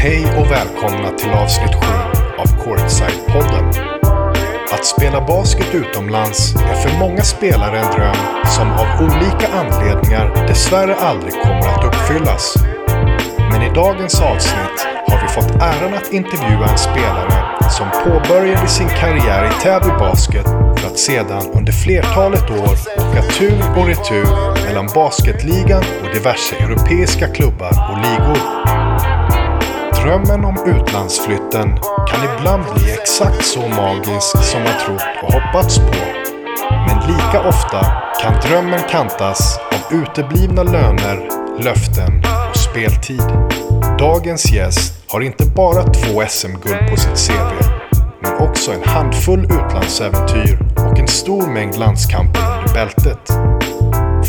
Hej 0.00 0.24
och 0.38 0.50
välkomna 0.50 1.10
till 1.10 1.30
avsnitt 1.30 1.74
7 1.74 1.80
av 2.38 2.46
Courtside-podden. 2.46 3.64
Att 4.72 4.84
spela 4.86 5.26
basket 5.26 5.74
utomlands 5.74 6.54
är 6.54 6.74
för 6.74 6.98
många 6.98 7.22
spelare 7.22 7.78
en 7.78 7.92
dröm 7.92 8.16
som 8.56 8.70
av 8.70 8.86
olika 9.02 9.48
anledningar 9.48 10.46
dessvärre 10.48 10.94
aldrig 10.94 11.32
kommer 11.32 11.68
att 11.68 11.84
uppfyllas. 11.84 12.54
Men 13.50 13.62
i 13.62 13.74
dagens 13.74 14.20
avsnitt 14.20 14.86
har 15.06 15.22
vi 15.22 15.28
fått 15.28 15.62
äran 15.62 15.94
att 15.94 16.12
intervjua 16.12 16.68
en 16.70 16.78
spelare 16.78 17.70
som 17.70 17.88
påbörjade 18.04 18.68
sin 18.68 18.88
karriär 18.88 19.44
i 19.44 19.62
Täby 19.62 19.98
Basket 19.98 20.46
för 20.78 20.86
att 20.86 20.98
sedan 20.98 21.42
under 21.54 21.72
flertalet 21.72 22.50
år 22.50 22.74
åka 23.08 23.22
tur 23.22 23.62
och 23.76 23.86
retur 23.86 24.26
mellan 24.66 24.88
basketligan 24.94 25.82
och 26.02 26.14
diverse 26.14 26.56
europeiska 26.56 27.26
klubbar 27.26 27.72
och 27.90 27.98
ligor. 27.98 28.87
Drömmen 30.08 30.44
om 30.44 30.56
utlandsflytten 30.66 31.78
kan 32.08 32.24
ibland 32.24 32.62
bli 32.74 32.92
exakt 32.92 33.44
så 33.44 33.60
magisk 33.60 34.44
som 34.44 34.62
man 34.62 34.72
trott 34.86 35.02
och 35.22 35.32
hoppats 35.32 35.78
på. 35.78 35.96
Men 36.70 37.06
lika 37.06 37.48
ofta 37.48 37.80
kan 38.22 38.40
drömmen 38.40 38.80
kantas 38.90 39.58
av 39.58 39.98
uteblivna 39.98 40.62
löner, 40.62 41.28
löften 41.62 42.22
och 42.50 42.56
speltid. 42.56 43.22
Dagens 43.98 44.52
gäst 44.52 45.04
har 45.08 45.20
inte 45.20 45.44
bara 45.44 45.82
två 45.82 46.24
SM-guld 46.28 46.90
på 46.90 46.96
sitt 46.96 47.28
CV, 47.28 47.64
men 48.22 48.48
också 48.48 48.72
en 48.72 48.82
handfull 48.84 49.44
utlandsäventyr 49.44 50.58
och 50.76 50.98
en 50.98 51.08
stor 51.08 51.46
mängd 51.46 51.76
landskamper 51.76 52.40
under 52.40 52.74
bältet. 52.74 53.47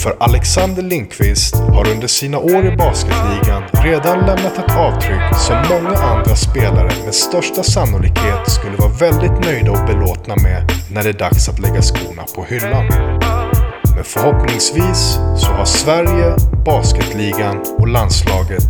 För 0.04 0.16
Alexander 0.20 0.82
Lindqvist 0.82 1.56
har 1.56 1.88
under 1.92 2.08
sina 2.08 2.38
år 2.38 2.66
i 2.66 2.76
basketligan 2.78 3.64
redan 3.84 4.20
lämnat 4.20 4.58
ett 4.58 4.76
avtryck 4.76 5.36
som 5.38 5.56
många 5.70 5.98
andra 5.98 6.36
spelare 6.36 6.92
med 7.06 7.16
största 7.16 7.64
sannolikhet 7.64 8.50
skulle 8.50 8.78
vara 8.78 8.90
väldigt 8.90 9.46
nöjda 9.46 9.72
och 9.72 9.88
belåtna 9.88 10.36
med 10.36 10.72
när 10.92 11.04
det 11.04 11.10
är 11.10 11.14
dags 11.14 11.50
att 11.50 11.60
lägga 11.60 11.82
skorna 11.82 12.24
på 12.36 12.44
hyllan. 12.44 12.86
Men 13.96 14.04
förhoppningsvis 14.04 15.18
så 15.38 15.48
har 15.52 15.66
Sverige, 15.66 16.36
basketligan 16.66 17.58
och 17.78 17.88
landslaget 17.88 18.64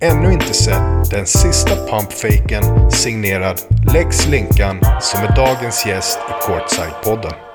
ännu 0.00 0.32
inte 0.32 0.54
sett 0.54 1.10
den 1.10 1.26
sista 1.26 1.76
pumpfaken 1.76 2.90
signerad 2.90 3.60
Lex 3.92 4.26
Linkan 4.26 4.80
som 5.00 5.20
är 5.20 5.36
dagens 5.36 5.86
gäst 5.86 6.18
i 6.28 6.32
Courtside-podden. 6.32 7.45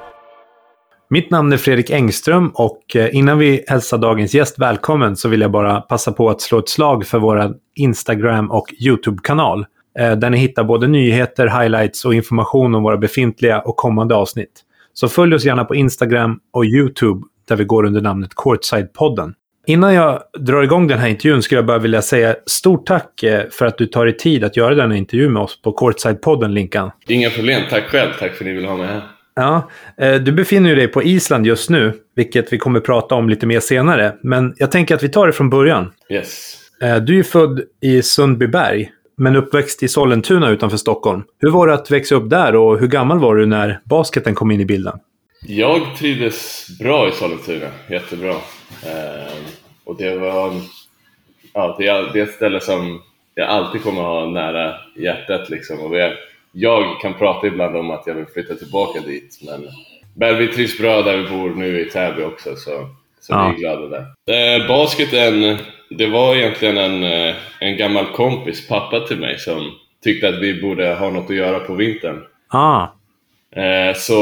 Mitt 1.13 1.29
namn 1.29 1.53
är 1.53 1.57
Fredrik 1.57 1.89
Engström 1.89 2.51
och 2.53 2.95
eh, 2.95 3.15
innan 3.15 3.37
vi 3.37 3.63
hälsar 3.67 3.97
dagens 3.97 4.33
gäst 4.33 4.59
välkommen 4.59 5.15
så 5.15 5.29
vill 5.29 5.41
jag 5.41 5.51
bara 5.51 5.81
passa 5.81 6.11
på 6.11 6.29
att 6.29 6.41
slå 6.41 6.59
ett 6.59 6.69
slag 6.69 7.07
för 7.07 7.19
vår 7.19 7.53
Instagram 7.75 8.51
och 8.51 8.73
YouTube-kanal. 8.79 9.65
Eh, 9.99 10.11
där 10.11 10.29
ni 10.29 10.37
hittar 10.37 10.63
både 10.63 10.87
nyheter, 10.87 11.47
highlights 11.61 12.05
och 12.05 12.13
information 12.13 12.75
om 12.75 12.83
våra 12.83 12.97
befintliga 12.97 13.59
och 13.59 13.77
kommande 13.77 14.15
avsnitt. 14.15 14.51
Så 14.93 15.07
följ 15.07 15.35
oss 15.35 15.45
gärna 15.45 15.65
på 15.65 15.75
Instagram 15.75 16.39
och 16.53 16.65
YouTube 16.65 17.21
där 17.47 17.55
vi 17.55 17.63
går 17.63 17.85
under 17.85 18.01
namnet 18.01 18.31
Courtside-podden. 18.35 19.33
Innan 19.67 19.93
jag 19.93 20.21
drar 20.39 20.63
igång 20.63 20.87
den 20.87 20.99
här 20.99 21.07
intervjun 21.07 21.41
skulle 21.41 21.57
jag 21.57 21.65
bara 21.65 21.79
vilja 21.79 22.01
säga 22.01 22.35
stort 22.45 22.85
tack 22.85 23.23
eh, 23.23 23.49
för 23.51 23.65
att 23.65 23.77
du 23.77 23.85
tar 23.85 24.05
dig 24.05 24.17
tid 24.17 24.43
att 24.43 24.57
göra 24.57 24.75
denna 24.75 24.97
intervju 24.97 25.29
med 25.29 25.41
oss 25.41 25.61
på 25.61 25.71
Courtside-podden, 25.71 26.47
Linkan. 26.47 26.91
Inga 27.07 27.29
problem, 27.29 27.61
tack 27.69 27.83
själv. 27.83 28.11
Tack 28.19 28.33
för 28.33 28.45
att 28.45 28.47
ni 28.47 28.53
vill 28.53 28.65
ha 28.65 28.77
mig 28.77 28.87
här. 28.87 29.10
Ja, 29.35 29.69
eh, 29.97 30.15
du 30.15 30.31
befinner 30.31 30.75
dig 30.75 30.87
på 30.87 31.03
Island 31.03 31.45
just 31.47 31.69
nu, 31.69 31.93
vilket 32.15 32.53
vi 32.53 32.57
kommer 32.57 32.79
prata 32.79 33.15
om 33.15 33.29
lite 33.29 33.45
mer 33.45 33.59
senare. 33.59 34.15
Men 34.23 34.53
jag 34.57 34.71
tänker 34.71 34.95
att 34.95 35.03
vi 35.03 35.09
tar 35.09 35.27
det 35.27 35.33
från 35.33 35.49
början. 35.49 35.91
Yes. 36.09 36.57
Eh, 36.81 36.95
Du 36.97 37.19
är 37.19 37.23
född 37.23 37.61
i 37.81 38.01
Sundbyberg, 38.01 38.91
men 39.17 39.35
uppväxt 39.35 39.83
i 39.83 39.87
Sollentuna 39.87 40.49
utanför 40.49 40.77
Stockholm. 40.77 41.23
Hur 41.39 41.49
var 41.51 41.67
det 41.67 41.73
att 41.73 41.91
växa 41.91 42.15
upp 42.15 42.29
där 42.29 42.55
och 42.55 42.79
hur 42.79 42.87
gammal 42.87 43.19
var 43.19 43.35
du 43.35 43.45
när 43.45 43.79
basketen 43.83 44.35
kom 44.35 44.51
in 44.51 44.61
i 44.61 44.65
bilden? 44.65 44.99
Jag 45.47 45.81
trivdes 45.97 46.67
bra 46.79 47.07
i 47.07 47.11
Sollentuna, 47.11 47.67
jättebra. 47.89 48.31
Ehm, 48.85 49.43
och 49.83 49.97
det 49.97 50.15
var 50.15 50.53
ja, 51.53 51.75
det 51.79 51.87
är, 51.87 52.17
ett 52.17 52.31
ställe 52.33 52.59
som 52.59 53.01
jag 53.35 53.47
alltid 53.47 53.83
kommer 53.83 54.01
ha 54.01 54.29
nära 54.29 54.73
hjärtat. 54.97 55.49
Liksom. 55.49 55.79
Och 55.79 55.97
jag, 55.97 56.11
jag 56.51 57.01
kan 57.01 57.13
prata 57.13 57.47
ibland 57.47 57.75
om 57.77 57.91
att 57.91 58.03
jag 58.07 58.15
vill 58.15 58.25
flytta 58.25 58.55
tillbaka 58.55 58.99
dit, 58.99 59.39
men, 59.45 59.67
men 60.15 60.37
vi 60.37 60.47
trivs 60.47 60.77
bra 60.77 61.01
där 61.01 61.17
vi 61.17 61.29
bor 61.29 61.49
nu 61.49 61.79
i 61.81 61.89
Täby 61.89 62.23
också, 62.23 62.55
så, 62.55 62.89
så 63.21 63.33
Ja. 63.33 63.47
vi 63.47 63.55
är 63.55 63.59
glada 63.59 63.87
där. 63.87 64.59
Eh, 64.61 64.67
basketen, 64.67 65.57
det 65.89 66.07
var 66.07 66.35
egentligen 66.35 66.77
en, 66.77 67.03
eh, 67.03 67.35
en 67.59 67.77
gammal 67.77 68.05
kompis, 68.05 68.67
pappa 68.67 68.99
till 68.99 69.17
mig, 69.19 69.39
som 69.39 69.71
tyckte 70.03 70.29
att 70.29 70.39
vi 70.41 70.61
borde 70.61 70.93
ha 70.93 71.09
något 71.09 71.29
att 71.29 71.35
göra 71.35 71.59
på 71.59 71.73
vintern. 71.73 72.23
Ah, 72.47 72.87
Eh, 73.55 73.95
så 73.95 74.13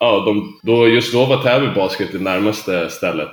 ja, 0.00 0.22
de, 0.26 0.60
då, 0.62 0.88
just 0.88 1.12
då 1.12 1.24
var 1.24 1.42
Täby 1.42 1.66
Basket 1.74 2.12
det 2.12 2.18
närmaste 2.18 2.90
stället. 2.90 3.32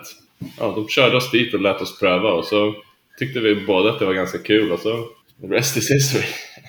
Ja, 0.60 0.74
de 0.76 0.88
körde 0.88 1.18
oss 1.18 1.32
dit 1.32 1.54
och 1.54 1.62
lät 1.62 1.82
oss 1.82 2.00
pröva 2.00 2.32
och 2.32 2.46
så 2.46 2.74
tyckte 3.20 3.40
vi 3.40 3.56
båda 3.56 3.90
att 3.90 4.00
det 4.00 4.06
var 4.06 4.14
ganska 4.14 4.38
kul 4.38 4.72
och 4.72 4.80
så 4.80 5.06
rest 5.44 5.78
is 5.78 5.92
history. 5.92 6.26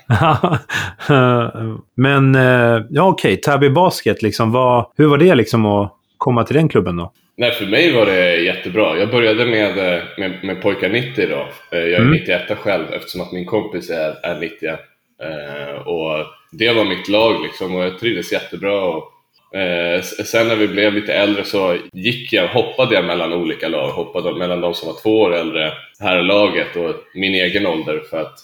men 1.97 2.35
eh, 2.35 2.83
ja 2.91 3.03
okej, 3.09 3.37
Täby 3.37 3.71
Basket, 3.71 4.23
liksom, 4.23 4.53
vad, 4.53 4.87
hur 4.97 5.07
var 5.07 5.19
det 5.19 5.35
liksom 5.35 5.67
att 5.67 5.93
komma 6.19 6.45
till 6.45 6.57
den 6.57 6.69
klubben 6.69 6.97
då? 6.97 7.13
Nej, 7.37 7.51
för 7.53 7.67
mig 7.67 7.93
var 7.93 8.07
det 8.07 8.37
jättebra. 8.37 8.99
Jag 8.99 9.11
började 9.11 9.47
med, 9.47 9.79
eh, 9.97 10.03
med, 10.19 10.45
med 10.45 10.63
pojkar 10.63 10.89
90 10.89 11.27
då. 11.29 11.49
Eh, 11.77 11.83
Jag 11.85 11.93
är 11.93 11.97
Mm. 11.99 12.11
91 12.13 12.59
själv 12.59 12.85
eftersom 12.93 13.21
att 13.21 13.33
min 13.33 13.47
kompis 13.47 13.91
är, 13.91 14.27
är 14.27 14.41
90. 14.41 14.69
Eh, 14.69 15.87
och 15.87 16.27
det 16.53 16.73
var 16.73 16.85
mitt 16.85 17.09
lag 17.09 17.43
liksom 17.43 17.75
och 17.77 17.85
jag 17.85 17.99
trivdes 17.99 18.33
jättebra. 18.33 18.81
Och, 18.85 19.59
eh, 19.59 20.03
sen 20.03 20.49
när 20.49 20.57
vi 20.57 20.69
blev 20.69 20.95
lite 20.95 21.15
äldre 21.15 21.45
så 21.45 21.77
gick 21.93 22.33
jag, 22.33 22.49
hoppade 22.49 22.95
jag 22.95 23.05
mellan 23.05 23.33
olika 23.33 23.69
lag. 23.69 23.89
Hoppade 23.91 24.35
mellan 24.39 24.61
de 24.61 24.75
som 24.75 24.89
var 24.89 25.03
två 25.03 25.21
år 25.21 25.35
äldre, 25.35 25.73
här 26.01 26.23
laget 26.23 26.77
och 26.77 26.95
min 27.15 27.35
egen 27.35 27.67
ålder 27.67 28.03
för 28.11 28.21
att 28.21 28.39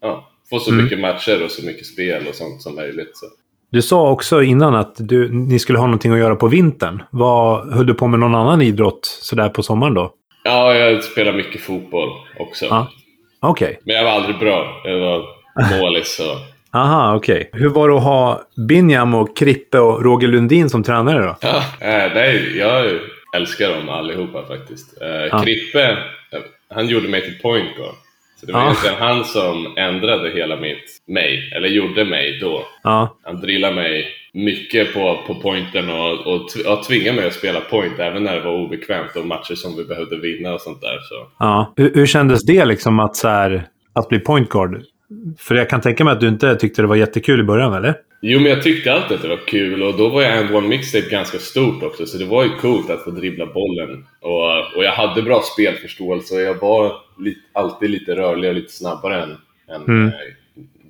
ja, 0.00 0.28
få 0.52 0.58
så 0.58 0.70
Mm. 0.72 0.84
mycket 0.84 1.00
matcher 1.00 1.44
och 1.44 1.50
så 1.50 1.66
mycket 1.66 1.86
spel 1.86 2.22
och 2.28 2.34
sånt 2.34 2.62
som 2.62 2.74
möjligt. 2.74 3.10
Så. 3.16 3.26
Du 3.70 3.82
sa 3.82 4.10
också 4.10 4.42
innan 4.42 4.74
att 4.74 4.94
du, 4.98 5.32
ni 5.32 5.58
skulle 5.58 5.78
ha 5.78 5.86
någonting 5.86 6.12
att 6.12 6.18
göra 6.18 6.36
på 6.36 6.48
vintern. 6.48 7.02
Vad, 7.10 7.72
höll 7.72 7.86
du 7.86 7.94
på 7.94 8.06
med 8.06 8.20
någon 8.20 8.34
annan 8.34 8.62
idrott 8.62 9.18
sådär 9.22 9.48
på 9.48 9.62
sommaren 9.62 9.94
då? 9.94 10.14
Ja, 10.44 10.74
jag 10.74 11.04
spelar 11.04 11.32
mycket 11.32 11.60
fotboll 11.60 12.08
också. 12.38 12.64
Ja. 12.64 12.88
Okej. 13.40 13.78
Men 13.84 13.96
jag 13.96 14.04
var 14.04 14.10
aldrig 14.10 14.38
bra. 14.38 14.80
Jag 14.84 14.98
var 14.98 15.24
målis 15.80 16.20
och 16.20 16.36
Aha, 16.78 17.14
okej. 17.16 17.50
Hur 17.52 17.68
var 17.68 17.88
det 17.88 17.96
att 17.96 18.02
ha 18.02 18.42
Binjam 18.68 19.14
och 19.14 19.36
Krippe 19.36 19.78
och 19.78 20.04
Roger 20.04 20.28
Lundin 20.28 20.70
som 20.70 20.82
tränare 20.82 21.22
då? 21.26 21.36
Ja, 21.40 21.56
eh, 21.80 22.12
nej, 22.14 22.58
jag 22.58 22.90
älskar 23.36 23.68
dem 23.76 23.88
allihopa 23.88 24.46
faktiskt. 24.46 25.02
Eh, 25.02 25.42
Krippe, 25.42 25.90
eh, 25.90 26.38
han 26.74 26.88
gjorde 26.88 27.08
mig 27.08 27.22
till 27.22 27.38
point 27.42 27.76
guard. 27.76 27.94
Så 28.42 28.46
det 28.46 28.52
var 28.52 28.60
Ja. 28.60 28.66
egentligen 28.66 28.96
han 28.98 29.24
som 29.24 29.74
ändrade 29.76 30.30
hela 30.30 30.56
mitt, 30.56 30.84
mig, 31.08 31.52
eller 31.56 31.68
gjorde 31.68 32.04
mig 32.04 32.38
då. 32.40 32.62
Ja, 32.82 33.16
Han 33.22 33.40
drillade 33.40 33.74
mig 33.74 34.06
mycket 34.34 34.94
på, 34.94 35.18
på 35.26 35.34
pointen 35.34 35.90
och, 35.90 36.26
och, 36.26 36.42
och 36.66 36.84
tvingade 36.88 37.16
mig 37.16 37.26
att 37.26 37.32
spela 37.34 37.60
point 37.60 37.98
även 37.98 38.24
när 38.24 38.34
det 38.34 38.40
var 38.40 38.52
obekvämt 38.52 39.16
och 39.16 39.26
matcher 39.26 39.54
som 39.54 39.76
vi 39.76 39.84
behövde 39.84 40.16
vinna 40.16 40.54
och 40.54 40.60
sånt 40.60 40.80
där. 40.80 40.98
Så. 41.08 41.26
ja. 41.38 41.72
Hur, 41.76 41.94
hur 41.94 42.06
kändes 42.06 42.44
det 42.44 42.64
liksom 42.64 43.00
att, 43.00 43.16
så 43.16 43.28
här, 43.28 43.64
att 43.92 44.08
bli 44.08 44.18
point 44.18 44.48
guard? 44.48 44.82
För 45.38 45.54
jag 45.54 45.70
kan 45.70 45.80
tänka 45.80 46.04
mig 46.04 46.12
att 46.12 46.20
du 46.20 46.28
inte 46.28 46.56
tyckte 46.56 46.82
det 46.82 46.88
var 46.88 46.96
jättekul 46.96 47.40
i 47.40 47.44
början, 47.44 47.74
eller? 47.74 47.94
Jo, 48.24 48.40
men 48.40 48.50
jag 48.50 48.62
tyckte 48.62 48.92
alltid 48.92 49.16
att 49.16 49.22
det 49.22 49.28
var 49.28 49.46
kul 49.46 49.82
och 49.82 49.96
då 49.96 50.08
var 50.08 50.22
jag 50.22 50.38
en 50.38 50.54
one 50.54 50.68
mixtape 50.68 51.08
ganska 51.10 51.38
stort 51.38 51.82
också 51.82 52.06
så 52.06 52.18
det 52.18 52.24
var 52.24 52.44
ju 52.44 52.50
coolt 52.50 52.90
att 52.90 53.04
få 53.04 53.10
dribbla 53.10 53.46
bollen. 53.46 54.06
Och, 54.20 54.76
och 54.76 54.84
jag 54.84 54.92
hade 54.92 55.22
bra 55.22 55.42
spelförståelse 55.42 56.34
och 56.34 56.40
jag 56.40 56.54
var 56.54 56.96
li, 57.18 57.36
alltid 57.52 57.90
lite 57.90 58.16
rörlig 58.16 58.50
och 58.50 58.54
lite 58.56 58.72
snabbare 58.72 59.22
än, 59.22 59.36
än 59.74 59.82
Mm. 59.88 60.06
eh, 60.08 60.12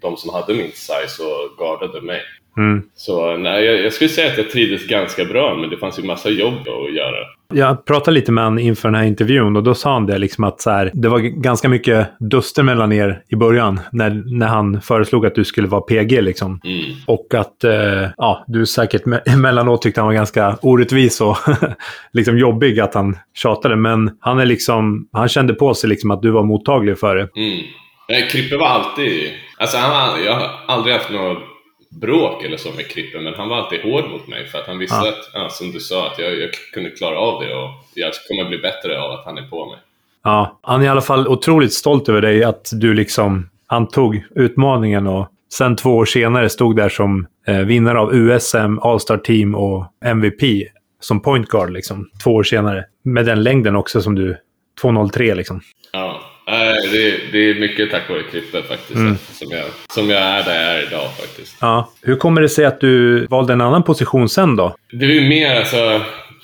de 0.00 0.16
som 0.16 0.34
hade 0.34 0.54
min 0.54 0.72
size 0.72 1.22
och 1.22 1.58
guardade 1.58 2.00
mig. 2.00 2.20
Mm. 2.56 2.82
Så 2.94 3.36
nej, 3.36 3.64
jag, 3.64 3.80
jag 3.80 3.92
skulle 3.92 4.10
säga 4.10 4.32
att 4.32 4.38
jag 4.38 4.50
trivdes 4.50 4.86
ganska 4.86 5.24
bra 5.24 5.56
men 5.56 5.70
det 5.70 5.76
fanns 5.76 5.98
ju 5.98 6.02
massa 6.02 6.30
jobb 6.30 6.68
att 6.68 6.94
göra. 6.94 7.26
Jag 7.54 7.84
pratade 7.84 8.14
lite 8.14 8.32
med 8.32 8.44
honom 8.44 8.58
inför 8.58 8.88
den 8.88 8.94
här 8.94 9.04
intervjun 9.04 9.56
och 9.56 9.62
då 9.62 9.74
sa 9.74 9.92
han 9.92 10.06
det 10.06 10.18
liksom 10.18 10.44
att 10.44 10.60
så 10.60 10.70
här, 10.70 10.90
det 10.94 11.08
var 11.08 11.18
ganska 11.18 11.68
mycket 11.68 12.08
duster 12.20 12.62
mellan 12.62 12.92
er 12.92 13.22
i 13.28 13.36
början 13.36 13.80
när, 13.92 14.38
när 14.38 14.46
han 14.46 14.80
föreslog 14.80 15.26
att 15.26 15.34
du 15.34 15.44
skulle 15.44 15.68
vara 15.68 15.80
PG 15.80 16.22
liksom. 16.22 16.60
Mm. 16.64 16.82
Och 17.06 17.34
att 17.34 17.64
eh, 17.64 18.08
ja, 18.16 18.44
du 18.46 18.66
säkert 18.66 19.04
me- 19.04 19.20
emellanåt 19.32 19.82
tyckte 19.82 20.00
han 20.00 20.08
var 20.08 20.14
ganska 20.14 20.56
orättvis 20.62 21.20
och 21.20 21.36
liksom 22.12 22.38
jobbig 22.38 22.80
att 22.80 22.94
han 22.94 23.16
tjatade. 23.34 23.76
Men 23.76 24.10
han, 24.20 24.38
är 24.38 24.46
liksom, 24.46 25.08
han 25.12 25.28
kände 25.28 25.54
på 25.54 25.74
sig 25.74 25.90
liksom 25.90 26.10
att 26.10 26.22
du 26.22 26.30
var 26.30 26.42
mottaglig 26.42 26.98
för 26.98 27.16
det. 27.16 27.28
Mm. 27.36 28.28
Krippe 28.30 28.56
var 28.56 28.66
alltid... 28.66 29.30
Alltså 29.58 29.76
han, 29.76 30.24
jag 30.24 30.34
har 30.34 30.50
aldrig 30.66 30.94
haft 30.94 31.10
något 31.10 31.51
bråk 32.00 32.44
eller 32.44 32.56
så 32.56 32.72
med 32.72 32.88
Krippe, 32.88 33.20
men 33.20 33.34
han 33.34 33.48
var 33.48 33.56
alltid 33.56 33.80
hård 33.80 34.10
mot 34.10 34.28
mig 34.28 34.46
för 34.46 34.58
att 34.58 34.66
han 34.66 34.78
visste 34.78 34.96
Ja. 34.96 35.08
att, 35.08 35.30
ja, 35.34 35.48
som 35.48 35.72
du 35.72 35.80
sa, 35.80 36.06
att 36.06 36.18
jag, 36.18 36.40
jag 36.40 36.50
kunde 36.72 36.90
klara 36.90 37.18
av 37.18 37.42
det 37.42 37.54
och 37.54 37.70
jag 37.94 38.12
kommer 38.28 38.48
bli 38.48 38.58
bättre 38.58 39.00
av 39.00 39.10
att 39.12 39.24
han 39.24 39.38
är 39.38 39.42
på 39.42 39.66
mig. 39.66 39.78
Ja, 40.24 40.58
han 40.62 40.80
är 40.80 40.84
i 40.84 40.88
alla 40.88 41.00
fall 41.00 41.28
otroligt 41.28 41.72
stolt 41.72 42.08
över 42.08 42.20
dig. 42.22 42.44
Att 42.44 42.70
du 42.72 42.94
liksom, 42.94 43.48
antog 43.66 44.22
utmaningen 44.34 45.06
och 45.06 45.28
sen 45.52 45.76
två 45.76 45.90
år 45.96 46.04
senare 46.04 46.48
stod 46.48 46.76
där 46.76 46.88
som 46.88 47.26
eh, 47.46 47.58
vinnare 47.58 47.98
av 48.00 48.14
USM, 48.14 48.78
All-Star 48.82 49.16
Team 49.18 49.54
och 49.54 49.86
MVP 50.04 50.68
som 51.00 51.20
point 51.22 51.48
guard 51.48 51.70
liksom. 51.70 52.10
Två 52.24 52.30
år 52.34 52.42
senare. 52.42 52.84
Med 53.04 53.26
den 53.26 53.42
längden 53.42 53.76
också 53.76 54.02
som 54.02 54.14
du... 54.14 54.36
2.03 54.82 55.34
liksom. 55.34 55.60
Ja, 55.92 56.20
nej, 56.46 56.88
det, 56.92 57.32
det 57.32 57.50
är 57.50 57.60
mycket 57.60 57.90
tack 57.90 58.08
vare 58.08 58.22
klippet 58.22 58.68
faktiskt. 58.68 58.96
Mm. 58.96 59.16
Som, 59.32 59.50
jag, 59.50 59.64
som 59.94 60.10
jag 60.10 60.22
är 60.22 60.44
där 60.44 60.64
jag 60.64 60.74
är 60.74 60.86
idag 60.86 61.16
faktiskt. 61.20 61.56
Ja. 61.60 61.92
Hur 62.02 62.16
kommer 62.16 62.40
det 62.40 62.48
sig 62.48 62.64
att 62.64 62.80
du 62.80 63.26
valde 63.26 63.52
en 63.52 63.60
annan 63.60 63.82
position 63.82 64.28
sen 64.28 64.56
då? 64.56 64.76
Det 64.92 65.04
är 65.04 65.10
ju 65.10 65.28
mer 65.28 65.56
alltså 65.56 66.00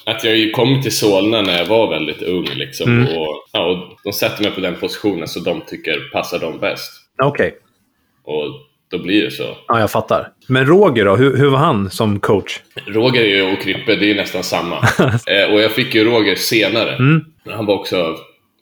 att 0.06 0.25
jag 0.25 0.53
kom 0.53 0.83
till 0.83 0.97
Solna 0.97 1.43
när 1.43 1.59
jag 1.59 1.67
var 1.67 1.91
väldigt 1.91 2.23
ung 2.23 2.49
liksom. 2.55 3.00
Mm. 3.00 3.19
Och, 3.19 3.45
ja, 3.53 3.67
och 3.67 3.99
de 4.05 4.12
sätter 4.12 4.43
mig 4.43 4.53
på 4.53 4.61
den 4.61 4.75
positionen 4.75 5.29
som 5.29 5.43
de 5.43 5.61
tycker 5.67 6.11
passar 6.12 6.39
dem 6.39 6.59
bäst. 6.59 6.93
Okej. 7.23 7.55
Och 8.25 8.44
då 8.91 8.99
blir 8.99 9.25
det 9.25 9.31
så. 9.31 9.56
Ja, 9.69 9.81
jag 9.81 9.91
fattar. 9.91 10.29
Men 10.47 10.67
Roger 10.67 11.05
då? 11.05 11.17
Hur, 11.17 11.37
hur 11.37 11.49
var 11.49 11.59
han 11.59 11.91
som 11.91 12.21
coach? 12.21 12.61
Roger 12.87 13.25
är 13.25 13.53
och 13.53 13.62
Krippe, 13.62 13.97
det 13.97 14.11
är 14.11 14.15
nästan 14.15 14.43
samma. 14.43 14.77
eh, 15.27 15.53
och 15.53 15.61
jag 15.61 15.73
fick 15.73 15.94
ju 15.94 16.05
Roger 16.05 16.35
senare. 16.35 16.94
Mm. 16.94 17.25
Han 17.47 17.67
var 17.67 17.75
också 17.75 18.17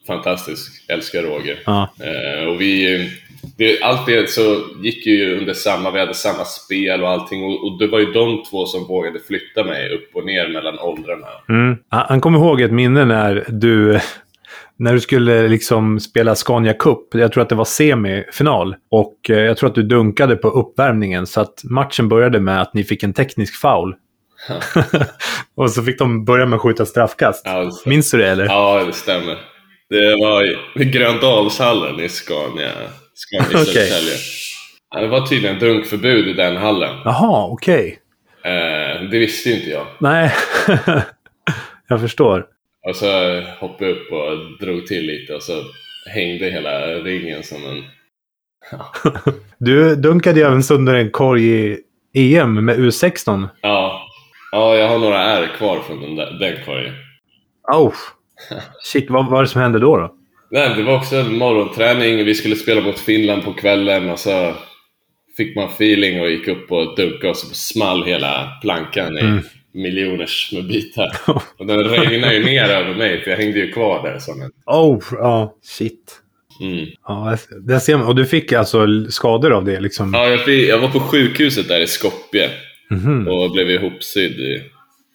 fantastisk. 0.07 0.85
Älskar 0.89 1.23
Roger. 1.23 1.59
Ja. 1.67 1.89
Eh, 2.01 2.49
och 2.49 2.61
vi, 2.61 2.99
det, 3.57 3.83
allt 3.83 4.07
det 4.07 4.31
så 4.31 4.65
gick 4.83 5.07
ju 5.07 5.39
under 5.39 5.55
samma, 5.55 5.91
vi 5.91 6.01
hade 6.01 6.15
samma 6.15 6.45
spel 6.45 7.03
och 7.03 7.09
allting. 7.09 7.45
Och, 7.45 7.65
och 7.65 7.79
det 7.79 7.87
var 7.87 7.99
ju 7.99 8.13
de 8.13 8.43
två 8.51 8.67
som 8.67 8.87
vågade 8.87 9.21
flytta 9.21 9.65
mig 9.65 9.95
upp 9.95 10.11
och 10.15 10.27
ner 10.27 10.49
mellan 10.49 10.79
åldrarna. 10.79 11.27
Mm. 11.49 11.77
Han 11.89 12.21
kommer 12.21 12.39
ihåg 12.39 12.61
ett 12.61 12.73
minne 12.73 13.05
när 13.05 13.45
du, 13.49 14.01
när 14.77 14.93
du 14.93 15.01
skulle 15.01 15.49
liksom 15.49 16.01
spela 16.01 16.35
Scania 16.35 16.73
Cup. 16.73 17.15
Jag 17.15 17.33
tror 17.33 17.43
att 17.43 17.49
det 17.49 17.55
var 17.55 17.65
semifinal. 17.65 18.77
Och 18.91 19.31
eh, 19.31 19.39
jag 19.39 19.57
tror 19.57 19.69
att 19.69 19.75
du 19.75 19.83
dunkade 19.83 20.37
på 20.37 20.49
uppvärmningen. 20.49 21.27
Så 21.27 21.41
att 21.41 21.65
matchen 21.65 22.09
började 22.09 22.41
med 22.41 22.63
att 22.63 22.75
ni 22.75 22.85
fick 22.85 23.03
en 23.03 23.13
teknisk 23.13 23.61
foul. 23.61 23.95
och 25.55 25.71
så 25.71 25.83
fick 25.83 25.99
de 25.99 26.25
börja 26.25 26.47
med 26.47 26.57
att 26.57 26.63
skjuta 26.63 26.87
straffkast. 26.87 27.47
Alltså, 27.47 27.89
Minns 27.89 28.11
du 28.11 28.19
det 28.19 28.29
eller? 28.29 28.45
Ja, 28.45 28.85
det 28.87 28.93
stämmer. 28.93 29.56
Det 29.89 30.17
var 30.21 30.45
i 30.81 30.85
Gröndalshallen 30.85 32.01
i 32.01 32.09
Scania, 32.09 32.73
Scania 33.15 33.47
Okej. 33.63 33.65
Södertälje. 33.65 34.17
Det 35.01 35.07
var 35.07 35.27
tydligen 35.27 35.59
drunkförbud 35.59 36.29
i 36.29 36.33
den 36.33 36.57
hallen. 36.57 36.97
Jaha, 37.05 37.47
okej. 37.47 37.99
Eh, 38.45 39.03
det 39.11 39.19
visste 39.19 39.51
inte 39.51 39.71
jag. 39.71 39.87
Nej, 39.99 40.33
jag 41.89 42.01
förstår. 42.01 42.47
Och 42.89 42.97
så 42.97 43.41
hoppade 43.59 43.91
jag 43.91 43.97
upp 43.97 44.13
och 44.13 44.67
drog 44.67 44.87
till 44.87 45.07
lite 45.07 45.35
och 45.35 45.43
så 45.43 45.63
hängde 46.15 46.51
hela 46.51 46.87
ringen 46.87 47.43
som 47.43 47.67
en... 47.67 47.85
Du 49.59 49.97
dunkade 49.97 50.41
ju 50.41 50.47
även 50.47 50.63
sönder 50.63 50.95
en 50.95 51.11
korg 51.11 51.73
i 52.13 52.37
EM 52.37 52.65
med 52.65 52.79
U16. 52.79 53.49
Ja, 53.61 54.03
ja 54.53 54.77
jag 54.77 54.89
har 54.89 54.99
några 54.99 55.23
ärr 55.23 55.57
kvar 55.57 55.81
från 55.81 56.01
den, 56.01 56.17
där, 56.17 56.31
den 56.41 56.65
korgen. 56.65 56.95
Oh. 57.73 57.95
Shit, 58.83 59.11
vad 59.11 59.31
var 59.31 59.43
det 59.43 59.49
som 59.49 59.61
hände 59.61 59.79
då? 59.79 59.97
då? 59.97 60.15
Nej, 60.51 60.75
det 60.77 60.83
var 60.83 60.97
också 60.97 61.17
en 61.17 61.39
morgonträning. 61.39 62.25
Vi 62.25 62.35
skulle 62.35 62.57
spela 62.57 62.81
mot 62.81 62.99
Finland 62.99 63.45
på 63.45 63.53
kvällen 63.53 64.11
och 64.11 64.19
så 64.19 64.55
fick 65.37 65.57
man 65.57 65.65
feeling 65.69 66.21
och 66.21 66.31
gick 66.31 66.49
upp 66.49 66.73
och 66.73 66.97
dunkade 66.97 67.29
och 67.31 67.37
så 67.37 67.47
small 67.55 68.05
hela 68.05 68.49
plankan 68.63 69.19
i 69.19 69.41
miljoners 69.79 70.51
med 70.53 70.67
bitar. 70.69 71.11
Och 71.59 71.67
den 71.67 71.79
regnade 71.85 72.35
ju 72.35 72.45
ner 72.45 72.69
över 72.69 72.95
mig 72.95 73.21
för 73.21 73.31
jag 73.31 73.39
hängde 73.39 73.59
ju 73.59 73.73
kvar 73.73 74.03
där 74.03 74.19
som 74.19 74.43
en... 74.43 74.51
Oh, 74.67 75.03
ja. 75.11 75.55
Shit. 75.63 76.21
Mm. 76.61 76.87
Ja, 77.07 77.37
det 77.67 77.81
ser 77.81 77.97
man. 77.97 78.07
Och 78.07 78.15
du 78.17 78.27
fick 78.27 78.53
alltså 78.53 78.87
skador 79.11 79.53
av 79.53 79.65
det 79.65 79.81
liksom? 79.81 80.15
Ja, 80.15 80.29
jag, 80.29 80.41
fick, 80.41 80.69
jag 80.69 80.79
var 80.79 80.89
på 80.89 81.01
sjukhuset 81.01 81.69
där 81.69 81.81
i 81.81 81.87
Skopje 81.87 82.51
Mhm. 82.91 83.29
och 83.29 83.51
blev 83.51 83.71
ihopsydd. 83.71 84.41
I, 84.41 84.63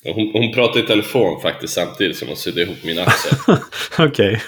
hon, 0.03 0.31
hon 0.33 0.53
pratade 0.53 0.79
i 0.79 0.87
telefon 0.87 1.41
faktiskt 1.41 1.73
samtidigt 1.73 2.17
som 2.17 2.27
hon 2.27 2.37
sydde 2.37 2.61
ihop 2.61 2.77
min 2.83 2.99
axel. 2.99 3.55
Okej. 4.07 4.41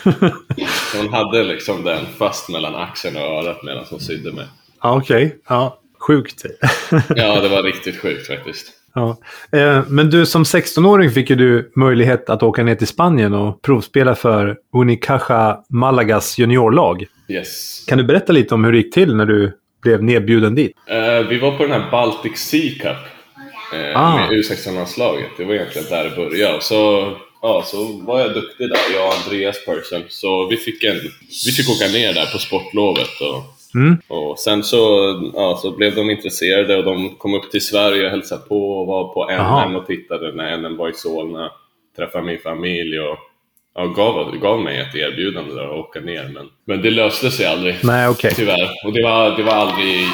Hon 0.97 1.13
hade 1.13 1.43
liksom 1.43 1.83
den 1.83 2.05
fast 2.17 2.49
mellan 2.49 2.75
axeln 2.75 3.15
och 3.15 3.21
örat 3.21 3.63
medan 3.63 3.83
hon 3.89 3.99
sydde 3.99 4.31
mig. 4.31 4.45
ja, 4.81 4.97
okej. 4.97 5.35
Ja, 5.49 5.79
sjukt. 5.99 6.45
Ja, 7.15 7.41
det 7.41 7.49
var 7.49 7.63
riktigt 7.63 7.97
sjukt 8.01 8.27
faktiskt. 8.27 8.67
ja. 8.95 9.17
Eh, 9.51 9.81
Men 9.87 10.09
du, 10.09 10.25
som 10.25 10.43
16-åring 10.43 11.11
fick 11.11 11.29
ju 11.29 11.35
du 11.35 11.71
möjlighet 11.75 12.29
att 12.29 12.43
åka 12.43 12.63
ner 12.63 12.75
till 12.75 12.87
Spanien 12.87 13.33
och 13.33 13.61
provspela 13.61 14.15
för 14.15 14.57
Unicaja 14.73 15.59
Malagas 15.69 16.37
juniorlag. 16.37 17.05
Yes. 17.29 17.83
Kan 17.87 17.97
du 17.97 18.03
berätta 18.03 18.33
lite 18.33 18.53
om 18.55 18.63
hur 18.65 18.71
det 18.71 18.77
gick 18.77 18.93
till 18.93 19.15
när 19.15 19.25
du 19.25 19.57
blev 19.81 20.03
nedbjuden 20.03 20.55
dit? 20.55 20.71
Eh, 20.87 21.27
vi 21.29 21.39
var 21.39 21.57
på 21.57 21.63
den 21.63 21.71
här 21.81 21.91
Baltic 21.91 22.37
Sea 22.37 22.71
Cup 22.81 22.97
eh, 23.73 24.01
Ah. 24.01 24.15
med 24.17 24.29
U16-landslaget. 24.39 25.29
Det 25.37 25.43
var 25.45 25.53
egentligen 25.53 25.87
där 25.89 26.03
det 26.03 26.15
började. 26.15 26.61
Så, 26.61 27.11
ja, 27.41 27.63
så 27.65 27.83
var 28.01 28.19
jag 28.19 28.33
duktig 28.33 28.69
där, 28.69 28.77
jag 28.95 29.07
och 29.07 29.13
Andreas 29.13 29.65
Persson. 29.65 30.03
Så 30.09 30.47
vi 30.47 30.57
fick, 30.57 30.83
en, 30.83 30.99
vi 31.45 31.51
fick 31.51 31.69
åka 31.69 31.87
ner 31.91 32.13
där 32.13 32.25
på 32.31 32.37
sportlovet. 32.37 33.21
Och, 33.21 33.43
Mm. 33.75 33.97
och 34.07 34.39
sen 34.39 34.63
så, 34.63 34.77
ja, 35.35 35.59
så 35.61 35.71
blev 35.71 35.95
de 35.95 36.09
intresserade 36.09 36.77
och 36.77 36.83
de 36.83 37.15
kom 37.15 37.33
upp 37.33 37.51
till 37.51 37.65
Sverige 37.65 38.05
och 38.05 38.11
hälsade 38.11 38.41
på 38.47 38.71
och 38.79 38.87
var 38.87 39.13
på. 39.13 39.25
NM 39.65 39.75
och 39.75 39.87
tittade 39.87 40.31
när 40.31 40.57
NM 40.57 40.77
var 40.77 40.89
i 40.89 40.93
Solna. 40.93 41.51
Träffade 41.97 42.23
min 42.25 42.39
familj 42.39 42.99
och 42.99 43.17
ja, 43.75 43.85
gav, 43.85 44.37
gav 44.37 44.59
mig 44.61 44.79
ett 44.79 44.95
erbjudande 44.95 45.53
där 45.55 45.63
att 45.65 45.79
åka 45.79 45.99
ner. 45.99 46.29
Men, 46.33 46.49
men 46.65 46.81
det 46.81 46.89
löste 46.89 47.31
sig 47.31 47.45
aldrig. 47.45 47.75
Nej, 47.83 48.07
okej. 48.09 48.33
Tyvärr. 48.35 48.69
Och 48.85 48.93
det 48.93 49.03
var, 49.03 49.37
det 49.37 49.43
var 49.43 49.53
aldrig... 49.53 50.05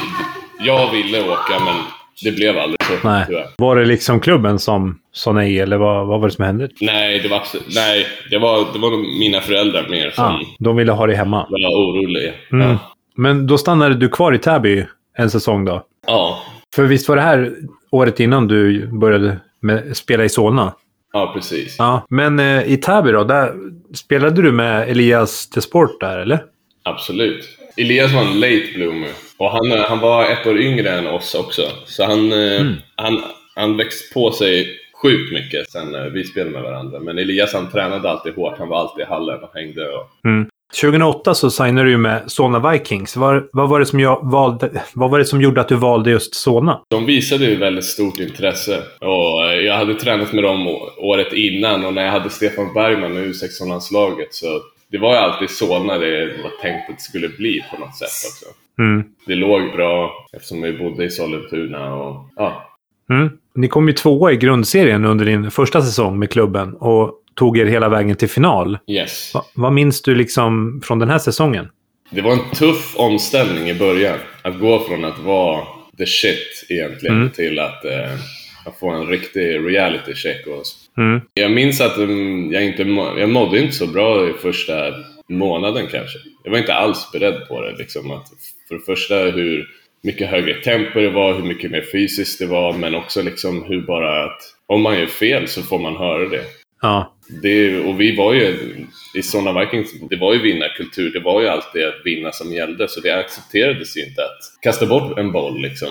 Jag 0.59 0.91
ville 0.91 1.29
åka 1.31 1.59
men 1.65 1.75
det 2.23 2.31
blev 2.31 2.57
aldrig 2.57 2.83
så. 2.83 3.07
Nej. 3.07 3.23
Tyvärr. 3.27 3.47
Var 3.57 3.75
det 3.75 3.85
liksom 3.85 4.19
klubben 4.19 4.59
som 4.59 4.99
sa 5.11 5.31
nej, 5.31 5.59
eller 5.59 5.77
vad, 5.77 6.07
vad 6.07 6.19
var 6.21 6.27
det 6.27 6.33
som 6.33 6.45
hände? 6.45 6.69
Nej, 6.81 7.19
det 7.19 7.27
var, 7.29 7.41
nej 7.75 8.05
det, 8.29 8.37
var, 8.37 8.57
det 8.73 8.79
var 8.79 9.19
mina 9.19 9.41
föräldrar 9.41 9.87
mer 9.89 10.11
som 10.11 10.23
Ah, 10.25 10.39
de 10.59 10.75
ville 10.75 10.91
ha 10.91 11.07
dig 11.07 11.15
hemma. 11.15 11.37
var 11.49 11.69
oroliga. 11.69 12.33
Mm. 12.51 12.67
Ja. 12.69 12.77
Men 13.15 13.47
då 13.47 13.57
stannade 13.57 13.95
du 13.95 14.09
kvar 14.09 14.33
i 14.33 14.37
Täby 14.37 14.85
en 15.17 15.29
säsong 15.29 15.65
då? 15.65 15.83
ja. 16.07 16.39
För 16.75 16.83
visst 16.83 17.09
var 17.09 17.15
det 17.15 17.21
här 17.21 17.51
året 17.91 18.19
innan 18.19 18.47
du 18.47 18.87
började 18.87 19.37
med, 19.61 19.97
spela 19.97 20.23
i 20.23 20.29
Solna? 20.29 20.73
Ja, 21.13 21.31
precis. 21.35 21.75
Ja. 21.79 22.05
Men 22.09 22.39
eh, 22.39 22.71
i 22.71 22.77
Täby 22.77 23.11
då, 23.11 23.23
där 23.23 23.53
spelade 23.95 24.41
du 24.41 24.51
med 24.51 24.89
Elias 24.89 25.49
Desport 25.49 25.99
där, 26.01 26.19
eller? 26.19 26.43
Absolut. 26.83 27.45
Elias 27.77 28.13
var 28.13 28.21
en 28.21 28.39
late 28.39 28.63
bloomer. 28.75 29.09
Och 29.39 29.51
han, 29.51 29.71
eh, 29.71 29.79
han 29.79 29.99
var 29.99 30.25
ett 30.25 30.47
år 30.47 30.57
yngre 30.57 30.89
än 30.89 31.07
oss 31.07 31.35
också. 31.35 31.61
Så 31.85 32.03
han, 32.03 32.31
eh, 32.31 32.61
Mm. 32.61 32.73
han, 32.95 33.21
han 33.55 33.77
växt 33.77 34.13
på 34.13 34.31
sig 34.31 34.67
sjukt 35.01 35.33
mycket 35.33 35.71
sen 35.71 35.95
eh, 35.95 36.01
vi 36.03 36.23
spelade 36.23 36.51
med 36.51 36.61
varandra. 36.63 36.99
Men 36.99 37.17
Elias 37.17 37.53
han 37.53 37.71
tränade 37.71 38.09
alltid 38.09 38.33
hårt. 38.33 38.57
Han 38.57 38.69
var 38.69 38.79
alltid 38.79 39.01
i 39.01 39.05
hallen 39.07 39.43
och 39.43 39.51
hängde. 39.53 39.81
Och... 39.89 40.07
2008 40.81 41.33
så 41.33 41.51
signade 41.51 41.83
du 41.83 41.91
ju 41.91 41.97
med 41.97 42.31
Solna 42.31 42.71
Vikings. 42.71 43.15
Var, 43.15 43.49
vad, 43.53 43.69
var 43.69 43.79
det 43.79 43.85
som 43.85 43.99
jag 43.99 44.31
valde, 44.31 44.69
vad 44.93 45.11
var 45.11 45.19
det 45.19 45.25
som 45.25 45.41
gjorde 45.41 45.61
att 45.61 45.67
du 45.67 45.75
valde 45.75 46.11
just 46.11 46.35
Solna? 46.35 46.81
De 46.89 47.05
visade 47.05 47.45
ju 47.45 47.55
väldigt 47.55 47.85
stort 47.85 48.19
intresse. 48.19 48.77
Och 48.99 49.55
jag 49.63 49.73
hade 49.73 49.93
tränat 49.93 50.33
med 50.33 50.43
dem 50.43 50.67
året 50.97 51.33
innan 51.33 51.85
och 51.85 51.93
när 51.93 52.05
jag 52.05 52.11
hade 52.11 52.29
Stefan 52.29 52.73
Bergman 52.73 53.13
med 53.13 53.23
U16-landslaget 53.23 54.33
så 54.33 54.61
det 54.91 54.97
var 54.97 55.11
ju 55.13 55.17
alltid 55.17 55.49
Solna 55.49 55.97
det 55.97 56.25
var 56.43 56.61
tänkt 56.61 56.89
att 56.89 56.95
det 56.97 57.01
skulle 57.03 57.29
bli 57.29 57.63
på 57.71 57.77
något 57.79 57.95
sätt 57.95 58.07
också. 58.31 58.45
Mm. 58.79 59.03
Det 59.25 59.35
låg 59.35 59.71
bra 59.71 60.11
eftersom 60.33 60.61
vi 60.61 60.73
bodde 60.73 61.05
i 61.05 61.09
Sollentuna 61.09 61.93
och 61.95 62.29
ja, 62.35 62.65
Mm. 63.09 63.29
Ni 63.55 63.67
kom 63.67 63.87
ju 63.87 63.93
tvåa 63.93 64.31
i 64.31 64.37
grundserien 64.37 65.05
under 65.05 65.25
din 65.25 65.51
första 65.51 65.81
säsong 65.81 66.19
med 66.19 66.31
klubben 66.31 66.73
och 66.73 67.13
tog 67.35 67.57
er 67.57 67.65
hela 67.65 67.89
vägen 67.89 68.15
till 68.15 68.29
final. 68.29 68.77
yes. 68.87 69.31
Va, 69.33 69.45
vad 69.55 69.73
minns 69.73 70.01
du 70.01 70.15
liksom 70.15 70.81
från 70.83 70.99
den 70.99 71.09
här 71.09 71.17
säsongen? 71.19 71.67
Det 72.11 72.21
var 72.21 72.31
en 72.31 72.49
tuff 72.55 72.95
omställning 72.97 73.69
i 73.69 73.73
början. 73.73 74.17
Att 74.41 74.59
gå 74.59 74.79
från 74.79 75.05
att 75.05 75.19
vara 75.19 75.63
the 75.97 76.05
shit 76.05 76.65
egentligen 76.69 77.15
Mm. 77.17 77.29
till 77.29 77.59
att, 77.59 77.85
eh, 77.85 78.13
att 78.65 78.79
få 78.79 78.89
en 78.89 79.07
riktig 79.07 79.41
reality 79.67 80.13
check. 80.15 80.47
Och 80.47 80.63
Mm. 81.03 81.21
Jag 81.33 81.51
minns 81.51 81.81
att 81.81 81.97
mm, 81.97 82.51
jag, 82.51 82.65
inte, 82.65 82.85
må- 82.85 83.19
jag 83.19 83.29
mådde 83.29 83.59
inte 83.59 83.75
så 83.75 83.87
bra 83.87 84.29
i 84.29 84.33
första 84.33 84.73
månaden 85.29 85.87
kanske. 85.91 86.19
Jag 86.43 86.51
var 86.51 86.57
inte 86.57 86.73
alls 86.73 87.09
beredd 87.13 87.47
på 87.47 87.61
det. 87.61 87.75
Liksom, 87.77 88.11
att 88.11 88.27
för 88.69 88.75
det 88.75 88.85
första 88.85 89.15
hur 89.15 89.67
mycket 90.03 90.29
högre 90.29 90.53
tempo 90.53 90.99
det 90.99 91.09
var, 91.09 91.33
hur 91.33 91.43
mycket 91.43 91.71
mer 91.71 91.85
fysiskt 91.91 92.39
det 92.39 92.45
var, 92.45 92.73
men 92.73 92.95
också 92.95 93.21
liksom 93.21 93.63
hur 93.63 93.81
bara 93.81 94.23
att 94.23 94.41
om 94.67 94.81
man 94.81 94.99
gör 94.99 95.05
fel 95.05 95.47
så 95.47 95.61
får 95.61 95.79
man 95.79 95.95
höra 95.95 96.29
det. 96.29 96.43
Ja. 96.81 97.13
det 97.41 97.79
och 97.79 98.01
vi 98.01 98.15
var 98.15 98.33
ju 98.33 98.57
i 99.15 99.23
Solna 99.23 99.59
Vikings, 99.59 99.93
det 100.09 100.15
var 100.15 100.33
ju 100.33 100.41
vinnarkultur. 100.41 101.13
Det 101.13 101.19
var 101.19 101.41
ju 101.41 101.47
alltid 101.47 101.85
att 101.85 102.01
vinna 102.05 102.31
som 102.31 102.53
gällde, 102.53 102.87
så 102.87 102.99
det 102.99 103.11
accepterades 103.11 103.97
ju 103.97 104.05
inte 104.05 104.21
att 104.21 104.61
kasta 104.61 104.85
bort 104.85 105.17
en 105.17 105.31
boll 105.31 105.61
liksom. 105.61 105.89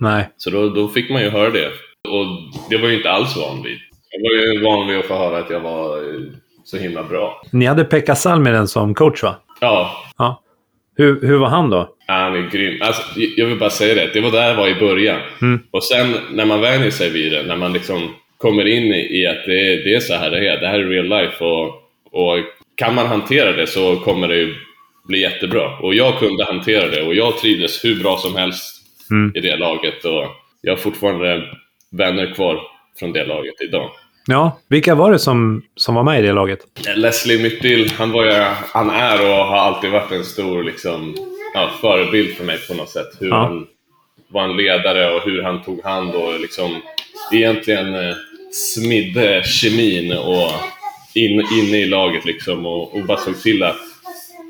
Nej. 0.00 0.28
Så 0.36 0.50
då, 0.50 0.68
då 0.68 0.88
fick 0.88 1.10
man 1.10 1.22
ju 1.22 1.28
höra 1.28 1.50
det. 1.50 1.66
Och 2.08 2.26
det 2.70 2.76
var 2.76 2.88
ju 2.88 2.96
inte 2.96 3.10
alls 3.10 3.36
van 3.36 3.62
vid. 3.62 3.78
Jag 4.10 4.20
var 4.20 4.46
ju 4.46 4.62
van 4.64 4.88
vid 4.88 4.98
att 4.98 5.04
få 5.06 5.14
höra 5.14 5.38
att 5.38 5.50
jag 5.50 5.60
var 5.60 5.96
eh, 5.96 6.20
så 6.64 6.76
himla 6.76 7.02
bra. 7.02 7.42
Ni 7.50 7.66
hade 7.66 7.84
Pekka 7.84 8.14
Salminen 8.14 8.68
som 8.68 8.94
coach 8.94 9.22
va? 9.22 9.36
Ja, 9.60 10.04
Ja. 10.18 10.41
Hur, 10.96 11.20
hur 11.20 11.38
var 11.38 11.48
han 11.48 11.70
då? 11.70 11.94
Han 12.06 12.36
är 12.36 12.50
grym. 12.50 12.82
Alltså, 12.82 13.02
jag 13.36 13.46
vill 13.46 13.58
bara 13.58 13.70
säga 13.70 13.94
det, 13.94 14.10
det 14.14 14.20
var 14.20 14.30
där 14.30 14.48
jag 14.48 14.54
var 14.54 14.68
i 14.68 14.74
början. 14.74 15.20
Mm. 15.42 15.60
Och 15.70 15.84
sen 15.84 16.14
när 16.30 16.44
man 16.44 16.60
vänjer 16.60 16.90
sig 16.90 17.10
vid 17.10 17.32
det, 17.32 17.42
när 17.42 17.56
man 17.56 17.72
liksom 17.72 18.14
kommer 18.38 18.66
in 18.66 18.92
i 18.94 19.26
att 19.26 19.44
det 19.46 19.72
är, 19.72 19.84
det 19.84 19.94
är 19.94 20.00
så 20.00 20.14
här 20.14 20.30
det 20.30 20.48
är, 20.48 20.60
det 20.60 20.68
här 20.68 20.78
är 20.78 20.88
real 20.88 21.08
life 21.08 21.44
och, 21.44 21.66
och 22.12 22.38
kan 22.76 22.94
man 22.94 23.06
hantera 23.06 23.52
det 23.52 23.66
så 23.66 23.96
kommer 23.96 24.28
det 24.28 24.36
ju 24.36 24.54
bli 25.08 25.20
jättebra. 25.20 25.78
Och 25.78 25.94
jag 25.94 26.18
kunde 26.18 26.44
hantera 26.44 26.88
det 26.88 27.02
och 27.02 27.14
jag 27.14 27.38
trivdes 27.38 27.84
hur 27.84 28.02
bra 28.02 28.16
som 28.16 28.36
helst 28.36 28.78
Mm. 29.10 29.32
i 29.34 29.40
det 29.40 29.56
laget 29.56 30.04
och 30.04 30.26
jag 30.60 30.72
har 30.72 30.76
fortfarande 30.76 31.42
vänner 31.90 32.34
kvar 32.34 32.60
från 32.98 33.12
det 33.12 33.24
laget 33.24 33.54
idag. 33.60 33.90
Ja, 34.26 34.58
vilka 34.68 34.94
var 34.94 35.12
det 35.12 35.18
som, 35.18 35.62
som 35.76 35.94
var 35.94 36.02
med 36.02 36.18
i 36.18 36.26
det 36.26 36.32
laget? 36.32 36.58
Leslie 36.96 37.42
Myttil, 37.42 37.92
han, 37.98 38.10
var 38.12 38.24
ju, 38.24 38.32
han 38.72 38.90
är 38.90 39.20
och 39.22 39.46
har 39.46 39.56
alltid 39.56 39.90
varit 39.90 40.12
en 40.12 40.24
stor 40.24 40.62
liksom, 40.64 41.16
ja, 41.54 41.70
förebild 41.80 42.36
för 42.36 42.44
mig 42.44 42.58
på 42.68 42.74
något 42.74 42.90
sätt. 42.90 43.08
Hur 43.20 43.28
Ja. 43.28 43.36
han 43.36 43.66
var 44.28 44.44
en 44.44 44.56
ledare 44.56 45.14
och 45.14 45.22
hur 45.24 45.42
han 45.42 45.62
tog 45.62 45.84
hand 45.84 46.14
och 46.14 46.40
liksom 46.40 46.82
egentligen 47.32 47.94
eh, 47.94 48.14
smidde 48.52 49.42
kemin 49.44 50.12
och 50.12 50.50
in, 51.14 51.40
inne 51.58 51.78
i 51.78 51.86
laget 51.86 52.24
liksom 52.24 52.66
och, 52.66 52.94
och 52.96 53.04
bara 53.04 53.18
såg 53.18 53.42
till 53.42 53.62
att 53.62 53.76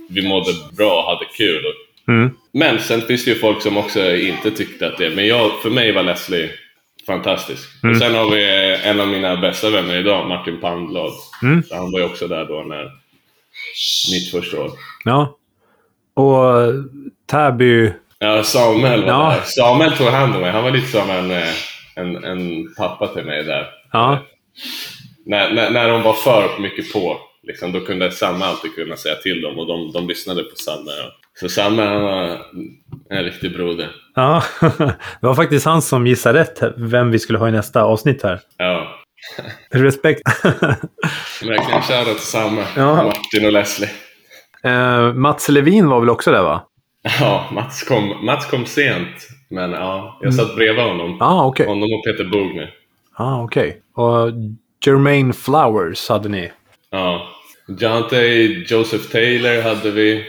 vi 0.08 0.28
mådde 0.28 0.52
bra 0.76 0.98
och 1.02 1.04
hade 1.10 1.24
kul. 1.36 1.62
Mm. 2.08 2.30
Men 2.52 2.78
sen 2.80 3.00
finns 3.00 3.24
det 3.24 3.30
ju 3.30 3.38
folk 3.38 3.62
som 3.62 3.76
också 3.76 4.16
inte 4.16 4.50
tyckte 4.50 4.86
att 4.86 4.98
det, 4.98 5.10
men 5.10 5.26
jag, 5.26 5.50
för 5.62 5.70
mig 5.70 5.92
var 5.92 6.02
Leslie 6.02 6.50
fantastisk. 7.06 7.68
Mm. 7.84 8.00
Sen 8.00 8.14
har 8.14 8.30
vi 8.30 8.44
en 8.84 9.00
av 9.00 9.08
mina 9.08 9.36
bästa 9.36 9.70
vänner 9.70 9.96
idag, 10.00 10.28
Martin 10.28 10.60
Pandblad. 10.60 11.12
Mm. 11.42 11.62
Han 11.70 11.92
var 11.92 11.98
ju 11.98 12.04
också 12.04 12.28
där 12.28 12.44
då 12.44 12.62
när 12.62 12.90
mitt 14.12 14.30
första 14.30 14.60
år. 14.60 14.70
Ja. 15.04 15.36
Och 16.14 16.72
Täby... 17.30 17.92
Ja, 18.18 18.42
Samuel 18.42 19.00
var 19.02 19.08
Ja. 19.08 19.30
där. 19.30 19.40
Samuel 19.44 19.92
tog 19.92 20.06
hand 20.06 20.34
om 20.34 20.40
mig. 20.40 20.50
Han 20.50 20.64
var 20.64 20.70
lite 20.70 20.86
som 20.86 21.10
en, 21.10 21.30
eh, 21.30 21.48
en, 21.96 22.24
en 22.24 22.74
pappa 22.74 23.06
till 23.08 23.24
mig 23.24 23.44
där. 23.44 23.66
Ja. 23.92 24.18
När, 25.26 25.52
när, 25.52 25.70
när 25.70 25.88
de 25.88 26.02
var 26.02 26.12
för 26.14 26.58
mycket 26.58 26.92
på, 26.92 27.18
liksom, 27.42 27.72
då 27.72 27.80
kunde 27.80 28.10
Samme 28.10 28.44
alltid 28.44 28.74
kunna 28.74 28.96
säga 28.96 29.14
till 29.14 29.40
dem 29.40 29.58
och 29.58 29.66
de, 29.66 29.92
de 29.92 30.08
lyssnade 30.08 30.42
på 30.42 30.56
Samme. 30.56 30.90
Så 31.40 31.48
Samme 31.48 31.82
han 31.82 32.02
var 32.02 32.38
en 33.10 33.24
riktig 33.24 33.52
broder. 33.52 33.90
ja. 34.14 34.42
Det 35.20 35.26
var 35.26 35.34
faktiskt 35.34 35.66
han 35.66 35.82
som 35.82 36.06
gissade 36.06 36.40
rätt 36.40 36.62
vem 36.76 37.10
vi 37.10 37.18
skulle 37.18 37.38
ha 37.38 37.48
i 37.48 37.52
nästa 37.52 37.82
avsnitt 37.82 38.22
här. 38.22 38.40
Ja, 38.58 38.98
Respekt. 39.70 40.22
verkligen 41.42 41.82
shoutout 41.82 42.18
till 42.18 42.26
Samme, 42.26 42.64
Ja. 42.76 42.94
Martin 43.04 43.46
och 43.46 43.52
Leslie. 43.52 43.90
Eh, 44.64 45.12
Mats 45.14 45.48
Levin 45.48 45.88
var 45.88 46.00
väl 46.00 46.10
också 46.10 46.30
där 46.30 46.42
va? 46.42 46.66
Ja, 47.20 47.48
Mats 47.52 47.82
kom, 47.82 48.24
Mats 48.26 48.46
kom 48.50 48.66
sent, 48.66 49.28
men 49.50 49.70
ja, 49.72 50.18
jag 50.22 50.34
satt 50.34 50.56
bredvid 50.56 50.84
honom. 50.84 51.22
Ah, 51.22 51.44
okej. 51.46 51.66
Honom 51.66 51.88
och 51.92 52.04
Peter 52.04 52.24
Bogner. 52.24 52.70
Ah, 53.14 53.42
okej. 53.42 53.80
Och 53.94 54.30
Jermaine 54.86 55.32
Flowers 55.32 56.08
hade 56.08 56.28
ni. 56.28 56.52
Ja. 56.90 57.28
Jonte 57.68 58.16
Joseph 58.68 59.04
Taylor 59.12 59.62
hade 59.62 59.90
vi. 59.90 60.24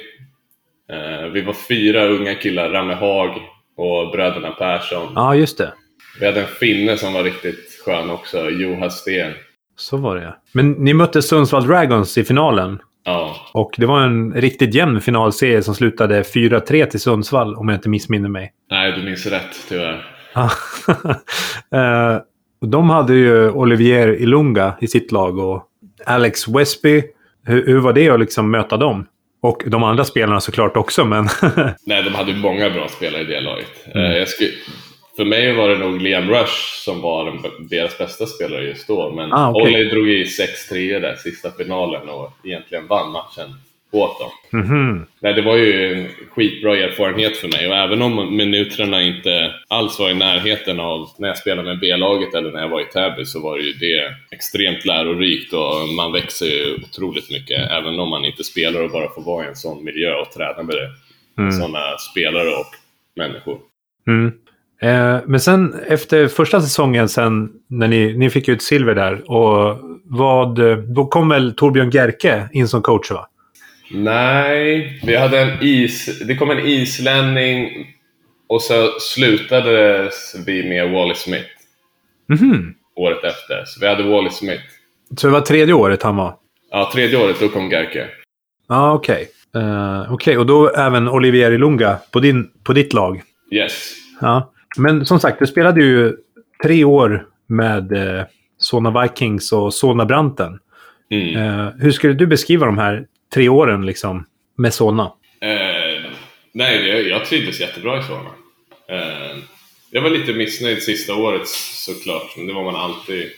Eh, 0.94 1.28
vi 1.32 1.42
var 1.42 1.54
fyra 1.54 2.06
unga 2.06 2.36
killar, 2.36 2.70
Ramme 2.70 2.94
Haag 2.94 3.30
och 3.78 4.12
bröderna 4.12 4.52
Persson. 4.52 5.12
Ja, 5.16 5.22
ah, 5.22 5.36
just 5.36 5.58
det. 5.58 5.74
Vi 6.20 6.26
hade 6.26 6.42
en 6.42 6.48
finne 6.48 6.98
som 6.98 7.14
var 7.14 7.24
riktigt 7.24 7.82
skön 7.86 8.10
också, 8.10 8.50
Johan 8.50 8.92
Sten. 8.92 9.34
Så 9.78 9.98
var 9.98 10.16
det. 10.16 10.36
Men 10.52 10.72
ni 10.72 10.94
mötte 10.94 11.22
Sundsvall 11.22 11.68
Dragons 11.68 12.18
i 12.18 12.24
finalen. 12.24 12.80
Ja, 13.06 13.36
Och 13.54 13.76
det 13.78 13.86
var 13.86 14.02
en 14.02 14.34
riktigt 14.34 14.74
jämn 14.74 15.02
finalserie 15.02 15.64
som 15.64 15.76
slutade 15.76 16.22
4-3 16.22 16.86
till 16.86 17.00
Sundsvall, 17.00 17.56
om 17.56 17.70
jag 17.70 17.78
inte 17.78 17.90
missminner 17.90 18.30
mig. 18.30 18.54
nej 18.72 18.92
du 18.92 19.04
minns 19.04 19.26
rätt 19.26 19.56
tyvärr. 19.70 20.06
Eh, 21.74 22.18
de 22.66 22.90
hade 22.90 23.14
ju 23.14 23.50
Olivier 23.50 24.22
Ilunga 24.22 24.74
i 24.82 24.88
sitt 24.88 25.12
lag 25.12 25.38
och 25.38 25.64
Alex 26.06 26.48
Westby. 26.48 27.04
Hur, 27.46 27.66
hur 27.66 27.80
var 27.80 27.94
det 27.94 28.10
att 28.10 28.20
liksom 28.20 28.52
möta 28.52 28.78
dem? 28.78 29.06
Och 29.44 29.64
de 29.66 29.84
andra 29.84 30.06
spelarna 30.06 30.40
såklart 30.42 30.78
också, 30.78 31.06
men... 31.06 31.30
Nej, 31.86 32.04
de 32.04 32.16
hade 32.16 32.32
ju 32.32 32.38
många 32.38 32.70
bra 32.70 32.88
spelare 32.88 33.22
i 33.22 33.26
det 33.26 33.42
laget. 33.42 33.88
Mm. 33.96 34.12
Eh, 34.12 34.26
skulle, 34.26 34.50
för 35.16 35.26
mig 35.26 35.56
var 35.56 35.70
det 35.70 35.78
nog 35.78 36.02
Liam 36.02 36.30
Rush 36.30 36.84
som 36.86 37.02
var 37.02 37.26
den, 37.26 37.68
deras 37.68 37.98
bästa 37.98 38.26
spelare 38.26 38.64
just 38.64 38.88
då. 38.88 39.12
Men 39.12 39.34
Ah, 39.34 39.50
okej. 39.50 39.62
Olli 39.62 39.84
drog 39.84 40.10
i 40.10 40.24
6-3 40.24 41.00
där 41.00 41.16
sista 41.16 41.52
finalen 41.52 42.10
och 42.10 42.32
egentligen 42.44 42.88
vann 42.88 43.12
matchen 43.12 43.50
åt 43.94 44.20
dem. 44.20 44.62
Mhm. 44.62 45.06
Nej, 45.20 45.34
det 45.34 45.42
var 45.42 45.56
ju 45.56 45.94
en 45.94 46.08
skitbra 46.30 46.78
erfarenhet 46.78 47.38
för 47.38 47.48
mig 47.48 47.68
och 47.68 47.76
även 47.76 48.02
om 48.02 48.38
minuterna 48.38 49.02
inte 49.02 49.54
alls 49.68 50.00
var 50.00 50.10
i 50.10 50.14
närheten 50.14 50.80
av 50.80 51.10
när 51.18 51.28
jag 51.28 51.38
spelade 51.38 51.68
med 51.68 51.80
B-laget 51.80 52.34
eller 52.34 52.52
när 52.52 52.62
jag 52.62 52.70
var 52.70 52.82
i 52.82 52.86
Täby 52.86 53.26
så 53.26 53.40
var 53.40 53.58
det 53.58 53.64
ju 53.64 53.74
det 53.74 54.16
extremt 54.32 54.86
lärorikt 54.86 55.54
och 55.54 55.90
man 55.98 56.12
växer 56.12 56.46
ju 56.46 56.76
otroligt 56.76 57.32
mycket 57.32 57.72
även 57.72 58.00
om 58.00 58.10
man 58.10 58.26
inte 58.26 58.44
spelar 58.44 58.84
och 58.84 58.92
bara 58.92 59.10
får 59.10 59.22
vara 59.22 59.46
i 59.46 59.48
en 59.48 59.56
sån 59.56 59.84
miljö 59.84 60.16
och 60.16 60.32
träna 60.32 60.64
med 60.64 60.76
det. 60.76 60.90
Mm. 61.38 61.52
sådana 61.52 61.98
spelare 62.12 62.50
och 62.50 62.72
människor. 63.16 63.58
Mm. 64.08 64.32
Eh, 64.82 65.22
men 65.26 65.40
sen 65.40 65.76
efter 65.88 66.28
första 66.28 66.62
säsongen 66.62 67.10
sen, 67.10 67.52
när 67.68 67.88
ni, 67.88 68.14
ni 68.18 68.30
fick 68.30 68.48
ut 68.48 68.64
silver 68.64 68.96
där, 68.96 69.32
och 69.32 69.80
vad, 70.04 70.60
då 70.96 71.06
kom 71.06 71.30
väl 71.30 71.54
Torbjörn 71.56 71.90
Gerke 71.90 72.50
in 72.54 72.68
som 72.68 72.82
coach 72.82 73.12
va? 73.12 73.28
Nej, 73.94 75.00
vi 75.06 75.16
hade 75.16 75.40
en 75.42 75.58
is... 75.62 76.20
Det 76.28 76.36
kom 76.36 76.50
en 76.52 76.60
islänning 76.60 77.88
och 78.48 78.62
så 78.62 78.88
slutade 79.00 80.10
vi 80.46 80.70
med 80.70 80.92
Wally 80.92 81.16
Smith 81.16 81.46
Mhm. 82.30 82.74
året 82.96 83.24
efter. 83.24 83.64
Så 83.66 83.80
vi 83.80 83.88
hade 83.88 84.04
Wally 84.04 84.30
Smith. 84.30 84.64
Så 85.18 85.28
det 85.28 85.34
var 85.34 85.42
tredje 85.42 85.74
året 85.74 86.04
han 86.04 86.16
var? 86.16 86.36
Ja, 86.72 86.90
tredje 86.94 87.18
året 87.26 87.40
då 87.40 87.48
kom 87.50 87.70
Gerke. 87.70 88.08
Ja, 88.70 88.76
ah, 88.76 88.94
okej. 88.94 89.28
Eh, 89.56 90.14
Okej, 90.14 90.38
och 90.38 90.46
då 90.46 90.70
även 90.70 91.10
Olivier 91.10 91.52
Ilunga 91.52 91.98
på, 92.12 92.20
din, 92.20 92.50
på 92.64 92.74
ditt 92.74 92.94
lag? 92.94 93.22
Yes. 93.52 93.94
Ja. 94.22 94.54
Men 94.78 95.06
som 95.06 95.20
sagt, 95.20 95.40
du 95.40 95.48
spelade 95.48 95.84
ju 95.84 96.14
tre 96.64 96.84
år 96.84 97.26
med 97.48 97.92
eh, 97.92 98.24
Solna 98.58 99.02
Vikings 99.02 99.52
och 99.52 99.74
Solna 99.74 100.06
Branten. 100.06 100.60
Mm. 101.12 101.36
Eh, 101.36 101.70
hur 101.80 101.92
skulle 101.92 102.14
du 102.14 102.28
beskriva 102.28 102.66
de 102.66 102.78
här 102.78 103.06
tre 103.34 103.50
åren 103.50 103.86
liksom, 103.86 104.26
med 104.56 104.74
Solna? 104.74 105.12
Eh, 105.42 106.12
nej, 106.52 106.88
jag, 106.88 107.08
jag 107.08 107.26
trivdes 107.26 107.60
jättebra 107.60 108.00
i 108.00 108.04
Solna. 108.04 108.30
Eh, 108.88 109.38
jag 109.92 110.02
var 110.02 110.10
lite 110.10 110.34
missnöjd 110.34 110.84
sista 110.84 111.16
året 111.16 111.48
såklart, 111.48 112.38
men 112.38 112.48
det 112.48 112.54
var 112.54 112.64
man 112.64 112.76
alltid. 112.76 113.32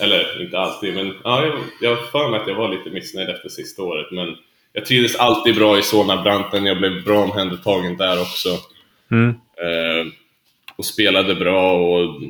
Eller 0.00 0.42
inte 0.42 0.58
alltid, 0.58 0.94
men 0.94 1.14
ja, 1.24 1.46
jag, 1.46 1.58
jag 1.80 1.96
har 1.96 2.02
för 2.02 2.30
mig 2.30 2.40
att 2.40 2.48
jag 2.48 2.54
var 2.54 2.68
lite 2.68 2.90
missnöjd 2.90 3.28
efter 3.28 3.48
sista 3.48 3.82
året. 3.82 4.06
Men 4.10 4.36
jag 4.72 4.86
trivdes 4.86 5.16
alltid 5.16 5.56
bra 5.56 5.78
i 5.78 5.82
Solna-branten, 5.82 6.66
jag 6.66 6.78
blev 6.78 7.04
bra 7.04 7.22
omhändertagen 7.22 7.96
där 7.96 8.20
också. 8.20 8.48
Mm. 9.10 9.28
Eh, 9.56 10.12
och 10.76 10.84
spelade 10.84 11.34
bra 11.34 11.72
och 11.72 12.22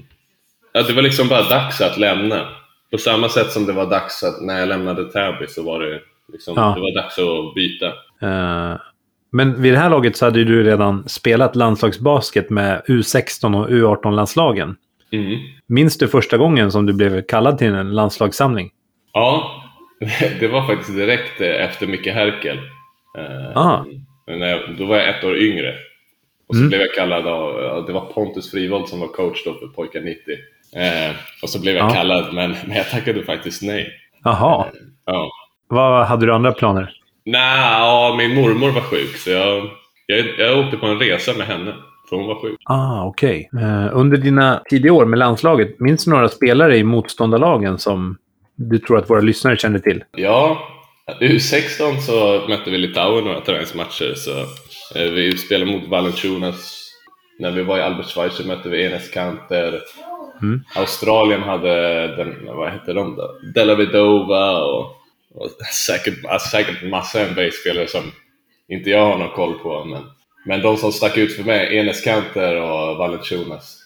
ja, 0.72 0.82
det 0.82 0.92
var 0.92 1.02
liksom 1.02 1.28
bara 1.28 1.48
dags 1.48 1.80
att 1.80 1.98
lämna. 1.98 2.48
På 2.90 2.98
samma 2.98 3.28
sätt 3.28 3.52
som 3.52 3.66
det 3.66 3.72
var 3.72 3.86
dags 3.86 4.22
att 4.22 4.42
när 4.42 4.58
jag 4.58 4.68
lämnade 4.68 5.12
Täby 5.12 5.46
så 5.46 5.62
var 5.62 5.80
det 5.80 6.00
liksom, 6.32 6.54
Ja. 6.56 6.72
det 6.74 6.80
var 6.80 6.94
dags 7.02 7.18
att 7.18 7.54
byta. 7.54 7.86
Eh, 8.22 8.80
men 9.32 9.62
vid 9.62 9.72
det 9.72 9.78
här 9.78 9.90
laget 9.90 10.16
så 10.16 10.24
hade 10.24 10.44
du 10.44 10.62
redan 10.64 11.08
spelat 11.08 11.56
landslagsbasket 11.56 12.50
med 12.50 12.82
U16 12.88 13.60
och 13.62 13.68
U18-landslagen. 13.70 14.76
Mm. 15.12 15.38
Minns 15.66 15.98
du 15.98 16.08
första 16.08 16.36
gången 16.36 16.72
som 16.72 16.86
du 16.86 16.92
blev 16.92 17.22
kallad 17.22 17.58
till 17.58 17.74
en 17.74 17.94
landslagssamling? 17.94 18.70
Ja, 19.12 19.62
det 20.40 20.48
var 20.48 20.66
faktiskt 20.66 20.96
direkt 20.96 21.40
eh, 21.40 21.48
efter 21.64 21.86
Micke 21.86 22.06
Herkel. 22.06 22.58
Eh, 23.18 23.56
Ah. 23.56 23.84
när 24.26 24.46
jag, 24.46 24.60
då 24.78 24.86
var 24.86 24.96
jag 24.96 25.08
ett 25.08 25.24
år 25.24 25.36
yngre. 25.38 25.74
Och 26.48 26.54
så 26.56 26.60
Mm. 26.60 26.68
blev 26.68 26.80
jag 26.80 26.94
kallad 26.94 27.26
av, 27.26 27.84
det 27.86 27.92
var 27.92 28.00
Pontus 28.00 28.50
Frivold 28.50 28.88
som 28.88 29.00
var 29.00 29.08
coach 29.08 29.44
då 29.44 29.54
för 29.54 29.66
pojkar 29.66 30.00
90. 30.00 30.20
Eh, 30.76 31.16
och 31.42 31.50
så 31.50 31.60
blev 31.60 31.76
jag 31.76 31.90
Ja. 31.90 31.94
kallad, 31.94 32.34
men, 32.34 32.50
men 32.66 32.76
jag 32.76 32.90
tackade 32.90 33.22
faktiskt 33.24 33.62
nej. 33.62 33.90
Jaha. 34.24 34.66
Ja. 35.06 35.30
Vad 35.70 36.06
hade 36.06 36.26
du 36.26 36.34
andra 36.34 36.52
planer? 36.52 36.92
Nej, 37.24 37.58
ja, 37.58 38.14
min 38.18 38.34
mormor 38.34 38.70
var 38.70 38.80
sjuk 38.80 39.16
så 39.16 39.30
jag, 39.30 39.70
jag, 40.06 40.26
jag 40.38 40.58
åkte 40.58 40.76
på 40.76 40.86
en 40.86 40.98
resa 40.98 41.32
med 41.38 41.46
henne. 41.46 41.74
För 42.08 42.16
hon 42.16 42.26
var 42.26 42.42
sjuk. 42.42 42.60
Ah, 42.64 43.04
okej. 43.04 43.50
Eh, 43.52 43.88
under 43.92 44.16
dina 44.16 44.62
tidiga 44.70 44.92
år 44.92 45.04
med 45.04 45.18
landslaget, 45.18 45.80
minns 45.80 46.04
du 46.04 46.10
några 46.10 46.28
spelare 46.28 46.76
i 46.76 46.84
motståndarlagen 46.84 47.78
som 47.78 48.18
du 48.54 48.78
tror 48.78 48.98
att 48.98 49.10
våra 49.10 49.20
lyssnare 49.20 49.56
känner 49.56 49.78
till? 49.78 50.04
Ja, 50.12 50.58
U16 51.20 51.96
så 51.98 52.48
mötte 52.48 52.70
vi 52.70 52.78
Litauen 52.78 53.24
några 53.24 53.40
träningsmatcher. 53.40 54.14
Så, 54.14 54.30
eh, 54.98 55.10
vi 55.10 55.36
spelade 55.36 55.72
mot 55.72 55.88
Valenciunas. 55.88 56.86
När 57.38 57.50
vi 57.50 57.62
var 57.62 57.78
i 57.78 57.82
Albert 57.82 58.06
så 58.06 58.46
mötte 58.46 58.68
vi 58.68 58.86
Enes 58.86 59.10
Kanter. 59.10 59.80
Mm. 60.42 60.60
Australien 60.76 61.42
hade, 61.42 62.06
den, 62.16 62.46
vad 62.46 62.70
hette 62.70 62.92
de 62.92 63.16
då? 63.16 63.30
Della 63.54 63.74
Vedova 63.74 64.64
och, 64.64 64.99
och 65.34 65.50
säkert, 65.86 66.24
alltså 66.24 66.48
säkert 66.48 66.90
massa 66.90 67.24
NBA-spelare 67.24 67.86
som 67.86 68.02
inte 68.68 68.90
jag 68.90 69.06
har 69.06 69.18
någon 69.18 69.34
koll 69.34 69.58
på. 69.58 69.84
Men, 69.84 70.02
men 70.46 70.62
de 70.62 70.76
som 70.76 70.92
stack 70.92 71.16
ut 71.16 71.36
för 71.36 71.42
mig, 71.42 71.78
Enes 71.78 72.00
Kanter 72.00 72.56
och 72.56 72.96
Valanciunas. 72.96 73.76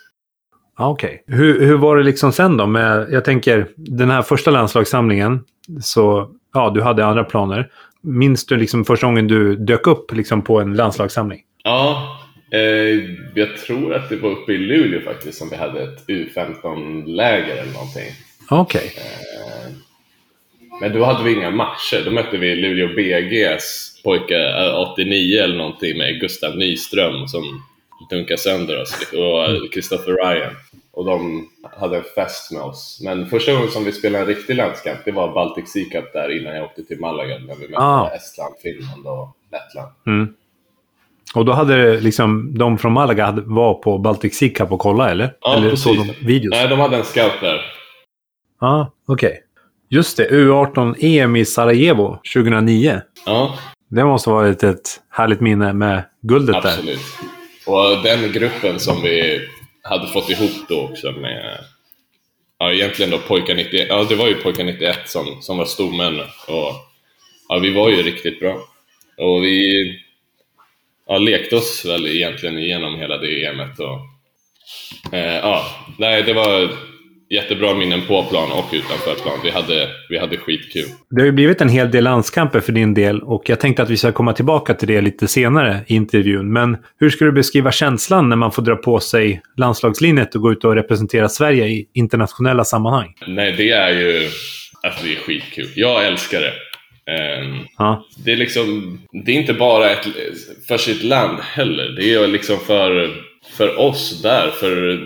Ah, 0.76 0.88
Okej. 0.88 1.22
Okay. 1.26 1.36
Hur, 1.36 1.66
hur 1.66 1.76
var 1.76 1.96
det 1.96 2.02
liksom 2.02 2.32
sen 2.32 2.56
då? 2.56 2.66
Med, 2.66 3.06
jag 3.10 3.24
tänker, 3.24 3.68
den 3.76 4.10
här 4.10 4.22
första 4.22 4.50
landslagssamlingen, 4.50 5.44
så 5.82 6.30
ja, 6.54 6.70
du 6.70 6.82
hade 6.82 7.06
andra 7.06 7.24
planer. 7.24 7.70
Minns 8.00 8.46
du 8.46 8.56
liksom 8.56 8.84
första 8.84 9.06
gången 9.06 9.28
du 9.28 9.56
dök 9.56 9.86
upp 9.86 10.12
liksom 10.12 10.42
på 10.42 10.60
en 10.60 10.74
landslagssamling? 10.74 11.40
Ja, 11.64 12.18
eh, 12.52 12.60
jag 13.34 13.56
tror 13.66 13.94
att 13.94 14.08
det 14.08 14.16
var 14.16 14.30
uppe 14.30 14.52
i 14.52 14.58
Luleå 14.58 15.00
faktiskt 15.00 15.38
som 15.38 15.48
vi 15.50 15.56
hade 15.56 15.82
ett 15.82 16.06
U15-läger 16.08 17.56
eller 17.56 17.72
någonting. 17.72 18.10
Okej. 18.50 18.92
Okay. 18.94 19.04
Eh, 19.04 19.72
men 20.80 20.92
då 20.92 21.04
hade 21.04 21.24
vi 21.24 21.32
inga 21.34 21.50
matcher. 21.50 22.02
Då 22.04 22.10
mötte 22.10 22.36
vi 22.36 22.56
Luleå 22.56 22.88
BGs 22.88 23.94
pojkar 24.04 24.74
89 24.92 25.42
eller 25.42 25.56
någonting 25.56 25.98
med 25.98 26.20
Gustav 26.20 26.56
Nyström 26.56 27.28
som 27.28 27.62
dunkade 28.10 28.38
sönder 28.38 28.82
oss 28.82 29.12
och 29.12 29.72
Christopher 29.72 30.12
Ryan. 30.12 30.54
Och 30.92 31.04
de 31.04 31.48
hade 31.76 31.96
en 31.96 32.04
fest 32.14 32.52
med 32.52 32.62
oss. 32.62 33.00
Men 33.04 33.26
första 33.26 33.52
gången 33.52 33.68
som 33.68 33.84
vi 33.84 33.92
spelade 33.92 34.24
en 34.24 34.28
riktig 34.28 34.56
landskamp, 34.56 34.98
det 35.04 35.12
var 35.12 35.34
Baltic 35.34 35.72
Sea 35.72 35.84
Cup 35.90 36.12
där 36.12 36.40
innan 36.40 36.56
jag 36.56 36.64
åkte 36.64 36.84
till 36.84 37.00
Malaga 37.00 37.38
när 37.38 37.54
vi 37.54 37.68
mötte 37.68 37.82
ah. 37.82 38.10
Estland, 38.14 38.54
Finland 38.62 39.06
och 39.06 39.36
Lettland. 39.52 39.92
Mm. 40.06 40.34
Och 41.34 41.44
då 41.44 41.52
hade 41.52 42.00
liksom, 42.00 42.58
de 42.58 42.78
från 42.78 42.92
Malaga 42.92 43.42
var 43.46 43.74
på 43.74 43.98
Baltic 43.98 44.38
Sea 44.38 44.48
Cup 44.48 44.72
och 44.72 44.80
kolla 44.80 45.10
eller? 45.10 45.36
Ja, 45.40 45.56
eller 45.56 45.70
precis. 45.70 45.84
såg 45.84 45.96
de 45.96 46.26
videos? 46.26 46.50
Nej, 46.50 46.68
de 46.68 46.80
hade 46.80 46.96
en 46.96 47.04
scout 47.04 47.40
där. 47.40 47.60
Ja, 48.60 48.66
ah, 48.66 48.92
okej. 49.06 49.28
Okay. 49.28 49.40
Just 49.94 50.16
det, 50.16 50.28
U18-EM 50.28 51.36
i 51.36 51.44
Sarajevo 51.44 52.18
2009. 52.34 53.00
Ja. 53.26 53.58
Det 53.90 54.04
måste 54.04 54.30
ha 54.30 54.36
varit 54.36 54.62
ett 54.62 55.00
härligt 55.10 55.40
minne 55.40 55.72
med 55.72 56.04
guldet 56.20 56.56
Absolut. 56.56 56.86
där. 56.86 56.92
Absolut. 56.92 57.96
Och 57.96 58.02
den 58.02 58.32
gruppen 58.32 58.80
som 58.80 59.02
vi 59.02 59.40
hade 59.82 60.06
fått 60.06 60.30
ihop 60.30 60.68
då 60.68 60.80
också 60.82 61.12
med 61.12 61.64
Ja, 62.58 62.72
egentligen 62.72 63.10
då 63.10 63.18
pojkar 63.18 63.54
91. 63.54 63.86
Ja, 63.88 64.06
det 64.08 64.14
var 64.14 64.28
ju 64.28 64.34
pojkar 64.34 64.64
91 64.64 64.98
som, 65.06 65.42
som 65.42 65.58
var 65.58 65.64
stormän. 65.64 66.20
Och 66.20 66.72
ja, 67.48 67.58
vi 67.62 67.74
var 67.74 67.90
ju 67.90 68.02
riktigt 68.02 68.40
bra. 68.40 68.54
Och 69.18 69.44
vi 69.44 69.84
ja, 71.06 71.18
lekte 71.18 71.56
oss 71.56 71.84
väl 71.84 72.06
egentligen 72.06 72.58
igenom 72.58 72.94
hela 72.94 73.18
det 73.18 73.44
EMet. 73.44 73.78
Och, 73.78 73.98
eh, 75.16 75.36
ja, 75.36 75.66
nej, 75.98 76.22
det 76.22 76.32
var 76.32 76.70
jättebra 77.34 77.74
minnen 77.74 78.00
på 78.08 78.22
plan 78.22 78.52
och 78.52 78.64
utanför 78.72 79.14
plan. 79.22 79.38
Vi 79.44 79.50
hade, 79.50 79.88
vi 80.08 80.18
hade 80.18 80.36
skitkul. 80.36 80.84
Det 81.10 81.20
har 81.20 81.26
ju 81.26 81.32
blivit 81.32 81.60
en 81.60 81.68
hel 81.68 81.90
del 81.90 82.04
landskamper 82.04 82.60
för 82.60 82.72
din 82.72 82.94
del 82.94 83.22
och 83.22 83.48
jag 83.48 83.60
tänkte 83.60 83.82
att 83.82 83.90
vi 83.90 83.96
ska 83.96 84.12
komma 84.12 84.32
tillbaka 84.32 84.74
till 84.74 84.88
det 84.88 85.00
lite 85.00 85.28
senare 85.28 85.80
i 85.86 85.94
intervjun. 85.94 86.52
Men 86.52 86.76
hur 87.00 87.10
skulle 87.10 87.30
du 87.30 87.34
beskriva 87.34 87.72
känslan 87.72 88.28
när 88.28 88.36
man 88.36 88.52
får 88.52 88.62
dra 88.62 88.76
på 88.76 89.00
sig 89.00 89.42
landslagslinjet 89.56 90.34
och 90.34 90.40
gå 90.40 90.52
ut 90.52 90.64
och 90.64 90.74
representera 90.74 91.28
Sverige 91.28 91.66
i 91.66 91.88
internationella 91.94 92.64
sammanhang? 92.64 93.14
Nej, 93.26 93.54
det 93.56 93.70
är 93.70 93.90
ju... 93.90 94.28
Alltså 94.82 95.04
det 95.04 95.12
är 95.12 95.16
skitkul. 95.16 95.68
Jag 95.74 96.06
älskar 96.06 96.40
det. 96.40 96.52
Um, 97.40 97.66
ja. 97.78 98.06
Det 98.24 98.32
är 98.32 98.36
liksom, 98.36 98.98
det 99.24 99.32
är 99.32 99.36
inte 99.36 99.54
bara 99.54 99.90
ett, 99.90 100.06
för 100.68 100.78
sitt 100.78 101.02
land 101.02 101.38
heller. 101.40 101.88
Det 101.96 102.14
är 102.14 102.28
liksom 102.28 102.58
för 102.58 103.10
för 103.50 103.78
oss 103.78 104.22
där, 104.22 104.50
för 104.50 105.00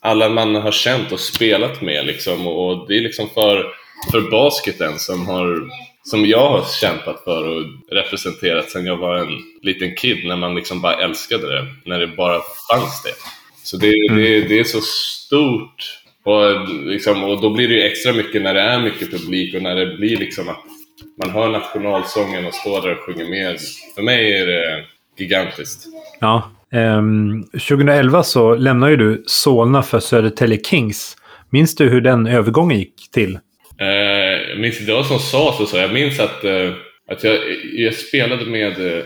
alla 0.00 0.28
man 0.28 0.54
har 0.54 0.72
känt 0.72 1.12
och 1.12 1.20
spelat 1.20 1.82
med 1.82 2.06
liksom. 2.06 2.46
Och 2.46 2.88
det 2.88 2.96
är 2.96 3.00
liksom 3.00 3.28
för, 3.34 3.66
för 4.10 4.30
basketen 4.30 4.98
som, 4.98 5.26
har, 5.26 5.70
som 6.02 6.26
jag 6.26 6.48
har 6.48 6.64
kämpat 6.80 7.24
för 7.24 7.48
och 7.48 7.64
representerat 7.90 8.70
sedan 8.70 8.86
jag 8.86 8.96
var 8.96 9.18
en 9.18 9.38
liten 9.62 9.94
kid, 9.96 10.26
när 10.26 10.36
man 10.36 10.54
liksom 10.54 10.80
bara 10.80 11.04
älskade 11.04 11.54
det, 11.54 11.66
när 11.84 12.00
det 12.00 12.06
bara 12.06 12.40
fanns 12.70 13.02
det. 13.02 13.14
Så 13.64 13.76
det, 13.76 13.92
mm. 14.10 14.22
det, 14.22 14.40
det 14.40 14.60
är 14.60 14.64
så 14.64 14.80
stort 14.80 16.02
och, 16.24 16.68
liksom, 16.68 17.24
och 17.24 17.40
då 17.40 17.50
blir 17.50 17.68
det 17.68 17.74
ju 17.74 17.82
extra 17.82 18.12
mycket 18.12 18.42
när 18.42 18.54
det 18.54 18.60
är 18.60 18.80
mycket 18.80 19.10
publik 19.10 19.54
och 19.54 19.62
när 19.62 19.74
det 19.74 19.96
blir 19.96 20.16
liksom 20.16 20.48
att 20.48 20.64
man 21.24 21.30
hör 21.30 21.48
nationalsången 21.48 22.46
och 22.46 22.54
står 22.54 22.82
där 22.82 22.98
och 22.98 23.04
sjunger 23.04 23.28
med. 23.28 23.58
För 23.94 24.02
mig 24.02 24.38
är 24.38 24.46
det 24.46 24.84
gigantiskt. 25.18 25.86
Ja, 26.20 26.50
2011 27.52 28.22
så 28.22 28.54
lämnade 28.54 28.92
ju 28.92 28.96
du 28.96 29.22
Solna 29.26 29.82
för 29.82 30.00
Södertälje 30.00 30.58
Kings. 30.58 31.16
Minns 31.50 31.76
du 31.76 31.88
hur 31.88 32.00
den 32.00 32.26
övergången 32.26 32.78
gick 32.78 33.10
till? 33.10 33.38
Jag 34.48 34.60
minns 34.60 34.80
inte 34.80 34.92
vad 34.92 35.06
som 35.06 35.18
sa 35.18 35.54
så, 35.58 35.66
så. 35.66 35.76
Jag 35.76 35.92
minns 35.92 36.20
att, 36.20 36.44
uh, 36.44 36.72
att 37.10 37.24
jag, 37.24 37.38
jag 37.72 37.94
spelade 37.94 38.46
med 38.46 38.78
uh, 38.78 39.02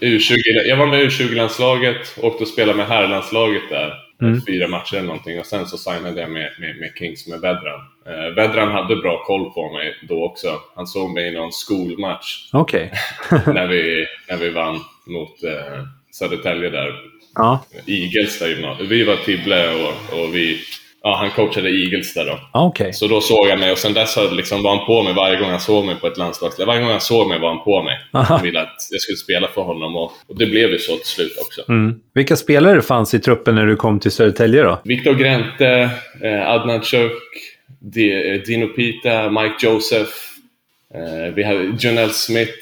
U20. 0.00 0.34
Jag 0.68 0.76
var 0.76 0.86
med 0.86 1.02
i 1.02 1.06
U20-landslaget 1.06 2.18
och 2.22 2.40
och 2.40 2.48
spelade 2.48 2.78
med 2.78 2.86
herrlandslaget 2.86 3.62
där. 3.70 3.92
Mm. 4.22 4.40
Fyra 4.46 4.68
matcher 4.68 4.94
eller 4.96 5.06
någonting 5.06 5.40
och 5.40 5.46
sen 5.46 5.66
så 5.66 5.76
signade 5.78 6.20
jag 6.20 6.30
med, 6.30 6.50
med, 6.60 6.76
med 6.76 6.90
Kings 6.98 7.28
med 7.28 7.40
Vedran. 7.40 7.80
Vedran 8.36 8.72
hade 8.72 8.96
bra 8.96 9.24
koll 9.24 9.50
på 9.50 9.72
mig 9.72 9.94
då 10.08 10.24
också. 10.24 10.60
Han 10.76 10.86
såg 10.86 11.10
mig 11.10 11.28
i 11.28 11.30
någon 11.30 11.52
skolmatch. 11.52 12.48
Okej. 12.52 12.92
Okay. 13.30 13.54
när, 13.54 13.66
vi, 13.66 14.06
när 14.28 14.36
vi 14.36 14.50
vann 14.50 14.80
mot 15.06 15.44
uh, 15.44 15.84
Södertälje 16.14 16.70
där. 16.70 16.94
Ja. 17.34 17.64
Igelsta 17.86 18.48
gymnasium. 18.48 18.88
Vi 18.88 19.04
var 19.04 19.16
Tibble 19.16 19.68
och, 19.68 20.18
och 20.18 20.34
vi, 20.34 20.58
ja, 21.02 21.16
han 21.16 21.30
coachade 21.30 21.70
Igelsta 21.70 22.24
då. 22.24 22.60
Okay. 22.66 22.92
Så 22.92 23.06
då 23.06 23.20
såg 23.20 23.48
jag 23.48 23.58
mig 23.58 23.72
och 23.72 23.78
sen 23.78 23.92
dess 23.94 24.16
liksom 24.32 24.62
var 24.62 24.76
han 24.76 24.86
på 24.86 25.02
mig 25.02 25.14
varje 25.14 25.40
gång 25.40 25.50
han 25.50 25.60
såg 25.60 25.84
mig 25.84 25.96
på 25.96 26.06
ett 26.06 26.18
landslagsläger. 26.18 26.66
Varje 26.66 26.80
gång 26.80 26.90
han 26.90 27.00
såg 27.00 27.28
mig 27.28 27.38
var 27.38 27.48
han 27.48 27.64
på 27.64 27.82
mig. 27.82 27.98
Han 28.12 28.42
ville 28.42 28.60
att 28.60 28.76
jag 28.90 29.00
skulle 29.00 29.16
spela 29.16 29.48
för 29.48 29.62
honom 29.62 29.96
och, 29.96 30.12
och 30.28 30.38
det 30.38 30.46
blev 30.46 30.70
ju 30.70 30.78
så 30.78 30.96
till 30.96 31.06
slut 31.06 31.38
också. 31.46 31.64
Mm. 31.68 32.00
Vilka 32.14 32.36
spelare 32.36 32.82
fanns 32.82 33.14
i 33.14 33.18
truppen 33.18 33.54
när 33.54 33.66
du 33.66 33.76
kom 33.76 34.00
till 34.00 34.10
Södertälje 34.10 34.62
då? 34.62 34.80
Viktor 34.84 35.14
Grente, 35.14 35.90
eh, 36.22 36.50
Adnan 36.50 36.82
Chuk, 36.82 37.22
Dino 38.46 38.66
Pita, 38.66 39.30
Mike 39.30 39.66
Joseph. 39.66 40.12
Eh, 40.94 41.34
vi 41.34 41.42
hade 41.42 41.76
Jonel 41.78 42.10
Smith, 42.10 42.52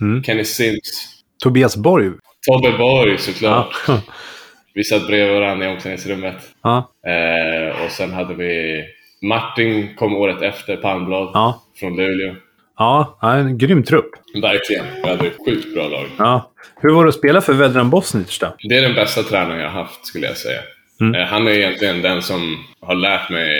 mm. 0.00 0.22
Kenny 0.24 0.44
Sims. 0.44 1.08
Tobias 1.42 1.76
Borg 1.76 2.10
Tobbe 2.46 2.78
Borg 2.78 3.18
såklart. 3.18 3.74
Ja. 3.88 4.00
Vi 4.74 4.84
satt 4.84 5.06
bredvid 5.06 5.34
varandra 5.40 5.66
i 5.66 5.68
omklädningsrummet. 5.68 6.36
Ja. 6.62 6.92
Eh, 7.06 7.84
och 7.84 7.90
sen 7.90 8.12
hade 8.12 8.34
vi 8.34 8.84
Martin 9.22 9.94
kom 9.96 10.16
året 10.16 10.42
efter, 10.42 10.76
Palmblad 10.76 11.30
ja. 11.34 11.62
från 11.80 11.96
Luleå. 11.96 12.34
Ja, 12.78 13.18
en 13.22 13.58
grym 13.58 13.82
trupp. 13.82 14.10
Verkligen. 14.42 14.84
Vi 15.02 15.08
hade 15.08 15.26
ett 15.26 15.36
sjukt 15.46 15.74
bra 15.74 15.88
lag. 15.88 16.06
Ja. 16.18 16.52
Hur 16.80 16.90
var 16.94 17.04
det 17.04 17.08
att 17.08 17.14
spela 17.14 17.40
för 17.40 17.52
Vedran 17.52 17.90
Bosnic 17.90 18.38
då? 18.38 18.56
Det 18.58 18.76
är 18.76 18.82
den 18.82 18.94
bästa 18.94 19.22
tränaren 19.22 19.60
jag 19.60 19.70
har 19.70 19.82
haft 19.82 20.06
skulle 20.06 20.26
jag 20.26 20.36
säga. 20.36 20.60
Mm. 21.00 21.14
Eh, 21.14 21.26
han 21.26 21.48
är 21.48 21.52
egentligen 21.52 22.02
den 22.02 22.22
som 22.22 22.64
har 22.80 22.94
lärt 22.94 23.30
mig 23.30 23.50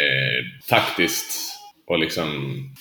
taktiskt 0.69 1.52
och 1.93 1.99
liksom, 1.99 2.27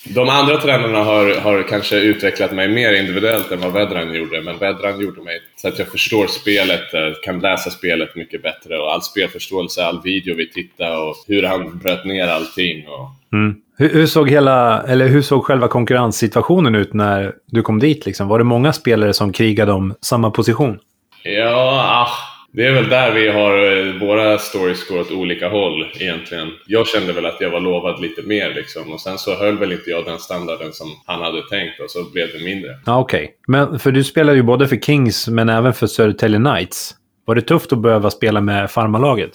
de 0.10 0.30
andra 0.30 0.58
tränarna 0.58 1.04
har, 1.04 1.41
har 1.41 1.63
kanske 1.63 1.95
utvecklat 1.95 2.52
mig 2.52 2.67
mer 2.67 2.93
individuellt 2.93 3.52
än 3.52 3.60
vad 3.60 3.74
Vedran 3.74 4.13
gjorde, 4.13 4.41
men 4.41 4.58
Vedran 4.58 5.02
gjorde 5.02 5.21
mig 5.21 5.39
så 5.56 5.67
att 5.67 5.80
jag 5.80 5.88
förstår 5.88 6.28
spelet, 6.28 6.93
eh, 6.93 7.00
kan 7.24 7.39
läsa 7.39 7.69
spelet 7.69 8.15
mycket 8.15 8.43
bättre 8.43 8.78
och 8.78 8.93
all 8.93 9.02
spelförståelse, 9.02 9.86
all 9.86 10.02
video 10.02 10.36
vi 10.36 10.50
tittade 10.50 10.97
och 10.97 11.15
hur 11.28 11.43
han 11.43 11.78
bröt 11.78 12.06
ner 12.06 12.28
allting. 12.28 12.88
Och... 12.88 13.38
Mm. 13.38 13.56
Hur, 13.78 13.89
hur, 13.89 14.06
såg 14.06 14.30
hela, 14.30 14.84
eller 14.84 15.08
hur 15.08 15.21
såg 15.21 15.45
själva 15.45 15.67
konkurrenssituationen 15.67 16.76
ut 16.76 16.93
när 16.93 17.34
du 17.45 17.62
kom 17.62 17.80
dit? 17.80 18.06
Liksom? 18.06 18.28
Var 18.28 18.38
det 18.38 18.43
många 18.43 18.74
spelare 18.74 19.13
som 19.13 19.34
krigade 19.34 19.71
om 19.71 19.95
samma 20.02 20.32
position? 20.32 20.80
Ja, 21.24 22.06
ah 22.08 22.30
det 22.53 22.65
är 22.65 22.73
väl 22.73 22.89
där 22.89 23.11
vi 23.11 23.27
har 23.27 23.77
eh, 23.77 23.93
våra 24.07 24.37
stories 24.37 24.87
går 24.87 24.99
åt 24.99 25.11
olika 25.11 25.49
håll 25.49 25.85
egentligen. 25.99 26.51
Jag 26.67 26.87
kände 26.87 27.13
väl 27.13 27.25
att 27.25 27.41
jag 27.41 27.49
var 27.49 27.59
lovad 27.59 28.01
lite 28.01 28.21
mer 28.21 28.53
liksom 28.53 28.93
och 28.93 29.01
sen 29.01 29.17
så 29.17 29.35
höll 29.35 29.57
väl 29.57 29.71
inte 29.71 29.89
jag 29.89 30.05
den 30.05 30.19
standarden 30.19 30.73
som 30.73 30.87
han 31.05 31.21
hade 31.21 31.41
tänkt 31.49 31.79
och 31.79 31.91
så 31.91 32.03
blev 32.13 32.27
det 32.33 32.43
mindre. 32.43 32.69
Ja, 32.85 32.99
Okej, 32.99 33.23
okay. 33.23 33.35
men 33.47 33.79
för 33.79 33.91
du 33.91 34.03
spelade 34.03 34.37
ju 34.37 34.43
både 34.43 34.67
för 34.67 34.75
Kings 34.75 35.27
men 35.27 35.49
även 35.49 35.73
för 35.73 35.87
Södertälje 35.87 36.39
Knights. 36.39 36.95
Var 37.25 37.35
det 37.35 37.41
tufft 37.41 37.73
att 37.73 37.79
behöva 37.79 38.11
spela 38.11 38.41
med 38.41 38.71
farmalaget? 38.71 39.31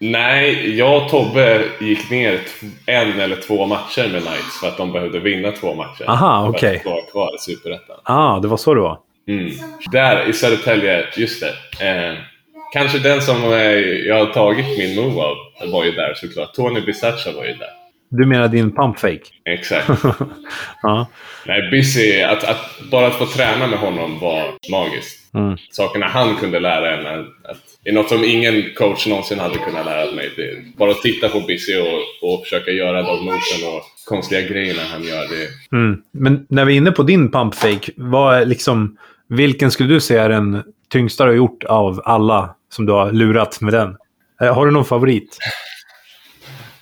Nej, 0.00 0.76
jag 0.76 1.02
och 1.02 1.10
Tobbe 1.10 1.64
gick 1.80 2.10
ner 2.10 2.40
en 2.86 3.20
eller 3.20 3.36
två 3.36 3.66
matcher 3.66 4.12
med 4.12 4.22
Knights 4.22 4.60
för 4.60 4.68
att 4.68 4.76
de 4.76 4.92
behövde 4.92 5.20
vinna 5.20 5.52
två 5.52 5.74
matcher. 5.74 6.04
Aha, 6.10 6.48
okej. 6.48 6.68
Okay. 6.68 6.82
För 6.82 6.90
att 6.90 6.94
vara 6.94 7.06
kvar 7.06 7.34
i 7.34 7.38
Superettan. 7.38 7.96
Ah, 8.02 8.38
det 8.40 8.48
var 8.48 8.56
så 8.56 8.74
det 8.74 8.80
var. 8.80 8.98
Mm. 9.28 9.52
Där 9.92 10.28
i 10.28 10.32
Södertälje, 10.32 11.04
just 11.16 11.40
det. 11.40 11.86
Eh, 11.88 12.18
kanske 12.72 12.98
den 12.98 13.22
som 13.22 13.52
eh, 13.52 13.60
jag 14.08 14.26
har 14.26 14.32
tagit 14.32 14.78
min 14.78 14.96
move 14.96 15.22
av 15.22 15.36
var 15.72 15.84
ju 15.84 15.90
där 15.90 16.14
såklart. 16.14 16.54
Tony 16.54 16.80
Bisaccia 16.80 17.32
var 17.32 17.44
ju 17.44 17.52
där. 17.52 17.68
Du 18.08 18.26
menar 18.26 18.48
din 18.48 18.72
pumpfake? 18.72 19.20
Exakt. 19.44 19.88
ja. 20.82 21.06
Nej, 21.46 21.70
Busy, 21.70 22.22
att, 22.22 22.44
att, 22.44 22.80
bara 22.90 23.06
att 23.06 23.14
få 23.14 23.26
träna 23.26 23.66
med 23.66 23.78
honom 23.78 24.18
var 24.18 24.50
magiskt. 24.70 25.34
Mm. 25.34 25.56
Sakerna 25.70 26.06
han 26.06 26.36
kunde 26.36 26.60
lära 26.60 26.98
en 26.98 27.06
att, 27.06 27.50
att 27.50 27.58
är 27.84 27.92
något 27.92 28.08
som 28.08 28.24
ingen 28.24 28.64
coach 28.74 29.06
någonsin 29.06 29.38
hade 29.38 29.58
kunnat 29.58 29.86
lära 29.86 30.12
mig. 30.12 30.30
Det, 30.36 30.76
bara 30.78 30.90
att 30.90 31.02
titta 31.02 31.28
på 31.28 31.40
Busy 31.40 31.76
och, 31.76 32.30
och 32.32 32.42
försöka 32.44 32.70
göra 32.70 33.02
de 33.02 33.24
moven 33.24 33.74
och 33.76 33.82
konstiga 34.04 34.40
grejerna 34.40 34.82
han 34.92 35.04
gör. 35.04 35.20
Det... 35.28 35.76
Mm. 35.76 36.02
Men 36.12 36.46
när 36.48 36.64
vi 36.64 36.72
är 36.72 36.76
inne 36.76 36.92
på 36.92 37.02
din 37.02 37.30
pumpfake, 37.30 37.92
vad 37.96 38.36
är 38.36 38.46
liksom 38.46 38.96
Vilken 39.28 39.70
skulle 39.70 39.94
du 39.94 40.00
säga 40.00 40.22
är 40.22 40.28
den 40.28 40.62
tyngsta 40.92 41.24
du 41.24 41.30
har 41.30 41.36
gjort 41.36 41.64
av 41.64 42.02
alla 42.04 42.54
som 42.72 42.86
du 42.86 42.92
har 42.92 43.12
lurat 43.12 43.60
med 43.60 43.72
den? 43.72 43.96
Eh, 44.42 44.54
Har 44.54 44.66
du 44.66 44.72
någon 44.72 44.84
favorit? 44.84 45.38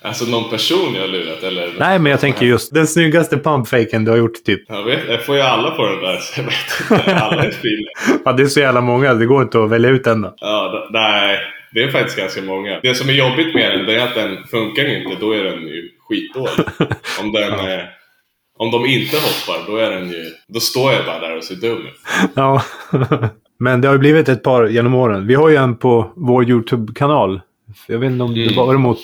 Alltså 0.01 0.25
någon 0.25 0.49
person 0.49 0.93
jag 0.95 1.01
har 1.01 1.07
lurat 1.07 1.43
eller? 1.43 1.73
Nej, 1.79 1.99
men 1.99 2.09
jag 2.11 2.19
tänker 2.19 2.45
just 2.45 2.73
den 2.73 2.87
snyggaste 2.87 3.37
pumpfaken 3.37 4.05
du 4.05 4.11
har 4.11 4.17
gjort 4.17 4.43
typ. 4.45 4.61
Jag, 4.67 4.83
vet, 4.83 4.99
jag 5.09 5.25
får 5.25 5.35
ju 5.35 5.41
alla 5.41 5.71
på 5.71 5.85
den 5.85 5.99
där 6.01 6.17
så 6.17 6.41
jag 6.41 6.45
vet 6.45 6.99
inte. 7.01 7.15
Alla 7.15 7.43
är 7.43 7.51
fina. 7.51 8.19
Ja, 8.25 8.33
det 8.33 8.43
är 8.43 8.47
så 8.47 8.59
jävla 8.59 8.81
många. 8.81 9.13
Det 9.13 9.25
går 9.25 9.41
inte 9.43 9.63
att 9.63 9.69
välja 9.69 9.89
ut 9.89 10.07
en 10.07 10.21
då. 10.21 10.33
Ja, 10.37 10.87
nej. 10.91 11.39
Det 11.73 11.83
är 11.83 11.91
faktiskt 11.91 12.17
ganska 12.17 12.41
många. 12.41 12.79
Det 12.83 12.95
som 12.95 13.09
är 13.09 13.13
jobbigt 13.13 13.55
med 13.55 13.71
den 13.71 13.89
är 13.95 13.99
att 14.07 14.15
den 14.15 14.43
funkar 14.51 14.85
inte. 14.97 15.15
Då 15.19 15.31
är 15.31 15.43
den 15.43 15.61
ju 15.61 15.89
skitdålig. 16.09 16.65
Om, 17.21 17.31
den, 17.31 17.53
eh, 17.53 17.83
om 18.57 18.71
de 18.71 18.85
inte 18.85 19.15
hoppar 19.17 19.71
då 19.71 19.77
är 19.77 19.91
den 19.91 20.09
ju... 20.09 20.25
Då 20.47 20.59
står 20.59 20.93
jag 20.93 21.05
bara 21.05 21.19
där 21.19 21.37
och 21.37 21.43
ser 21.43 21.55
dum 21.55 21.77
ut. 21.87 21.93
Ja. 22.35 22.61
Men 23.57 23.81
det 23.81 23.87
har 23.87 23.95
ju 23.95 23.99
blivit 23.99 24.29
ett 24.29 24.43
par 24.43 24.67
genom 24.67 24.93
åren. 24.93 25.27
Vi 25.27 25.35
har 25.35 25.49
ju 25.49 25.55
en 25.55 25.77
på 25.77 26.11
vår 26.15 26.49
YouTube-kanal. 26.49 27.41
Jag 27.87 27.99
vet 27.99 28.11
inte 28.11 28.23
om 28.23 28.33
det 28.33 28.43
Mm. 28.43 28.55
var 28.55 28.73
mot 28.77 28.99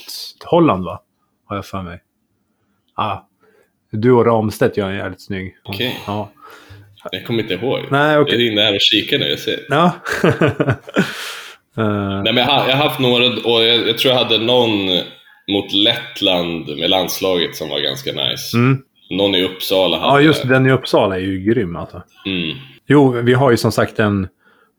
Holland, 0.46 0.86
va? 0.86 1.02
Har 1.46 1.56
jag 1.56 1.66
för 1.66 1.82
mig. 1.82 2.00
Ah. 2.96 3.18
Du 3.92 4.12
och 4.12 4.26
Ramstedt 4.26 4.78
gör 4.78 4.90
en 4.90 4.96
jävligt 4.96 5.22
snygg. 5.22 5.56
Okej. 5.64 6.00
Ja. 6.08 6.32
Jag 7.12 7.26
kommer 7.26 7.42
inte 7.42 7.54
ihåg. 7.54 7.80
Nej, 7.92 8.18
okej. 8.18 8.34
Jag 8.34 8.42
är 8.48 8.52
inne 8.52 8.62
här 8.62 8.74
och 8.74 8.82
kikar 8.82 9.20
nu. 9.20 9.26
Jag 9.26 9.40
ser. 9.40 9.60
Ja. 9.70 9.92
Eh, 11.78 11.84
Nej, 12.24 12.34
men 12.34 12.38
jag, 12.38 12.46
har, 12.46 12.70
jag 12.70 12.76
har 12.76 12.84
haft 12.84 13.00
några 13.00 13.26
och 13.26 13.64
jag, 13.64 13.88
jag 13.88 13.98
tror 13.98 14.14
jag 14.14 14.24
hade 14.24 14.38
någon 14.38 14.86
mot 15.52 15.74
Lettland 15.74 16.78
med 16.80 16.90
landslaget 16.90 17.56
som 17.56 17.70
var 17.70 17.80
ganska 17.80 18.12
nice. 18.12 18.58
mm. 18.58 18.82
Någon 19.10 19.36
i 19.36 19.44
Uppsala 19.44 19.98
Ja, 19.98 20.22
just 20.22 20.44
jag. 20.44 20.54
den 20.54 20.68
i 20.68 20.72
Uppsala 20.72 21.16
är 21.16 21.20
ju 21.20 21.40
grym 21.40 21.76
alltså. 21.76 22.02
Mm. 22.26 22.58
Jo, 22.88 23.12
vi 23.12 23.34
har 23.34 23.52
ju 23.52 23.58
som 23.58 23.72
sagt 23.72 24.00
en 24.00 24.28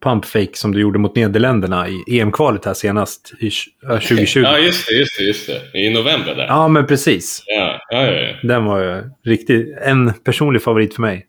pumpfake 0.03 0.51
som 0.55 0.73
du 0.73 0.81
gjorde 0.81 0.99
mot 0.99 1.17
Nederländerna 1.17 1.89
i 1.89 2.21
EM-kvalet 2.21 2.65
här 2.65 2.75
senast 2.75 3.33
i 3.39 3.49
tj- 3.49 3.67
äh, 3.91 3.99
2020. 3.99 4.41
Ja, 4.41 4.59
just 4.59 4.87
det, 4.89 4.95
just 4.95 5.19
det, 5.19 5.25
just 5.25 5.47
det. 5.73 5.79
I 5.79 5.91
november 5.95 6.35
där. 6.35 6.47
Ja, 6.47 6.69
men 6.69 6.87
precis. 6.87 7.43
Ja, 7.47 7.81
ja, 7.91 8.03
ja. 8.07 8.13
ja. 8.13 8.35
Den 8.43 8.65
var 8.65 8.79
ju 8.81 9.03
riktigt 9.25 9.77
en 9.83 10.13
personlig 10.25 10.63
favorit 10.63 10.95
för 10.95 11.03
mig. 11.03 11.27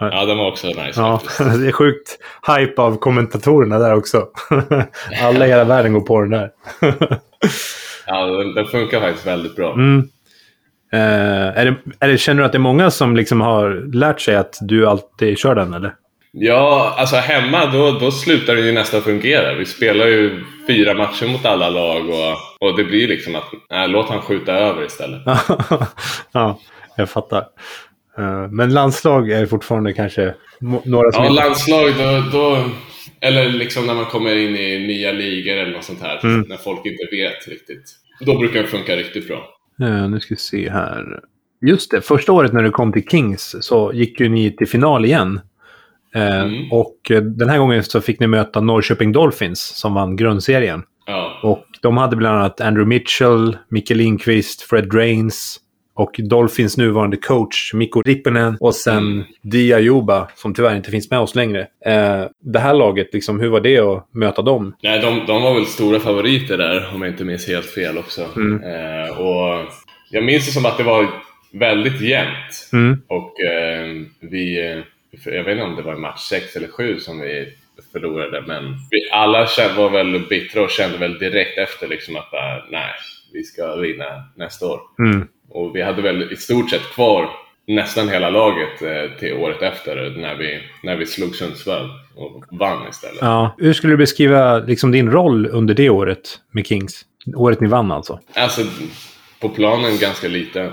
ja 0.00 0.24
den 0.24 0.38
var 0.38 0.48
också 0.50 0.66
nice 0.66 0.92
Ja, 0.96 1.18
faktiskt. 1.18 1.38
det 1.60 1.66
är 1.68 1.72
sjukt 1.72 2.18
hype 2.46 2.82
av 2.82 2.96
kommentatorerna 2.96 3.78
där 3.78 3.94
också. 3.94 4.26
Alla 5.22 5.46
i 5.46 5.48
hela 5.48 5.64
världen 5.64 5.92
går 5.92 6.00
på 6.00 6.20
den 6.20 6.30
där. 6.30 6.50
Ja, 8.06 8.26
den, 8.26 8.54
den 8.54 8.66
funkar 8.66 9.00
faktiskt 9.00 9.26
väldigt 9.26 9.56
bra. 9.56 9.72
Mm. 9.72 10.08
Eh, 10.92 11.58
är 11.58 11.64
det, 11.64 11.74
är 12.00 12.08
det, 12.08 12.18
känner 12.18 12.40
du 12.42 12.46
att 12.46 12.52
det 12.52 12.58
är 12.58 12.60
många 12.60 12.90
som 12.90 13.16
liksom 13.16 13.40
har 13.40 13.92
lärt 13.94 14.20
sig 14.20 14.36
att 14.36 14.58
du 14.60 14.86
alltid 14.86 15.38
kör 15.38 15.54
den, 15.54 15.74
eller? 15.74 15.94
Ja, 16.36 16.94
alltså 16.98 17.16
hemma 17.16 17.66
då, 17.66 17.90
då 17.90 18.10
slutar 18.10 18.54
det 18.54 18.60
ju 18.60 18.72
nästan 18.72 19.02
fungera. 19.02 19.54
Vi 19.54 19.64
spelar 19.64 20.06
ju 20.06 20.44
fyra 20.66 20.94
matcher 20.94 21.26
mot 21.26 21.44
alla 21.44 21.70
lag 21.70 22.08
och, 22.08 22.68
och 22.68 22.76
det 22.76 22.84
blir 22.84 23.08
liksom 23.08 23.34
att 23.34 23.44
nej, 23.70 23.88
låt 23.88 24.08
han 24.08 24.22
skjuta 24.22 24.52
över 24.52 24.86
istället. 24.86 25.22
ja, 26.32 26.60
jag 26.96 27.10
fattar. 27.10 27.44
Eh, 28.18 28.48
men 28.50 28.74
landslag 28.74 29.30
är 29.30 29.46
fortfarande 29.46 29.92
kanske 29.92 30.34
några 30.84 31.12
som 31.12 31.24
Ja, 31.24 31.30
inte... 31.30 31.42
landslag 31.42 31.92
då, 31.98 32.38
då 32.38 32.64
eller 33.20 33.48
liksom 33.48 33.86
när 33.86 33.94
man 33.94 34.04
kommer 34.04 34.36
in 34.36 34.56
i 34.56 34.78
nya 34.78 35.12
ligor 35.12 35.56
eller 35.56 35.72
något 35.72 35.84
sånt 35.84 36.02
här. 36.02 36.20
Mm. 36.24 36.44
När 36.48 36.56
folk 36.56 36.86
inte 36.86 37.16
vet 37.16 37.48
riktigt. 37.48 37.84
Då 38.20 38.38
brukar 38.38 38.62
det 38.62 38.68
funka 38.68 38.96
riktigt 38.96 39.28
bra. 39.28 39.48
Eh, 39.80 40.08
nu 40.08 40.20
ska 40.20 40.34
vi 40.34 40.40
se 40.40 40.70
här. 40.70 41.20
Just 41.66 41.90
det, 41.90 42.00
första 42.00 42.32
året 42.32 42.52
när 42.52 42.62
du 42.62 42.70
kom 42.70 42.92
till 42.92 43.08
Kings 43.08 43.56
så 43.60 43.92
gick 43.94 44.20
ju 44.20 44.28
ni 44.28 44.56
till 44.56 44.68
final 44.68 45.04
igen. 45.04 45.40
Eh, 46.14 46.40
Mm. 46.44 46.72
Och 46.72 47.10
eh, 47.10 47.22
den 47.22 47.48
här 47.48 47.58
gången 47.58 47.84
så 47.84 48.00
fick 48.00 48.20
ni 48.20 48.26
möta 48.26 48.60
Norrköping 48.60 49.12
Dolphins 49.12 49.60
som 49.60 49.94
vann 49.94 50.16
grundserien. 50.16 50.82
Ja, 51.06 51.40
Och 51.42 51.64
de 51.82 51.96
hade 51.96 52.16
bland 52.16 52.36
annat 52.38 52.60
Andrew 52.60 52.88
Mitchell, 52.88 53.56
Micke 53.68 53.90
Lindqvist, 53.90 54.62
Fred 54.62 54.88
Drains 54.90 55.60
och 55.96 56.10
Dolphins 56.18 56.76
nuvarande 56.76 57.16
coach 57.16 57.74
Mikko 57.74 58.02
Rippinen 58.02 58.56
och 58.60 58.74
sen 58.74 58.96
Mm. 58.98 59.24
Dia 59.42 59.78
Juba 59.80 60.28
som 60.34 60.54
tyvärr 60.54 60.76
inte 60.76 60.90
finns 60.90 61.10
med 61.10 61.20
oss 61.20 61.34
längre. 61.34 61.60
Eh, 61.86 62.24
det 62.40 62.58
här 62.58 62.74
laget, 62.74 63.14
liksom, 63.14 63.40
hur 63.40 63.48
var 63.48 63.60
det 63.60 63.78
att 63.78 64.08
möta 64.14 64.42
dem? 64.42 64.74
Nej, 64.82 65.00
de, 65.00 65.26
de 65.26 65.42
var 65.42 65.54
väl 65.54 65.66
stora 65.66 66.00
favoriter 66.00 66.58
där, 66.58 66.90
om 66.94 67.02
jag 67.02 67.10
inte 67.10 67.24
minns 67.24 67.48
helt 67.48 67.66
fel 67.66 67.98
också. 67.98 68.26
Mm. 68.36 68.62
Eh, 68.62 69.18
och 69.20 69.64
jag 70.10 70.24
minns 70.24 70.46
det 70.46 70.52
som 70.52 70.66
att 70.66 70.76
det 70.78 70.84
var 70.84 71.06
väldigt 71.52 72.00
jämnt. 72.00 72.68
Mm. 72.72 73.02
Och 73.08 73.40
eh, 73.40 73.86
vi, 74.30 74.70
eh, 74.72 74.78
jag 75.24 75.44
vet 75.44 75.52
inte 75.52 75.64
om 75.64 75.76
det 75.76 75.82
var 75.82 75.94
i 75.94 75.98
match 75.98 76.20
6 76.20 76.56
eller 76.56 76.68
7 76.68 77.00
som 77.00 77.20
vi 77.20 77.52
förlorade, 77.92 78.44
men 78.46 78.76
vi 78.90 79.10
alla 79.10 79.48
var 79.76 79.90
väl 79.90 80.26
bittra 80.28 80.62
och 80.62 80.70
kände 80.70 80.98
väl 80.98 81.18
direkt 81.18 81.58
efter 81.58 81.88
liksom 81.88 82.16
att 82.16 82.32
nej, 82.70 82.90
vi 83.32 83.42
ska 83.42 83.76
vinna 83.76 84.04
nästa 84.36 84.66
år. 84.66 84.80
Mm. 84.98 85.28
Och 85.48 85.76
vi 85.76 85.82
hade 85.82 86.02
väl 86.02 86.32
i 86.32 86.36
stort 86.36 86.70
sett 86.70 86.90
kvar 86.94 87.30
nästan 87.66 88.08
hela 88.08 88.30
laget 88.30 88.82
eh, 88.82 89.18
till 89.18 89.32
året 89.32 89.62
efter 89.62 90.10
när 90.20 90.34
vi, 90.34 90.60
när 90.82 90.96
vi 90.96 91.06
slog 91.06 91.36
Sundsvall 91.36 91.90
och 92.16 92.44
vann 92.50 92.88
istället. 92.88 93.18
Ja. 93.20 93.54
Hur 93.58 93.72
skulle 93.72 93.92
du 93.92 93.96
beskriva 93.96 94.58
liksom, 94.58 94.92
din 94.92 95.10
roll 95.10 95.46
under 95.46 95.74
det 95.74 95.90
året 95.90 96.40
med 96.50 96.66
Kings? 96.66 97.04
Året 97.36 97.60
ni 97.60 97.68
vann 97.68 97.92
alltså? 97.92 98.20
Alltså, 98.34 98.62
på 99.40 99.48
planen 99.48 99.98
ganska 99.98 100.28
lite. 100.28 100.72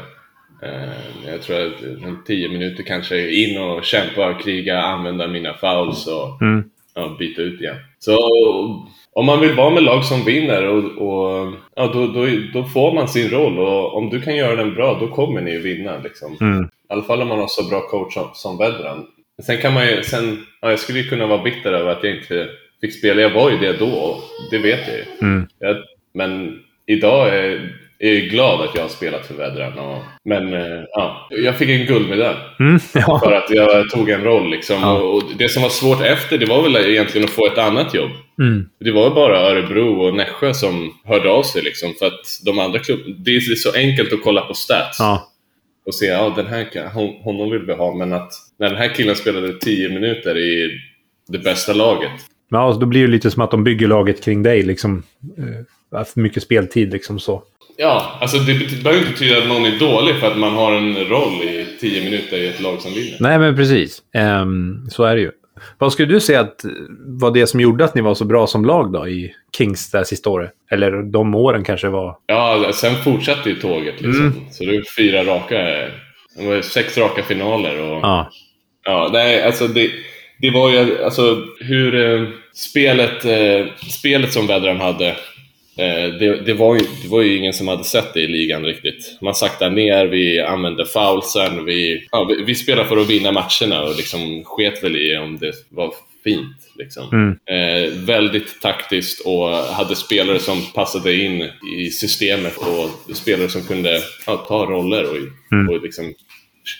Eh, 0.63 1.31
jag 1.31 1.41
tror 1.41 1.55
att 1.67 1.81
en 1.81 2.23
tio 2.25 2.49
minuter 2.49 2.83
kanske 2.83 3.31
in 3.31 3.57
och 3.57 3.83
kämpa, 3.83 4.33
kriga, 4.33 4.81
använda 4.81 5.27
mina 5.27 5.53
fouls 5.53 6.07
och 6.07 6.41
Mm. 6.41 6.63
ja, 6.95 7.15
byta 7.19 7.41
ut 7.41 7.61
igen. 7.61 7.75
Så 7.99 8.17
om 9.13 9.25
man 9.25 9.39
vill 9.41 9.53
vara 9.55 9.69
med 9.69 9.83
lag 9.83 10.05
som 10.05 10.25
vinner 10.25 10.67
och, 10.67 10.83
och, 10.83 11.53
ja, 11.75 11.91
då, 11.93 12.07
då, 12.07 12.27
då 12.53 12.63
får 12.63 12.93
man 12.93 13.07
sin 13.07 13.29
roll 13.29 13.59
och 13.59 13.97
om 13.97 14.09
du 14.09 14.21
kan 14.21 14.35
göra 14.35 14.55
den 14.55 14.73
bra 14.73 14.97
då 14.99 15.07
kommer 15.07 15.41
ni 15.41 15.51
ju 15.51 15.59
vinna. 15.59 15.97
Liksom. 16.03 16.37
Mm. 16.41 16.63
I 16.63 16.67
alla 16.93 17.03
fall 17.03 17.21
om 17.21 17.27
man 17.27 17.39
har 17.39 17.47
så 17.47 17.69
bra 17.69 17.81
coach 17.81 18.13
som, 18.13 18.29
som 18.33 18.57
Vedran. 18.57 19.07
Sen 19.43 19.57
kan 19.57 19.73
man 19.73 19.87
ju, 19.87 20.03
sen, 20.03 20.45
ja, 20.61 20.69
jag 20.69 20.79
skulle 20.79 20.99
ju 20.99 21.09
kunna 21.09 21.27
vara 21.27 21.43
bitter 21.43 21.73
över 21.73 21.91
att 21.91 22.03
jag 22.03 22.15
inte 22.15 22.49
fick 22.81 22.93
spela. 22.99 23.21
Jag 23.21 23.29
var 23.33 23.51
ju 23.51 23.57
det 23.57 23.79
då, 23.79 24.17
det 24.51 24.57
vet 24.57 24.87
jag 24.87 24.97
ju. 24.97 25.03
Mm. 25.21 25.47
Jag, 25.59 25.77
men 26.13 26.59
idag 26.85 27.29
är, 27.29 27.75
är 28.03 28.13
jag 28.13 28.29
glad 28.29 28.61
att 28.61 28.75
jag 28.75 28.81
har 28.81 28.89
spelat 28.89 29.25
för 29.25 29.33
Vedran. 29.33 29.79
Och, 29.79 30.01
men 30.25 30.53
eh, 30.53 30.83
ja, 30.91 31.27
jag 31.29 31.57
fick 31.57 31.69
en 31.69 31.85
guldmedalj 31.85 32.37
Mm. 32.59 32.79
Ja. 32.93 33.19
för 33.23 33.31
att 33.31 33.49
jag 33.49 33.89
tog 33.89 34.09
en 34.09 34.23
roll. 34.23 34.49
Liksom. 34.49 34.75
Ja. 34.81 34.99
Och, 34.99 35.23
det 35.37 35.49
som 35.49 35.61
var 35.61 35.69
svårt 35.69 36.01
efter 36.01 36.37
det 36.37 36.45
var 36.45 36.61
väl 36.63 36.75
egentligen 36.75 37.25
att 37.25 37.31
få 37.33 37.47
ett 37.47 37.57
annat 37.57 37.93
jobb. 37.93 38.11
Mm. 38.39 38.69
Det 38.79 38.91
var 38.91 39.15
bara 39.15 39.39
Örebro 39.39 40.01
och 40.07 40.15
Nässjö 40.15 40.53
som 40.53 40.93
hörde 41.05 41.29
av 41.29 41.43
sig. 41.43 41.61
Liksom, 41.61 41.93
för 41.99 42.05
att 42.05 42.39
de 42.45 42.59
andra 42.59 42.79
klubbarna... 42.79 43.15
Det 43.19 43.35
är 43.35 43.39
så 43.55 43.71
enkelt 43.75 44.13
att 44.13 44.23
kolla 44.23 44.41
på 44.41 44.53
stats 44.53 44.99
ja. 44.99 45.27
och 45.85 45.95
se 45.95 46.05
ja, 46.05 46.33
den 46.35 46.47
här, 46.47 46.63
kan- 46.73 46.87
hon, 46.87 47.15
honom 47.21 47.49
vill 47.51 47.61
vi 47.65 47.73
ha. 47.73 47.95
Men 47.95 48.13
att 48.13 48.31
när 48.59 48.69
den 48.69 48.77
här 48.77 48.93
killen 48.95 49.15
spelade 49.15 49.53
10 49.53 49.89
minuter 49.89 50.37
i 50.37 50.79
det 51.27 51.37
bästa 51.39 51.73
laget. 51.73 52.11
Ja, 52.49 52.77
då 52.79 52.85
blir 52.85 53.01
det 53.01 53.11
lite 53.11 53.31
som 53.31 53.41
att 53.41 53.51
de 53.51 53.63
bygger 53.63 53.87
laget 53.87 54.23
kring 54.23 54.43
dig. 54.43 54.63
Liksom, 54.63 55.03
eh, 55.37 55.97
haft 55.97 56.15
mycket 56.15 56.43
speltid 56.43 56.91
liksom 56.91 57.19
så. 57.19 57.43
Ja, 57.77 58.17
alltså 58.21 58.37
det 58.37 58.83
behöver 58.83 58.99
inte 58.99 59.11
betyda 59.11 59.37
att 59.37 59.47
någon 59.47 59.65
är 59.65 59.79
dålig 59.79 60.19
för 60.19 60.27
att 60.27 60.37
man 60.37 60.53
har 60.53 60.71
en 60.71 60.95
roll 60.95 61.43
i 61.43 61.67
10 61.81 62.03
minuter 62.03 62.37
i 62.37 62.47
ett 62.47 62.61
lag 62.61 62.81
som 62.81 62.93
vinner. 62.93 63.17
Nej, 63.19 63.39
men 63.39 63.55
precis. 63.55 64.01
Ehm, 64.13 64.89
så 64.89 65.03
är 65.03 65.15
det 65.15 65.21
ju. 65.21 65.31
Vad 65.77 65.93
skulle 65.93 66.13
du 66.13 66.19
säga 66.19 66.39
att 66.39 66.65
var 66.99 67.31
det 67.31 67.47
som 67.47 67.59
gjorde 67.59 67.85
att 67.85 67.95
ni 67.95 68.01
var 68.01 68.15
så 68.15 68.25
bra 68.25 68.47
som 68.47 68.65
lag 68.65 68.93
då 68.93 69.07
i 69.07 69.33
Kings 69.57 69.91
det 69.91 69.97
här 69.97 70.05
sista 70.05 70.29
året? 70.29 70.51
Eller 70.71 70.91
de 71.03 71.35
åren 71.35 71.63
kanske 71.63 71.87
var... 71.87 72.17
Ja, 72.25 72.71
sen 72.73 72.95
fortsatte 72.95 73.49
ju 73.49 73.55
tåget 73.55 74.01
liksom. 74.01 74.25
Mm. 74.25 74.51
Så 74.51 74.63
det 74.63 74.71
var 74.71 74.95
fyra 74.97 75.23
raka... 75.23 75.57
Det 76.37 76.47
var 76.47 76.61
sex 76.61 76.97
raka 76.97 77.23
finaler 77.23 77.81
och... 77.81 77.99
Ja. 78.01 78.31
Ja, 78.83 79.09
nej, 79.13 79.43
alltså 79.43 79.67
det, 79.67 79.91
det 80.41 80.51
var 80.51 80.71
ju 80.71 81.03
alltså 81.03 81.45
hur 81.59 81.95
eh, 81.95 82.27
spelet, 82.53 83.25
eh, 83.25 83.65
spelet 83.77 84.33
som 84.33 84.47
Vedran 84.47 84.81
hade, 84.81 85.15
det, 86.19 86.45
det, 86.45 86.53
var 86.53 86.75
ju, 86.75 86.81
det 87.03 87.07
var 87.09 87.21
ju 87.21 87.37
ingen 87.37 87.53
som 87.53 87.67
hade 87.67 87.83
sett 87.83 88.13
det 88.13 88.21
i 88.21 88.27
ligan 88.27 88.65
riktigt. 88.65 89.17
Man 89.21 89.35
saktar 89.35 89.69
ner, 89.69 90.05
vi 90.05 90.39
använde 90.39 90.85
foulsen, 90.85 91.65
vi, 91.65 92.07
ja, 92.11 92.23
vi, 92.23 92.43
vi 92.43 92.55
spelar 92.55 92.83
för 92.83 92.97
att 92.97 93.09
vinna 93.09 93.31
matcherna 93.31 93.83
och 93.83 93.95
liksom 93.97 94.43
sket 94.45 94.83
väl 94.83 94.95
i 94.95 95.17
om 95.17 95.37
det 95.39 95.53
var 95.69 95.93
fint. 96.23 96.57
Liksom. 96.75 97.09
Mm. 97.13 97.37
Eh, 97.45 97.91
väldigt 97.91 98.61
taktiskt 98.61 99.25
och 99.25 99.49
hade 99.49 99.95
spelare 99.95 100.39
som 100.39 100.61
passade 100.75 101.15
in 101.15 101.49
i 101.77 101.89
systemet 101.91 102.57
och 102.57 103.15
spelare 103.17 103.49
som 103.49 103.61
kunde 103.61 103.99
ja, 104.25 104.37
ta 104.37 104.65
roller 104.65 105.03
och, 105.03 105.17
Mm. 105.53 105.69
och 105.69 105.81
liksom 105.81 106.13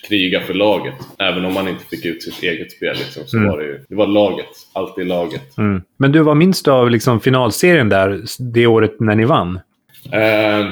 kriga 0.08 0.42
för 0.42 0.54
laget. 0.54 0.94
Även 1.20 1.46
om 1.46 1.54
man 1.54 1.68
inte 1.68 1.86
fick 1.86 2.06
ut 2.06 2.24
sitt 2.24 2.44
eget 2.44 2.72
spel 2.72 2.96
liksom, 2.98 3.24
så 3.28 3.38
Mm. 3.38 3.50
var 3.50 3.58
det 3.60 3.66
ju 3.66 3.80
det 3.90 3.96
var 3.96 4.08
laget. 4.08 4.48
Alltid 4.74 5.08
laget. 5.08 5.58
Mm. 5.58 5.82
Men 5.98 6.12
du, 6.12 6.20
vad 6.20 6.38
minns 6.38 6.64
du 6.64 6.72
av 6.72 6.90
liksom 6.92 7.20
finalserien 7.22 7.90
där, 7.90 8.22
det 8.40 8.68
året 8.68 9.00
när 9.00 9.16
ni 9.16 9.26
vann? 9.26 9.60
Eh, 10.12 10.68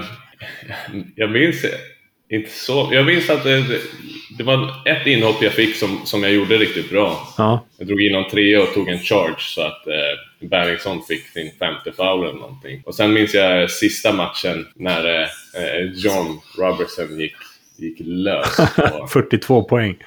jag 1.15 1.32
minns 1.32 1.65
inte 2.30 2.50
så. 2.52 2.89
Jag 2.91 3.06
minns 3.06 3.30
att 3.30 3.43
det, 3.43 3.63
det 4.38 4.43
var 4.43 4.88
ett 4.88 5.08
inhopp 5.08 5.41
jag 5.43 5.54
fick 5.54 5.76
som, 5.76 6.00
som 6.06 6.24
jag 6.24 6.32
gjorde 6.32 6.58
riktigt 6.58 6.89
bra. 6.89 7.28
Ja. 7.38 7.65
Jag 7.78 7.88
drog 7.88 8.02
in 8.02 8.13
någon 8.13 8.30
trea 8.30 8.62
och 8.62 8.74
tog 8.74 8.89
en 8.89 9.00
charge 9.00 9.36
så 9.39 9.62
att 9.62 9.88
eh, 9.88 10.48
Berringsson 10.50 11.02
fick 11.04 11.28
sin 11.28 11.52
femte 11.60 11.91
foul 11.91 12.24
eller 12.30 12.39
någonting. 12.39 12.82
Och 12.86 12.95
sen 12.95 13.13
minns 13.13 13.34
jag 13.34 13.72
sista 13.72 14.13
matchen 14.13 14.67
när 14.76 15.22
eh, 15.22 15.28
John 15.93 16.39
Robertson 16.58 17.19
gick, 17.19 17.34
gick 17.79 17.97
lös. 17.99 18.59
Och, 19.01 19.11
42 19.11 19.63
poäng. 19.63 19.97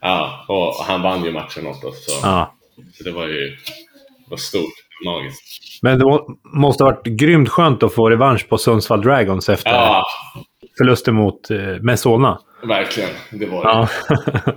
ja, 0.00 0.44
och 0.48 0.84
han 0.84 1.02
vann 1.02 1.24
ju 1.24 1.32
matchen 1.32 1.66
åt 1.66 1.84
oss. 1.84 2.04
Så, 2.06 2.12
Ja. 2.26 2.54
så 2.94 3.04
det 3.04 3.10
var 3.10 3.26
ju 3.26 3.50
det 3.50 4.30
var 4.30 4.36
stort. 4.36 4.72
Magiskt. 5.04 5.78
Men 5.82 5.98
det 5.98 6.04
må- 6.04 6.38
måste 6.44 6.84
ha 6.84 6.90
varit 6.90 7.06
grymt 7.06 7.48
skönt 7.48 7.82
att 7.82 7.94
få 7.94 8.10
revansch 8.10 8.48
på 8.48 8.58
Sundsvall 8.58 9.02
Dragons 9.02 9.48
efter 9.48 9.70
Ja, 9.70 10.02
förlusten 10.78 11.14
mot 11.14 11.50
eh, 11.50 11.58
med 11.80 11.98
Solna. 11.98 12.40
verkligen. 12.62 13.10
Det 13.30 13.46
var 13.46 13.62
det. 13.64 13.68
Ja. 13.70 13.88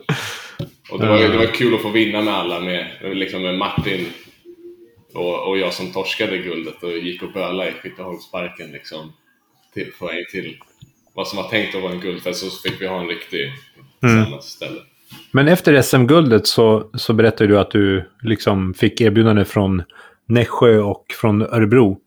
Och 0.92 1.00
det 1.00 1.08
var, 1.08 1.18
det 1.18 1.38
var 1.38 1.46
kul 1.46 1.76
att 1.76 1.82
få 1.82 1.90
vinna 1.90 2.22
med 2.22 2.34
alla, 2.34 2.60
med, 2.60 2.88
liksom 3.02 3.42
med 3.42 3.58
Martin 3.58 4.06
och, 5.14 5.48
och 5.50 5.58
jag 5.58 5.74
som 5.74 5.92
torskade 5.94 6.38
guldet 6.38 6.84
och 6.84 6.92
gick 6.92 7.24
och 7.24 7.32
böla 7.32 7.68
i 7.70 7.72
Skytteholmsparken 7.72 8.72
liksom, 8.72 9.14
till, 9.74 9.92
på 10.00 10.06
väg 10.06 10.30
till 10.30 10.58
vad 11.18 11.28
som 11.28 11.38
var 11.38 11.50
tänkt 11.50 11.76
att 11.76 11.82
vara 11.82 11.92
en 11.92 12.00
guldfest, 12.00 12.40
så 12.40 12.70
fick 12.70 12.82
vi 12.82 12.88
ha 12.88 13.00
en 13.00 13.08
riktig 13.08 13.52
tillsammans 14.02 14.48
istället. 14.48 14.84
Men 15.32 15.48
efter 15.48 15.82
SM-guldet 15.82 16.48
så, 16.48 16.90
så 16.94 17.14
berättade 17.14 17.48
du 17.48 17.60
att 17.60 17.72
du 17.72 18.10
liksom 18.22 18.74
fick 18.74 19.02
erbjudande 19.02 19.46
från 19.46 19.84
Nässjö 20.28 20.80
och 20.80 21.06
från 21.22 21.42
Örebro. 21.42 21.98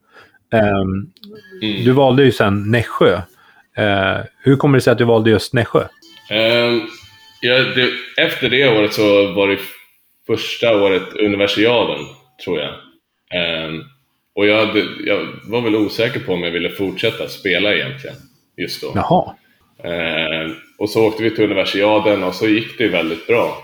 Ehm, 0.53 1.11
Mm. 1.61 1.85
Du 1.85 1.91
valde 1.91 2.23
ju 2.23 2.31
sen 2.31 2.71
Nässjö. 2.71 3.21
Eh, 3.77 4.17
hur 4.43 4.55
kommer 4.55 4.77
det 4.77 4.81
sig 4.81 4.91
att 4.91 4.97
du 4.97 5.03
valde 5.03 5.29
just 5.29 5.53
Nässjö? 5.53 5.83
Ehm, 6.29 6.81
ja, 7.41 7.53
det, 7.59 7.89
efter 8.17 8.49
det 8.49 8.67
året 8.69 8.93
så 8.93 9.33
var 9.33 9.47
det 9.47 9.57
första 10.27 10.83
året 10.83 11.13
universiaden, 11.13 12.05
tror 12.43 12.59
jag. 12.59 12.73
Ehm, 13.35 13.83
och 14.35 14.47
jag, 14.47 14.77
jag 15.05 15.27
var 15.43 15.61
väl 15.61 15.75
osäker 15.75 16.19
på 16.19 16.33
om 16.33 16.43
jag 16.43 16.51
ville 16.51 16.69
fortsätta 16.69 17.27
spela 17.27 17.73
egentligen, 17.73 18.15
just 18.57 18.81
då. 18.81 18.91
Jaha. 18.95 19.35
Eh, 19.83 20.51
och 20.77 20.89
så 20.89 21.07
åkte 21.07 21.23
vi 21.23 21.31
till 21.35 21.43
universiaden 21.43 22.23
och 22.23 22.35
så 22.35 22.47
gick 22.47 22.77
det 22.77 22.87
väldigt 22.87 23.27
bra. 23.27 23.57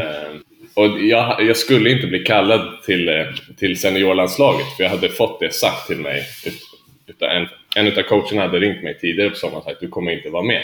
Eh, 0.00 0.32
och 0.74 1.00
jag, 1.00 1.42
jag 1.42 1.56
skulle 1.56 1.90
inte 1.90 2.06
bli 2.06 2.18
kallad 2.18 2.82
till, 2.82 3.08
eh, 3.08 3.26
till 3.58 3.80
seniorlandslaget 3.80 4.66
för 4.76 4.82
jag 4.84 4.90
hade 4.90 5.08
fått 5.08 5.40
det 5.40 5.54
sagt 5.54 5.86
till 5.86 5.98
mig. 5.98 6.22
Ut- 6.46 6.62
Utav 7.06 7.28
en, 7.28 7.48
en 7.76 7.86
av 7.98 8.02
coacherna 8.02 8.42
hade 8.42 8.58
ringt 8.60 8.82
mig 8.82 8.98
tidigare 8.98 9.30
på 9.30 9.36
sommaren 9.36 9.58
och 9.58 9.64
sagt 9.64 9.80
du 9.80 9.88
kommer 9.88 10.12
inte 10.12 10.30
vara 10.30 10.42
med. 10.42 10.62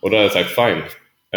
Och 0.00 0.10
då 0.10 0.16
hade 0.16 0.24
jag 0.24 0.32
sagt 0.32 0.54
fine. 0.54 0.82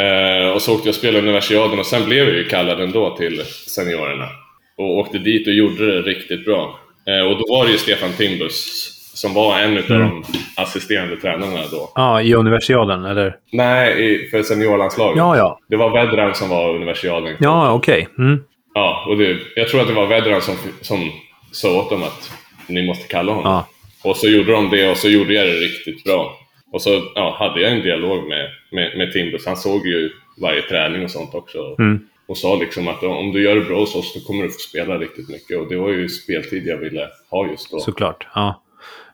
Eh, 0.04 0.50
och 0.50 0.62
så 0.62 0.74
åkte 0.74 0.88
jag 0.88 0.92
och 0.92 0.96
spelade 0.96 1.20
universiaden 1.20 1.80
och 1.80 1.86
sen 1.86 2.06
blev 2.06 2.28
jag 2.28 2.38
ju 2.38 2.44
kallad 2.44 2.82
ändå 2.82 3.18
till 3.18 3.42
seniorerna. 3.46 4.30
Och 4.78 4.98
åkte 4.98 5.18
dit 5.18 5.48
och 5.48 5.54
gjorde 5.54 5.92
det 5.96 6.02
riktigt 6.02 6.46
bra. 6.46 6.80
Eh, 7.08 7.22
och 7.28 7.38
då 7.38 7.46
var 7.50 7.66
det 7.66 7.72
ju 7.72 7.78
Stefan 7.78 8.12
Timbus 8.14 8.84
som 9.18 9.34
var 9.34 9.60
en 9.60 9.78
av 9.78 9.84
de 9.88 10.24
assisterande 10.56 11.16
tränarna 11.16 11.62
då. 11.72 11.92
Ja, 11.96 12.22
i 12.22 12.34
universiaden, 12.34 13.06
eller? 13.06 13.36
Nej, 13.52 14.30
för 14.30 14.44
seniorlandslaget. 14.44 15.18
Ja, 15.18 15.38
ja. 15.38 15.60
Det 15.70 15.76
var 15.76 15.90
Vedran 15.90 16.36
som 16.36 16.50
var 16.50 16.76
universiaden. 16.76 17.36
Ja, 17.40 17.74
okej. 17.74 18.08
Mm. 18.18 18.44
Ja, 18.74 19.06
och 19.10 19.18
det, 19.18 19.38
jag 19.56 19.68
tror 19.68 19.82
att 19.82 19.88
det 19.88 19.94
var 19.94 20.08
Vedran 20.08 20.42
som, 20.42 20.56
som 20.82 21.12
sa 21.52 21.80
åt 21.80 21.90
dem 21.90 22.04
att 22.04 22.32
ni 22.68 22.88
måste 22.88 23.08
kalla 23.08 23.32
honom. 23.32 23.52
Ja. 23.52 23.68
Och 24.10 24.18
så 24.18 24.28
gjorde 24.28 24.52
de 24.52 24.70
det 24.70 24.92
och 24.92 24.98
så 24.98 25.10
gjorde 25.10 25.34
jag 25.34 25.48
det 25.48 25.54
riktigt 25.54 26.04
bra. 26.04 26.38
Och 26.72 26.82
så 26.82 27.02
ja, 27.16 27.36
hade 27.40 27.62
jag 27.62 27.72
en 27.72 27.82
dialog 27.82 28.28
med, 28.28 28.50
med, 28.72 28.98
med 28.98 29.12
Timbus. 29.14 29.46
Han 29.46 29.58
såg 29.58 29.88
ju 29.88 30.10
varje 30.42 30.62
träning 30.62 31.04
och 31.04 31.12
sånt 31.12 31.36
också. 31.36 31.76
Mm. 31.80 32.00
Och 32.28 32.38
sa 32.38 32.56
liksom 32.56 32.88
att 32.88 33.04
om 33.04 33.32
du 33.32 33.44
gör 33.44 33.56
det 33.56 33.62
bra 33.62 33.80
hos 33.80 33.96
oss 33.96 34.14
då 34.14 34.20
kommer 34.20 34.44
du 34.44 34.50
få 34.50 34.60
spela 34.60 34.98
riktigt 34.98 35.30
mycket. 35.30 35.58
Och 35.60 35.68
det 35.70 35.78
var 35.78 35.90
ju 35.90 36.10
speltid 36.10 36.68
jag 36.68 36.78
ville 36.78 37.08
ha 37.30 37.48
just 37.48 37.72
då. 37.72 37.80
Såklart. 37.80 38.28
Ja. 38.36 38.64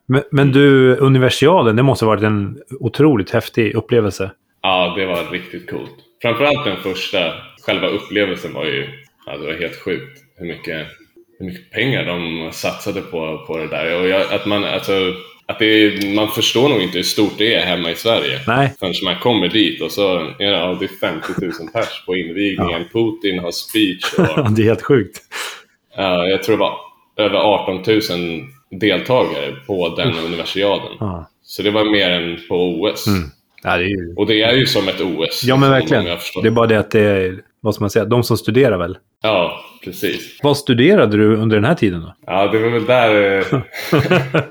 Men, 0.06 0.24
men 0.32 0.52
du, 0.52 0.96
universiaden, 0.96 1.76
det 1.76 1.84
måste 1.84 2.06
ha 2.06 2.10
varit 2.10 2.24
en 2.24 2.58
otroligt 2.80 3.32
häftig 3.32 3.76
upplevelse. 3.76 4.32
Ja, 4.62 4.94
det 4.98 5.06
var 5.06 5.32
riktigt 5.32 5.70
coolt. 5.70 5.92
Framförallt 6.22 6.66
den 6.66 6.78
första, 6.78 7.34
själva 7.66 7.88
upplevelsen 7.88 8.54
var 8.54 8.66
ju, 8.66 8.88
ja, 9.26 9.38
det 9.38 9.46
var 9.46 9.54
helt 9.54 9.76
sjukt 9.82 10.20
hur 10.38 10.46
mycket, 10.48 10.88
hur 11.39 11.46
mycket 11.46 11.72
pengar 11.72 12.06
de 12.06 12.50
satsade 12.54 13.02
på, 13.02 13.44
på 13.48 13.58
det 13.58 13.68
där. 13.68 14.00
Och 14.02 14.08
jag, 14.08 14.34
att 14.34 14.46
man, 14.46 14.63
alltså, 14.66 15.13
att 15.46 15.62
är- 15.62 16.16
man 16.16 16.28
förstår 16.28 16.70
nog 16.70 16.82
inte 16.82 16.98
hur 16.98 17.04
stort 17.04 17.34
det 17.38 17.56
är 17.56 17.66
hemma 17.66 17.92
i 17.92 17.96
Sverige. 17.96 18.39
Nej. 18.48 18.74
Förrän 18.80 18.94
man 19.04 19.20
kommer 19.20 19.48
dit 19.48 19.82
och 19.82 19.92
så 19.92 20.34
ja, 20.39 20.78
det 20.80 20.86
är 20.86 21.00
50 21.00 21.28
000 21.42 21.52
pers 21.74 22.06
på 22.06 22.16
invigningen. 22.16 22.84
Putin 22.94 23.39
har 23.39 23.52
speech 23.52 24.13
och 24.18 24.52
det 24.56 24.62
är 24.62 24.66
helt 24.66 24.82
sjukt. 24.82 25.18
ja, 25.98 26.26
jag 26.28 26.44
tror 26.44 26.56
det 26.56 26.60
var 26.60 26.78
över 27.18 27.38
18 27.38 27.76
000 27.76 28.02
deltagare 28.80 29.52
på 29.68 29.96
den 29.98 30.14
universiaden. 30.26 30.92
Ja. 31.00 31.30
Så 31.44 31.62
det 31.62 31.72
var 31.72 31.86
mer 31.92 32.10
än 32.10 32.38
på 32.50 32.56
OS. 32.56 33.06
Ja, 33.64 33.78
det 33.78 33.84
ju... 33.84 34.14
Och 34.16 34.28
det 34.28 34.42
är 34.42 34.54
ju 34.54 34.66
som 34.66 34.88
ett 34.88 35.02
OS. 35.02 35.44
ja 35.44 35.58
men 35.58 35.70
verkligen. 35.70 36.06
Det 36.42 36.48
är 36.48 36.52
bara 36.52 36.68
det 36.68 36.80
att 36.80 36.92
det 36.92 37.02
är, 37.02 37.42
vad 37.62 37.76
ska 37.76 37.84
man 37.84 37.90
säga, 37.90 38.06
de 38.06 38.24
som 38.24 38.38
studerar 38.38 38.78
väl. 38.78 38.98
Ja, 39.22 39.60
precis. 39.84 40.40
Vad 40.44 40.58
studerade 40.58 41.18
du 41.18 41.36
under 41.36 41.56
den 41.56 41.66
här 41.66 41.76
tiden 41.76 42.02
då? 42.02 42.16
Ja, 42.26 42.48
det 42.48 42.60
var 42.60 42.70
väl 42.70 42.86
där... 42.86 43.40
eh, 43.40 43.62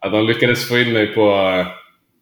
ja, 0.00 0.08
de 0.08 0.26
lyckades 0.26 0.68
få 0.68 0.78
in 0.78 0.92
mig 0.92 1.06
på 1.06 1.30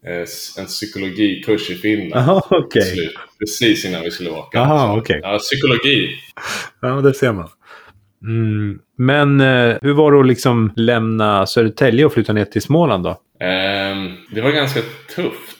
eh, 0.06 0.58
en 0.58 0.66
psykologikurs 0.66 1.70
i 1.70 1.74
Finland. 1.74 2.42
Till 2.72 2.82
slut. 2.82 3.14
Precis 3.38 3.84
innan 3.84 4.02
vi 4.02 4.10
skulle 4.10 4.30
åka. 4.30 4.58
Jaha, 4.58 4.98
okej. 4.98 5.20
Ja, 5.22 5.38
psykologi. 5.38 6.10
Ja, 6.80 6.88
det 6.88 7.14
ser 7.14 7.32
man. 7.32 7.48
Mm. 8.22 8.78
Men 9.02 9.40
eh, 9.40 9.76
hur 9.82 9.92
var 9.92 10.12
det 10.12 10.20
att 10.20 10.26
liksom 10.26 10.72
lämna 10.76 11.46
Södertälje 11.46 12.04
och 12.04 12.12
flytta 12.12 12.32
ner 12.32 12.44
till 12.44 12.62
Småland 12.62 13.04
då? 13.04 13.16
Ehm, 13.40 14.10
det 14.34 14.40
var 14.40 14.50
ganska 14.50 14.80
tufft 15.16 15.58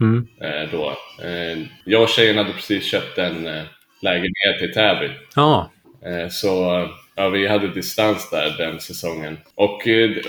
Mm. 0.00 0.26
eh, 0.40 0.70
då. 0.72 0.88
Eh, 1.24 1.58
jag 1.84 2.02
och 2.02 2.08
tjejen 2.08 2.36
hade 2.38 2.52
precis 2.52 2.84
köpt 2.90 3.18
en 3.18 3.46
eh, 3.46 3.62
lägenhet 4.02 4.62
i 4.62 4.72
Täby. 4.74 5.10
Ja, 5.36 5.70
Eh, 6.06 6.28
Så 6.30 6.86
ja, 7.16 7.28
vi 7.28 7.46
hade 7.46 7.68
distans 7.68 8.30
där 8.30 8.54
den 8.58 8.80
säsongen. 8.80 9.38
Och 9.54 9.88
eh, 9.88 10.10
det- 10.10 10.22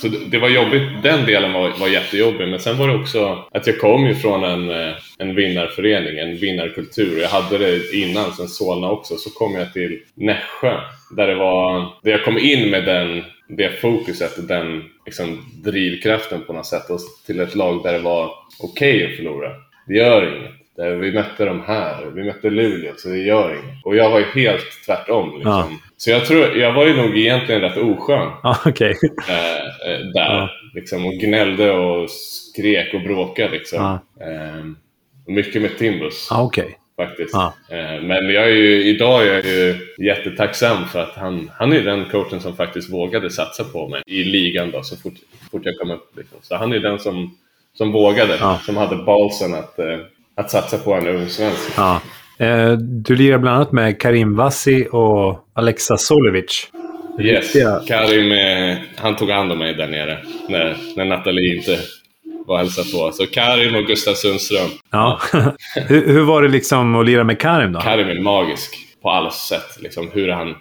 så 0.00 0.08
det- 0.08 0.38
var 0.38 0.48
jobbigt, 0.48 0.82
den 1.02 1.26
delen 1.26 1.52
var, 1.52 1.72
var 1.80 1.88
jättejobbig. 1.88 2.48
Men 2.48 2.60
sen 2.60 2.76
var 2.78 2.88
det 2.88 2.94
också 2.94 3.44
att 3.52 3.66
jag 3.66 3.78
kom 3.80 4.06
ju 4.06 4.14
från 4.14 4.44
en, 4.44 4.70
eh, 4.70 4.94
en 5.18 5.34
vinnarförening, 5.34 6.18
en 6.18 6.36
vinnarkultur. 6.36 7.20
Jag 7.20 7.28
hade 7.28 7.58
det 7.58 7.92
innan, 7.96 8.32
sen 8.32 8.48
Solna 8.48 8.90
också. 8.90 9.16
Så 9.16 9.30
kom 9.30 9.54
jag 9.54 9.72
till 9.72 10.00
Nässjö. 10.14 10.80
Där 11.16 11.26
det 11.26 11.34
var, 11.34 11.80
där 12.02 12.10
jag 12.10 12.24
kom 12.24 12.38
in 12.38 12.70
med 12.70 12.84
den, 12.84 13.24
det 13.48 13.80
fokuset 13.80 14.38
och 14.38 14.44
den 14.44 14.82
liksom, 15.06 15.44
drivkraften 15.64 16.44
på 16.46 16.52
något 16.52 16.66
sätt. 16.66 16.90
Och 16.90 17.00
till 17.26 17.40
ett 17.40 17.54
lag 17.54 17.82
där 17.82 17.92
det 17.92 17.98
var 17.98 18.30
okej 18.60 19.06
att 19.10 19.16
förlora. 19.16 19.50
Det 19.86 19.94
gör 19.94 20.36
inget. 20.38 20.50
Där 20.76 20.96
vi 20.96 21.12
mötte 21.12 21.44
de 21.44 21.60
här, 21.66 22.06
vi 22.14 22.24
mötte 22.24 22.50
Luleå, 22.50 22.92
så 22.96 23.08
det 23.08 23.18
gör 23.18 23.50
inget. 23.50 23.84
Och 23.84 23.96
jag 23.96 24.10
var 24.10 24.18
ju 24.18 24.24
helt 24.44 24.84
tvärtom. 24.86 25.32
Liksom. 25.34 25.50
Ja. 25.52 25.68
Så 25.96 26.10
jag 26.10 26.24
tror, 26.26 26.56
jag 26.56 26.72
var 26.72 26.86
ju 26.86 26.96
nog 26.96 27.18
egentligen 27.18 27.60
rätt 27.60 27.76
oskön 27.76 28.30
ja 28.42 28.56
okej. 28.66 28.94
eh, 29.28 29.92
eh, 29.92 29.98
där. 30.14 30.34
Ja. 30.34 30.50
Liksom, 30.74 31.06
och 31.06 31.12
gnällde 31.12 31.70
och 31.70 32.10
skrek 32.10 32.94
och 32.94 33.00
bråkade. 33.00 33.50
Liksom. 33.50 33.78
Ja. 34.18 34.24
Eh, 34.26 34.64
mycket 35.26 35.62
med 35.62 35.78
Timbus 35.78 36.26
Ja, 36.30 36.42
okej. 36.42 36.78
faktiskt. 36.96 37.34
Eh, 37.34 38.02
men 38.02 38.30
jag 38.30 38.44
är 38.44 38.54
ju, 38.54 38.84
idag 38.84 39.26
är 39.26 39.34
jag 39.34 39.44
ju 39.44 39.76
jättetacksam 40.06 40.84
för 40.88 41.02
att 41.02 41.14
han, 41.14 41.50
han 41.58 41.72
är 41.72 41.80
den 41.80 42.04
coachen 42.04 42.40
som 42.40 42.56
faktiskt 42.56 42.92
vågade 42.92 43.30
satsa 43.30 43.64
på 43.64 43.88
mig 43.88 44.02
i 44.06 44.24
ligan 44.24 44.70
då, 44.70 44.82
så 44.82 44.96
fort, 44.96 45.14
fort 45.50 45.62
jag 45.64 45.78
kom 45.78 45.90
upp. 45.90 46.16
Liksom. 46.16 46.38
Så 46.42 46.56
han 46.56 46.72
är 46.72 46.78
den 46.78 46.98
som, 46.98 47.36
som 47.78 47.92
vågade, 47.92 48.38
som 48.66 48.76
hade 48.76 48.96
balsen 48.96 49.54
att, 49.54 49.78
eh, 49.78 49.98
att 50.36 50.50
satsa 50.50 50.78
på 50.78 50.94
en 50.94 51.06
ung 51.08 51.28
svensk. 51.28 51.72
Ja. 51.76 52.00
Eh, 52.38 52.72
du 52.72 53.16
lirar 53.16 53.38
bland 53.38 53.56
annat 53.56 53.72
med 53.72 54.00
Karim 54.00 54.36
Vassi 54.36 54.86
och 54.92 55.48
Alexa 55.54 55.96
Solovic. 55.96 56.70
Yes, 57.20 57.52
Karim, 57.88 58.32
eh, 58.32 58.78
han 58.96 59.16
tog 59.16 59.30
hand 59.30 59.52
om 59.52 59.58
mig 59.58 59.74
där 59.74 59.88
nere 59.88 60.18
när, 60.48 60.76
när 60.96 61.04
Nathalie 61.04 61.56
inte 61.56 61.78
var 62.46 62.58
hälsade 62.58 62.90
på. 62.90 63.12
Så 63.12 63.26
Karim 63.26 63.74
och 63.74 63.84
Gustav 63.84 64.14
Sundström. 64.14 64.68
Ja. 64.90 65.20
hur, 65.74 66.06
hur 66.06 66.22
var 66.22 66.42
det 66.42 66.48
liksom 66.48 66.94
att 66.94 67.06
lira 67.06 67.24
med 67.24 67.40
Karim 67.40 67.72
då? 67.72 67.80
Karim 67.80 68.08
är 68.08 68.20
magisk 68.20 68.74
på 69.02 69.10
alla 69.10 69.30
sätt. 69.30 69.78
Liksom, 69.80 70.10
hur 70.12 70.28
han, 70.28 70.54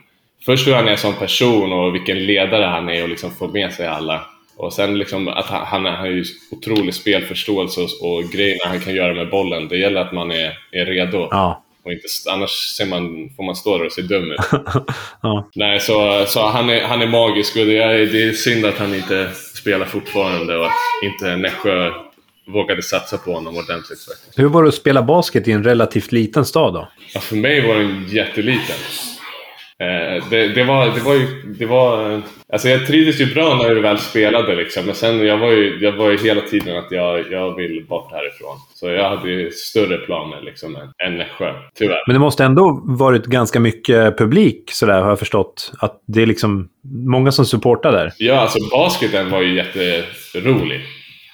först 0.46 0.68
hur 0.68 0.74
han 0.74 0.88
är 0.88 0.96
som 0.96 1.14
person 1.14 1.74
och 1.74 1.96
vilken 1.96 2.26
ledare 2.26 2.66
han 2.66 2.90
är 2.90 3.04
och 3.04 3.10
liksom 3.10 3.32
får 3.32 3.48
med 3.48 3.74
sig 3.74 3.88
alla. 3.88 4.22
Och 4.58 4.74
sen 4.74 4.98
liksom 4.98 5.28
att 5.28 5.46
han, 5.46 5.66
han, 5.66 5.86
är- 5.86 5.92
han 5.92 6.00
har 6.00 6.08
ju 6.08 6.26
otrolig 6.52 6.94
spelförståelse 6.94 7.82
och, 7.82 7.88
och 8.14 8.24
grejerna 8.24 8.62
han 8.66 8.80
kan 8.80 8.96
göra 8.96 9.14
med 9.14 9.30
bollen. 9.30 9.68
Det 9.68 9.78
gäller 9.78 10.02
att 10.02 10.14
man 10.14 10.32
är, 10.32 10.58
är 10.72 10.86
redo. 10.86 11.28
Ja. 11.32 11.64
Och 11.86 11.92
inte, 11.92 12.06
annars 12.32 12.50
ser 12.50 12.86
man, 12.86 13.30
får 13.38 13.44
man 13.44 13.56
stå 13.56 13.78
där 13.78 13.86
och 13.86 13.92
se 13.92 14.02
dum 14.02 14.32
ut. 14.32 14.40
ja. 15.22 15.50
Nej, 15.56 15.80
så, 15.80 16.26
så 16.28 16.48
han, 16.48 16.70
är, 16.70 16.82
han 16.82 17.02
är 17.02 17.08
magisk 17.08 17.56
och 17.56 17.66
det 17.66 17.78
är, 17.78 18.06
det 18.06 18.24
är 18.24 18.32
synd 18.32 18.66
att 18.66 18.78
han 18.78 18.96
inte 18.96 19.30
spelar 19.56 19.86
fortfarande 19.86 20.58
och 20.58 20.66
att 20.66 20.72
inte 21.04 21.36
Nässjö 21.36 21.92
vågade 22.48 22.82
satsa 22.82 23.18
på 23.18 23.34
honom 23.34 23.58
ordentligt. 23.58 24.00
Faktiskt. 24.06 24.40
Hur 24.40 24.46
var 24.50 24.64
det 24.64 24.70
att 24.70 24.76
spela 24.76 25.04
basket 25.04 25.48
i 25.48 25.52
en 25.52 25.64
relativt 25.64 26.12
liten 26.12 26.46
stad 26.46 26.74
då? 26.74 26.88
Ja, 27.14 27.20
för 27.20 27.36
mig 27.36 27.68
var 27.68 27.76
den 27.76 28.06
jätteliten. 28.10 28.76
Eh, 29.84 30.24
det, 30.30 30.48
det, 30.48 30.64
var, 30.64 30.86
det 30.86 31.02
var 31.02 31.14
ju... 31.14 31.28
Det 31.60 31.66
var, 31.66 32.22
alltså 32.54 32.70
jag 32.70 32.88
trivdes 32.88 33.22
ju 33.22 33.34
bra 33.34 33.56
när 33.56 33.76
vi 33.76 33.82
väl 33.82 33.98
spelade 33.98 34.56
liksom. 34.56 34.86
Men 34.86 34.96
sen 34.96 35.26
jag 35.26 35.38
var 35.38 35.52
ju, 35.52 35.78
jag 35.82 35.92
var 35.92 36.12
ju 36.12 36.18
hela 36.18 36.42
tiden 36.42 36.78
att 36.78 36.92
jag, 36.92 37.32
jag 37.32 37.56
vill 37.56 37.86
bort 37.90 38.12
härifrån. 38.12 38.58
Så 38.74 38.90
jag 38.90 39.10
hade 39.10 39.30
ju 39.30 39.52
större 39.52 39.98
planer 39.98 40.42
liksom 40.42 40.76
än, 40.76 41.08
än 41.08 41.18
Nässjö, 41.18 41.54
tyvärr. 41.76 42.04
Men 42.08 42.14
det 42.14 42.20
måste 42.20 42.44
ändå 42.44 42.82
varit 42.84 43.26
ganska 43.26 43.60
mycket 43.60 44.18
publik 44.18 44.72
sådär 44.72 45.02
har 45.02 45.10
jag 45.10 45.20
förstått. 45.20 45.72
Att 45.80 46.02
det 46.06 46.22
är 46.22 46.26
liksom 46.26 46.70
många 47.08 47.32
som 47.32 47.46
supportar 47.46 47.92
där. 47.92 48.12
Ja, 48.18 48.36
alltså 48.36 48.60
basketen 48.72 49.30
var 49.30 49.42
ju 49.42 49.56
jätterolig. 49.56 50.82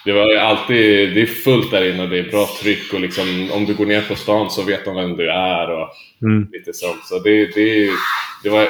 Det 0.05 0.11
var 0.11 0.35
alltid, 0.35 1.13
det 1.13 1.21
är 1.21 1.25
fullt 1.25 1.71
där 1.71 1.89
inne 1.93 2.03
och 2.03 2.09
det 2.09 2.19
är 2.19 2.31
bra 2.31 2.49
tryck 2.61 2.93
och 2.93 2.99
liksom 2.99 3.49
om 3.51 3.65
du 3.65 3.73
går 3.73 3.85
ner 3.85 4.01
på 4.01 4.15
stan 4.15 4.49
så 4.49 4.61
vet 4.63 4.85
de 4.85 4.95
vem 4.95 5.17
du 5.17 5.29
är 5.31 5.69
och 5.71 5.89
Mm. 6.21 6.47
lite 6.51 6.73
sånt. 6.73 7.05
Så 7.05 7.19
det, 7.19 7.45
det, 7.55 7.89
det 8.43 8.49
var, 8.49 8.67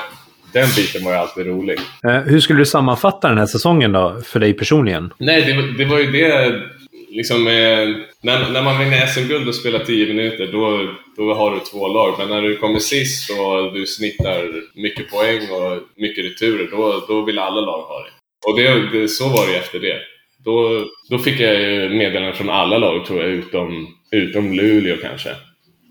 den 0.53 0.67
biten 0.75 1.03
var 1.05 1.11
ju 1.11 1.17
alltid 1.17 1.45
rolig. 1.47 1.79
Eh, 2.07 2.11
hur 2.21 2.39
skulle 2.39 2.59
du 2.59 2.65
sammanfatta 2.65 3.29
den 3.29 3.37
här 3.37 3.45
säsongen 3.45 3.91
då, 3.91 4.21
för 4.25 4.39
dig 4.39 4.53
personligen? 4.53 5.13
Nej, 5.17 5.41
det, 5.41 5.77
det 5.77 5.85
var 5.85 5.99
ju 5.99 6.11
det 6.11 6.61
liksom 7.09 7.47
eh, 7.47 7.87
när, 8.21 8.49
när 8.51 8.61
man 8.61 8.79
vinner 8.79 9.05
SM-guld 9.05 9.47
och 9.47 9.55
spelar 9.55 9.79
10 9.79 10.07
minuter 10.07 10.49
då, 10.51 10.93
då 11.17 11.33
har 11.33 11.51
du 11.51 11.59
två 11.59 11.87
lag. 11.87 12.15
Men 12.17 12.29
när 12.29 12.41
du 12.41 12.57
kommer 12.57 12.79
sist 12.79 13.29
och 13.29 13.73
du 13.73 13.85
snittar 13.85 14.45
mycket 14.81 15.11
poäng 15.11 15.41
och 15.51 15.77
mycket 15.97 16.25
returer 16.25 16.67
då, 16.71 17.05
då 17.07 17.21
vill 17.21 17.39
alla 17.39 17.61
lag 17.61 17.81
ha 17.81 17.99
det. 18.03 18.11
Och 18.47 18.59
det, 18.59 18.99
det, 18.99 19.07
så 19.07 19.29
var 19.29 19.47
det 19.47 19.55
efter 19.57 19.79
det. 19.79 19.97
Då, 20.45 20.85
då 21.09 21.17
fick 21.19 21.39
jag 21.39 21.61
ju 21.61 21.89
meddelanden 21.89 22.33
från 22.33 22.49
alla 22.49 22.77
lag 22.77 23.05
tror 23.05 23.19
jag, 23.21 23.29
utom, 23.29 23.87
utom 24.11 24.53
Luleå 24.53 24.97
kanske. 25.01 25.29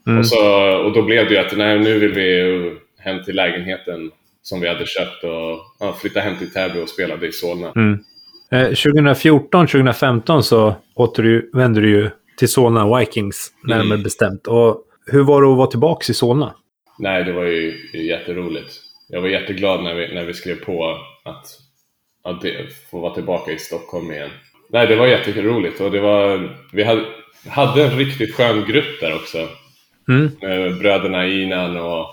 Mm. 0.07 0.19
Och, 0.19 0.27
så, 0.27 0.73
och 0.77 0.93
då 0.93 1.03
blev 1.03 1.29
det 1.29 1.35
ju 1.35 1.41
att 1.41 1.57
nej, 1.57 1.79
nu 1.79 1.99
vill 1.99 2.13
vi 2.13 2.73
hem 2.99 3.25
till 3.25 3.37
lägenheten 3.37 4.11
som 4.43 4.61
vi 4.61 4.69
hade 4.69 4.87
köpt 4.87 5.25
och 5.25 5.59
ja, 5.81 5.97
flytta 6.01 6.21
hem 6.21 6.37
till 6.39 6.51
Täby 6.53 6.81
och 6.83 6.89
spelade 6.89 7.27
i 7.27 7.33
Solna. 7.33 7.73
Mm. 7.77 7.99
Eh, 8.53 8.69
2014-2015 8.71 10.41
så 10.41 10.75
återvände 10.95 11.81
du 11.81 11.91
ju 11.91 12.11
till 12.39 12.49
Solna 12.49 12.99
Vikings, 12.99 13.53
närmare 13.65 13.85
Mm. 13.87 14.03
bestämt. 14.03 14.47
Och 14.47 14.83
hur 15.07 15.25
var 15.25 15.43
det 15.43 15.49
att 15.49 15.57
vara 15.57 15.67
tillbaka 15.71 16.05
i 16.11 16.15
Solna? 16.15 16.55
Nej, 16.99 17.25
det 17.25 17.33
var 17.33 17.45
ju 17.45 17.75
jätteroligt. 18.07 18.73
Jag 19.09 19.21
var 19.21 19.29
jätteglad 19.29 19.83
när 19.83 19.95
vi, 19.95 20.15
när 20.15 20.25
vi 20.25 20.35
skrev 20.35 20.55
på 20.65 20.99
att, 21.25 21.47
att 22.31 22.43
få 22.91 23.01
vara 23.01 23.14
tillbaka 23.14 23.53
i 23.53 23.59
Stockholm 23.59 24.12
igen. 24.12 24.31
Nej, 24.71 24.87
det 24.87 24.97
var 24.97 25.07
jätteroligt 25.07 25.81
och 25.81 25.91
det 25.91 26.01
var, 26.01 26.57
vi 26.73 26.85
hade, 26.85 27.05
hade 27.49 27.85
en 27.85 27.99
riktigt 27.99 28.35
skön 28.35 28.64
grupp 28.69 29.01
där 29.01 29.14
också. 29.14 29.49
Mm. 30.09 30.31
Med 30.41 30.79
bröderna 30.79 31.27
Inan 31.27 31.77
och 31.77 32.07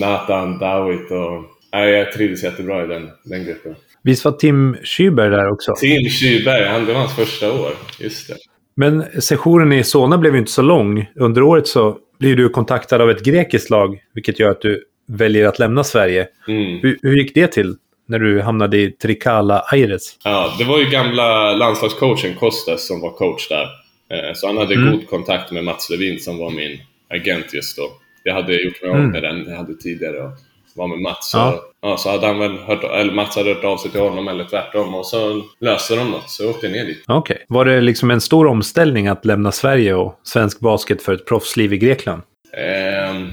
Nathan, 0.00 0.58
Dawit 0.58 1.10
och... 1.10 1.44
Nej, 1.72 1.90
jag 1.90 2.12
trivdes 2.12 2.44
jättebra 2.44 2.84
i 2.84 2.86
den, 2.86 3.10
den 3.24 3.44
gruppen. 3.44 3.74
Visst 4.02 4.24
var 4.24 4.32
Tim 4.32 4.74
Schüber 4.74 5.30
där 5.30 5.52
också? 5.52 5.74
Tim 5.80 6.08
Kyberg, 6.08 6.64
han, 6.64 6.86
det 6.86 6.92
var 6.92 7.00
hans 7.00 7.16
första 7.16 7.52
år. 7.52 7.70
Just 8.00 8.28
det. 8.28 8.34
Men 8.74 9.04
sessionen 9.20 9.72
i 9.72 9.84
Solna 9.84 10.18
blev 10.18 10.32
ju 10.32 10.38
inte 10.38 10.50
så 10.50 10.62
lång. 10.62 11.10
Under 11.14 11.42
året 11.42 11.66
så 11.66 11.98
blir 12.18 12.36
du 12.36 12.48
kontaktad 12.48 13.02
av 13.02 13.10
ett 13.10 13.24
grekiskt 13.24 13.70
lag, 13.70 13.98
vilket 14.14 14.40
gör 14.40 14.50
att 14.50 14.60
du 14.60 14.84
väljer 15.08 15.46
att 15.46 15.58
lämna 15.58 15.84
Sverige. 15.84 16.28
Mm. 16.48 16.80
Hur, 16.82 16.98
hur 17.02 17.16
gick 17.16 17.34
det 17.34 17.46
till 17.46 17.76
när 18.06 18.18
du 18.18 18.40
hamnade 18.42 18.78
i 18.78 18.90
Trikala 18.90 19.64
Aires? 19.72 20.18
Ja, 20.24 20.54
det 20.58 20.64
var 20.64 20.78
ju 20.78 20.84
gamla 20.84 21.52
landslagscoachen 21.54 22.34
Kostas 22.34 22.86
som 22.86 23.00
var 23.00 23.10
coach 23.10 23.48
där. 23.48 23.62
Eh, 24.10 24.34
Så 24.34 24.46
han 24.46 24.56
hade 24.56 24.74
Mm. 24.74 24.90
god 24.92 25.08
kontakt 25.08 25.52
med 25.52 25.64
Mats 25.64 25.90
Levin 25.90 26.20
som 26.20 26.38
var 26.38 26.50
min 26.50 26.78
agent 27.14 27.54
just 27.54 27.76
då. 27.76 27.82
Jag 28.22 28.34
hade 28.34 28.62
gjort 28.62 28.82
mig 28.82 28.90
av 28.90 28.96
Mm. 28.96 29.10
med 29.10 29.22
den 29.22 29.44
jag 29.48 29.56
hade 29.56 29.74
tidigare 29.74 30.20
och 30.22 30.30
var 30.74 30.88
med 30.88 30.98
Mats. 30.98 31.30
Ja. 31.34 31.60
ja. 31.82 31.96
så 31.96 32.10
hade 32.10 32.26
han 32.26 32.38
väl 32.38 32.56
hört, 32.58 32.84
eller 32.84 33.12
Mats 33.12 33.36
hade 33.36 33.54
hört 33.54 33.64
av 33.64 33.76
sig 33.76 33.90
till 33.90 34.00
honom 34.00 34.28
eller 34.28 34.44
tvärtom 34.44 34.94
och 34.94 35.06
så 35.06 35.42
löste 35.60 35.94
de 35.96 36.10
något 36.10 36.30
så 36.30 36.42
jag 36.42 36.50
åkte 36.50 36.68
ner 36.68 36.84
dit. 36.84 37.04
Okej. 37.06 37.44
Var 37.48 37.64
det 37.64 37.80
liksom 37.80 38.10
en 38.10 38.20
stor 38.20 38.46
omställning 38.46 39.08
att 39.08 39.24
lämna 39.24 39.52
Sverige 39.52 39.94
och 39.94 40.20
svensk 40.22 40.60
basket 40.60 41.02
för 41.02 41.14
ett 41.14 41.26
proffsliv 41.26 41.72
i 41.72 41.78
Grekland? 41.78 42.22
Ehm, 42.58 43.30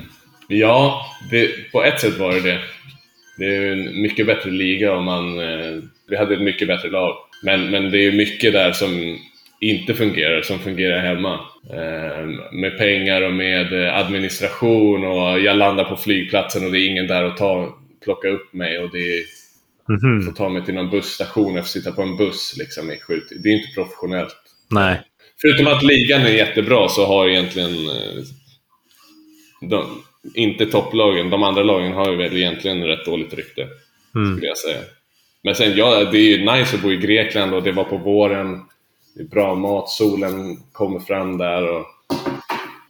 ja, 0.47 1.05
det, 1.31 1.71
på 1.71 1.83
ett 1.83 1.99
sätt 2.01 2.17
var 2.17 2.33
det 2.33 2.39
det. 2.41 2.59
Det 3.37 3.45
är 3.45 3.71
en 3.71 4.01
mycket 4.01 4.25
bättre 4.25 4.51
liga 4.51 4.93
och 4.93 5.03
man, 5.03 5.39
eh, 5.39 5.81
vi 6.09 6.17
hade 6.17 6.33
ett 6.35 6.41
mycket 6.41 6.67
bättre 6.67 6.89
lag. 6.89 7.15
Men, 7.43 7.69
men 7.69 7.91
det 7.91 8.05
är 8.05 8.11
mycket 8.11 8.53
där 8.53 8.71
som 8.71 9.17
inte 9.61 9.93
fungerar, 9.93 10.41
som 10.41 10.59
fungerar 10.59 10.99
hemma. 10.99 11.39
Ehm, 11.73 12.59
med 12.59 12.77
pengar 12.77 13.21
och 13.21 13.33
med 13.33 13.73
eh, 13.83 13.97
administration 13.97 15.03
och 15.03 15.39
jag 15.39 15.57
landar 15.57 15.83
på 15.83 15.95
flygplatsen 15.95 16.65
och 16.65 16.71
det 16.71 16.79
är 16.79 16.89
ingen 16.89 17.07
där 17.07 17.23
att 17.23 17.37
ta, 17.37 17.77
plocka 18.03 18.27
upp 18.27 18.53
mig 18.53 18.79
och 18.79 18.91
det 18.91 19.17
är, 19.17 19.23
Mhm. 19.89 20.21
får 20.25 20.31
ta 20.31 20.49
mig 20.49 20.65
till 20.65 20.73
någon 20.73 20.89
busstation 20.89 21.57
och 21.57 21.67
sitta 21.67 21.91
på 21.91 22.01
en 22.01 22.17
buss 22.17 22.55
liksom 22.57 22.91
i 22.91 22.99
sju 22.99 23.21
Det 23.43 23.49
är 23.49 23.53
inte 23.53 23.73
professionellt. 23.75 24.35
Nej. 24.69 25.01
Förutom 25.41 25.67
att 25.67 25.83
ligan 25.83 26.21
är 26.21 26.29
jättebra 26.33 26.89
så 26.89 27.05
har 27.05 27.29
egentligen 27.29 27.71
eh, 27.71 28.23
de, 29.69 30.03
inte 30.35 30.65
topplagen, 30.65 31.29
de 31.29 31.43
andra 31.43 31.63
lagen 31.63 31.93
har 31.93 32.11
ju 32.11 32.17
väl 32.17 32.37
egentligen 32.37 32.83
rätt 32.83 33.05
dåligt 33.05 33.33
rykte. 33.33 33.67
Mm. 34.15 34.35
Skulle 34.35 34.47
jag 34.47 34.57
säga. 34.57 34.79
Men 35.43 35.55
sen, 35.55 35.73
ja, 35.75 36.03
det 36.11 36.17
är 36.17 36.37
ju 36.37 36.51
nice 36.51 36.75
att 36.75 36.81
bo 36.81 36.91
i 36.91 36.97
Grekland 36.97 37.53
och 37.53 37.63
det 37.63 37.71
var 37.71 37.83
på 37.83 37.97
våren. 37.97 38.61
Det 39.15 39.21
är 39.21 39.27
bra 39.27 39.55
mat, 39.55 39.89
solen 39.89 40.57
kommer 40.71 40.99
fram 40.99 41.37
där 41.37 41.69
och, 41.69 41.85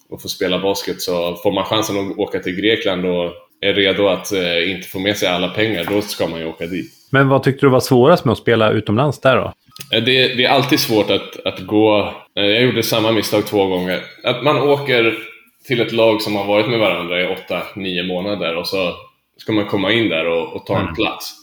och 0.10 0.22
får 0.22 0.30
spela 0.30 0.60
basket. 0.60 1.02
Så 1.02 1.36
får 1.36 1.52
man 1.52 1.66
chansen 1.66 1.98
att 2.12 2.18
åka 2.18 2.40
till 2.40 2.56
Grekland 2.56 3.06
och 3.06 3.32
är 3.62 3.74
redo 3.74 4.08
att 4.08 4.32
eh, 4.34 4.72
inte 4.72 4.88
få 4.88 5.00
med 5.00 5.18
sig 5.18 5.28
alla 5.30 5.48
pengar, 5.50 5.86
då 5.90 6.02
ska 6.02 6.28
man 6.28 6.40
ju 6.40 6.46
åka 6.46 6.66
dit. 6.66 6.92
Men 7.12 7.30
vad 7.30 7.44
tyckte 7.44 7.66
du 7.66 7.70
var 7.70 7.80
svårast 7.80 8.26
med 8.26 8.32
att 8.32 8.38
spela 8.38 8.72
utomlands 8.72 9.20
där 9.20 9.36
då? 9.36 9.54
Eh, 9.98 10.04
Det, 10.04 10.28
det 10.28 10.46
är 10.46 10.50
alltid 10.50 10.80
svårt 10.80 11.10
att, 11.10 11.46
att 11.46 11.60
gå... 11.60 12.14
eh, 12.38 12.44
Jag 12.46 12.64
gjorde 12.64 12.84
samma 12.84 13.12
misstag 13.12 13.46
två 13.46 13.66
gånger. 13.66 14.02
Att 14.24 14.44
man 14.44 14.58
åker 14.62 15.18
till 15.68 15.82
ett 15.82 15.92
lag 15.92 16.22
som 16.22 16.36
har 16.36 16.46
varit 16.46 16.68
med 16.70 16.80
varandra 16.80 17.22
i 17.22 17.28
åtta, 17.28 17.62
nio 17.76 18.04
månader 18.04 18.56
och 18.56 18.68
så 18.68 18.94
ska 19.38 19.52
man 19.52 19.66
komma 19.66 19.92
in 19.92 20.10
där 20.10 20.26
och, 20.28 20.54
och 20.56 20.66
ta 20.66 20.76
en 20.76 20.82
Mm. 20.82 20.96
plats. 20.96 21.34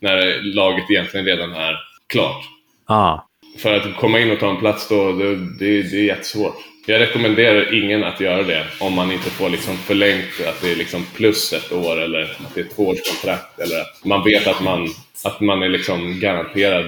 När 0.00 0.42
laget 0.54 0.90
egentligen 0.90 1.26
redan 1.26 1.52
är 1.52 1.76
klart. 2.06 2.44
Ah. 2.86 3.18
För 3.58 3.76
att 3.76 3.96
komma 3.96 4.18
in 4.18 4.30
och 4.30 4.38
ta 4.40 4.50
en 4.50 4.56
plats 4.60 4.88
då, 4.88 5.12
det, 5.12 5.36
det, 5.36 5.82
det 5.82 5.96
är 5.98 6.04
jättesvårt. 6.04 6.56
Jag 6.86 7.00
rekommenderar 7.00 7.74
ingen 7.84 8.04
att 8.04 8.20
göra 8.20 8.42
det 8.42 8.66
om 8.80 8.94
man 8.94 9.12
inte 9.12 9.30
får 9.30 9.48
liksom 9.48 9.76
förlängt, 9.76 10.40
att 10.48 10.62
det 10.62 10.72
är 10.72 10.76
liksom 10.76 11.06
plus 11.16 11.52
ett 11.52 11.72
år 11.72 12.00
eller 12.00 12.22
att 12.22 12.54
det 12.54 12.60
är 12.60 12.64
tvåårskontrakt 12.64 13.58
eller 13.60 13.80
att 13.80 14.04
man 14.04 14.24
vet 14.24 14.46
att 14.46 14.62
man, 14.62 14.88
att 15.24 15.40
man 15.40 15.62
är 15.62 15.68
liksom 15.68 16.20
garanterad. 16.20 16.84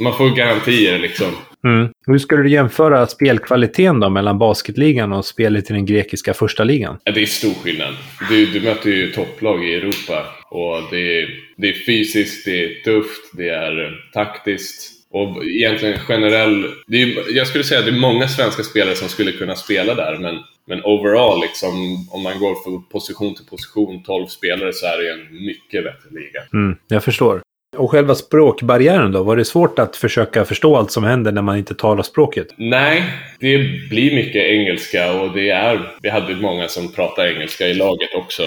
Man 0.00 0.16
får 0.16 0.30
garantier 0.30 0.98
liksom. 0.98 1.26
Mm. 1.66 1.88
Hur 2.06 2.18
skulle 2.18 2.42
du 2.42 2.50
jämföra 2.50 3.06
spelkvaliteten 3.06 4.00
då 4.00 4.08
mellan 4.08 4.38
basketligan 4.38 5.12
och 5.12 5.24
spelet 5.24 5.70
i 5.70 5.72
den 5.72 5.86
grekiska 5.86 6.34
första 6.34 6.64
ligan? 6.64 6.98
Det 7.04 7.22
är 7.22 7.26
stor 7.26 7.54
skillnad. 7.54 7.94
Du, 8.28 8.46
du 8.46 8.60
möter 8.60 8.90
ju 8.90 9.12
topplag 9.12 9.64
i 9.64 9.74
Europa 9.74 10.26
och 10.50 10.82
det 10.90 11.20
är, 11.20 11.28
det 11.56 11.68
är 11.68 11.84
fysiskt, 11.86 12.44
det 12.44 12.64
är 12.64 12.82
tufft, 12.84 13.36
det 13.36 13.48
är 13.48 13.84
eh, 13.84 13.90
taktiskt 14.12 15.02
och 15.12 15.44
egentligen 15.44 15.98
generell... 15.98 16.66
Det 16.86 17.02
är, 17.02 17.36
jag 17.36 17.46
skulle 17.46 17.64
säga 17.64 17.80
att 17.80 17.86
det 17.86 17.92
är 17.92 18.00
många 18.00 18.28
svenska 18.28 18.62
spelare 18.62 18.94
som 18.94 19.08
skulle 19.08 19.32
kunna 19.32 19.54
spela 19.54 19.94
där 19.94 20.18
men, 20.18 20.38
men 20.66 20.84
overall, 20.84 21.40
liksom, 21.40 21.68
om 22.10 22.22
man 22.22 22.38
går 22.38 22.64
från 22.64 22.88
position 22.88 23.34
till 23.34 23.46
position, 23.46 24.02
12 24.02 24.26
spelare, 24.26 24.72
så 24.72 24.86
är 24.86 25.02
det 25.02 25.12
en 25.12 25.44
mycket 25.44 25.84
bättre 25.84 26.10
liga. 26.10 26.42
Mm, 26.52 26.76
jag 26.88 27.04
förstår. 27.04 27.42
Och 27.76 27.90
själva 27.90 28.14
språkbarriären 28.14 29.12
då? 29.12 29.22
Var 29.22 29.36
det 29.36 29.44
svårt 29.44 29.78
att 29.78 29.96
försöka 29.96 30.44
förstå 30.44 30.76
allt 30.76 30.90
som 30.90 31.04
händer 31.04 31.32
när 31.32 31.42
man 31.42 31.56
inte 31.56 31.74
talar 31.74 32.02
språket? 32.02 32.48
Nej, 32.56 33.04
det 33.40 33.58
blir 33.90 34.14
mycket 34.14 34.42
engelska 34.42 35.12
och 35.20 35.32
det 35.32 35.50
är... 35.50 35.92
Vi 36.02 36.08
hade 36.08 36.36
många 36.36 36.68
som 36.68 36.92
pratar 36.92 37.26
engelska 37.26 37.66
i 37.66 37.74
laget 37.74 38.14
också. 38.16 38.42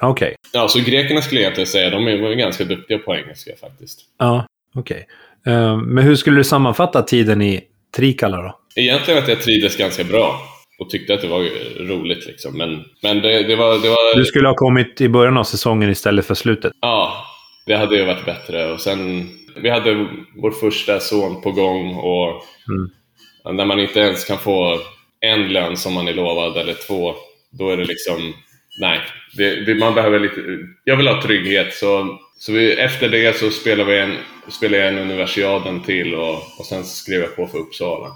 Okej. 0.00 0.34
ja, 0.52 0.68
så 0.68 0.78
grekerna 0.78 1.22
skulle 1.22 1.40
jag 1.40 1.50
inte 1.50 1.66
säga, 1.66 1.90
de 1.90 2.04
var 2.04 2.28
ju 2.30 2.34
ganska 2.34 2.64
duktiga 2.64 2.98
på 2.98 3.16
engelska 3.16 3.50
faktiskt. 3.60 4.00
Ja, 4.18 4.46
okej. 4.74 5.06
Eh, 5.46 5.76
men 5.76 6.04
hur 6.04 6.16
skulle 6.16 6.36
du 6.36 6.44
sammanfatta 6.44 7.02
tiden 7.02 7.42
i 7.42 7.60
Trikala 7.96 8.42
då? 8.42 8.58
Egentligen 8.76 9.22
att 9.22 9.28
jag 9.28 9.40
trivdes 9.42 9.76
ganska 9.76 10.04
bra 10.04 10.40
och 10.78 10.90
tyckte 10.90 11.14
att 11.14 11.20
det 11.20 11.28
var 11.28 11.40
roligt 11.88 12.26
liksom. 12.26 12.58
Men, 12.58 12.84
men 13.02 13.20
det, 13.20 13.42
det 13.42 13.56
var... 13.56 13.72
Det 13.82 13.88
var 13.88 14.16
Du 14.16 14.24
skulle 14.24 14.48
ha 14.48 14.54
kommit 14.54 15.00
i 15.00 15.08
början 15.08 15.38
av 15.38 15.44
säsongen 15.44 15.90
istället 15.90 16.26
för 16.26 16.34
slutet. 16.34 16.72
Ja, 16.80 17.24
det 17.66 17.76
hade 17.76 17.96
ju 17.96 18.04
varit 18.04 18.24
bättre. 18.24 18.72
Och 18.72 18.80
sen, 18.80 19.28
vi 19.56 19.70
hade 19.70 20.06
vår 20.36 20.50
första 20.50 21.00
son 21.00 21.42
på 21.42 21.52
gång 21.52 21.94
och 21.94 22.42
Mm. 22.68 23.56
när 23.56 23.64
man 23.64 23.80
inte 23.80 24.00
ens 24.00 24.24
kan 24.24 24.38
få 24.38 24.78
en 25.20 25.48
lön 25.52 25.76
som 25.76 25.94
man 25.94 26.08
är 26.08 26.14
lovad 26.14 26.56
eller 26.56 26.74
två, 26.74 27.14
då 27.50 27.70
är 27.70 27.76
det 27.76 27.84
liksom... 27.84 28.34
Nej, 28.80 29.00
det, 29.36 29.64
det, 29.64 29.74
man 29.74 29.94
behöver 29.94 30.20
lite... 30.20 30.40
Jag 30.84 30.96
vill 30.96 31.08
ha 31.08 31.22
trygghet 31.22 31.74
så, 31.74 32.18
så 32.38 32.52
vi, 32.52 32.72
efter 32.72 33.08
det 33.08 33.36
så 33.36 33.50
spelade, 33.50 33.90
vi 33.90 33.98
en, 33.98 34.16
spelade 34.48 34.82
jag 34.82 34.92
en 34.92 34.98
universiaden 34.98 35.82
till 35.82 36.14
och, 36.14 36.34
och 36.58 36.66
sen 36.68 36.84
skrev 36.84 37.20
jag 37.20 37.36
på 37.36 37.46
för 37.46 37.58
Uppsala. 37.58 38.08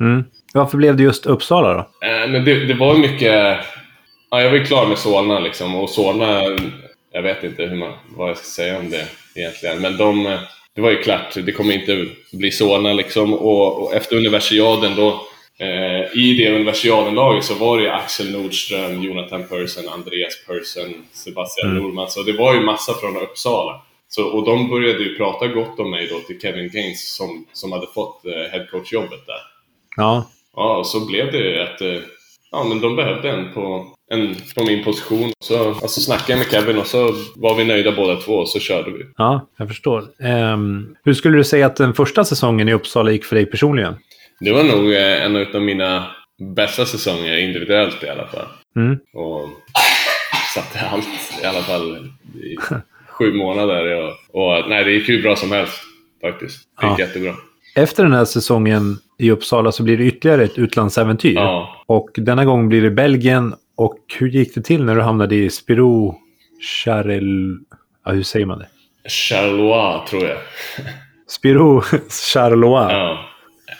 Mm. 0.00 0.24
Varför 0.54 0.78
blev 0.78 0.96
det 0.96 1.02
just 1.02 1.26
Uppsala 1.26 1.72
då? 1.74 2.06
Eh, 2.08 2.30
men 2.30 2.44
det, 2.44 2.64
det 2.64 2.74
var 2.74 2.96
mycket... 2.98 3.58
Ja, 4.30 4.42
jag 4.42 4.50
var 4.50 4.64
klar 4.64 4.86
med 4.86 4.98
Solna 4.98 5.38
liksom 5.40 5.74
och 5.74 5.90
Solna, 5.90 6.42
jag 7.14 7.22
vet 7.22 7.44
inte 7.44 7.62
hur 7.62 7.76
man, 7.76 7.92
vad 8.16 8.30
jag 8.30 8.36
ska 8.36 8.46
säga 8.46 8.78
om 8.78 8.90
det 8.90 9.06
egentligen, 9.34 9.80
men 9.80 9.96
de, 9.96 10.38
det 10.74 10.80
var 10.80 10.90
ju 10.90 11.02
klart, 11.02 11.34
det 11.34 11.52
kommer 11.52 11.74
inte 11.74 12.06
bli 12.32 12.50
Solna 12.50 12.92
liksom 12.92 13.34
och, 13.34 13.82
och 13.82 13.94
efter 13.94 14.16
universiaden 14.16 14.96
då 14.96 15.26
Eh, 15.58 16.18
I 16.18 16.34
det 16.38 16.56
universiadenlaget 16.56 17.44
så 17.44 17.54
var 17.54 17.78
det 17.78 17.94
Axel 17.94 18.32
Nordström, 18.32 19.02
Jonathan 19.02 19.48
Persson, 19.48 19.88
Andreas 19.88 20.46
Persson, 20.46 21.06
Sebastian 21.12 21.70
mm. 21.70 21.82
Norman. 21.82 22.10
Så 22.10 22.22
det 22.22 22.32
var 22.32 22.54
ju 22.54 22.60
massa 22.60 22.94
från 22.94 23.16
Uppsala. 23.16 23.82
Så, 24.08 24.24
och 24.24 24.44
de 24.44 24.68
började 24.68 25.04
ju 25.04 25.16
prata 25.16 25.46
gott 25.46 25.80
om 25.80 25.90
mig 25.90 26.06
då 26.06 26.18
till 26.20 26.40
Kevin 26.40 26.70
Gaines 26.70 27.14
som, 27.14 27.46
som 27.52 27.72
hade 27.72 27.86
fått 27.86 28.24
eh, 28.24 28.52
headcoach-jobbet 28.52 29.26
där. 29.26 29.40
Ja. 29.96 30.30
Ja, 30.56 30.76
och 30.76 30.86
så 30.86 31.06
blev 31.06 31.32
det 31.32 31.62
att 31.62 31.80
eh, 31.80 32.00
ja, 32.50 32.64
men 32.64 32.80
de 32.80 32.96
behövde 32.96 33.30
en 33.30 33.52
på, 33.52 33.93
en 34.10 34.34
på 34.56 34.64
min 34.64 34.84
position. 34.84 35.32
Så 35.40 35.68
alltså, 35.68 36.00
snackade 36.00 36.32
jag 36.32 36.38
med 36.38 36.50
Kevin 36.50 36.78
och 36.78 36.86
så 36.86 37.14
var 37.36 37.54
vi 37.54 37.64
nöjda 37.64 37.92
båda 37.92 38.16
två 38.16 38.32
och 38.32 38.48
så 38.48 38.58
körde 38.58 38.90
vi. 38.90 39.04
Ja, 39.16 39.48
jag 39.56 39.68
förstår. 39.68 40.04
Um, 40.18 40.96
hur 41.04 41.14
skulle 41.14 41.36
du 41.36 41.44
säga 41.44 41.66
att 41.66 41.76
den 41.76 41.94
första 41.94 42.24
säsongen 42.24 42.68
i 42.68 42.72
Uppsala 42.72 43.10
gick 43.10 43.24
för 43.24 43.36
dig 43.36 43.46
personligen? 43.46 43.94
Det 44.40 44.52
var 44.52 44.64
nog 44.64 44.92
eh, 44.92 45.24
en 45.24 45.36
av 45.36 45.62
mina 45.62 46.06
bästa 46.38 46.86
säsonger 46.86 47.36
individuellt 47.36 48.02
i 48.02 48.08
alla 48.08 48.26
fall. 48.26 48.46
Mm. 48.76 48.98
Och 49.14 49.48
satte 50.54 50.80
allt 50.86 51.08
i 51.42 51.46
alla 51.46 51.62
fall 51.62 51.96
i 52.34 52.56
sju 53.08 53.32
månader. 53.32 54.02
Och, 54.02 54.12
och, 54.30 54.68
nej, 54.68 54.84
det 54.84 54.92
gick 54.92 55.08
hur 55.08 55.22
bra 55.22 55.36
som 55.36 55.52
helst 55.52 55.80
faktiskt. 56.20 56.68
Det 56.80 56.86
gick 56.86 56.98
ja. 56.98 57.04
jättebra. 57.04 57.34
Efter 57.76 58.02
den 58.02 58.12
här 58.12 58.24
säsongen 58.24 58.98
i 59.18 59.30
Uppsala 59.30 59.72
så 59.72 59.82
blir 59.82 59.98
det 59.98 60.04
ytterligare 60.04 60.44
ett 60.44 60.58
utlandsäventyr. 60.58 61.34
Ja. 61.34 61.84
Och 61.86 62.10
denna 62.16 62.44
gång 62.44 62.68
blir 62.68 62.82
det 62.82 62.90
Belgien. 62.90 63.54
Och 63.76 63.98
hur 64.18 64.28
gick 64.28 64.54
det 64.54 64.62
till 64.62 64.84
när 64.84 64.94
du 64.94 65.02
hamnade 65.02 65.34
i 65.34 65.50
Spiro 65.50 66.14
Charel... 66.84 67.56
Ja, 68.04 68.12
hur 68.12 68.22
säger 68.22 68.46
man 68.46 68.58
det? 68.58 68.68
Charleroi, 69.08 70.06
tror 70.08 70.24
jag. 70.24 70.38
Spiro 71.28 71.82
Charleroi. 72.32 72.92
Ja. 72.92 73.30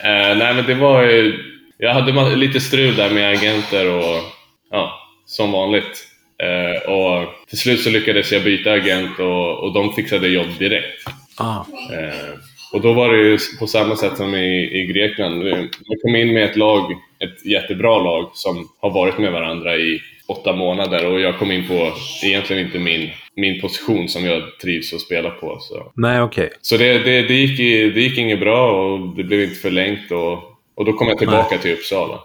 Eh, 0.01 0.37
nej 0.37 0.55
men 0.55 0.65
det 0.67 0.75
var 0.75 1.03
ju... 1.03 1.39
Jag 1.79 1.95
hade 1.95 2.37
lite 2.37 2.61
strul 2.61 2.97
där 2.97 3.11
med 3.11 3.31
agenter 3.31 3.91
och 3.91 4.23
ja, 4.71 4.93
som 5.27 5.53
vanligt. 5.53 6.09
Eh, 6.43 6.91
och 6.91 7.29
till 7.49 7.59
slut 7.59 7.81
så 7.81 7.91
lyckades 7.91 8.33
jag 8.33 8.45
byta 8.45 8.73
agent 8.73 9.19
och, 9.19 9.65
och 9.65 9.73
de 9.73 9.93
fixade 9.93 10.29
jobb 10.29 10.59
direkt. 10.59 11.09
Ah. 11.37 11.65
Eh, 11.93 12.39
och 12.73 12.81
då 12.81 12.93
var 12.93 13.13
det 13.13 13.19
ju 13.19 13.39
på 13.59 13.67
samma 13.67 13.97
sätt 13.97 14.17
som 14.17 14.35
i, 14.35 14.81
i 14.81 14.87
Grekland. 14.87 15.49
Jag 15.85 16.01
kom 16.03 16.17
in 16.17 16.35
med 16.35 16.45
ett 16.45 16.57
lag, 16.57 16.93
ett 17.25 17.47
jättebra 17.47 17.99
lag 17.99 18.31
som 18.35 18.69
har 18.81 18.91
varit 18.91 19.19
med 19.19 19.33
varandra 19.33 19.77
i 19.77 20.01
åtta 20.27 20.53
månader 20.53 21.07
och 21.07 21.21
jag 21.21 21.39
kom 21.39 21.51
in 21.51 21.69
på 21.69 21.93
egentligen 22.25 22.67
inte 22.67 22.79
min, 22.79 23.11
min 23.37 23.61
position 23.61 24.09
som 24.09 24.25
jag 24.25 24.43
trivs 24.63 24.95
att 24.95 25.01
spela 25.01 25.31
på. 25.31 25.59
Så, 25.61 25.93
Nej, 25.95 26.23
okej. 26.23 26.47
Okay. 26.47 26.59
så 26.61 26.77
det, 26.77 26.99
det, 26.99 27.23
det, 27.23 27.35
gick, 27.35 27.59
det 27.95 28.01
gick 28.01 28.19
inget 28.19 28.41
bra 28.41 28.85
och 28.85 29.17
det 29.17 29.25
blev 29.25 29.43
inte 29.43 29.55
förlängt 29.55 30.11
och, 30.11 30.39
och 30.75 30.85
då 30.85 30.93
kom 30.93 31.09
jag 31.09 31.19
tillbaka 31.19 31.49
Nej. 31.51 31.59
till 31.59 31.73
Uppsala. 31.73 32.21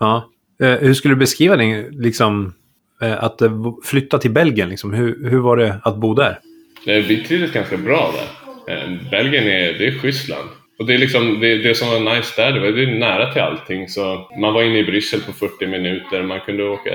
Ja. 0.00 0.28
Eh, 0.62 0.78
hur 0.78 0.94
skulle 0.94 1.14
du 1.14 1.18
beskriva 1.18 1.56
det, 1.56 1.90
liksom, 1.90 2.54
eh, 3.02 3.24
att 3.24 3.42
flytta 3.84 4.18
till 4.18 4.30
Belgien? 4.30 4.68
Liksom? 4.68 4.92
Hur, 4.92 5.30
hur 5.30 5.38
var 5.38 5.56
det 5.56 5.80
att 5.82 5.96
bo 5.96 6.14
där? 6.14 6.38
Vi 6.86 7.24
trivdes 7.24 7.52
ganska 7.52 7.76
bra 7.76 8.14
där. 8.16 8.74
Eh, 8.74 9.10
Belgien 9.10 9.44
är, 9.44 9.72
det 9.72 9.86
är 9.86 9.98
schysst 9.98 10.28
land. 10.28 10.48
Och 10.82 10.88
det, 10.88 10.94
är 10.94 10.98
liksom, 10.98 11.40
det, 11.40 11.56
det 11.56 11.74
som 11.74 11.88
var 11.88 12.16
nice 12.16 12.42
där, 12.42 12.52
det 12.52 12.60
var 12.60 12.68
det 12.68 12.82
är 12.82 12.86
nära 12.86 13.32
till 13.32 13.42
allting. 13.42 13.88
Så 13.88 14.28
man 14.40 14.54
var 14.54 14.62
inne 14.62 14.78
i 14.78 14.84
Bryssel 14.84 15.20
på 15.20 15.32
40 15.32 15.66
minuter, 15.66 16.22
man 16.22 16.40
kunde 16.40 16.64
åka... 16.64 16.90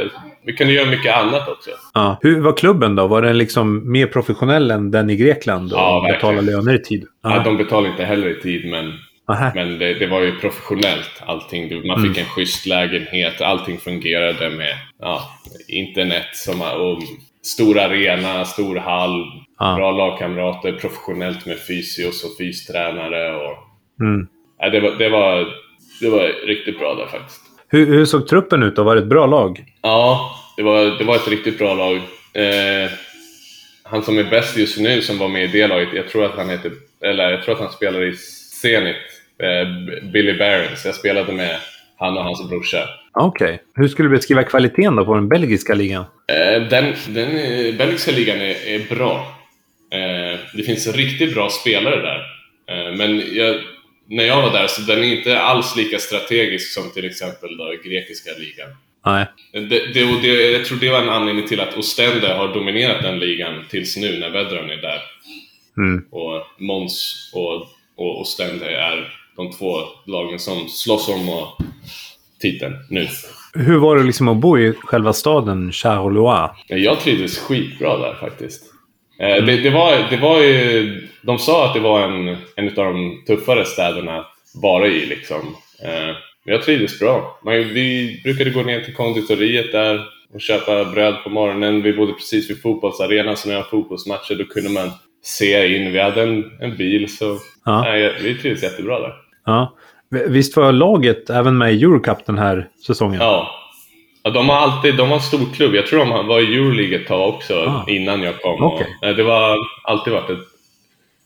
Vi 0.45 0.53
kunde 0.53 0.73
göra 0.73 0.89
mycket 0.89 1.15
annat 1.15 1.47
också. 1.47 1.69
Ja. 1.93 2.19
Hur 2.21 2.41
var 2.41 2.57
klubben 2.57 2.95
då? 2.95 3.07
Var 3.07 3.21
den 3.21 3.37
liksom 3.37 3.91
mer 3.91 4.07
professionell 4.07 4.71
än 4.71 4.91
den 4.91 5.09
i 5.09 5.15
Grekland? 5.15 5.73
Och 5.73 5.79
ja, 5.79 6.07
betalade 6.13 6.51
löner 6.51 6.75
i 6.75 6.81
tid? 6.81 7.05
Ja, 7.23 7.41
de 7.45 7.57
betalade 7.57 7.89
inte 7.89 8.05
heller 8.05 8.37
i 8.37 8.41
tid, 8.41 8.69
men, 8.69 8.93
men 9.55 9.79
det, 9.79 9.93
det, 9.93 10.07
var 10.07 10.21
ju 10.21 10.31
professionellt 10.31 11.23
allting. 11.25 11.87
Man 11.87 12.01
fick 12.01 12.17
mm. 12.17 12.19
en 12.19 12.25
schysst 12.25 12.65
lägenhet, 12.65 13.41
allting 13.41 13.77
fungerade 13.77 14.49
med 14.49 14.73
ja, 14.99 15.21
internet 15.67 16.27
som, 16.33 16.61
och 16.61 17.01
stor 17.41 17.79
arena, 17.79 18.45
stor 18.45 18.75
hall, 18.75 19.25
ja. 19.59 19.75
bra 19.75 19.91
lagkamrater, 19.91 20.71
professionellt 20.71 21.45
med 21.45 21.57
fysios 21.67 22.23
och 22.23 22.37
fystränare. 22.37 23.35
Och, 23.35 23.66
mm. 23.99 24.27
ja, 24.59 24.69
det, 24.69 24.79
var, 24.79 24.91
det, 24.91 25.09
var, 25.09 25.47
det 26.01 26.09
var 26.09 26.47
riktigt 26.47 26.79
bra 26.79 26.95
där 26.95 27.05
faktiskt. 27.05 27.41
Hur, 27.69 27.85
hur 27.85 28.05
såg 28.05 28.27
truppen 28.27 28.63
ut 28.63 28.75
då? 28.75 28.83
Var 28.83 28.95
det 28.95 29.01
ett 29.01 29.07
bra 29.07 29.25
lag? 29.25 29.63
Ja, 29.81 30.31
det 30.57 30.63
var, 30.63 30.97
det 30.97 31.03
var 31.03 31.15
ett 31.15 31.27
riktigt 31.27 31.57
bra 31.57 31.73
lag. 31.73 31.95
Eh, 32.33 32.91
han 33.83 34.03
som 34.03 34.17
är 34.17 34.23
bäst 34.23 34.57
just 34.57 34.79
nu 34.79 35.01
som 35.01 35.17
var 35.17 35.27
med 35.27 35.43
i 35.43 35.47
det 35.47 35.67
laget, 35.67 35.89
jag 35.93 36.07
tror 36.07 36.25
att 36.25 36.37
han 36.37 36.49
heter, 36.49 36.71
eller 37.01 37.31
jag 37.31 37.43
tror 37.43 37.55
att 37.55 37.61
han 37.61 37.71
spelar 37.71 38.03
i 38.03 38.13
Zenit, 38.61 38.95
eh, 39.39 40.09
Billy 40.13 40.37
Barons. 40.37 40.85
Jag 40.85 40.95
spelade 40.95 41.33
med 41.33 41.57
han 41.97 42.17
och 42.17 42.23
hans 42.23 42.49
brorsa. 42.49 42.89
Okej. 43.13 43.45
Okay. 43.45 43.57
Hur 43.75 43.87
skulle 43.87 44.09
du 44.09 44.15
beskriva 44.15 44.43
kvaliteten 44.43 44.95
då 44.95 45.05
på 45.05 45.13
den 45.13 45.29
belgiska 45.29 45.73
ligan? 45.73 46.05
Eh, 46.27 46.67
den, 46.69 46.93
den 47.07 47.29
belgiska 47.77 48.11
ligan 48.11 48.37
är, 48.37 48.67
är 48.67 48.95
bra. 48.95 49.37
Eh, 49.91 50.39
det 50.53 50.63
finns 50.63 50.95
riktigt 50.95 51.33
bra 51.33 51.49
spelare 51.49 52.01
där. 52.01 52.21
Eh, 52.71 52.95
men 52.95 53.35
jag, 53.35 53.55
när 54.09 54.23
jag 54.23 54.41
var 54.41 54.51
där 54.51 54.67
så 54.67 54.81
den 54.81 55.03
är 55.03 55.17
inte 55.17 55.39
alls 55.39 55.75
lika 55.75 55.99
strategisk 55.99 56.73
som 56.73 56.91
till 56.91 57.05
exempel 57.05 57.57
då 57.57 57.73
grekiska 57.85 58.31
ligan. 58.39 58.69
Nej. 59.05 59.25
Det, 59.51 59.93
det, 59.93 60.21
det, 60.21 60.51
jag 60.51 60.65
tror 60.65 60.77
det 60.77 60.89
var 60.89 61.01
en 61.01 61.09
anledning 61.09 61.47
till 61.47 61.59
att 61.59 61.77
Ostende 61.77 62.33
har 62.33 62.53
dominerat 62.53 63.01
den 63.01 63.19
ligan 63.19 63.65
tills 63.69 63.97
nu 63.97 64.19
när 64.19 64.29
Vedran 64.29 64.69
är 64.69 64.81
där. 64.81 65.01
Mm. 65.77 66.05
Och 66.11 66.61
Mons 66.61 67.29
och, 67.33 67.55
och 67.95 68.21
Ostende 68.21 68.75
är 68.75 69.13
de 69.35 69.51
två 69.51 69.75
lagen 70.05 70.39
som 70.39 70.67
slåss 70.69 71.09
om 71.09 71.47
titeln 72.39 72.75
nu. 72.89 73.07
Hur 73.53 73.77
var 73.77 73.97
det 73.97 74.03
liksom 74.03 74.27
att 74.27 74.37
bo 74.37 74.59
i 74.59 74.73
själva 74.73 75.13
staden 75.13 75.71
Charleroi? 75.71 76.49
Jag 76.67 76.99
trivdes 76.99 77.39
skitbra 77.39 77.97
där 77.97 78.13
faktiskt. 78.13 78.73
Mm. 79.19 79.45
Det, 79.45 79.57
det, 79.57 79.69
var, 79.69 80.09
det 80.09 80.17
var 80.17 80.41
ju, 80.41 81.07
de 81.21 81.39
sa 81.39 81.65
att 81.65 81.73
det 81.73 81.79
var 81.79 82.01
en, 82.01 82.37
en 82.55 82.67
av 82.67 82.93
de 82.93 83.23
tuffare 83.27 83.65
städerna 83.65 84.19
att 84.19 84.33
vara 84.61 84.87
i. 84.87 85.05
Liksom. 85.05 85.55
Eh, 85.83 86.15
men 86.45 86.55
jag 86.55 86.63
trivdes 86.63 86.99
bra. 86.99 87.39
Vi 87.45 88.21
brukade 88.23 88.49
gå 88.49 88.61
ner 88.61 88.81
till 88.81 88.93
konditoriet 88.93 89.71
där 89.71 90.01
och 90.33 90.41
köpa 90.41 90.85
bröd 90.85 91.15
på 91.23 91.29
morgonen. 91.29 91.81
Vi 91.81 91.93
bodde 91.93 92.13
precis 92.13 92.49
vid 92.49 92.61
fotbollsarenan, 92.61 93.37
så 93.37 93.47
när 93.47 93.55
jag 93.55 93.69
fotbollsmatcher 93.69 94.35
då 94.35 94.45
kunde 94.45 94.69
man 94.69 94.89
se 95.23 95.75
in. 95.75 95.91
Vi 95.91 95.99
hade 95.99 96.23
en, 96.23 96.51
en 96.61 96.77
bil, 96.77 97.17
så 97.17 97.37
ja. 97.65 97.81
nej, 97.81 98.15
vi 98.23 98.35
trivdes 98.35 98.63
jättebra 98.63 98.99
där. 98.99 99.13
Ja. 99.45 99.73
Visst 100.09 100.57
var 100.57 100.71
laget 100.71 101.29
även 101.29 101.57
med 101.57 101.73
i 101.73 101.83
Eurocup 101.83 102.25
den 102.25 102.37
här 102.37 102.67
säsongen? 102.87 103.21
Ja. 103.21 103.56
Ja 104.27 104.31
de 104.31 104.49
har 104.49 104.55
alltid, 104.55 104.95
de 104.95 105.09
har 105.09 105.15
en 105.15 105.21
stor 105.21 105.53
klubb. 105.53 105.75
Jag 105.75 105.87
tror 105.87 105.99
de 105.99 106.27
var 106.27 106.39
i 106.39 106.55
Euroleague 106.55 106.95
ett 106.95 107.07
tag 107.07 107.29
också 107.29 107.53
ah. 107.53 107.85
innan 107.87 108.23
jag 108.23 108.41
kom. 108.41 108.63
Okay. 108.63 108.87
Och, 109.01 109.15
det 109.15 109.23
har 109.23 109.57
alltid 109.83 110.13
varit 110.13 110.29
ett, 110.29 110.47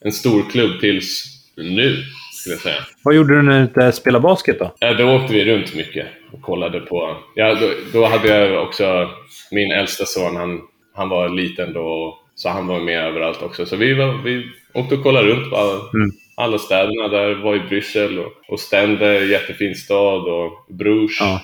en 0.04 0.12
stor 0.12 0.42
klubb 0.50 0.80
tills 0.80 1.24
nu, 1.56 1.96
skulle 2.32 2.54
jag 2.54 2.62
säga. 2.62 2.80
Vad 3.04 3.14
gjorde 3.14 3.36
du 3.36 3.42
när 3.42 3.58
du 3.58 3.62
inte 3.62 3.92
spelade 3.92 4.22
basket 4.22 4.58
då? 4.58 4.74
Ja, 4.78 4.94
då 4.94 5.16
åkte 5.16 5.32
vi 5.32 5.44
runt 5.44 5.74
mycket 5.74 6.06
och 6.32 6.42
kollade 6.42 6.80
på... 6.80 7.16
Ja, 7.34 7.54
då, 7.54 7.70
då 7.92 8.06
hade 8.06 8.28
jag 8.28 8.62
också 8.62 9.10
min 9.50 9.72
äldsta 9.72 10.04
son, 10.04 10.36
han, 10.36 10.60
han 10.94 11.08
var 11.08 11.28
liten 11.28 11.72
då, 11.72 12.18
så 12.34 12.48
han 12.48 12.66
var 12.66 12.80
med 12.80 13.04
överallt 13.04 13.42
också. 13.42 13.66
Så 13.66 13.76
vi, 13.76 13.94
var, 13.94 14.22
vi 14.24 14.46
åkte 14.74 14.94
och 14.94 15.02
kollade 15.02 15.28
runt 15.28 15.50
på 15.50 15.56
mm 15.94 16.12
alla 16.34 16.58
städerna 16.58 17.08
där 17.08 17.34
var 17.34 17.56
i 17.56 17.60
Bryssel 17.60 18.18
och, 18.18 18.32
och 18.48 18.60
Stende, 18.60 19.24
jättefin 19.24 19.74
stad 19.74 20.28
och 20.28 20.66
Bruges. 20.68 21.20
Ja. 21.20 21.40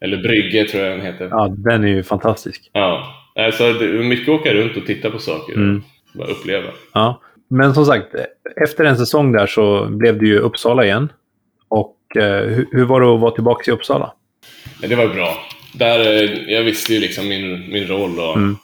Eller 0.00 0.16
Brygge 0.16 0.64
tror 0.64 0.84
jag 0.84 0.98
den 0.98 1.06
heter. 1.06 1.28
Ja, 1.30 1.54
den 1.58 1.84
är 1.84 1.88
ju 1.88 2.02
fantastisk. 2.02 2.70
Ja, 2.72 3.14
alltså 3.34 3.72
det 3.72 3.84
är 3.84 4.02
mycket 4.02 4.28
att 4.28 4.40
åka 4.40 4.54
runt 4.54 4.76
och 4.76 4.86
titta 4.86 5.10
på 5.10 5.18
saker 5.18 5.54
mm. 5.54 5.82
och 6.12 6.18
bara 6.18 6.28
uppleva. 6.28 6.68
Ja, 6.92 7.20
men 7.48 7.74
som 7.74 7.86
sagt, 7.86 8.06
efter 8.64 8.84
en 8.84 8.96
säsong 8.96 9.32
där 9.32 9.46
så 9.46 9.86
blev 9.90 10.18
det 10.18 10.26
ju 10.26 10.38
Uppsala 10.38 10.84
igen. 10.84 11.12
Och 11.68 11.96
eh, 12.16 12.44
hur, 12.46 12.66
hur, 12.72 12.84
var 12.84 13.00
det 13.00 13.14
att 13.14 13.20
vara 13.20 13.30
tillbaka 13.30 13.70
i 13.70 13.74
Uppsala? 13.74 14.12
Ja, 14.82 14.88
det 14.88 14.94
var 14.94 15.08
bra. 15.08 15.36
Där, 15.74 16.00
eh, 16.00 16.52
jag 16.52 16.62
visste 16.62 16.94
ju 16.94 17.00
liksom 17.00 17.28
min, 17.28 17.72
min 17.72 17.86
roll 17.86 18.18
och, 18.18 18.36
mm. 18.36 18.56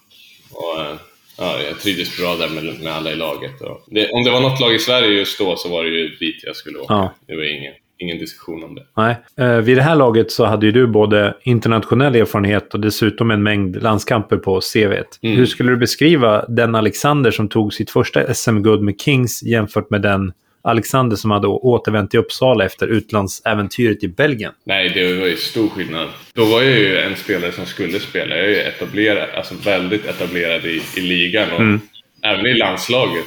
och 0.52 0.80
eh, 0.80 0.96
ja, 1.38 1.60
jag 1.68 1.80
trivdes 1.80 2.18
bra 2.18 2.36
där 2.36 2.48
med, 2.48 2.80
med 2.82 2.92
alla 2.92 3.12
i 3.12 3.16
laget. 3.16 3.52
Det, 3.86 4.10
om 4.10 4.24
det 4.24 4.30
var 4.30 4.40
något 4.40 4.60
lag 4.60 4.74
i 4.74 4.78
Sverige 4.78 5.18
just 5.18 5.38
då 5.38 5.56
så 5.56 5.68
var 5.68 5.84
det 5.84 5.90
ju 5.90 6.08
dit 6.08 6.44
jag 6.44 6.56
skulle 6.56 6.78
åka. 6.78 6.94
Ja. 6.94 7.14
Det 7.26 7.36
var 7.36 7.42
ingen, 7.42 7.74
ingen 7.98 8.18
diskussion 8.18 8.64
om 8.64 8.74
det. 8.74 8.82
Nej. 8.96 9.16
Eh, 9.38 9.56
vid 9.60 9.76
det 9.76 9.82
här 9.82 9.96
laget 9.96 10.32
så 10.32 10.44
hade 10.44 10.66
ju 10.66 10.72
du 10.72 10.86
både 10.86 11.34
internationell 11.42 12.14
erfarenhet 12.16 12.74
och 12.74 12.80
dessutom 12.80 13.30
en 13.30 13.42
mängd 13.42 13.82
landskamper 13.82 14.36
på 14.36 14.60
CV. 14.60 14.92
Mm. 15.22 15.36
Hur 15.36 15.46
skulle 15.46 15.70
du 15.70 15.76
beskriva 15.76 16.44
den 16.48 16.74
Alexander 16.74 17.30
som 17.30 17.48
tog 17.48 17.74
sitt 17.74 17.90
första 17.90 18.34
SM-guld 18.34 18.82
med 18.82 19.00
Kings 19.00 19.42
jämfört 19.42 19.90
med 19.90 20.02
den 20.02 20.32
Alexander 20.62 21.16
som 21.16 21.30
hade 21.30 21.46
återvänt 21.46 22.10
till 22.10 22.20
Uppsala 22.20 22.64
efter 22.64 22.86
utlandsäventyret 22.86 24.04
i 24.04 24.08
Belgien. 24.08 24.52
Nej, 24.64 24.88
det 24.94 25.18
var 25.18 25.26
ju 25.26 25.36
stor 25.36 25.68
skillnad. 25.68 26.08
Då 26.34 26.44
var 26.44 26.62
jag 26.62 26.78
ju 26.78 26.98
en 26.98 27.16
spelare 27.16 27.52
som 27.52 27.66
skulle 27.66 28.00
spela. 28.00 28.36
Jag 28.36 28.44
är 28.44 28.50
ju 28.50 28.56
etablerad, 28.60 29.28
alltså 29.36 29.54
väldigt 29.64 30.06
etablerad 30.06 30.64
i, 30.64 30.82
i 30.96 31.00
ligan 31.00 31.52
och 31.52 31.60
Mm. 31.60 31.80
även 32.22 32.46
i 32.46 32.54
landslaget. 32.54 33.24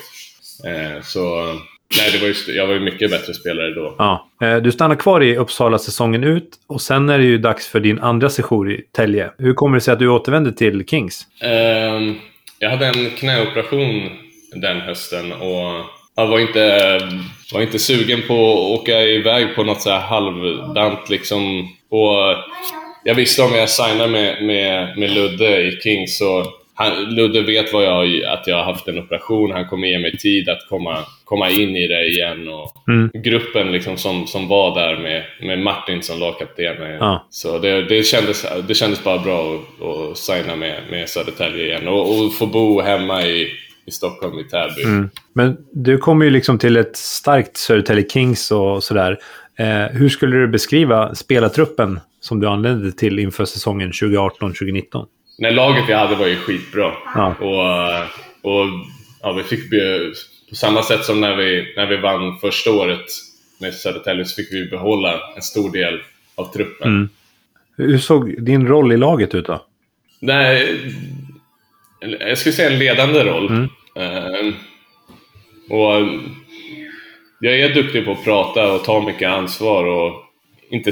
Eh, 0.65 1.01
så 1.03 1.55
nej, 1.97 2.09
det 2.11 2.17
var 2.17 2.25
ju, 2.27 2.31
st- 2.31 2.51
jag 2.51 2.67
var 2.67 2.73
ju 2.73 2.79
mycket 2.79 3.11
bättre 3.11 3.33
spelare 3.33 3.73
då. 3.73 3.95
Ja. 3.97 4.29
Eh, 4.41 4.57
Du 4.57 4.71
stannar 4.71 4.95
kvar 4.95 5.23
i 5.23 5.37
Uppsala 5.37 5.77
säsongen 5.79 6.23
ut 6.23 6.49
och 6.67 6.81
sen 6.81 7.09
är 7.09 7.17
det 7.19 7.25
ju 7.25 7.37
dags 7.37 7.67
för 7.67 7.79
din 7.79 7.99
andra 7.99 8.29
session 8.29 8.71
i 8.71 8.81
Tälje. 8.95 9.31
Hur 9.37 9.53
kommer 9.53 9.75
det 9.77 9.81
sig 9.81 9.91
att 9.93 9.99
du 9.99 10.07
återvänder 10.09 10.51
till 10.51 10.85
Kings? 10.87 11.27
Ehm, 11.41 12.15
jag 12.59 12.69
hade 12.69 12.85
en 12.87 13.09
knäoperation 13.09 14.09
den 14.55 14.81
hösten 14.81 15.31
och 15.31 15.85
jag 16.15 16.27
var 16.27 16.39
inte, 16.39 16.99
var 17.53 17.61
inte 17.61 17.79
sugen 17.79 18.21
på 18.27 18.33
att 18.51 18.79
åka 18.81 19.01
iväg 19.01 19.55
på 19.55 19.63
något 19.63 19.81
så 19.81 19.89
här 19.89 19.99
halvdant 19.99 21.09
liksom. 21.09 21.61
Och 21.89 22.35
jag 23.03 23.15
visste 23.15 23.41
om 23.41 23.53
jag 23.55 23.69
signar 23.69 24.07
med, 24.07 24.43
med, 24.43 24.97
med 24.97 25.11
Ludde 25.11 25.61
i 25.61 25.79
Kings 25.83 26.17
så 26.17 26.45
han, 26.79 27.15
Ludde 27.15 27.41
vet 27.41 27.73
vad 27.73 27.83
jag, 27.83 28.23
att 28.23 28.47
jag 28.47 28.55
har 28.55 28.63
haft 28.63 28.87
en 28.87 28.99
operation, 28.99 29.51
han 29.51 29.67
kommer 29.67 29.87
ge 29.87 29.99
mig 29.99 30.17
tid 30.17 30.49
att 30.49 30.67
komma, 30.69 30.97
komma 31.23 31.49
in 31.49 31.75
i 31.75 31.87
det 31.87 32.07
igen. 32.07 32.47
Och 32.47 32.69
Mm. 32.89 33.09
Gruppen 33.13 33.71
liksom 33.71 33.97
som, 33.97 34.27
som 34.27 34.47
var 34.47 34.75
där 34.75 34.97
med, 34.97 35.23
med 35.41 35.59
Martin 35.59 36.03
som 36.03 36.19
lagkapten. 36.19 36.75
Ja. 36.99 37.27
Så 37.29 37.59
det, 37.59 37.81
det, 37.81 38.03
kändes, 38.03 38.45
det 38.67 38.73
kändes 38.73 39.03
bara 39.03 39.17
bra 39.17 39.55
att, 39.55 39.85
att 39.85 40.17
signa 40.17 40.55
med, 40.55 40.81
med 40.91 41.09
Södertälje 41.09 41.65
igen 41.65 41.87
och, 41.87 42.01
och 42.01 42.33
få 42.33 42.45
bo 42.45 42.81
hemma 42.81 43.23
i, 43.23 43.47
i 43.85 43.91
Stockholm, 43.91 44.39
i 44.39 44.43
Täby. 44.43 44.83
Mm. 44.83 45.09
Men 45.33 45.57
du 45.71 45.97
kommer 45.97 46.25
ju 46.25 46.31
liksom 46.31 46.59
till 46.59 46.77
ett 46.77 46.97
starkt 46.97 47.57
Södertälje 47.57 48.09
Kings 48.09 48.51
och 48.51 48.83
sådär. 48.83 49.17
Eh, 49.59 49.97
hur 49.97 50.09
skulle 50.09 50.37
du 50.37 50.47
beskriva 50.47 51.15
spelartruppen 51.15 51.99
som 52.21 52.39
du 52.39 52.47
anlände 52.47 52.91
till 52.91 53.19
inför 53.19 53.45
säsongen 53.45 53.91
2018-2019? 53.91 55.05
Nej, 55.39 55.53
laget 55.53 55.83
vi 55.87 55.93
hade 55.93 56.15
var 56.15 56.27
ju 56.27 56.35
skitbra. 56.35 56.93
Ja. 57.15 57.35
Och, 57.39 58.51
och 58.51 58.67
ja, 59.21 59.31
vi 59.33 59.43
fick 59.43 59.69
på 60.49 60.55
samma 60.55 60.83
sätt 60.83 61.05
som 61.05 61.21
när 61.21 61.35
vi, 61.35 61.73
när 61.75 61.85
vi 61.85 61.97
vann 61.97 62.39
första 62.39 62.71
året 62.71 63.05
med 63.61 63.73
Södertälje 63.73 64.25
så 64.25 64.35
fick 64.35 64.53
vi 64.53 64.65
behålla 64.65 65.21
en 65.35 65.41
stor 65.41 65.71
del 65.71 66.01
av 66.35 66.53
truppen. 66.53 66.87
Mm. 66.87 67.09
Hur 67.77 67.97
såg 67.97 68.43
din 68.43 68.67
roll 68.67 68.91
i 68.91 68.97
laget 68.97 69.35
ut 69.35 69.45
då? 69.45 69.65
Nej, 70.19 70.77
jag 72.19 72.37
skulle 72.37 72.53
säga 72.53 72.71
en 72.71 72.79
ledande 72.79 73.23
roll. 73.23 73.47
Mm. 73.47 73.69
Eh, 73.95 74.53
och 75.69 76.07
jag 77.39 77.59
är 77.59 77.73
duktig 77.73 78.05
på 78.05 78.11
att 78.11 78.23
prata 78.23 78.71
och 78.73 78.83
ta 78.83 79.01
mycket 79.01 79.29
ansvar 79.29 79.85
och 79.85 80.23
inte 80.69 80.91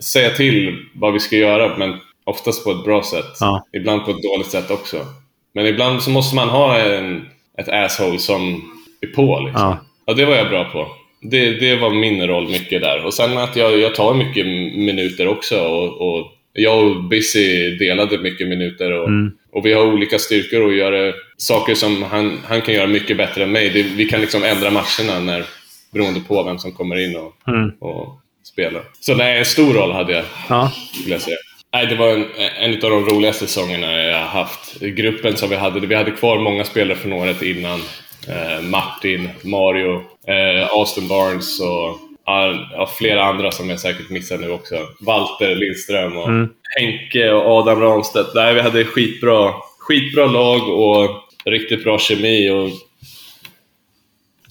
säga 0.00 0.30
till 0.30 0.86
vad 0.94 1.12
vi 1.12 1.20
ska 1.20 1.36
göra, 1.36 1.78
men 1.78 2.00
oftast 2.24 2.64
på 2.64 2.70
ett 2.70 2.84
bra 2.84 3.02
sätt. 3.02 3.36
Ja. 3.40 3.66
Ibland 3.76 4.04
på 4.04 4.10
ett 4.10 4.22
dåligt 4.22 4.46
sätt 4.50 4.70
också. 4.70 5.06
Men 5.54 5.66
ibland 5.66 6.02
så 6.02 6.10
måste 6.10 6.36
man 6.36 6.48
ha 6.48 6.78
en, 6.78 7.28
ett 7.58 7.68
asshole 7.68 8.18
som 8.18 8.72
är 9.00 9.06
på. 9.14 9.40
Liksom. 9.40 9.62
Ja. 9.62 9.78
Ja, 10.06 10.14
det 10.14 10.24
var 10.24 10.34
jag 10.36 10.48
bra 10.48 10.64
på. 10.64 10.88
Det, 11.20 11.50
det 11.60 11.76
var 11.76 11.90
min 11.90 12.26
roll 12.26 12.48
mycket 12.48 12.80
där. 12.80 13.04
Och 13.06 13.14
sen 13.14 13.38
att 13.38 13.56
jag, 13.56 13.78
jag 13.78 13.94
tar 13.94 14.14
mycket 14.14 14.46
minuter 14.76 15.28
också. 15.28 15.60
Och, 15.60 16.00
och 16.16 16.26
jag 16.52 16.84
och 16.84 17.02
Busy 17.04 17.76
delade 17.78 18.18
mycket 18.18 18.48
minuter. 18.48 18.92
Och, 18.92 19.08
Mm. 19.08 19.32
och 19.52 19.66
vi 19.66 19.72
har 19.72 19.86
olika 19.86 20.18
styrkor 20.18 20.60
och 20.62 20.72
gör 20.74 21.14
saker 21.36 21.74
som 21.74 22.02
han, 22.02 22.38
han 22.44 22.60
kan 22.62 22.74
göra 22.74 22.86
mycket 22.86 23.16
bättre 23.16 23.42
än 23.42 23.52
mig. 23.52 23.70
Det, 23.70 23.82
vi 23.82 24.04
kan 24.04 24.20
liksom 24.20 24.42
ändra 24.42 24.70
matcherna 24.70 25.20
när, 25.20 25.44
beroende 25.92 26.20
på 26.20 26.42
vem 26.42 26.58
som 26.58 26.72
kommer 26.72 26.96
in 26.96 27.16
och, 27.16 27.32
Mm. 27.48 27.70
och 27.80 28.08
spelar. 28.44 28.82
Så 29.00 29.14
nej, 29.14 29.38
en 29.38 29.44
stor 29.44 29.74
roll 29.74 29.92
hade 29.92 30.12
jag, 30.12 30.24
Ja. 30.48 30.72
skulle 31.00 31.14
jag 31.14 31.20
säga. 31.22 31.36
Nej, 31.74 31.86
det 31.86 31.94
var 31.96 32.08
en, 32.08 32.26
en 32.56 32.74
av 32.74 32.90
de 32.90 33.04
roligaste 33.04 33.46
säsongerna 33.46 33.92
jag 33.92 34.18
har 34.18 34.26
haft. 34.26 34.80
Gruppen 34.80 35.36
som 35.36 35.48
vi 35.50 35.56
hade, 35.56 35.86
vi 35.86 35.94
hade 35.94 36.10
kvar 36.10 36.38
många 36.38 36.64
spelare 36.64 36.98
från 36.98 37.12
året 37.12 37.42
innan. 37.42 37.80
Eh, 38.28 38.62
Martin, 38.62 39.28
Mario, 39.44 39.94
eh, 40.26 40.68
Austin 40.70 41.08
Barnes 41.08 41.60
och 41.60 41.98
ja, 42.26 42.68
ja, 42.72 42.86
flera 42.98 43.24
andra 43.24 43.50
som 43.50 43.70
jag 43.70 43.80
säkert 43.80 44.10
missar 44.10 44.38
nu 44.38 44.50
också. 44.50 44.74
Walter 45.00 45.54
Lindström 45.54 46.16
och 46.16 46.28
Mm. 46.28 46.48
Henke 46.78 47.32
och 47.32 47.46
Adam 47.46 47.80
Ramstedt. 47.80 48.34
Nej, 48.34 48.54
vi 48.54 48.60
hade 48.60 48.84
skitbra, 48.84 49.52
skitbra 49.78 50.26
lag 50.26 50.68
och 50.68 51.10
riktigt 51.44 51.84
bra 51.84 51.98
kemi. 51.98 52.50
Och 52.50 52.70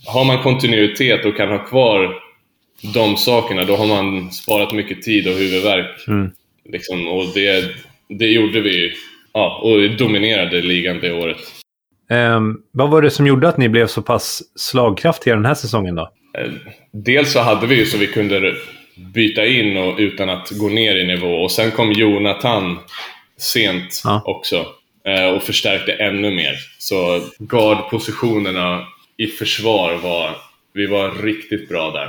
har 0.06 0.26
man 0.26 0.44
kontinuitet 0.44 1.26
och 1.26 1.38
kan 1.38 1.50
ha 1.50 1.66
kvar 1.66 2.16
de 2.94 3.18
sakerna, 3.18 3.64
då 3.64 3.76
har 3.76 3.86
man 3.88 4.32
sparat 4.32 4.74
mycket 4.74 5.02
tid 5.02 5.28
och 5.28 5.34
huvudvärk. 5.34 6.08
Mm. 6.08 6.32
Liksom, 6.72 7.08
och 7.08 7.26
det, 7.34 7.76
det 8.10 8.28
gjorde 8.28 8.62
vi. 8.62 8.94
Ja, 9.34 9.60
och 9.64 9.98
dominerade 9.98 10.62
ligan 10.62 11.00
det 11.00 11.12
året. 11.14 11.38
Ehm, 12.10 12.58
vad 12.72 12.90
var 12.90 13.02
det 13.02 13.12
som 13.12 13.28
gjorde 13.28 13.48
att 13.48 13.58
ni 13.58 13.70
blev 13.70 13.88
så 13.88 14.02
pass 14.02 14.42
slagkraftiga 14.56 15.36
den 15.36 15.46
här 15.46 15.54
säsongen 15.54 15.96
då? 15.96 16.12
Eh, 16.38 16.52
Dels 16.92 17.32
så 17.32 17.40
hade 17.40 17.68
vi 17.68 17.76
ju 17.76 17.86
så 17.86 17.98
vi 17.98 18.08
kunde 18.08 18.54
byta 19.14 19.46
in 19.46 19.78
och, 19.78 19.96
utan 20.00 20.30
att 20.30 20.50
gå 20.50 20.70
ner 20.70 20.96
i 20.96 21.06
nivå. 21.08 21.36
Och 21.36 21.52
sen 21.52 21.72
kom 21.72 21.92
Jonathan 21.92 22.80
sent 23.38 24.02
Ja. 24.04 24.22
också 24.26 24.66
eh, 25.08 25.26
och 25.36 25.44
förstärkte 25.44 25.92
ännu 25.94 26.32
mer. 26.36 26.54
Så 26.80 27.22
guardpositionerna 27.40 28.88
i 29.18 29.28
försvar 29.28 29.96
var, 29.96 30.32
vi 30.74 30.86
var 30.86 31.12
riktigt 31.24 31.70
bra 31.70 31.92
där. 31.92 32.06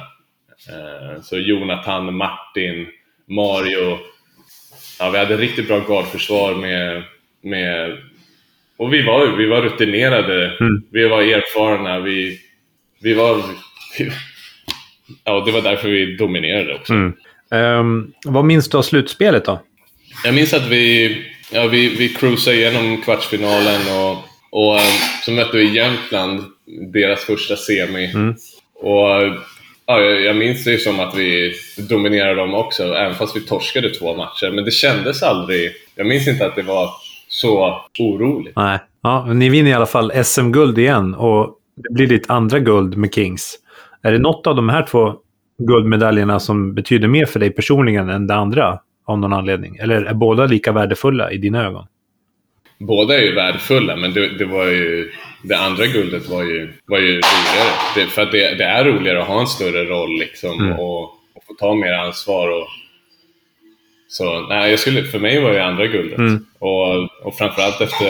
Eh, 0.75 1.23
Så 1.23 1.39
Jonathan, 1.39 2.15
Martin, 2.17 2.87
Mario. 3.29 3.99
Ja, 5.03 5.11
vi 5.11 5.19
hade 5.19 5.37
riktigt 5.37 5.69
bra 5.69 5.79
guardförsvar 5.79 6.55
med, 6.55 7.03
med 7.43 7.99
och 8.77 8.93
vi 8.93 9.03
var, 9.03 9.37
vi 9.37 9.47
var 9.47 9.63
rutinerade, 9.63 10.57
Mm. 10.61 10.83
vi 10.91 11.09
var 11.09 11.23
erfarna, 11.23 12.01
vi, 12.01 12.41
vi 13.01 13.15
var... 13.15 13.43
Ja, 15.25 15.43
det 15.47 15.53
var 15.53 15.61
därför 15.63 15.89
vi 15.89 16.17
dominerade 16.17 16.75
också. 16.75 16.93
Mm. 16.93 17.13
Ehm, 17.51 18.13
vad 18.25 18.45
minns 18.45 18.69
du 18.69 18.79
av 18.79 18.83
slutspelet 18.83 19.45
då? 19.45 19.63
Jag 20.25 20.35
minns 20.35 20.55
att 20.55 20.69
vi, 20.69 21.17
ja, 21.53 21.67
vi, 21.67 21.89
vi 21.89 22.09
cruisade 22.09 22.57
igenom 22.57 23.03
kvartsfinalen 23.03 23.81
och, 24.01 24.19
och 24.51 24.77
eh, 24.77 24.93
så 25.25 25.33
mötte 25.33 25.57
vi 25.57 25.77
Jämtland, 25.77 26.45
deras 26.93 27.25
första 27.25 27.57
semi. 27.57 28.11
Mm. 28.15 28.35
Och 28.75 29.09
ja, 30.01 30.05
jag 30.05 30.23
jag 30.23 30.37
minns 30.37 30.65
det 30.65 30.79
som 30.79 31.01
att 31.01 31.17
vi 31.17 31.55
dominerade 31.89 32.35
dem 32.35 32.55
också, 32.55 32.83
även 32.83 33.15
fast 33.15 33.37
vi 33.37 33.41
torskade 33.41 33.91
två 33.91 34.17
matcher. 34.17 34.51
Men 34.51 34.65
det 34.65 34.71
kändes 34.71 35.23
aldrig... 35.23 35.73
Jag 35.95 36.07
minns 36.07 36.29
inte 36.29 36.47
att 36.47 36.57
det 36.57 36.63
var 36.63 36.91
så 37.29 37.81
oroligt. 37.99 38.57
Nej. 38.57 38.79
Ja, 39.03 39.25
men 39.27 39.39
ni 39.39 39.49
vinner 39.49 39.71
i 39.71 39.75
alla 39.75 39.87
fall 39.87 40.25
SM-guld 40.25 40.79
igen 40.79 41.15
och 41.15 41.59
det 41.77 41.95
blir 41.95 42.07
ditt 42.07 42.31
andra 42.31 42.59
guld 42.59 42.97
med 42.97 43.15
Kings. 43.15 43.59
Är 44.03 44.13
det 44.13 44.19
något 44.19 44.47
av 44.47 44.57
de 44.57 44.69
här 44.69 44.87
två 44.87 45.15
guldmedaljerna 45.59 46.41
som 46.41 46.75
betyder 46.75 47.09
mer 47.09 47.27
för 47.27 47.41
dig 47.41 47.51
personligen 47.51 48.09
än 48.09 48.27
det 48.27 48.35
andra 48.35 48.79
av 49.07 49.19
någon 49.19 49.33
anledning? 49.33 49.77
Eller 49.77 50.03
är 50.03 50.15
båda 50.15 50.47
lika 50.47 50.73
värdefulla 50.73 51.33
i 51.33 51.39
dina 51.39 51.65
ögon? 51.65 51.87
Båda 52.79 53.19
är 53.19 53.23
ju 53.23 53.35
värdefulla, 53.35 53.97
men 53.97 54.13
det, 54.13 54.39
det 54.39 54.45
var 54.45 54.67
ju... 54.67 55.13
Det 55.43 55.57
andra 55.59 55.87
guldet 55.87 56.27
var 56.29 56.43
ju, 56.43 56.73
var 56.87 56.99
ju 56.99 57.09
roligare. 57.09 57.73
Det, 57.95 58.07
för 58.07 58.23
att 58.23 58.33
det, 58.33 58.55
det 58.55 58.65
är 58.65 58.85
roligare 58.85 59.23
att 59.23 59.29
ha 59.29 59.41
en 59.41 59.47
större 59.47 59.85
roll 59.85 60.19
liksom 60.19 60.61
Mm. 60.61 60.79
och, 60.79 61.03
och 61.03 61.45
få 61.47 61.55
ta 61.59 61.75
mer 61.75 61.93
ansvar. 61.93 62.49
Och, 62.49 62.67
så 64.09 64.41
nej, 64.49 64.71
jag 64.71 64.79
skulle, 64.79 65.05
för 65.05 65.19
mig 65.19 65.41
var 65.41 65.53
det 65.53 65.65
andra 65.65 65.87
guldet. 65.87 66.19
Mm. 66.19 66.47
Och, 66.59 67.03
och 67.27 67.35
framförallt 67.39 67.81
efter... 67.81 68.07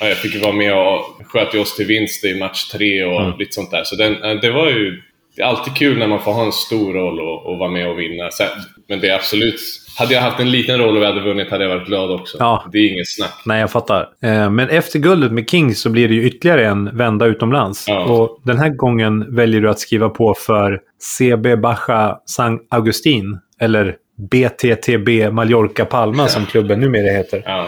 Ja, 0.00 0.08
jag 0.08 0.16
fick 0.18 0.34
ju 0.34 0.40
vara 0.40 0.52
med 0.52 0.74
och 0.74 1.20
sköt 1.26 1.54
oss 1.54 1.76
till 1.76 1.86
vinst 1.86 2.24
i 2.24 2.34
match 2.34 2.64
tre 2.64 3.04
och 3.04 3.20
Mm. 3.20 3.38
lite 3.38 3.52
sånt 3.52 3.70
där. 3.70 3.84
Så 3.84 3.96
den, 3.96 4.22
eh, 4.22 4.34
det 4.40 4.50
var 4.50 4.68
ju... 4.70 5.02
Det 5.36 5.42
är 5.42 5.46
alltid 5.46 5.76
kul 5.76 5.98
när 5.98 6.06
man 6.06 6.22
får 6.22 6.32
ha 6.32 6.44
en 6.44 6.52
stor 6.52 6.92
roll 6.94 7.20
och, 7.20 7.46
och 7.46 7.58
vara 7.58 7.70
med 7.70 7.88
och 7.88 7.98
vinna. 8.00 8.30
Men 8.88 9.00
det 9.00 9.08
är 9.08 9.14
absolut... 9.14 9.60
Hade 9.98 10.14
jag 10.14 10.20
haft 10.20 10.40
en 10.40 10.50
liten 10.50 10.78
roll 10.78 10.96
och 10.96 11.02
vi 11.02 11.06
hade 11.06 11.20
vunnit 11.20 11.50
hade 11.50 11.64
jag 11.64 11.76
varit 11.76 11.86
glad 11.88 12.10
också. 12.10 12.36
Ja. 12.40 12.64
Det 12.72 12.78
är 12.78 12.92
inget 12.92 13.08
snack. 13.08 13.32
Nej, 13.44 13.60
jag 13.60 13.70
fattar. 13.70 14.08
Eh, 14.22 14.50
Men 14.50 14.68
efter 14.68 14.98
guldet 14.98 15.32
med 15.32 15.50
Kings 15.50 15.80
så 15.80 15.90
blir 15.90 16.08
det 16.08 16.14
ju 16.14 16.24
ytterligare 16.24 16.66
en 16.66 16.96
vända 16.96 17.26
utomlands. 17.26 17.84
Ja. 17.88 18.04
Och 18.04 18.40
den 18.44 18.58
här 18.58 18.68
gången 18.68 19.34
väljer 19.36 19.60
du 19.60 19.70
att 19.70 19.78
skriva 19.80 20.08
på 20.08 20.34
för 20.34 20.80
CB 21.18 21.56
Baja 21.56 22.18
San 22.26 22.58
Agustin. 22.68 23.38
Eller 23.60 23.96
BTTB 24.30 25.30
Mallorca 25.30 25.84
Palma 25.84 26.28
som 26.28 26.46
klubben 26.50 26.80
numera 26.80 27.12
heter. 27.16 27.42
Ja, 27.46 27.66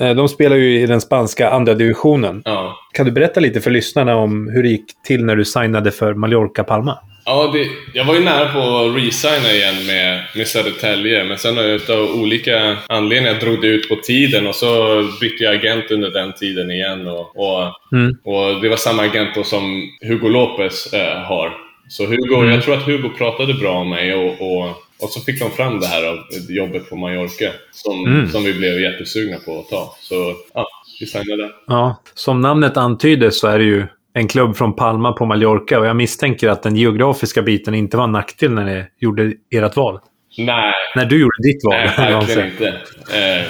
Eh, 0.00 0.14
De 0.14 0.28
spelar 0.28 0.56
ju 0.56 0.80
i 0.80 0.86
den 0.86 1.00
spanska 1.00 1.50
andra 1.50 1.74
divisionen. 1.74 2.42
ja. 2.44 2.76
Kan 2.92 3.06
du 3.06 3.12
berätta 3.12 3.40
lite 3.40 3.60
för 3.60 3.70
lyssnarna 3.70 4.16
om 4.16 4.48
hur 4.48 4.62
det 4.62 4.68
gick 4.68 4.84
till 5.04 5.24
när 5.24 5.36
du 5.36 5.44
signade 5.44 5.90
för 5.90 6.14
Mallorca 6.14 6.64
Palma? 6.64 6.98
Ja, 7.24 7.50
det, 7.52 7.66
jag 7.94 8.04
var 8.04 8.14
ju 8.14 8.20
nära 8.20 8.52
på 8.52 8.58
att 8.60 8.96
resigna 8.96 9.52
igen 9.52 9.86
med, 9.86 10.24
med 10.36 10.48
Södertälje, 10.48 11.24
men 11.24 11.38
sen 11.38 11.58
utav 11.58 12.10
olika 12.10 12.76
anledningar 12.88 13.40
drog 13.40 13.60
det 13.60 13.66
ut 13.66 13.88
på 13.88 13.96
tiden 13.96 14.46
och 14.46 14.54
så 14.54 15.02
bytte 15.20 15.44
jag 15.44 15.54
agent 15.54 15.90
under 15.90 16.10
den 16.10 16.32
tiden 16.32 16.70
igen. 16.70 17.06
Och, 17.08 17.36
och, 17.36 17.74
Mm. 17.92 18.16
och 18.24 18.60
det 18.62 18.68
var 18.68 18.76
samma 18.76 19.02
agent 19.02 19.34
då 19.34 19.44
som 19.44 19.82
Hugo 20.02 20.28
Lopez 20.28 20.92
eh, 20.92 21.18
har. 21.22 21.52
Så 21.88 22.06
Hugo, 22.06 22.34
Mm. 22.36 22.50
jag 22.54 22.62
tror 22.62 22.74
att 22.74 22.82
Hugo 22.86 23.08
pratade 23.18 23.54
bra 23.54 23.72
om 23.72 23.90
mig 23.90 24.14
och, 24.14 24.32
och, 24.40 24.66
och 25.02 25.10
så 25.10 25.20
fick 25.20 25.40
de 25.40 25.50
fram 25.50 25.80
det 25.80 25.86
här 25.86 26.04
av 26.08 26.18
jobbet 26.48 26.90
på 26.90 26.96
Mallorca 26.96 27.50
som, 27.72 28.06
Mm. 28.06 28.28
som 28.28 28.44
vi 28.44 28.52
blev 28.54 28.80
jättesugna 28.80 29.36
på 29.44 29.58
att 29.60 29.68
ta. 29.68 29.96
Så 30.00 30.34
ja, 30.54 30.66
vi 31.00 31.06
signade. 31.06 31.50
Ja, 31.66 32.02
som 32.14 32.40
namnet 32.40 32.76
antyder 32.76 33.30
så 33.30 33.46
är 33.48 33.58
det 33.58 33.64
ju 33.64 33.86
en 34.14 34.28
klubb 34.28 34.56
från 34.56 34.76
Palma 34.76 35.12
på 35.12 35.26
Mallorca 35.26 35.78
och 35.80 35.86
jag 35.86 35.96
misstänker 35.96 36.48
att 36.48 36.62
den 36.62 36.76
geografiska 36.76 37.42
biten 37.42 37.74
inte 37.74 37.96
var 37.96 38.04
en 38.04 38.12
nackdel 38.12 38.50
när 38.52 38.64
ni 38.64 38.84
gjorde 38.98 39.32
ert 39.50 39.76
val. 39.76 39.98
Nej, 40.38 40.72
När 40.96 41.04
du 41.04 41.20
gjorde 41.20 41.42
ditt 41.42 41.64
val. 41.64 41.74
Nej, 41.98 42.12
verkligen 42.14 42.50
inte. 42.50 42.68
Eh, 42.68 43.46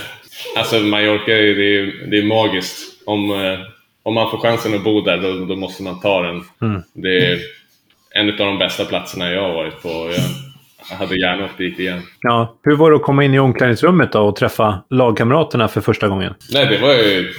alltså 0.59 0.79
Mallorca, 0.79 1.33
är- 1.33 1.55
det 1.55 1.77
är, 1.79 2.11
det 2.11 2.19
är 2.19 2.23
magiskt. 2.23 2.79
Om, 3.07 3.31
eh, 3.31 3.59
om 4.03 4.15
man 4.15 4.31
får 4.31 4.39
chansen 4.39 4.75
att 4.75 4.85
bo 4.85 5.01
där, 5.01 5.17
då, 5.19 5.45
då 5.45 5.57
måste 5.57 5.83
man 5.83 6.01
ta 6.01 6.23
den. 6.23 6.43
Mm. 6.63 6.83
Det 6.95 7.27
är 7.33 7.39
en 8.15 8.29
av 8.31 8.37
de 8.37 8.59
bästa 8.59 8.85
platserna 8.85 9.31
jag 9.31 9.43
har 9.43 9.55
varit 9.55 9.83
på. 9.83 9.89
Jag 10.91 10.97
hade 10.97 11.21
gärna 11.21 11.45
åkt 11.45 11.59
dit 11.59 11.79
igen. 11.79 12.03
Ja. 12.21 12.57
Hur 12.63 12.77
var 12.77 12.91
det 12.91 12.97
att 12.97 13.03
komma 13.03 13.25
in 13.25 13.35
i 13.35 13.39
omklädningsrummet 13.39 14.13
då 14.13 14.21
och 14.21 14.37
träffa 14.37 14.83
lagkamraterna 14.91 15.69
för 15.69 15.81
första 15.81 16.09
gången? 16.09 16.35
Nej, 16.53 16.67
det 16.67 16.79
var 16.79 16.95
ju... 16.95 17.33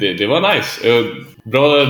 Det, 0.00 0.12
det 0.12 0.26
var 0.26 0.54
nice. 0.54 0.88
Eh, 0.98 1.04
Bra, 1.44 1.86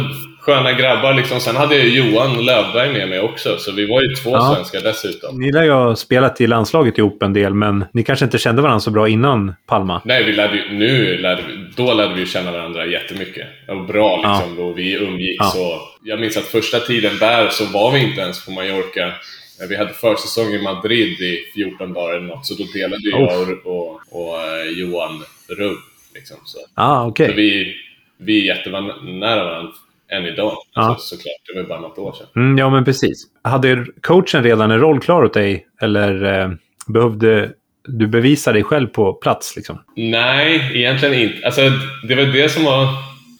sköna 0.51 0.72
grabbar 0.72 1.14
liksom. 1.14 1.40
Sen 1.40 1.57
hade 1.57 1.76
jag 1.76 1.88
Johan 1.88 2.44
Lövberg 2.44 2.92
med 2.92 3.09
mig 3.09 3.20
också, 3.20 3.57
så 3.59 3.72
vi 3.72 3.86
var 3.86 4.03
ju 4.03 4.14
två 4.14 4.30
Ja. 4.30 4.55
svenskar 4.55 4.80
dessutom. 4.80 5.40
Ni 5.40 5.53
lär 5.53 5.62
ju 5.62 5.70
ha 5.70 5.96
spelat 5.96 6.40
i 6.40 6.46
landslaget 6.46 6.98
ihop 6.98 7.22
en 7.22 7.32
del, 7.32 7.55
men 7.55 7.84
ni 7.92 8.03
kanske 8.03 8.24
inte 8.24 8.38
kände 8.38 8.62
varandra 8.62 8.80
så 8.80 8.90
bra 8.90 9.09
innan 9.09 9.55
Palma? 9.66 10.03
Nej, 10.05 10.24
vi 10.24 10.32
lärde, 10.32 10.64
nu 10.70 11.18
lärde 11.18 11.42
då 11.76 11.94
lärde 11.94 12.14
vi 12.14 12.26
känna 12.26 12.53
varandra 12.53 12.86
jättemycket. 12.86 13.46
Var 13.68 13.84
bra 13.86 14.16
liksom, 14.16 14.64
och 14.64 14.78
vi 14.78 14.92
umgicks. 14.94 15.36
Ja. 15.55 15.61
Och 15.61 16.09
jag 16.09 16.20
minns 16.20 16.36
att 16.36 16.44
första 16.44 16.78
tiden 16.78 17.18
där 17.20 17.48
så 17.48 17.64
var 17.64 17.92
vi 17.92 17.98
inte 17.98 18.20
ens 18.20 18.44
på 18.44 18.51
Mallorca. 18.51 19.12
Vi 19.68 19.76
hade 19.76 19.92
försäsong 19.92 20.53
i 20.53 20.62
Madrid 20.62 21.20
i 21.20 21.38
14 21.55 21.92
dagar 21.92 22.16
eller 22.16 22.26
något, 22.26 22.46
så 22.46 22.55
då 22.55 22.64
delade 22.74 23.03
ju 23.03 23.11
jag 23.11 23.40
och, 23.42 23.66
och, 23.66 24.01
och 24.11 24.40
eh, 24.40 24.70
Johan 24.78 25.22
rum. 25.59 25.76
Liksom, 26.14 26.36
så. 26.44 26.59
Ah, 26.74 27.07
okej. 27.07 27.28
så 27.28 27.32
vi, 27.34 27.74
vi 28.18 28.40
är 28.51 28.57
jättenära 28.57 29.44
varandra 29.44 29.72
än 30.13 30.27
idag, 30.27 30.53
Ja. 30.75 30.97
så, 30.99 31.17
såklart. 31.17 31.35
Det 31.47 31.55
var 31.55 31.63
ju 31.63 31.69
bara 31.69 31.81
något 31.81 31.99
år 31.99 32.13
sedan. 32.13 32.27
Mm, 32.37 32.59
ja, 32.59 32.71
men 32.71 32.85
precis. 32.85 33.25
Hade 33.45 33.87
coachen 34.03 34.43
redan 34.43 34.71
en 34.71 34.81
roll 34.81 35.01
klar 35.01 35.23
åt 35.25 35.35
dig? 35.35 35.67
Eller 35.83 36.41
eh, 36.41 36.51
behövde 36.87 37.51
du 37.89 38.07
bevisa 38.07 38.53
dig 38.53 38.63
själv 38.63 38.87
på 38.87 39.13
plats? 39.13 39.57
Liksom? 39.57 39.79
Nej, 39.97 40.71
egentligen 40.75 41.15
inte. 41.15 41.47
Alltså, 41.47 41.61
det 42.09 42.15
var 42.15 42.23
det 42.23 42.49
som 42.49 42.65
var... 42.65 42.87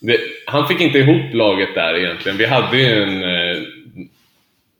Det, 0.01 0.17
han 0.47 0.69
fick 0.69 0.81
inte 0.81 0.99
ihop 0.99 1.35
laget 1.35 1.75
där 1.75 1.95
egentligen. 1.95 2.39
Vi 2.39 2.47
hade 2.47 2.77
ju 2.79 3.03
en... 3.03 3.23
eh, 3.23 3.63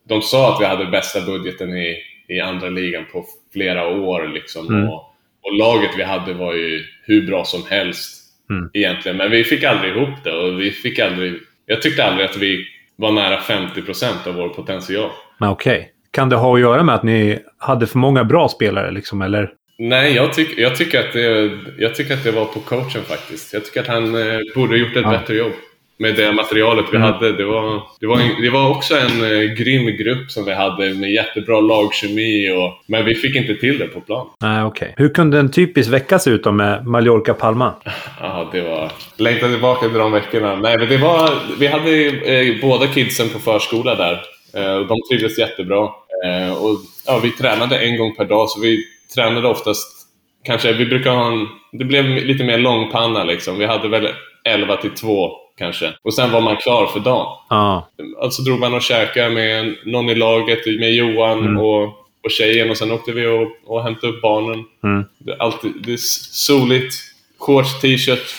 De 0.07 0.21
sa 0.21 0.55
att 0.55 0.61
vi 0.61 0.65
hade 0.65 0.85
bästa 0.85 1.21
budgeten 1.21 1.77
i, 1.77 1.97
i 2.27 2.39
andra 2.39 2.69
ligan 2.69 3.05
på 3.11 3.25
flera 3.53 3.87
år. 3.87 4.27
Liksom. 4.27 4.67
Mm. 4.67 4.89
Och, 4.89 5.01
och 5.43 5.53
laget 5.59 5.91
vi 5.97 6.03
hade 6.03 6.33
var 6.33 6.53
ju 6.53 6.83
hur 7.03 7.27
bra 7.27 7.45
som 7.45 7.61
helst 7.69 8.17
Mm. 8.49 8.69
egentligen. 8.73 9.17
Men 9.17 9.31
vi 9.31 9.43
fick 9.43 9.63
aldrig 9.63 9.95
ihop 9.95 10.23
det 10.23 10.31
och 10.31 10.61
vi 10.61 10.71
fick 10.71 10.99
aldrig... 10.99 11.33
Jag 11.65 11.81
tyckte 11.81 12.05
aldrig 12.05 12.29
att 12.29 12.37
vi 12.37 12.65
var 12.95 13.11
nära 13.11 13.37
50% 13.39 14.27
av 14.27 14.35
vår 14.35 14.49
potential. 14.49 15.09
Men 15.37 15.49
okej. 15.49 15.91
Kan 16.11 16.29
det 16.29 16.35
ha 16.35 16.53
att 16.55 16.61
göra 16.61 16.83
med 16.83 16.95
att 16.95 17.03
ni 17.03 17.39
hade 17.57 17.87
för 17.87 17.97
många 17.97 18.23
bra 18.23 18.49
spelare? 18.49 18.91
Liksom, 18.91 19.21
eller? 19.21 19.49
Nej, 19.77 20.13
jag, 20.15 20.33
tyck, 20.33 20.57
jag, 20.57 20.75
tycker 20.75 20.99
att 20.99 21.13
det, 21.13 21.51
jag 21.77 21.95
tycker 21.95 22.13
att 22.13 22.23
det 22.23 22.31
var 22.31 22.45
på 22.45 22.59
coachen 22.59 23.03
faktiskt. 23.03 23.53
Jag 23.53 23.65
tycker 23.65 23.81
att 23.81 23.87
han 23.87 24.15
eh, 24.15 24.37
borde 24.55 24.73
ha 24.73 24.77
gjort 24.77 24.95
ett 24.95 25.03
Ja. 25.03 25.11
bättre 25.11 25.35
jobb 25.35 25.51
med 25.97 26.15
det 26.15 26.31
materialet 26.31 26.85
vi 26.91 26.97
Mm. 26.97 27.13
hade. 27.13 27.31
Det 27.37 27.45
var, 27.45 27.81
det, 27.99 28.07
var 28.07 28.19
en, 28.19 28.41
det 28.41 28.49
var 28.49 28.69
också 28.69 28.95
en 28.97 29.23
eh, 29.23 29.53
grym 29.53 29.97
grupp 29.97 30.31
som 30.31 30.45
vi 30.45 30.53
hade 30.53 30.93
med 30.93 31.11
jättebra 31.11 31.61
lagkemi, 31.61 32.49
och, 32.51 32.83
men 32.87 33.05
vi 33.05 33.15
fick 33.15 33.35
inte 33.35 33.55
till 33.55 33.79
det 33.79 33.87
på 33.87 34.01
plan. 34.01 34.27
Nej, 34.41 34.63
okej. 34.63 34.93
Hur 34.97 35.09
kunde 35.09 35.39
en 35.39 35.51
typisk 35.51 35.89
vecka 35.89 36.19
se 36.19 36.29
ut 36.29 36.43
då 36.43 36.51
med 36.51 36.85
Mallorca-Palma? 36.87 37.73
Ja, 38.21 38.49
det 38.51 38.61
var... 38.61 38.91
Längtar 39.17 39.49
tillbaka 39.49 39.89
till 39.89 39.97
de 39.97 40.11
veckorna. 40.11 40.55
Nej, 40.55 40.77
men 40.77 40.89
det 40.89 40.97
var... 40.97 41.29
Vi 41.59 41.67
hade 41.67 42.05
eh, 42.05 42.55
båda 42.61 42.87
kidsen 42.87 43.29
på 43.29 43.39
förskola 43.39 43.95
där. 43.95 44.21
Eh, 44.53 44.75
och 44.75 44.87
de 44.87 44.97
trivdes 45.11 45.39
jättebra. 45.39 45.89
Eh, 46.25 46.63
och, 46.63 46.77
ja, 47.07 47.19
vi 47.23 47.31
tränade 47.31 47.77
en 47.77 47.97
gång 47.97 48.15
per 48.15 48.25
dag, 48.25 48.49
så 48.49 48.59
vi 48.61 48.83
tränade 49.15 49.47
oftast... 49.47 49.97
Kanske, 50.43 50.73
vi 50.73 50.85
brukar 50.85 51.11
ha 51.11 51.27
en... 51.27 51.47
Det 51.71 51.85
blev 51.85 52.05
lite 52.05 52.43
mer 52.43 52.57
långpanna 52.57 53.23
liksom. 53.23 53.57
Vi 53.59 53.65
hade 53.65 53.87
väl 53.87 54.07
11 54.43 54.75
till 54.77 54.91
2 54.91 55.31
kanske. 55.57 55.93
Och 56.03 56.13
sen 56.13 56.31
var 56.31 56.41
man 56.41 56.57
klar 56.57 56.87
för 56.87 56.99
dagen. 56.99 57.27
Ja, 57.49 57.89
Alltså 58.21 58.41
drog 58.41 58.59
man 58.59 58.73
och 58.73 58.81
käkade 58.81 59.29
med 59.29 59.75
någon 59.85 60.09
i 60.09 60.15
laget, 60.15 60.65
med 60.65 60.93
Johan 60.93 61.39
Mm. 61.39 61.57
och, 61.59 61.83
och 62.23 62.31
tjejen 62.31 62.69
och 62.69 62.77
sen 62.77 62.91
åkte 62.91 63.11
vi 63.11 63.27
och, 63.27 63.47
och 63.65 63.83
hämtade 63.83 64.13
upp 64.13 64.21
barnen. 64.21 64.63
Mm. 64.83 65.05
Det, 65.17 65.35
alltid, 65.37 65.71
det 65.85 65.93
är 65.93 65.97
soligt, 66.31 66.93
shorts, 67.41 67.81
t-shirt 67.81 68.37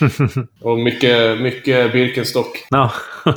och 0.63 0.79
mycket, 0.79 1.41
mycket 1.41 1.93
Birkenstock. 1.93 2.67
ja. 2.71 2.93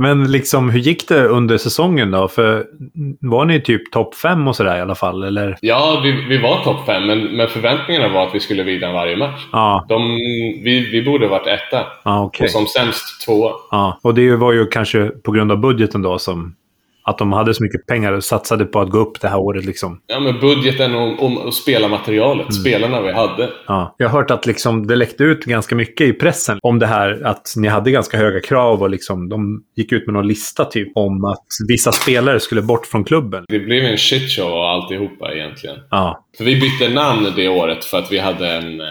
Men 0.00 0.30
liksom, 0.32 0.70
hur 0.70 0.80
gick 0.80 1.08
det 1.08 1.24
under 1.28 1.58
säsongen 1.58 2.10
då? 2.10 2.28
För 2.28 2.66
var 3.20 3.44
ni 3.44 3.60
typ 3.60 3.90
topp 3.92 4.14
fem 4.14 4.48
och 4.48 4.56
sådär 4.56 4.76
i 4.78 4.80
alla 4.80 4.94
fall? 4.94 5.22
Eller? 5.24 5.56
Ja, 5.60 6.00
vi, 6.04 6.12
vi 6.12 6.38
var 6.38 6.64
topp 6.64 6.86
fem, 6.86 7.06
men, 7.06 7.18
men 7.24 7.48
förväntningarna 7.48 8.08
var 8.08 8.26
att 8.26 8.34
vi 8.34 8.40
skulle 8.40 8.62
vinna 8.62 8.92
varje 8.92 9.16
match. 9.16 9.40
Ja, 9.52 9.86
De, 9.88 10.02
vi, 10.64 10.88
vi 10.92 11.02
borde 11.02 11.28
varit 11.28 11.46
etta 11.46 11.86
ja 12.04 12.24
okej. 12.24 12.44
och 12.44 12.50
som 12.50 12.66
sämst 12.66 13.26
tvåa. 13.26 13.52
Ja, 13.70 13.98
och 14.02 14.14
det 14.14 14.36
var 14.36 14.52
ju 14.52 14.66
kanske 14.66 15.08
på 15.08 15.32
grund 15.32 15.52
av 15.52 15.58
budgeten 15.58 16.02
då 16.02 16.18
som 16.18 16.54
att 17.08 17.18
de 17.18 17.32
hade 17.32 17.54
så 17.54 17.62
mycket 17.62 17.86
pengar 17.86 18.12
och 18.12 18.24
satsade 18.24 18.64
på 18.64 18.80
att 18.80 18.90
gå 18.90 18.98
upp 18.98 19.20
det 19.20 19.28
här 19.28 19.38
året 19.38 19.64
liksom. 19.64 20.00
Ja, 20.06 20.20
men 20.20 20.40
budgeten 20.40 20.94
och, 20.94 21.22
och, 21.22 21.46
och 21.46 21.54
spelarmaterialet, 21.54 22.54
spelarna 22.54 23.00
vi 23.02 23.12
hade. 23.12 23.50
Ja. 23.66 23.94
Jag 23.98 24.08
har 24.08 24.18
hört 24.20 24.30
att 24.30 24.46
liksom 24.46 24.86
det 24.86 24.96
läckte 24.96 25.24
ut 25.24 25.44
ganska 25.44 25.74
mycket 25.74 26.06
i 26.06 26.12
pressen 26.12 26.58
om 26.62 26.78
det 26.78 26.86
här 26.86 27.22
att 27.24 27.52
ni 27.56 27.68
hade 27.68 27.90
ganska 27.90 28.16
höga 28.16 28.40
krav 28.40 28.82
och 28.82 28.90
liksom 28.90 29.28
de 29.28 29.62
gick 29.76 29.92
ut 29.92 30.06
med 30.06 30.12
någon 30.14 30.28
lista 30.28 30.64
typ 30.64 30.92
om 30.96 31.24
att 31.24 31.46
vissa 31.68 31.92
spelare 31.92 32.40
skulle 32.40 32.62
bort 32.62 32.86
från 32.86 33.04
klubben. 33.04 33.44
Det 33.48 33.58
blev 33.58 33.84
en 33.84 33.96
shitshow 33.96 34.52
och 34.52 34.68
alltihopa 34.70 35.32
egentligen. 35.34 35.76
Ja, 35.90 36.24
För 36.36 36.44
vi 36.44 36.60
bytte 36.60 36.94
namn 36.94 37.32
det 37.36 37.48
året 37.48 37.84
för 37.84 37.98
att 37.98 38.12
vi 38.12 38.18
hade 38.18 38.48
en... 38.52 38.80
eh, 38.80 38.86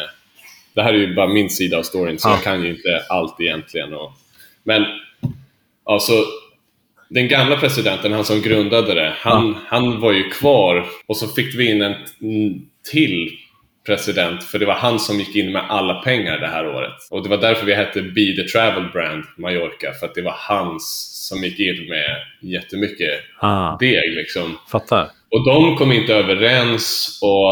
Det 0.75 0.81
här 0.83 0.93
är 0.93 0.97
ju 0.97 1.15
bara 1.15 1.27
min 1.27 1.49
sida 1.49 1.77
av 1.77 1.83
storyn, 1.83 2.19
så 2.19 2.27
Ja. 2.29 2.31
jag 2.33 2.43
kan 2.43 2.63
ju 2.63 2.69
inte 2.69 2.89
allt 3.09 3.41
egentligen. 3.41 3.93
Och, 3.93 4.11
men, 4.63 4.85
alltså... 5.85 6.13
Den 7.09 7.27
gamla 7.27 7.55
presidenten, 7.55 8.13
han 8.13 8.25
som 8.25 8.41
grundade 8.41 8.93
det, 8.93 9.13
han, 9.17 9.55
han 9.67 9.99
var 9.99 10.11
ju 10.11 10.29
kvar 10.29 10.85
och 11.07 11.17
så 11.17 11.27
fick 11.27 11.55
vi 11.55 11.71
in 11.71 11.81
en 11.81 11.95
till 12.91 13.29
president, 13.85 14.43
för 14.43 14.59
det 14.59 14.65
var 14.65 14.73
han 14.73 14.99
som 14.99 15.19
gick 15.19 15.35
in 15.35 15.51
med 15.51 15.65
alla 15.69 15.93
pengar 15.93 16.37
det 16.39 16.47
här 16.47 16.67
året. 16.67 16.93
Och 17.11 17.23
det 17.23 17.29
var 17.29 17.37
därför 17.37 17.65
vi 17.65 17.73
hette 17.73 18.01
Be 18.01 18.35
the 18.35 18.43
Travel 18.43 18.91
Brand 18.93 19.23
Mallorca, 19.37 19.93
för 19.99 20.05
att 20.05 20.15
det 20.15 20.21
var 20.21 20.35
hans 20.37 21.13
som 21.27 21.43
gick 21.43 21.59
in 21.59 21.89
med 21.89 22.15
jättemycket 22.41 23.09
ah, 23.39 23.77
deg 23.79 24.15
liksom. 24.15 24.57
fattar. 24.71 25.09
Och 25.31 25.45
de 25.45 25.77
kom 25.77 25.91
inte 25.91 26.15
överens 26.15 27.19
och 27.21 27.51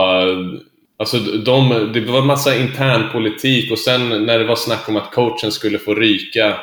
alltså 1.00 1.18
de, 1.20 1.90
det 1.94 2.00
var 2.02 2.22
massa 2.22 2.56
intern 2.56 3.12
politik 3.12 3.72
och 3.72 3.80
sen 3.80 4.26
när 4.26 4.40
det 4.40 4.46
var 4.46 4.56
snack 4.56 4.90
om 4.90 4.98
att 4.98 5.12
coachen 5.12 5.52
skulle 5.52 5.80
få 5.80 5.96
ryka 5.96 6.58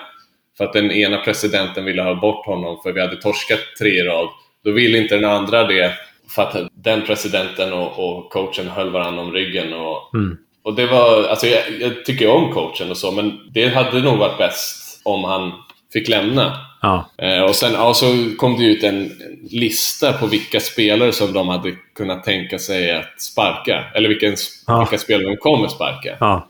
för 0.59 0.65
att 0.65 0.73
den 0.73 0.91
ena 0.93 1.19
presidenten 1.19 1.85
ville 1.85 2.03
ha 2.03 2.15
bort 2.15 2.47
honom 2.47 2.81
för 2.83 2.93
vi 2.93 3.01
hade 3.01 3.17
torskat 3.17 3.61
tre 3.81 3.91
i 3.91 4.03
rad. 4.03 4.29
Då 4.65 4.71
ville 4.71 4.99
inte 4.99 5.15
den 5.17 5.31
andra 5.31 5.65
det 5.65 5.93
för 6.35 6.43
att 6.43 6.57
den 6.73 7.03
presidenten 7.03 7.73
och, 7.73 7.99
och 7.99 8.31
coachen 8.31 8.69
höll 8.69 8.91
varandra 8.91 9.23
om 9.23 9.33
ryggen. 9.33 9.73
Och, 9.73 10.11
Mm. 10.15 10.37
och 10.65 10.75
det 10.75 10.87
var, 10.87 11.25
alltså 11.25 11.47
jag, 11.47 11.63
jag 11.81 12.05
tycker 12.05 12.29
om 12.31 12.53
coachen 12.53 12.91
och 12.91 12.97
så 12.97 13.11
men 13.13 13.39
det 13.55 13.69
hade 13.69 14.01
nog 14.03 14.19
varit 14.19 14.39
bäst 14.39 15.01
om 15.05 15.25
han 15.25 15.53
fick 15.93 16.09
lämna. 16.09 16.57
Ja, 16.83 17.11
Eh, 17.19 17.43
och 17.43 17.55
sen 17.55 17.73
ja, 17.73 17.95
så 17.95 18.07
kom 18.39 18.57
det 18.59 18.65
ut 18.65 18.85
en 18.85 19.11
lista 19.51 20.13
på 20.13 20.27
vilka 20.27 20.61
spelare 20.61 21.13
som 21.13 21.33
de 21.33 21.49
hade 21.49 21.73
kunnat 21.95 22.25
tänka 22.25 22.59
sig 22.59 22.91
att 22.93 23.21
sparka. 23.21 23.85
Eller 23.95 24.09
vilken, 24.09 24.37
Ja. 24.67 24.79
vilka 24.79 24.99
spelare 24.99 25.27
de 25.31 25.37
kommer 25.37 25.69
sparka. 25.69 26.17
ja. 26.21 26.49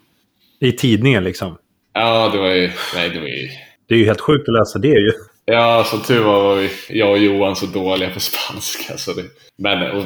I 0.61 0.73
tidningen 0.73 1.25
liksom. 1.25 1.59
Ja, 1.95 2.29
det 2.33 2.39
var 2.39 2.49
ju... 2.49 2.71
Nej, 2.95 3.11
det 3.11 3.21
var 3.21 3.27
ju... 3.27 3.49
Det 3.93 3.97
är 3.97 3.99
ju 3.99 4.07
helt 4.07 4.21
sjukt 4.21 4.49
att 4.49 4.55
läsa 4.55 4.79
det 4.79 4.89
ju. 4.89 5.13
Ja, 5.45 5.85
som 5.87 6.01
tur 6.01 6.23
var 6.23 6.43
var 6.43 6.57
vi, 6.57 6.71
jag 6.89 7.11
och 7.11 7.19
Johan 7.19 7.57
så 7.57 7.67
dåliga 7.67 8.11
på 8.11 8.21
spanska. 8.21 8.97
Så 8.97 9.13
det, 9.13 9.23
men 9.59 9.91
och, 9.91 10.05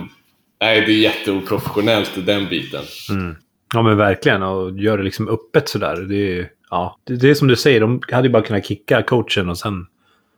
nej, 0.61 0.81
det 0.81 0.93
är 0.93 0.99
jätteoprofessionellt 0.99 2.27
den 2.27 2.49
biten. 2.49 2.83
Mm. 3.11 3.37
Ja 3.75 3.83
men 3.83 3.97
verkligen. 3.97 4.43
Och 4.43 4.79
gör 4.79 4.99
det 4.99 5.05
liksom 5.05 5.29
öppet 5.29 5.69
sådär. 5.69 5.97
Det 5.97 6.39
är, 6.39 6.49
ja. 6.71 6.99
det, 7.05 7.17
det 7.17 7.31
är 7.31 7.35
som 7.35 7.49
du 7.49 7.57
säger, 7.57 7.81
de 7.81 8.01
hade 8.13 8.29
ju 8.29 8.33
bara 8.33 8.43
kunnat 8.43 8.67
kicka 8.67 9.03
coachen 9.03 9.49
och 9.49 9.59
sen 9.59 9.87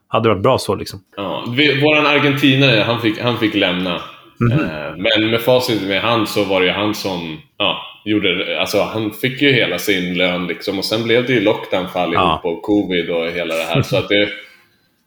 hade 0.07 0.29
varit 0.29 0.43
bra 0.43 0.57
så 0.57 0.75
liksom. 0.75 0.99
Ja, 1.17 1.53
vi, 1.57 1.81
våran 1.81 2.05
argentinare, 2.05 2.81
han 2.81 3.01
fick, 3.01 3.19
han 3.19 3.37
fick 3.37 3.55
lämna. 3.55 4.01
Mhm. 4.39 4.51
Eh, 4.51 4.95
men 4.97 5.31
med 5.31 5.41
facit 5.41 5.81
med 5.81 6.01
han 6.01 6.27
så 6.27 6.43
var 6.43 6.59
det 6.59 6.67
ju 6.67 6.73
han 6.73 6.95
som 6.95 7.37
ja, 7.57 7.88
gjorde. 8.05 8.59
Alltså 8.59 8.81
han 8.81 9.11
fick 9.11 9.41
ju 9.41 9.51
hela 9.51 9.77
sin 9.79 10.13
lön 10.17 10.47
liksom 10.47 10.77
och 10.77 10.85
sen 10.85 11.03
blev 11.03 11.25
det 11.25 11.33
ju 11.33 11.41
lockdown 11.41 11.87
för 11.89 11.99
allihop 11.99 12.39
Ja. 12.43 12.49
och 12.49 12.61
covid 12.61 13.09
och 13.09 13.27
hela 13.31 13.55
det 13.55 13.63
här. 13.63 13.81
Så 13.81 13.97
att 13.97 14.09
det, 14.09 14.29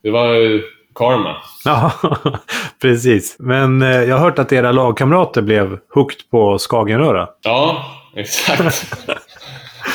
det 0.02 0.10
var 0.10 0.60
karma. 0.94 1.36
Ja, 1.64 1.92
precis. 2.82 3.36
Men 3.38 3.82
eh, 3.82 3.88
jag 3.88 4.16
har 4.16 4.24
hört 4.24 4.38
att 4.38 4.52
era 4.52 4.72
lagkamrater 4.72 5.42
blev 5.42 5.78
hooked 5.94 6.30
på 6.30 6.58
Skagenröra. 6.58 7.28
Ja, 7.42 7.84
exakt. 8.16 8.86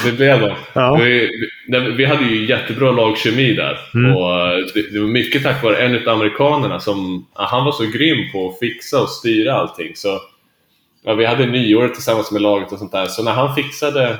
Det 0.05 0.11
blev 0.11 0.39
det. 0.41 0.55
Ja. 0.73 0.95
Vi, 0.95 1.29
vi, 1.67 1.79
vi 1.91 2.05
hade 2.05 2.25
ju 2.25 2.45
jättebra 2.45 2.91
lagkemi 2.91 3.53
där. 3.53 3.77
Mm. 3.93 4.15
Och 4.17 4.31
eh, 4.47 4.57
det, 4.73 4.93
det 4.93 4.99
var 4.99 5.07
mycket 5.07 5.43
tack 5.43 5.63
vare 5.63 5.77
en 5.77 5.95
av 6.07 6.15
amerikanerna 6.15 6.79
som 6.79 7.27
han 7.33 7.65
var 7.65 7.71
så 7.71 7.83
grym 7.83 8.31
på 8.31 8.49
att 8.49 8.59
fixa 8.59 9.01
och 9.01 9.09
styra 9.09 9.53
allting. 9.53 9.91
Så, 9.95 10.19
ja, 11.07 11.13
vi 11.13 11.25
hade 11.25 11.45
nyår 11.45 11.87
tillsammans 11.89 12.31
med 12.31 12.41
laget 12.41 12.71
och 12.71 12.79
sånt 12.79 12.91
där. 12.91 13.05
Så 13.05 13.23
när 13.23 13.31
han 13.31 13.55
fixade, 13.55 14.17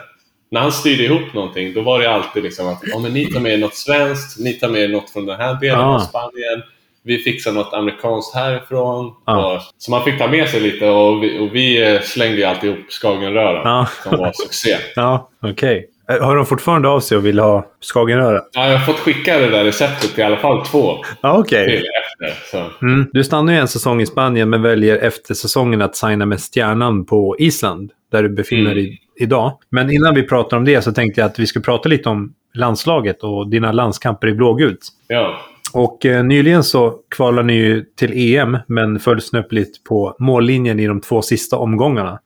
när 0.52 0.62
han 0.62 0.72
styrde 0.72 1.04
ihop 1.04 1.34
någonting, 1.34 1.74
då 1.74 1.82
var 1.82 2.00
det 2.00 2.12
alltid 2.12 2.44
liksom 2.44 2.68
att 2.68 2.82
ja, 2.88 3.00
men 3.00 3.14
ni 3.14 3.26
tar 3.26 3.40
med 3.40 3.54
er 3.54 3.58
något 3.58 3.76
svenskt, 3.76 4.40
ni 4.40 4.54
tar 4.54 4.70
med 4.70 4.82
er 4.82 4.88
något 4.88 5.10
från 5.10 5.26
den 5.26 5.38
här 5.40 5.54
delen 5.62 5.80
Ah. 5.80 5.96
av 5.96 6.00
Spanien. 6.00 6.64
Vi 7.04 7.18
fixar 7.18 7.52
något 7.52 7.74
amerikanskt 7.74 8.36
härifrån. 8.36 9.14
Ah. 9.26 9.56
Och, 9.56 9.62
så 9.78 9.92
man 9.92 10.04
fick 10.04 10.18
ta 10.20 10.28
med 10.28 10.50
sig 10.50 10.60
lite 10.62 10.90
och 10.90 11.24
vi, 11.24 11.40
och 11.40 11.56
vi 11.56 12.00
slängde 12.04 12.38
ju 12.38 12.44
alltid 12.44 12.70
ihop 12.70 12.86
Skagenröra 12.92 13.62
Ja. 13.64 13.88
som 14.04 14.18
var 14.20 14.32
succé. 14.34 14.78
Ja, 14.96 15.30
okej. 15.42 15.78
Eh, 15.78 15.84
Har 16.22 16.36
de 16.36 16.46
fortfarande 16.46 16.88
av 16.90 17.00
sig 17.00 17.18
och 17.18 17.26
vill 17.26 17.40
ha 17.40 17.66
Skagenröra? 17.94 18.42
Ja, 18.52 18.68
jag 18.70 18.78
har 18.78 18.86
fått 18.86 19.00
skicka 19.00 19.40
det 19.40 19.50
där 19.50 19.64
receptet 19.64 20.18
i 20.20 20.22
alla 20.22 20.38
fall 20.38 20.66
två 20.66 20.94
Ja, 21.22 21.38
okej. 21.40 21.76
efter. 22.22 22.34
Så. 22.52 22.86
Mm. 22.86 23.08
Du 23.14 23.24
stannar 23.24 23.54
ju 23.54 23.60
en 23.60 23.68
säsong 23.68 24.02
i 24.02 24.06
Spanien 24.06 24.50
men 24.50 24.62
väljer 24.62 24.98
efter 24.98 25.34
säsongen 25.34 25.82
att 25.82 25.96
signa 25.96 26.26
med 26.26 26.40
Stjärnan 26.42 27.06
på 27.06 27.36
Island, 27.40 27.92
där 28.12 28.24
du 28.24 28.30
befinner 28.30 28.72
Mm. 28.72 28.76
dig 28.76 29.02
idag. 29.20 29.58
Men 29.70 29.92
innan 29.92 30.16
vi 30.16 30.24
pratar 30.24 30.58
om 30.58 30.66
det 30.66 30.82
så 30.82 30.92
tänkte 30.92 31.22
jag 31.22 31.26
att 31.26 31.40
vi 31.40 31.48
skulle 31.48 31.64
prata 31.64 31.90
lite 31.90 32.10
om 32.10 32.34
landslaget 32.54 33.24
och 33.24 33.50
dina 33.50 33.72
landskamper 33.72 34.28
i 34.28 34.34
blågult. 34.34 34.80
Ja. 35.08 35.38
Och 35.74 36.06
eh, 36.06 36.24
nyligen 36.24 36.64
så 36.64 36.94
kvalade 37.16 37.48
ni 37.48 37.54
ju 37.54 37.86
till 38.00 38.36
EM, 38.36 38.58
men 38.68 39.00
föll 39.00 39.22
snöpligt 39.22 39.84
på 39.84 40.16
mållinjen 40.20 40.80
i 40.80 40.88
de 40.88 41.02
två 41.02 41.22
sista 41.22 41.58
omgångarna. 41.58 42.20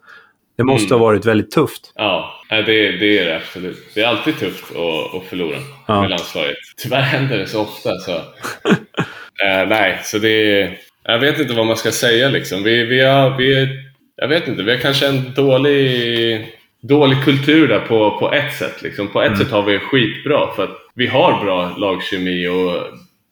Det 0.61 0.65
måste 0.65 0.93
Mm. 0.93 0.99
ha 0.99 1.07
varit 1.07 1.25
väldigt 1.25 1.51
tufft. 1.51 1.93
Ja, 1.95 2.41
det, 2.49 2.63
det 2.91 3.19
är 3.19 3.25
det 3.25 3.35
absolut. 3.35 3.77
Det 3.95 4.01
är 4.01 4.07
alltid 4.07 4.39
tufft 4.39 4.63
att, 4.71 5.15
att 5.15 5.23
förlora 5.29 5.57
Ja. 5.87 6.01
med 6.01 6.09
landslaget. 6.09 6.55
Tyvärr 6.83 7.01
händer 7.01 7.37
det 7.37 7.47
så 7.47 7.61
ofta. 7.61 7.89
Så. 7.99 8.11
Eh, 9.45 9.67
nej, 9.67 9.99
så 10.03 10.17
det 10.17 10.61
är... 10.61 10.77
Jag 11.03 11.19
vet 11.19 11.39
inte 11.39 11.53
vad 11.53 11.65
man 11.65 11.77
ska 11.77 11.91
säga 11.91 12.29
liksom. 12.29 12.63
Vi, 12.63 12.83
vi, 12.85 13.01
har, 13.01 13.37
vi 13.37 13.67
Jag 14.15 14.27
vet 14.27 14.47
inte, 14.47 14.63
vi 14.63 14.71
har 14.71 14.77
kanske 14.79 15.07
en 15.07 15.33
dålig, 15.35 16.47
dålig 16.81 17.23
kultur 17.23 17.67
där 17.67 17.79
på, 17.79 18.17
på 18.19 18.33
ett 18.33 18.53
sätt. 18.53 18.81
Liksom. 18.81 19.07
På 19.07 19.21
ett 19.21 19.27
Mm. 19.27 19.39
sätt 19.39 19.51
har 19.51 19.61
vi 19.63 19.79
skitbra 19.79 20.53
för 20.55 20.63
att 20.63 20.77
vi 20.95 21.07
har 21.07 21.43
bra 21.43 21.75
lagkemi 21.77 22.47
och 22.47 22.73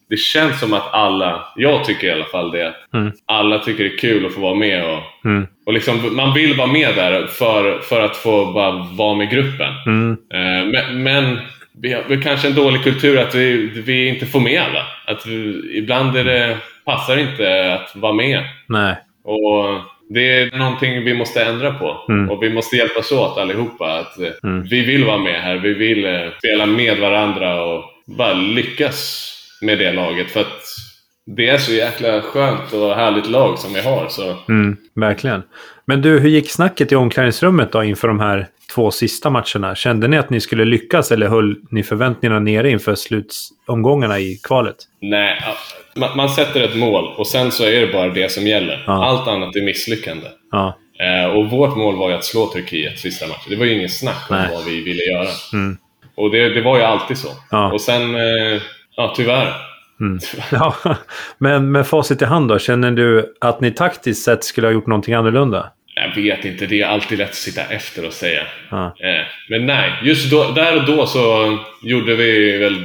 det 0.10 0.18
känns 0.18 0.60
som 0.60 0.74
att 0.74 0.94
alla, 0.94 1.48
jag 1.56 1.86
tycker 1.86 2.08
i 2.08 2.12
alla 2.12 2.26
fall 2.26 2.52
det, 2.52 2.74
Mm. 2.94 3.12
alla 3.26 3.60
tycker 3.60 3.84
det 3.84 3.94
är 3.94 3.98
kul 3.98 4.26
att 4.26 4.34
få 4.34 4.42
vara 4.42 4.56
med 4.56 4.86
och 4.86 5.00
Mm. 5.26 5.48
och 5.66 5.74
liksom, 5.74 6.16
man 6.16 6.34
vill 6.34 6.54
vara 6.58 6.68
med 6.68 6.96
där 6.96 7.28
för, 7.28 7.80
för 7.80 8.02
att 8.06 8.18
få 8.18 8.46
bara 8.46 8.72
vara 8.92 9.16
med 9.16 9.30
gruppen. 9.30 9.74
Mm. 9.86 10.18
Eh, 10.34 10.66
men 10.72 11.04
men 11.04 11.40
vi 11.82 11.94
har, 11.94 12.04
vi 12.08 12.16
har 12.16 12.22
kanske 12.24 12.48
en 12.48 12.56
dålig 12.56 12.84
kultur 12.84 13.18
att 13.20 13.36
vi, 13.36 13.68
vi 13.68 14.08
inte 14.08 14.26
får 14.26 14.40
med 14.40 14.62
alla. 14.62 14.86
Att 15.06 15.26
vi, 15.26 15.62
ibland 15.78 16.18
är 16.18 16.24
det, 16.24 16.58
passar 16.86 17.18
inte 17.18 17.74
att 17.74 17.96
vara 17.96 18.14
med. 18.14 18.44
Nej. 18.68 18.96
Och 19.24 19.82
det 20.10 20.40
är 20.42 20.58
någonting 20.58 21.04
vi 21.04 21.14
måste 21.14 21.44
ändra 21.44 21.74
på. 21.74 22.06
Mm. 22.10 22.30
Och 22.30 22.44
vi 22.44 22.50
måste 22.50 22.76
hjälpas 22.76 23.12
åt 23.12 23.38
allihopa. 23.38 23.94
Att 24.00 24.20
eh, 24.20 24.28
Mm. 24.44 24.64
Vi 24.64 24.82
vill 24.86 25.04
vara 25.06 25.18
med 25.18 25.42
här. 25.42 25.56
Vi 25.56 25.74
vill 25.74 26.06
eh, 26.06 26.22
spela 26.38 26.66
med 26.66 26.98
varandra 26.98 27.64
och 27.64 27.84
bara 28.18 28.34
lyckas 28.34 29.36
med 29.62 29.78
det 29.78 29.92
laget. 29.92 30.32
För 30.32 30.40
att 30.40 30.64
det 31.36 31.50
är 31.50 31.58
så 31.58 31.72
jäkla 31.74 32.22
skönt 32.22 32.74
och 32.74 32.96
härligt 32.96 33.30
lag 33.30 33.60
som 33.60 33.74
vi 33.74 33.82
har. 33.82 34.08
Så 34.10 34.36
Mm, 34.50 34.78
verkligen. 34.96 35.44
Men 35.86 36.02
du, 36.02 36.20
hur 36.20 36.30
gick 36.30 36.52
snacket 36.52 36.92
i 36.92 36.96
omklädningsrummet 36.96 37.72
då 37.72 37.84
inför 37.84 38.08
de 38.08 38.20
här 38.20 38.48
två 38.76 38.92
sista 38.92 39.30
matcherna? 39.30 39.76
Kände 39.76 40.08
ni 40.08 40.18
att 40.18 40.30
ni 40.30 40.42
skulle 40.42 40.66
lyckas 40.66 41.12
eller 41.12 41.28
höll 41.28 41.56
ni 41.72 41.84
förväntningarna 41.84 42.40
nere 42.40 42.70
inför 42.70 42.96
slutomgångarna 42.96 44.20
i 44.20 44.40
kvalet? 44.44 44.76
Nej, 45.02 45.42
man, 45.96 46.18
man 46.18 46.30
sätter 46.30 46.62
ett 46.62 46.76
mål 46.76 47.14
och 47.18 47.28
sen 47.28 47.52
så 47.52 47.64
är 47.64 47.82
det 47.82 47.94
bara 47.94 48.10
det 48.10 48.32
som 48.32 48.48
gäller. 48.48 48.84
Ja. 48.88 49.06
Allt 49.06 49.28
annat 49.28 49.56
är 49.56 49.62
misslyckande. 49.62 50.28
Ja. 50.52 50.78
Eh, 51.00 51.30
och 51.30 51.50
vårt 51.50 51.78
mål 51.78 51.96
var 51.96 52.10
ju 52.10 52.16
att 52.16 52.26
slå 52.26 52.46
Turkiet 52.46 53.00
sista 53.00 53.28
matchen. 53.28 53.50
Det 53.50 53.56
var 53.56 53.66
ju 53.66 53.74
ingen 53.74 53.90
snack 53.90 54.26
om 54.30 54.36
Nej. 54.36 54.50
vad 54.54 54.66
vi 54.66 54.84
ville 54.84 55.04
göra. 55.04 55.30
Mm. 55.54 55.78
Och 56.16 56.32
det, 56.32 56.50
det 56.50 56.62
var 56.62 56.78
ju 56.78 56.84
alltid 56.84 57.18
så. 57.18 57.30
Ja. 57.52 57.72
Och 57.74 57.82
sen, 57.82 58.16
eh, 58.16 58.62
ja 59.00 59.14
tyvärr. 59.16 59.54
Mm. 60.02 60.20
ja. 60.52 60.76
Men 61.38 61.72
med 61.72 61.88
facit 61.88 62.22
i 62.22 62.26
hand 62.26 62.50
då, 62.50 62.60
känner 62.60 62.92
du 62.92 63.36
att 63.42 63.62
ni 63.62 63.72
taktiskt 63.72 64.24
sett 64.26 64.44
skulle 64.44 64.68
ha 64.68 64.72
gjort 64.72 64.88
någonting 64.88 65.14
annorlunda? 65.14 65.72
Jag 65.96 66.16
vet 66.24 66.46
inte, 66.46 66.66
det 66.66 66.82
är 66.82 66.88
alltid 66.88 67.18
lätt 67.18 67.30
att 67.30 67.36
sitta 67.36 67.62
efter 67.62 68.06
och 68.08 68.14
säga. 68.14 68.42
Ja. 68.72 68.86
Eh, 68.86 69.26
men 69.50 69.66
nej, 69.66 69.92
just 70.04 70.32
då, 70.32 70.52
där 70.52 70.76
och 70.78 70.86
då 70.86 71.06
så 71.06 71.58
gjorde 71.84 72.16
vi 72.16 72.58
väl 72.58 72.76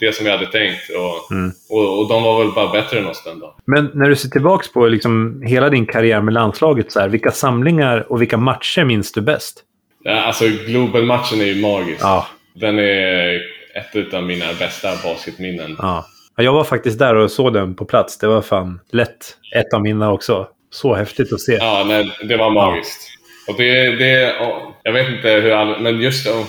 det 0.00 0.14
som 0.14 0.24
vi 0.24 0.30
hade 0.30 0.46
tänkt. 0.46 0.80
Och, 0.90 1.34
Mm. 1.36 1.50
och, 1.70 1.98
och 2.00 2.08
de 2.08 2.22
var 2.22 2.44
väl 2.44 2.52
bara 2.52 2.72
bättre 2.72 2.98
än 2.98 3.06
oss 3.06 3.24
den 3.24 3.40
dagen. 3.40 3.52
Men 3.66 3.90
när 3.94 4.08
du 4.08 4.16
ser 4.16 4.28
tillbaka 4.28 4.66
på 4.74 4.86
liksom 4.88 5.42
hela 5.46 5.68
din 5.70 5.86
karriär 5.86 6.20
med 6.20 6.34
landslaget, 6.34 6.92
så 6.92 7.00
här, 7.00 7.08
vilka 7.08 7.30
samlingar 7.30 8.12
och 8.12 8.20
vilka 8.22 8.36
matcher 8.36 8.84
minns 8.84 9.12
du 9.12 9.20
bäst? 9.20 9.62
Ja, 10.04 10.20
alltså 10.22 10.44
Globen-matchen 10.66 11.40
är 11.40 11.44
ju 11.44 11.60
magisk. 11.62 12.00
Ja. 12.02 12.26
Den 12.54 12.78
är 12.78 13.40
ett 13.74 14.14
av 14.14 14.22
mina 14.22 14.52
bästa 14.58 14.88
basketminnen. 15.02 15.76
Ja. 15.78 16.06
Ja, 16.36 16.42
Jag 16.44 16.52
var 16.52 16.64
faktiskt 16.64 16.98
där 16.98 17.14
och 17.14 17.30
såg 17.30 17.52
den 17.54 17.74
på 17.74 17.84
plats. 17.84 18.18
Det 18.18 18.26
var 18.26 18.42
fan 18.42 18.80
lätt 18.92 19.36
ett 19.54 19.74
av 19.74 19.82
mina 19.82 20.12
också. 20.12 20.48
Så 20.70 20.94
häftigt 20.94 21.32
att 21.32 21.40
se. 21.40 21.52
Ja, 21.52 21.84
nej, 21.88 22.10
det 22.28 22.36
var 22.36 22.50
magiskt. 22.50 23.00
Och 23.48 23.54
det, 23.56 23.96
det, 23.96 24.10
ja, 24.38 24.74
jag 24.82 24.92
vet 24.92 25.08
inte 25.08 25.28
hur 25.28 25.52
all, 25.52 25.80
men 25.80 26.00
just 26.00 26.24
det, 26.26 26.44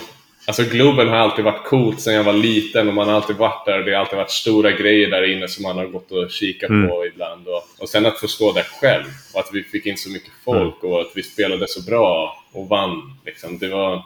alltså 0.47 0.63
Globen 0.63 1.07
har 1.07 1.15
alltid 1.15 1.45
varit 1.45 1.65
coolt 1.65 2.01
sedan 2.01 2.13
jag 2.13 2.23
var 2.23 2.33
liten 2.33 2.87
och 2.87 2.93
man 2.93 3.07
har 3.07 3.15
alltid 3.15 3.35
varit 3.35 3.65
där. 3.65 3.79
Det 3.79 3.91
har 3.93 3.99
alltid 3.99 4.17
varit 4.17 4.31
stora 4.31 4.71
grejer 4.71 5.09
där 5.11 5.31
inne 5.33 5.47
som 5.47 5.63
man 5.63 5.77
har 5.77 5.85
gått 5.85 6.11
och 6.11 6.31
kikat 6.31 6.69
Mm. 6.69 6.89
på 6.89 7.05
ibland. 7.05 7.47
Och, 7.47 7.63
och 7.83 7.89
sen 7.89 8.05
att 8.05 8.19
få 8.19 8.27
stå 8.27 8.51
där 8.51 8.63
själv 8.81 9.05
och 9.33 9.39
att 9.39 9.49
vi 9.53 9.63
fick 9.63 9.85
in 9.85 9.97
så 9.97 10.09
mycket 10.09 10.31
folk 10.45 10.83
och 10.83 11.01
att 11.01 11.11
vi 11.15 11.23
spelade 11.23 11.67
så 11.67 11.81
bra 11.81 12.37
och 12.53 12.69
vann. 12.69 13.01
Liksom. 13.25 13.57
Det, 13.59 13.67
var, 13.69 13.95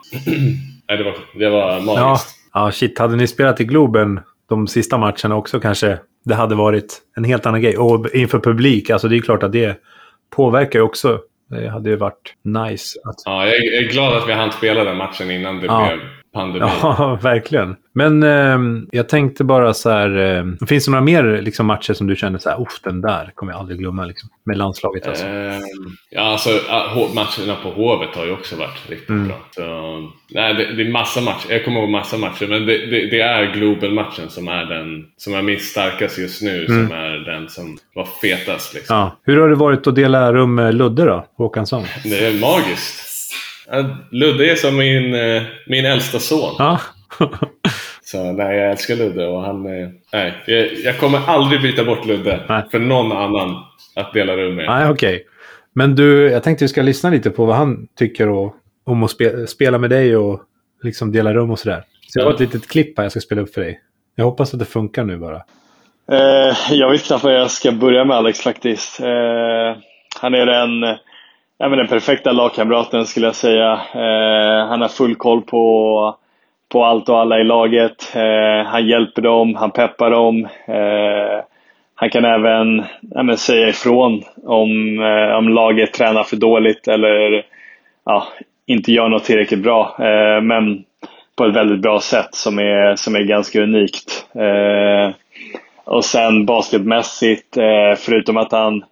nej, 0.88 0.98
det, 0.98 1.04
var, 1.04 1.14
det 1.38 1.50
var 1.50 1.82
Ja, 1.86 2.20
ja, 2.54 2.70
shit. 2.72 2.98
Hade 2.98 3.16
ni 3.16 3.26
spelat 3.26 3.60
i 3.60 3.64
Globen 3.64 4.20
de 4.48 4.66
sista 4.66 4.98
matcherna 4.98 5.36
också 5.36 5.60
kanske 5.60 5.98
det 6.24 6.34
hade 6.34 6.54
varit 6.54 6.98
en 7.16 7.24
helt 7.24 7.46
annan 7.46 7.60
grej. 7.62 7.78
Och 7.78 8.08
inför 8.14 8.38
publik, 8.38 8.90
alltså 8.90 9.08
det 9.08 9.16
är 9.16 9.20
klart 9.20 9.42
att 9.42 9.52
det 9.52 9.76
påverkar 10.36 10.78
ju 10.78 10.82
också. 10.84 11.20
Det 11.50 11.68
hade 11.68 11.90
ju 11.90 11.96
varit 11.96 12.34
nice 12.44 12.98
att... 13.04 13.14
Ja, 13.24 13.46
jag, 13.46 13.54
är- 13.56 13.74
jag 13.74 13.84
är 13.84 13.88
glad 13.88 14.16
att 14.16 14.28
vi 14.28 14.32
hann 14.32 14.52
spela 14.52 14.84
den 14.84 14.96
matchen 14.96 15.30
innan 15.30 15.58
det 15.60 15.66
Ja. 15.66 15.88
blev 15.88 16.00
pandemi. 16.34 16.66
Ja, 16.82 17.18
verkligen. 17.22 17.76
Men 17.94 18.22
ehm, 18.22 18.88
jag 18.92 19.08
tänkte 19.08 19.44
bara 19.44 19.74
så 19.74 19.90
här, 19.90 20.16
ehm, 20.16 20.56
finns 20.66 20.84
det 20.84 20.90
några 20.90 21.04
mer 21.04 21.40
liksom, 21.42 21.66
matcher 21.66 21.92
som 21.92 22.06
du 22.06 22.16
känner 22.16 22.38
så 22.38 22.50
här, 22.50 22.60
Uff, 22.62 22.80
den 22.84 23.00
där 23.00 23.30
kommer 23.34 23.52
jag 23.52 23.58
aldrig 23.60 23.78
glömma 23.78 24.04
liksom, 24.04 24.28
med 24.46 24.58
landslaget 24.58 25.06
alltså? 25.08 25.26
Ehm, 25.26 25.62
ja, 26.10 26.20
alltså 26.22 26.50
matcherna 27.14 27.56
på 27.62 27.68
Hovet 27.70 28.16
har 28.16 28.24
ju 28.26 28.32
också 28.32 28.56
varit 28.56 28.90
riktigt 28.90 29.08
Mm. 29.08 29.28
bra. 29.28 29.36
Så, 29.50 29.62
nej, 30.30 30.54
det, 30.54 30.72
det 30.72 30.82
är 30.82 30.92
massa 30.92 31.20
matcher. 31.20 31.46
Jag 31.52 31.64
kommer 31.64 31.80
ihåg 31.80 31.88
massa 31.90 32.16
matcher, 32.18 32.46
men 32.46 32.66
det, 32.66 32.86
det, 32.86 33.10
det 33.10 33.20
är 33.20 33.52
Global-matchen 33.52 34.28
som 34.28 34.48
är 34.48 34.64
den 34.64 35.04
som 35.16 35.32
jag 35.32 35.44
minns 35.44 35.62
starkast 35.62 36.18
just 36.18 36.42
nu, 36.42 36.66
Mm. 36.66 36.88
som 36.88 36.96
är 36.96 37.10
den 37.32 37.48
som 37.48 37.78
var 37.94 38.08
fetast. 38.22 38.74
Liksom. 38.74 38.96
Ja. 38.96 39.16
Hur 39.22 39.40
har 39.40 39.48
det 39.48 39.54
varit 39.54 39.86
att 39.86 39.94
dela 39.94 40.32
rum 40.32 40.54
med 40.54 40.74
Ludde 40.74 41.04
då, 41.04 41.26
Håkansson? 41.36 41.82
Det 42.04 42.26
är 42.26 42.40
magiskt. 42.40 43.13
Ludde 44.10 44.50
är 44.50 44.54
som 44.54 44.76
min, 44.76 45.14
eh, 45.14 45.42
min 45.66 45.84
äldsta 45.86 46.18
son. 46.18 46.54
Ja. 46.58 46.80
Så 48.02 48.32
nej, 48.32 48.56
jag 48.56 48.70
älskar 48.70 48.96
Ludde 48.96 49.26
och 49.26 49.42
han... 49.42 49.66
eh, 49.66 49.88
Nej, 50.12 50.34
jag, 50.46 50.72
jag 50.84 50.98
kommer 50.98 51.18
aldrig 51.26 51.62
byta 51.62 51.84
bort 51.84 52.06
Ludde 52.06 52.40
Nej. 52.48 52.62
för 52.70 52.78
någon 52.78 53.12
annan 53.12 53.62
att 53.96 54.12
dela 54.12 54.36
rum 54.36 54.54
med. 54.54 54.66
Nej, 54.66 54.88
okej. 54.88 55.26
Men 55.72 55.94
du, 55.94 56.30
jag 56.30 56.42
tänkte 56.42 56.64
vi 56.64 56.68
ska 56.68 56.82
lyssna 56.82 57.10
lite 57.10 57.30
på 57.30 57.44
vad 57.44 57.56
han 57.56 57.86
tycker 57.98 58.28
och, 58.28 58.54
om 58.84 59.02
att 59.02 59.10
spe, 59.10 59.46
spela 59.46 59.78
med 59.78 59.90
dig 59.90 60.16
och 60.16 60.40
liksom 60.82 61.12
dela 61.12 61.34
rum 61.34 61.50
och 61.50 61.58
sådär. 61.58 61.84
Så 62.08 62.18
jag 62.20 62.24
har 62.26 62.32
ett 62.34 62.40
litet 62.40 62.68
klipp 62.68 62.96
här 62.98 63.04
jag 63.04 63.10
ska 63.12 63.20
spela 63.20 63.40
upp 63.42 63.54
för 63.54 63.60
dig. 63.60 63.80
Jag 64.16 64.24
hoppas 64.24 64.52
att 64.54 64.58
det 64.60 64.64
funkar 64.66 65.04
nu 65.04 65.16
bara. 65.16 65.42
Eh, 66.12 66.56
jag 66.70 66.90
vet 66.90 67.04
knappt 67.06 67.24
vad 67.24 67.34
jag 67.34 67.50
ska 67.50 67.72
börja 67.72 68.04
med 68.04 68.16
Alex 68.16 68.40
faktiskt. 68.40 69.00
Eh, 69.00 69.76
han 70.20 70.34
är 70.34 70.46
den, 70.46 70.96
ja, 71.58 71.68
men 71.68 71.78
den 71.78 71.88
perfekta 71.88 72.32
lagkamraten 72.32 73.06
skulle 73.06 73.26
jag 73.26 73.34
säga. 73.34 73.72
Eh, 73.72 74.68
han 74.68 74.80
har 74.80 74.88
full 74.88 75.14
koll 75.14 75.42
på, 75.42 76.16
på 76.68 76.84
allt 76.84 77.08
och 77.08 77.20
alla 77.20 77.40
i 77.40 77.44
laget. 77.44 78.16
Eh, 78.16 78.66
han 78.66 78.86
hjälper 78.86 79.22
dem, 79.22 79.54
han 79.54 79.70
peppar 79.70 80.10
dem. 80.10 80.48
Eh, 80.66 81.44
han 81.94 82.10
kan 82.10 82.24
även 82.24 82.84
ja, 83.00 83.36
säga 83.36 83.68
ifrån 83.68 84.22
om, 84.44 84.98
eh, 85.02 85.36
om 85.36 85.48
laget 85.48 85.92
tränar 85.92 86.22
för 86.22 86.36
dåligt 86.36 86.88
eller 86.88 87.46
ja, 88.04 88.26
inte 88.66 88.92
gör 88.92 89.08
något 89.08 89.24
tillräckligt 89.24 89.62
bra. 89.62 89.96
Eh, 89.98 90.40
men 90.42 90.84
på 91.36 91.44
ett 91.44 91.56
väldigt 91.56 91.82
bra 91.82 92.00
sätt 92.00 92.34
som 92.34 92.58
är, 92.58 92.96
som 92.96 93.16
är 93.16 93.22
ganska 93.22 93.62
unikt. 93.62 94.26
Eh, 94.34 95.14
och 95.84 96.04
sen 96.04 96.46
basketmässigt, 96.46 97.56
eh, 97.56 97.94
förutom 97.98 98.36
att 98.36 98.52
han 98.52 98.84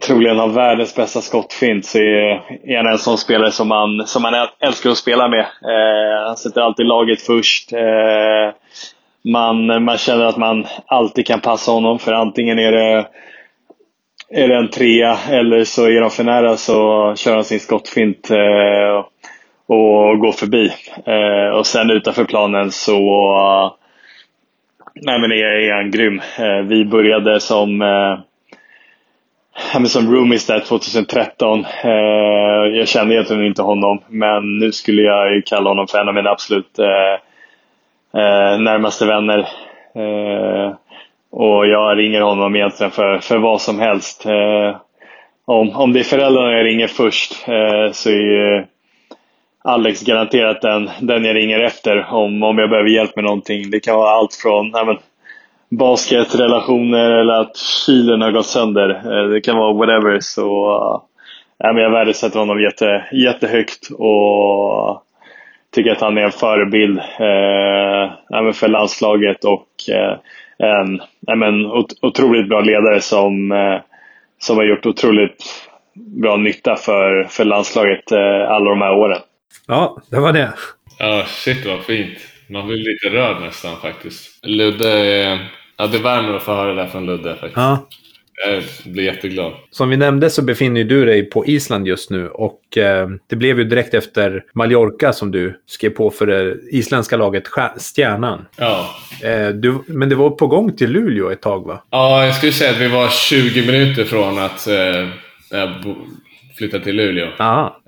troligen 0.00 0.38
har 0.38 0.48
världens 0.48 0.96
bästa 0.96 1.20
skottfint 1.20 1.84
så 1.84 1.98
är, 1.98 2.76
han 2.76 2.92
en 2.92 2.98
sån 2.98 3.18
spelare 3.18 3.50
som 3.50 3.68
man, 3.68 4.06
som 4.06 4.22
man 4.22 4.34
älskar 4.60 4.90
att 4.90 4.96
spela 4.96 5.28
med. 5.28 5.40
Eh, 5.40 6.26
han 6.26 6.36
sätter 6.36 6.60
alltid 6.60 6.86
laget 6.86 7.22
först. 7.22 7.72
Eh, 7.72 8.54
man, 9.32 9.84
man 9.84 9.98
känner 9.98 10.24
att 10.24 10.36
man 10.36 10.66
alltid 10.86 11.26
kan 11.26 11.40
passa 11.40 11.72
honom 11.72 11.98
för 11.98 12.12
antingen 12.12 12.58
är 12.58 12.72
det, 12.72 13.06
är 14.30 14.48
det 14.48 14.56
en 14.56 14.70
trea 14.70 15.16
eller 15.30 15.64
så 15.64 15.86
är 15.86 16.00
de 16.00 16.10
för 16.10 16.24
nära 16.24 16.56
så 16.56 16.74
kör 17.16 17.34
han 17.34 17.44
sin 17.44 17.60
skottfint 17.60 18.30
eh, 18.30 19.04
och 19.66 20.18
går 20.18 20.32
förbi. 20.32 20.72
Eh, 21.06 21.58
och 21.58 21.66
sen 21.66 21.90
utanför 21.90 22.24
planen 22.24 22.70
så 22.70 23.00
nej 24.94 25.20
men 25.20 25.32
är, 25.32 25.44
är 25.44 25.74
han 25.74 25.90
grym. 25.90 26.20
Eh, 26.38 26.66
vi 26.66 26.84
började 26.84 27.40
som 27.40 27.82
eh, 27.82 28.18
som 29.86 30.14
roomies 30.14 30.46
där 30.46 30.60
2013. 30.60 31.64
Eh, 31.84 31.90
jag 32.78 32.88
kände 32.88 33.14
egentligen 33.14 33.46
inte 33.46 33.62
honom, 33.62 34.00
men 34.08 34.58
nu 34.58 34.72
skulle 34.72 35.02
jag 35.02 35.44
kalla 35.46 35.70
honom 35.70 35.86
för 35.86 35.98
en 35.98 36.08
av 36.08 36.14
mina 36.14 36.30
absolut 36.30 36.78
eh, 36.78 37.12
eh, 38.22 38.58
närmaste 38.60 39.06
vänner. 39.06 39.38
Eh, 39.94 40.72
och 41.30 41.66
jag 41.66 41.98
ringer 41.98 42.20
honom 42.20 42.56
egentligen 42.56 42.90
för, 42.90 43.18
för 43.18 43.38
vad 43.38 43.60
som 43.60 43.80
helst. 43.80 44.26
Eh, 44.26 44.76
om, 45.44 45.70
om 45.76 45.92
det 45.92 46.00
är 46.00 46.04
föräldrarna 46.04 46.52
jag 46.52 46.66
ringer 46.66 46.86
först 46.86 47.48
eh, 47.48 47.92
så 47.92 48.10
är 48.10 48.66
Alex 49.64 50.02
garanterat 50.02 50.60
den, 50.60 50.90
den 51.00 51.24
jag 51.24 51.36
ringer 51.36 51.60
efter 51.60 52.06
om, 52.14 52.42
om 52.42 52.58
jag 52.58 52.70
behöver 52.70 52.88
hjälp 52.90 53.16
med 53.16 53.24
någonting. 53.24 53.70
Det 53.70 53.80
kan 53.80 53.96
vara 53.96 54.10
allt 54.10 54.34
från 54.34 54.70
nej 54.70 54.86
men, 54.86 54.98
basketrelationer 55.78 57.10
eller 57.10 57.40
att 57.40 57.56
kylen 57.56 58.20
har 58.20 58.32
gått 58.32 58.46
sönder. 58.46 58.90
Eh, 58.90 59.28
det 59.28 59.40
kan 59.40 59.56
vara 59.56 59.72
whatever. 59.72 60.20
Så 60.20 60.74
äh, 61.64 61.72
men 61.72 61.82
jag 61.82 61.90
värdesätter 61.90 62.38
honom 62.38 62.60
jätte, 62.60 63.04
jättehögt 63.12 63.88
och 63.90 65.02
tycker 65.74 65.90
att 65.90 66.00
han 66.00 66.18
är 66.18 66.22
en 66.22 66.32
förebild 66.32 66.98
äh, 66.98 68.52
för 68.52 68.68
landslaget 68.68 69.44
och 69.44 69.66
en 70.58 71.00
äh, 71.28 71.36
men, 71.36 71.66
otroligt 72.02 72.48
bra 72.48 72.60
ledare 72.60 73.00
som, 73.00 73.52
som 74.38 74.56
har 74.56 74.64
gjort 74.64 74.86
otroligt 74.86 75.44
bra 75.94 76.36
nytta 76.36 76.76
för, 76.76 77.24
för 77.24 77.44
landslaget 77.44 78.12
alla 78.48 78.70
de 78.70 78.80
här 78.80 78.94
åren. 78.94 79.18
Ja, 79.68 79.96
det 80.10 80.20
var 80.20 80.32
det. 80.32 80.52
Ja, 80.98 81.24
shit 81.26 81.66
vad 81.66 81.84
fint. 81.84 82.18
Man 82.50 82.66
blir 82.66 82.76
lite 82.76 83.16
rörd 83.16 83.40
nästan 83.40 83.76
faktiskt. 83.76 84.46
Ludde 84.46 85.38
Ja, 85.82 85.88
det 85.88 85.98
värmer 85.98 86.34
att 86.34 86.42
få 86.42 86.54
höra 86.54 86.74
det 86.74 86.82
där 86.82 86.86
från 86.86 87.06
Ludde 87.06 87.30
faktiskt. 87.30 87.56
Ja. 87.56 87.88
Jag 88.46 88.62
blir 88.92 89.04
jätteglad. 89.04 89.52
Som 89.70 89.88
vi 89.88 89.96
nämnde 89.96 90.30
så 90.30 90.42
befinner 90.42 90.84
du 90.84 91.04
dig 91.04 91.30
på 91.30 91.46
Island 91.46 91.86
just 91.86 92.10
nu 92.10 92.28
och 92.28 92.78
eh, 92.78 93.08
det 93.28 93.36
blev 93.36 93.58
ju 93.58 93.64
direkt 93.64 93.94
efter 93.94 94.44
Mallorca 94.54 95.12
som 95.12 95.30
du 95.30 95.60
skrev 95.66 95.90
på 95.90 96.10
för 96.10 96.26
det 96.26 96.56
isländska 96.70 97.16
laget 97.16 97.48
Stjärnan. 97.48 98.46
Ja. 98.56 98.88
Eh, 99.22 99.48
du, 99.48 99.78
men 99.86 100.08
det 100.08 100.14
var 100.14 100.30
på 100.30 100.46
gång 100.46 100.76
till 100.76 100.90
Luleå 100.90 101.30
ett 101.30 101.42
tag 101.42 101.66
va? 101.66 101.82
Ja, 101.90 102.26
jag 102.26 102.34
skulle 102.34 102.52
säga 102.52 102.70
att 102.70 102.80
vi 102.80 102.88
var 102.88 103.08
20 103.08 103.66
minuter 103.66 104.04
från 104.04 104.38
att 104.38 104.66
eh, 104.66 105.08
flytta 106.58 106.78
till 106.78 106.96
Luleå. 106.96 107.28
Aha. 107.38 107.82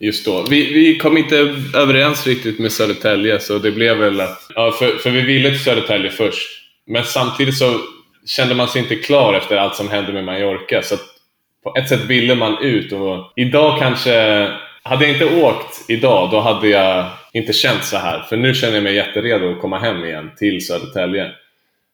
Just 0.00 0.24
då. 0.24 0.46
Vi, 0.50 0.72
vi 0.72 0.98
kom 0.98 1.18
inte 1.18 1.36
överens 1.74 2.26
riktigt 2.26 2.58
med 2.58 2.72
Södertälje, 2.72 3.40
så 3.40 3.58
det 3.58 3.70
blev 3.70 3.96
väl 3.96 4.20
att... 4.20 4.46
Ja, 4.54 4.72
för, 4.72 4.88
för 4.88 5.10
vi 5.10 5.20
ville 5.20 5.50
till 5.50 5.64
Södertälje 5.64 6.10
först. 6.10 6.48
Men 6.86 7.04
samtidigt 7.04 7.58
så 7.58 7.80
kände 8.26 8.54
man 8.54 8.68
sig 8.68 8.82
inte 8.82 8.96
klar 8.96 9.34
efter 9.34 9.56
allt 9.56 9.74
som 9.74 9.88
hände 9.88 10.12
med 10.12 10.24
Mallorca. 10.24 10.82
Så 10.82 10.96
på 11.64 11.74
ett 11.78 11.88
sätt 11.88 12.04
ville 12.04 12.34
man 12.34 12.62
ut. 12.62 12.92
Och 12.92 13.32
idag 13.36 13.78
kanske... 13.78 14.48
Hade 14.82 15.04
jag 15.04 15.12
inte 15.12 15.42
åkt 15.42 15.84
idag, 15.88 16.30
då 16.30 16.40
hade 16.40 16.68
jag 16.68 17.06
inte 17.32 17.52
känt 17.52 17.84
så 17.84 17.96
här. 17.96 18.20
För 18.28 18.36
nu 18.36 18.54
känner 18.54 18.74
jag 18.74 18.82
mig 18.82 18.94
jätteredo 18.94 19.52
att 19.52 19.60
komma 19.60 19.78
hem 19.78 20.04
igen 20.04 20.30
till 20.38 20.66
Södertälje. 20.66 21.30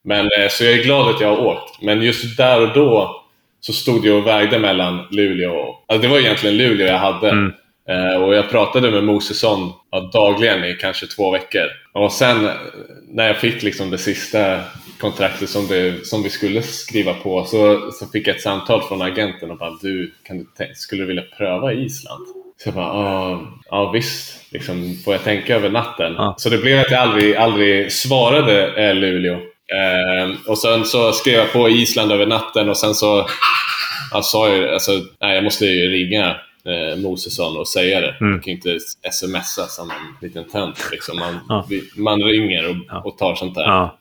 Men, 0.03 0.25
eh, 0.25 0.49
så 0.49 0.63
jag 0.63 0.73
är 0.73 0.83
glad 0.83 1.15
att 1.15 1.21
jag 1.21 1.35
har 1.35 1.45
åkt. 1.45 1.81
Men 1.81 2.01
just 2.01 2.37
där 2.37 2.61
och 2.61 2.73
då 2.73 3.21
så 3.59 3.73
stod 3.73 4.05
jag 4.05 4.17
och 4.17 4.27
vägde 4.27 4.59
mellan 4.59 5.07
Luleå 5.11 5.51
och... 5.51 5.85
Alltså 5.87 6.07
det 6.07 6.13
var 6.13 6.19
egentligen 6.19 6.57
Luleå 6.57 6.87
jag 6.87 6.97
hade. 6.97 7.29
Mm. 7.29 7.53
Eh, 7.89 8.23
och 8.23 8.35
jag 8.35 8.49
pratade 8.49 8.91
med 8.91 9.03
Mosesson 9.03 9.71
dagligen 10.13 10.65
i 10.65 10.73
kanske 10.73 11.07
två 11.07 11.31
veckor. 11.31 11.67
Och 11.93 12.11
sen 12.11 12.49
när 13.07 13.27
jag 13.27 13.37
fick 13.37 13.63
liksom 13.63 13.89
det 13.89 13.97
sista 13.97 14.59
kontraktet 14.99 15.49
som, 15.49 15.67
det, 15.67 16.07
som 16.07 16.23
vi 16.23 16.29
skulle 16.29 16.61
skriva 16.61 17.13
på 17.13 17.45
så, 17.45 17.91
så 17.91 18.07
fick 18.07 18.27
jag 18.27 18.35
ett 18.35 18.41
samtal 18.41 18.81
från 18.81 19.01
agenten 19.01 19.51
och 19.51 19.57
bara 19.57 19.77
du, 19.81 20.13
kan 20.23 20.37
du 20.37 20.45
skulle 20.75 21.01
du 21.01 21.07
vilja 21.07 21.23
pröva 21.37 21.73
Island? 21.73 22.25
Så 22.57 22.67
jag 22.67 22.75
bara, 22.75 23.39
ja 23.69 23.91
visst, 23.91 24.53
liksom, 24.53 24.95
får 25.05 25.13
jag 25.13 25.23
tänka 25.23 25.55
över 25.55 25.69
natten? 25.69 26.17
Ah. 26.17 26.35
Så 26.37 26.49
det 26.49 26.57
blev 26.57 26.79
att 26.79 26.91
jag 26.91 27.01
aldrig, 27.01 27.35
aldrig 27.35 27.91
svarade 27.91 28.87
eh, 28.87 28.95
Luleå. 28.95 29.33
Eh, 29.33 30.35
och 30.47 30.57
sen 30.57 30.85
så 30.85 31.11
skrev 31.11 31.35
jag 31.35 31.53
på 31.53 31.69
Island 31.69 32.11
över 32.11 32.25
natten 32.25 32.69
och 32.69 32.77
sen 32.77 32.95
så 32.95 33.27
jag 34.11 34.25
sa 34.25 34.49
jag, 34.49 34.73
alltså, 34.73 34.91
nej, 35.21 35.35
jag 35.35 35.43
måste 35.43 35.65
ju 35.65 35.89
ringa 35.89 36.35
eh, 36.67 36.97
Mosesson 36.97 37.57
och 37.57 37.67
säga 37.67 38.01
det. 38.01 38.15
Mm. 38.19 38.31
Man 38.31 38.41
kan 38.41 38.53
inte 38.53 38.79
smsa 39.11 39.67
som 39.67 39.91
en 39.91 40.27
liten 40.27 40.49
tönt. 40.49 40.89
Liksom. 40.91 41.19
Man, 41.19 41.39
ja. 41.49 41.67
man 41.95 42.23
ringer 42.23 42.69
och, 42.69 42.75
ja. 42.87 43.01
och, 43.05 43.17
tar 43.17 43.35
sånt 43.35 43.55
där. 43.55 43.63
Ja. 43.63 43.97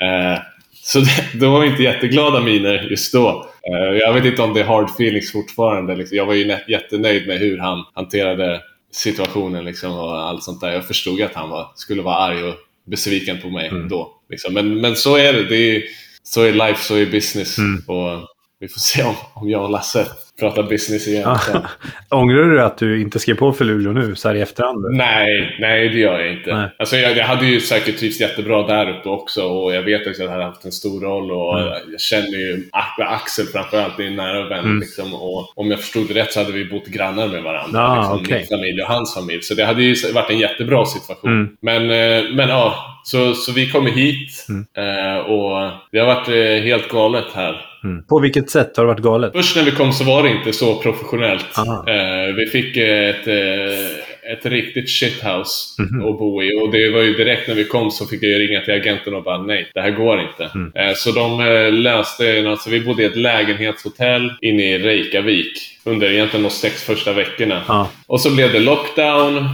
Eh, 0.00 0.38
så 0.72 1.00
det, 1.00 1.10
det 1.40 1.46
var 1.46 1.64
inte 1.64 1.82
jätteglada 1.82 2.40
miner 2.40 2.88
just 2.90 3.12
då. 3.12 3.46
Eh, 3.70 3.98
jag 3.98 4.12
vet 4.12 4.24
inte 4.24 4.42
om 4.42 4.54
det 4.54 4.60
är 4.60 4.64
hard 4.64 4.90
feelings 4.90 5.32
fortfarande. 5.32 5.96
Liksom. 5.96 6.16
Jag 6.16 6.26
var 6.26 6.34
ju 6.34 6.58
jättenöjd 6.68 7.26
med 7.26 7.38
hur 7.38 7.58
han 7.58 7.84
hanterade 7.94 8.60
situationen 8.92 9.64
liksom, 9.64 9.92
och 9.92 10.20
allt 10.20 10.42
sånt 10.42 10.60
där. 10.60 10.72
Jag 10.72 10.86
förstod 10.86 11.22
att 11.22 11.34
han 11.34 11.50
var, 11.50 11.72
skulle 11.74 12.02
vara 12.02 12.16
arg 12.16 12.44
och 12.44 12.54
besviken 12.86 13.40
på 13.40 13.50
mig 13.50 13.68
mm. 13.68 13.88
då. 13.88 14.12
Liksom. 14.30 14.54
Men, 14.54 14.80
men 14.80 14.96
så 14.96 15.16
är 15.16 15.32
det. 15.32 15.44
det 15.44 15.76
är, 15.76 15.82
så 16.22 16.42
är 16.42 16.52
life, 16.52 16.84
så 16.84 16.94
är 16.94 17.06
business. 17.06 17.58
Mm. 17.58 17.82
Och 17.86 18.28
vi 18.60 18.68
får 18.68 18.80
se 18.80 19.02
om, 19.02 19.14
om 19.34 19.50
jag 19.50 19.64
och 19.64 19.70
Lasse 19.70 20.06
prata 20.40 20.62
business 20.62 21.08
igen. 21.08 21.36
Ångrar 22.10 22.50
du 22.50 22.62
att 22.62 22.78
du 22.78 23.00
inte 23.00 23.18
skrev 23.18 23.34
på 23.34 23.52
för 23.52 23.64
Luleå 23.64 23.92
nu, 23.92 24.14
så 24.14 24.28
här 24.28 24.34
i 24.34 24.40
efterhand? 24.40 24.86
Nej, 24.90 25.56
nej 25.60 25.88
det 25.88 25.98
gör 25.98 26.20
jag 26.20 26.32
inte. 26.32 26.56
Nej. 26.56 26.68
Alltså, 26.78 26.96
jag, 26.96 27.16
jag 27.16 27.24
hade 27.24 27.46
ju 27.46 27.60
säkert 27.60 27.98
trivts 27.98 28.20
jättebra 28.20 28.66
där 28.66 28.90
uppe 28.90 29.08
också 29.08 29.42
och 29.42 29.74
jag 29.74 29.82
vet 29.82 30.06
att 30.06 30.18
jag 30.18 30.28
hade 30.28 30.44
haft 30.44 30.64
en 30.64 30.72
stor 30.72 31.00
roll 31.00 31.30
och 31.30 31.60
mm. 31.60 31.72
jag 31.92 32.00
känner 32.00 32.38
ju 32.38 32.62
Axel 32.98 33.46
framförallt, 33.46 33.96
det 33.96 34.02
är 34.02 34.08
en 34.08 34.16
nära 34.16 34.48
vän. 34.48 34.64
Mm. 34.64 34.80
Liksom, 34.80 35.14
och 35.14 35.58
om 35.58 35.70
jag 35.70 35.80
förstod 35.80 36.08
det 36.08 36.14
rätt 36.14 36.32
så 36.32 36.40
hade 36.40 36.52
vi 36.52 36.64
bott 36.64 36.86
grannar 36.86 37.28
med 37.28 37.42
varandra. 37.42 37.80
Ah, 37.80 37.96
liksom, 37.96 38.20
okay. 38.20 38.38
Min 38.38 38.46
familj 38.46 38.82
och 38.82 38.88
hans 38.88 39.14
familj. 39.14 39.42
Så 39.42 39.54
det 39.54 39.64
hade 39.64 39.82
ju 39.82 40.12
varit 40.12 40.30
en 40.30 40.38
jättebra 40.38 40.84
situation. 40.84 41.30
Mm. 41.30 41.56
Men, 41.60 41.82
eh, 41.82 42.34
men 42.34 42.48
ja, 42.48 42.74
så, 43.04 43.34
så 43.34 43.52
vi 43.52 43.70
kommer 43.70 43.90
hit 43.90 44.46
mm. 44.48 44.66
eh, 44.76 45.18
och 45.18 45.70
det 45.92 45.98
har 45.98 46.06
varit 46.06 46.28
eh, 46.28 46.64
helt 46.64 46.88
galet 46.88 47.26
här. 47.34 47.66
Mm. 47.84 48.02
På 48.04 48.18
vilket 48.18 48.50
sätt 48.50 48.76
har 48.76 48.84
det 48.84 48.88
varit 48.88 49.02
galet? 49.02 49.32
Först 49.32 49.56
när 49.56 49.62
vi 49.62 49.70
kom 49.70 49.92
så 49.92 50.04
var 50.04 50.22
det 50.22 50.25
inte 50.26 50.52
så 50.52 50.74
professionellt. 50.74 51.58
Eh, 51.58 52.34
vi 52.36 52.46
fick 52.46 52.76
ett, 52.76 53.28
eh, 53.28 54.32
ett 54.32 54.46
riktigt 54.46 54.90
shithouse 54.90 55.82
mm 55.82 55.90
-hmm. 55.90 56.10
att 56.10 56.18
bo 56.18 56.42
i 56.42 56.54
och 56.62 56.70
det 56.70 56.90
var 56.90 57.02
ju 57.02 57.14
direkt 57.14 57.48
när 57.48 57.54
vi 57.54 57.64
kom 57.64 57.90
så 57.90 58.06
fick 58.06 58.22
jag 58.22 58.40
ringa 58.40 58.60
till 58.60 58.74
agenten 58.74 59.14
och 59.14 59.22
bara 59.22 59.42
nej, 59.42 59.70
det 59.74 59.80
här 59.80 59.90
går 59.90 60.20
inte. 60.20 60.50
Mm. 60.54 60.72
Eh, 60.74 60.94
så 60.94 61.10
de 61.10 61.40
eh, 61.40 61.72
löste, 61.72 62.44
alltså 62.48 62.70
vi 62.70 62.80
bodde 62.80 63.02
i 63.02 63.06
ett 63.06 63.16
lägenhetshotell 63.16 64.32
inne 64.40 64.62
i 64.62 64.78
Reykjavik 64.78 65.78
under 65.84 66.12
egentligen 66.12 66.42
de 66.42 66.50
sex 66.50 66.84
första 66.84 67.12
veckorna. 67.12 67.62
Ah. 67.66 67.86
Och 68.06 68.20
så 68.20 68.34
blev 68.34 68.52
det 68.52 68.60
lockdown. 68.60 69.48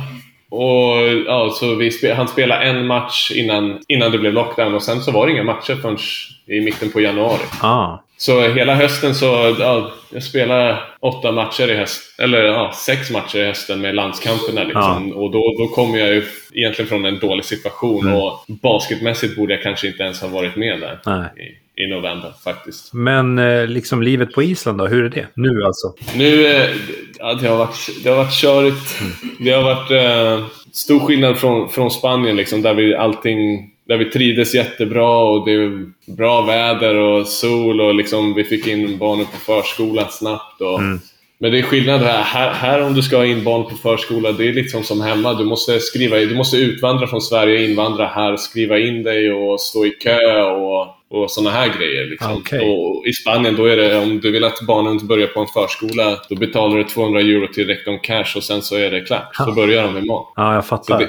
Och 0.50 0.96
ja, 1.26 1.50
så 1.54 1.74
vi 1.74 2.12
Han 2.16 2.28
spelade 2.28 2.64
en 2.64 2.86
match 2.86 3.30
innan, 3.34 3.80
innan 3.88 4.12
det 4.12 4.18
blev 4.18 4.32
lockdown 4.32 4.74
och 4.74 4.82
sen 4.82 5.00
så 5.00 5.10
var 5.10 5.26
det 5.26 5.32
inga 5.32 5.42
matcher 5.42 5.74
förrän 5.74 5.98
i 6.46 6.60
mitten 6.60 6.90
på 6.90 7.00
januari. 7.00 7.42
Ah. 7.60 7.98
Så 8.22 8.40
hela 8.40 8.74
hösten 8.74 9.14
så, 9.14 9.56
ja, 9.58 9.92
jag 10.10 10.22
spelade 10.22 10.78
åtta 11.00 11.32
matcher 11.32 11.70
i 11.70 11.76
höst, 11.76 12.20
eller 12.20 12.42
ja, 12.42 12.72
sex 12.74 13.10
matcher 13.10 13.38
i 13.38 13.44
hösten 13.44 13.80
med 13.80 13.94
landskamperna 13.94 14.64
liksom. 14.64 15.08
Ja. 15.08 15.14
Och 15.14 15.30
då, 15.30 15.54
då 15.58 15.68
kom 15.68 15.94
jag 15.94 16.08
ju 16.08 16.24
egentligen 16.52 16.88
från 16.88 17.04
en 17.04 17.18
dålig 17.18 17.44
situation 17.44 18.06
mm. 18.06 18.20
och 18.20 18.44
basketmässigt 18.46 19.36
borde 19.36 19.54
jag 19.54 19.62
kanske 19.62 19.86
inte 19.86 20.02
ens 20.02 20.20
ha 20.20 20.28
varit 20.28 20.56
med 20.56 20.80
där. 20.80 21.00
Nej. 21.06 21.58
i 21.76 21.86
november 21.86 22.32
faktiskt. 22.44 22.92
Men 22.94 23.38
eh, 23.38 23.66
liksom 23.66 24.02
livet 24.02 24.32
på 24.32 24.42
Island 24.42 24.78
då, 24.78 24.86
hur 24.86 25.04
är 25.04 25.08
det? 25.08 25.26
Nu 25.34 25.64
alltså? 25.64 25.94
Nu, 26.16 26.46
eh, 26.46 26.70
ja, 27.18 27.34
det, 27.34 27.48
har 27.48 27.56
varit, 27.56 27.88
det 28.04 28.10
har 28.10 28.16
varit 28.16 28.40
körigt. 28.40 29.02
Det 29.40 29.50
har 29.50 29.62
varit 29.62 29.90
eh, 29.90 30.46
stor 30.72 31.00
skillnad 31.00 31.38
från, 31.38 31.68
från 31.68 31.90
Spanien 31.90 32.36
liksom, 32.36 32.62
där 32.62 32.74
vi 32.74 32.94
allting 32.94 33.71
där 33.92 34.04
vi 34.04 34.10
trivdes 34.10 34.54
jättebra 34.54 35.16
och 35.18 35.44
det 35.46 35.52
är 35.52 35.86
bra 36.16 36.42
väder 36.42 36.94
och 36.94 37.26
sol 37.26 37.80
och 37.80 37.94
liksom 37.94 38.34
vi 38.34 38.44
fick 38.44 38.66
in 38.66 38.98
barnen 38.98 39.26
på 39.26 39.36
förskolan 39.36 40.06
snabbt. 40.10 40.60
Och, 40.60 40.78
Mm. 40.78 40.98
Men 41.38 41.52
det 41.52 41.58
är 41.58 41.62
skillnad 41.62 42.00
här. 42.00 42.22
här. 42.22 42.50
Här 42.52 42.82
om 42.82 42.94
du 42.94 43.02
ska 43.02 43.16
ha 43.16 43.26
in 43.26 43.44
barn 43.44 43.62
på 43.64 43.76
förskola, 43.76 44.32
det 44.32 44.48
är 44.48 44.52
liksom 44.52 44.82
som 44.82 45.00
hemma. 45.00 45.34
Du 45.34 45.44
måste, 45.44 45.80
skriva, 45.80 46.16
du 46.16 46.34
måste 46.34 46.56
utvandra 46.56 47.06
från 47.06 47.20
Sverige, 47.20 47.70
invandra 47.70 48.06
här, 48.06 48.36
skriva 48.36 48.78
in 48.78 49.02
dig 49.02 49.32
och 49.32 49.60
stå 49.60 49.86
i 49.86 49.90
kö 49.90 50.42
och, 50.42 50.86
och 51.10 51.30
sådana 51.30 51.50
här 51.50 51.72
grejer. 51.78 52.06
Liksom. 52.06 52.32
Okej. 52.32 52.60
Och 52.60 53.06
I 53.06 53.12
Spanien, 53.12 53.56
då 53.56 53.64
är 53.64 53.76
det, 53.76 53.98
om 53.98 54.20
du 54.20 54.30
vill 54.30 54.44
att 54.44 54.60
barnen 54.66 55.06
börjar 55.06 55.26
på 55.26 55.40
en 55.40 55.46
förskola, 55.46 56.16
då 56.28 56.36
betalar 56.36 56.76
du 56.76 56.84
200 56.84 57.20
euro 57.20 57.46
till 57.52 57.66
Rektorn 57.66 57.98
Cash 58.02 58.36
och 58.36 58.44
sen 58.44 58.62
så 58.62 58.76
är 58.76 58.90
det 58.90 59.00
klart. 59.00 59.36
Så 59.36 59.44
Ja. 59.48 59.54
börjar 59.54 59.82
de 59.82 59.98
imorgon. 59.98 60.26
Ja, 60.36 60.54
jag 60.54 60.66
fattar. 60.66 61.08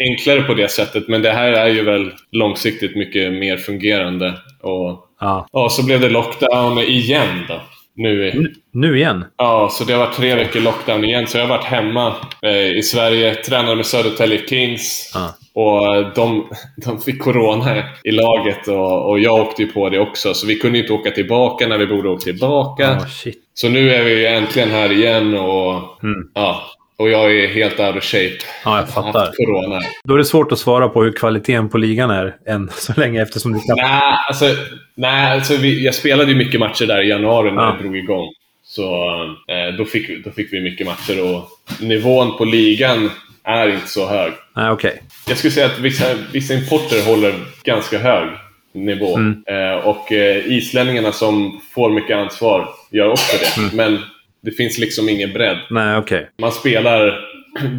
Enklare 0.00 0.42
på 0.42 0.54
det 0.54 0.70
sättet, 0.70 1.08
men 1.08 1.22
det 1.22 1.30
här 1.32 1.52
är 1.52 1.68
ju 1.68 1.82
väl 1.84 2.10
långsiktigt 2.32 2.96
mycket 2.96 3.32
mer 3.32 3.56
fungerande. 3.56 4.34
Och, 4.62 5.04
Ja. 5.20 5.48
ja, 5.52 5.68
så 5.68 5.84
blev 5.86 6.00
det 6.00 6.08
lockdown 6.08 6.78
igen 6.78 7.44
då. 7.48 7.60
Nu, 7.96 8.32
Nu 8.72 8.96
igen? 8.98 9.24
ja, 9.38 9.68
så 9.72 9.84
det 9.84 9.92
har 9.92 10.00
varit 10.06 10.16
tre 10.16 10.34
veckor 10.34 10.60
lockdown 10.60 11.04
igen. 11.04 11.26
Så 11.26 11.38
jag 11.38 11.44
har 11.44 11.56
varit 11.56 11.64
hemma 11.64 12.14
eh, 12.42 12.76
i 12.78 12.82
Sverige, 12.82 13.34
tränade 13.34 13.76
med 13.76 13.86
Södertälje 13.86 14.46
Kings. 14.48 15.10
Ja. 15.14 15.34
Och 15.54 15.96
eh, 15.96 16.12
de, 16.14 16.48
de 16.84 17.00
fick 17.00 17.22
corona 17.22 17.82
i 18.04 18.10
laget 18.10 18.68
och, 18.68 19.08
och 19.10 19.18
jag 19.18 19.34
åkte 19.40 19.62
ju 19.62 19.68
på 19.72 19.88
det 19.88 19.98
också. 19.98 20.34
Så 20.34 20.46
vi 20.46 20.54
kunde 20.54 20.78
inte 20.78 20.92
åka 20.92 21.10
tillbaka 21.10 21.66
när 21.68 21.78
vi 21.78 21.86
borde 21.86 22.08
åka 22.08 22.22
tillbaka. 22.24 23.00
Shit. 23.00 23.38
Så 23.54 23.68
nu 23.68 23.90
är 23.94 24.04
vi 24.04 24.26
äntligen 24.26 24.70
här 24.70 24.92
igen 24.92 25.38
och, 25.38 25.72
Mm. 26.02 26.30
ja, 26.34 26.62
och 26.98 27.10
jag 27.10 27.36
är 27.36 27.48
helt 27.48 27.80
out 27.80 27.96
of 27.96 28.04
shape. 28.04 28.38
Ja, 28.64 28.78
jag 28.78 28.88
fattar. 28.88 29.32
corona. 29.36 29.80
Då 30.04 30.14
är 30.14 30.18
det 30.18 30.24
svårt 30.24 30.52
att 30.52 30.58
svara 30.58 30.88
på 30.88 31.02
hur 31.02 31.12
kvaliteten 31.12 31.68
på 31.68 31.78
ligan 31.78 32.10
är 32.10 32.36
än 32.46 32.70
så 32.74 32.92
länge 32.96 33.22
eftersom 33.22 33.52
du 33.52 33.60
knappt... 33.60 33.80
Nej, 33.82 34.00
alltså, 34.28 34.46
nej, 34.94 35.32
alltså 35.32 35.56
vi, 35.56 35.84
jag 35.84 35.94
spelade 35.94 36.30
ju 36.30 36.36
mycket 36.38 36.60
matcher 36.60 36.86
där 36.86 37.02
i 37.02 37.08
januari 37.08 37.50
när 37.52 37.62
Ja. 37.62 37.76
det 37.76 37.82
drog 37.82 37.96
igång. 37.96 38.28
Så 38.64 39.14
eh, 39.48 39.76
då, 39.78 39.84
fick, 39.84 40.24
då 40.24 40.30
fick 40.30 40.52
vi 40.52 40.60
mycket 40.60 40.86
matcher 40.86 41.34
och 41.34 41.48
nivån 41.80 42.36
på 42.38 42.44
ligan 42.44 43.10
är 43.44 43.68
inte 43.68 43.88
så 43.88 44.06
hög. 44.08 44.32
Nej, 44.56 44.70
okej. 44.70 45.02
Jag 45.28 45.38
skulle 45.38 45.50
säga 45.50 45.66
att 45.66 45.78
vissa, 45.78 46.04
vissa 46.32 46.54
importer 46.54 47.06
håller 47.06 47.34
ganska 47.64 47.98
hög 47.98 48.28
nivå. 48.74 49.16
Mm. 49.16 49.42
Eh, 49.46 49.76
och 49.86 50.12
eh, 50.12 50.52
islänningarna 50.52 51.12
som 51.12 51.60
får 51.74 51.90
mycket 51.90 52.16
ansvar 52.16 52.68
gör 52.90 53.08
också 53.10 53.36
det. 53.36 53.60
Mm. 53.62 53.76
Men 53.76 54.02
det 54.42 54.50
finns 54.50 54.78
liksom 54.78 55.08
ingen 55.08 55.32
bredd. 55.32 55.58
Nej, 55.70 55.96
okej. 55.98 56.30
Man 56.38 56.52
spelar 56.52 57.20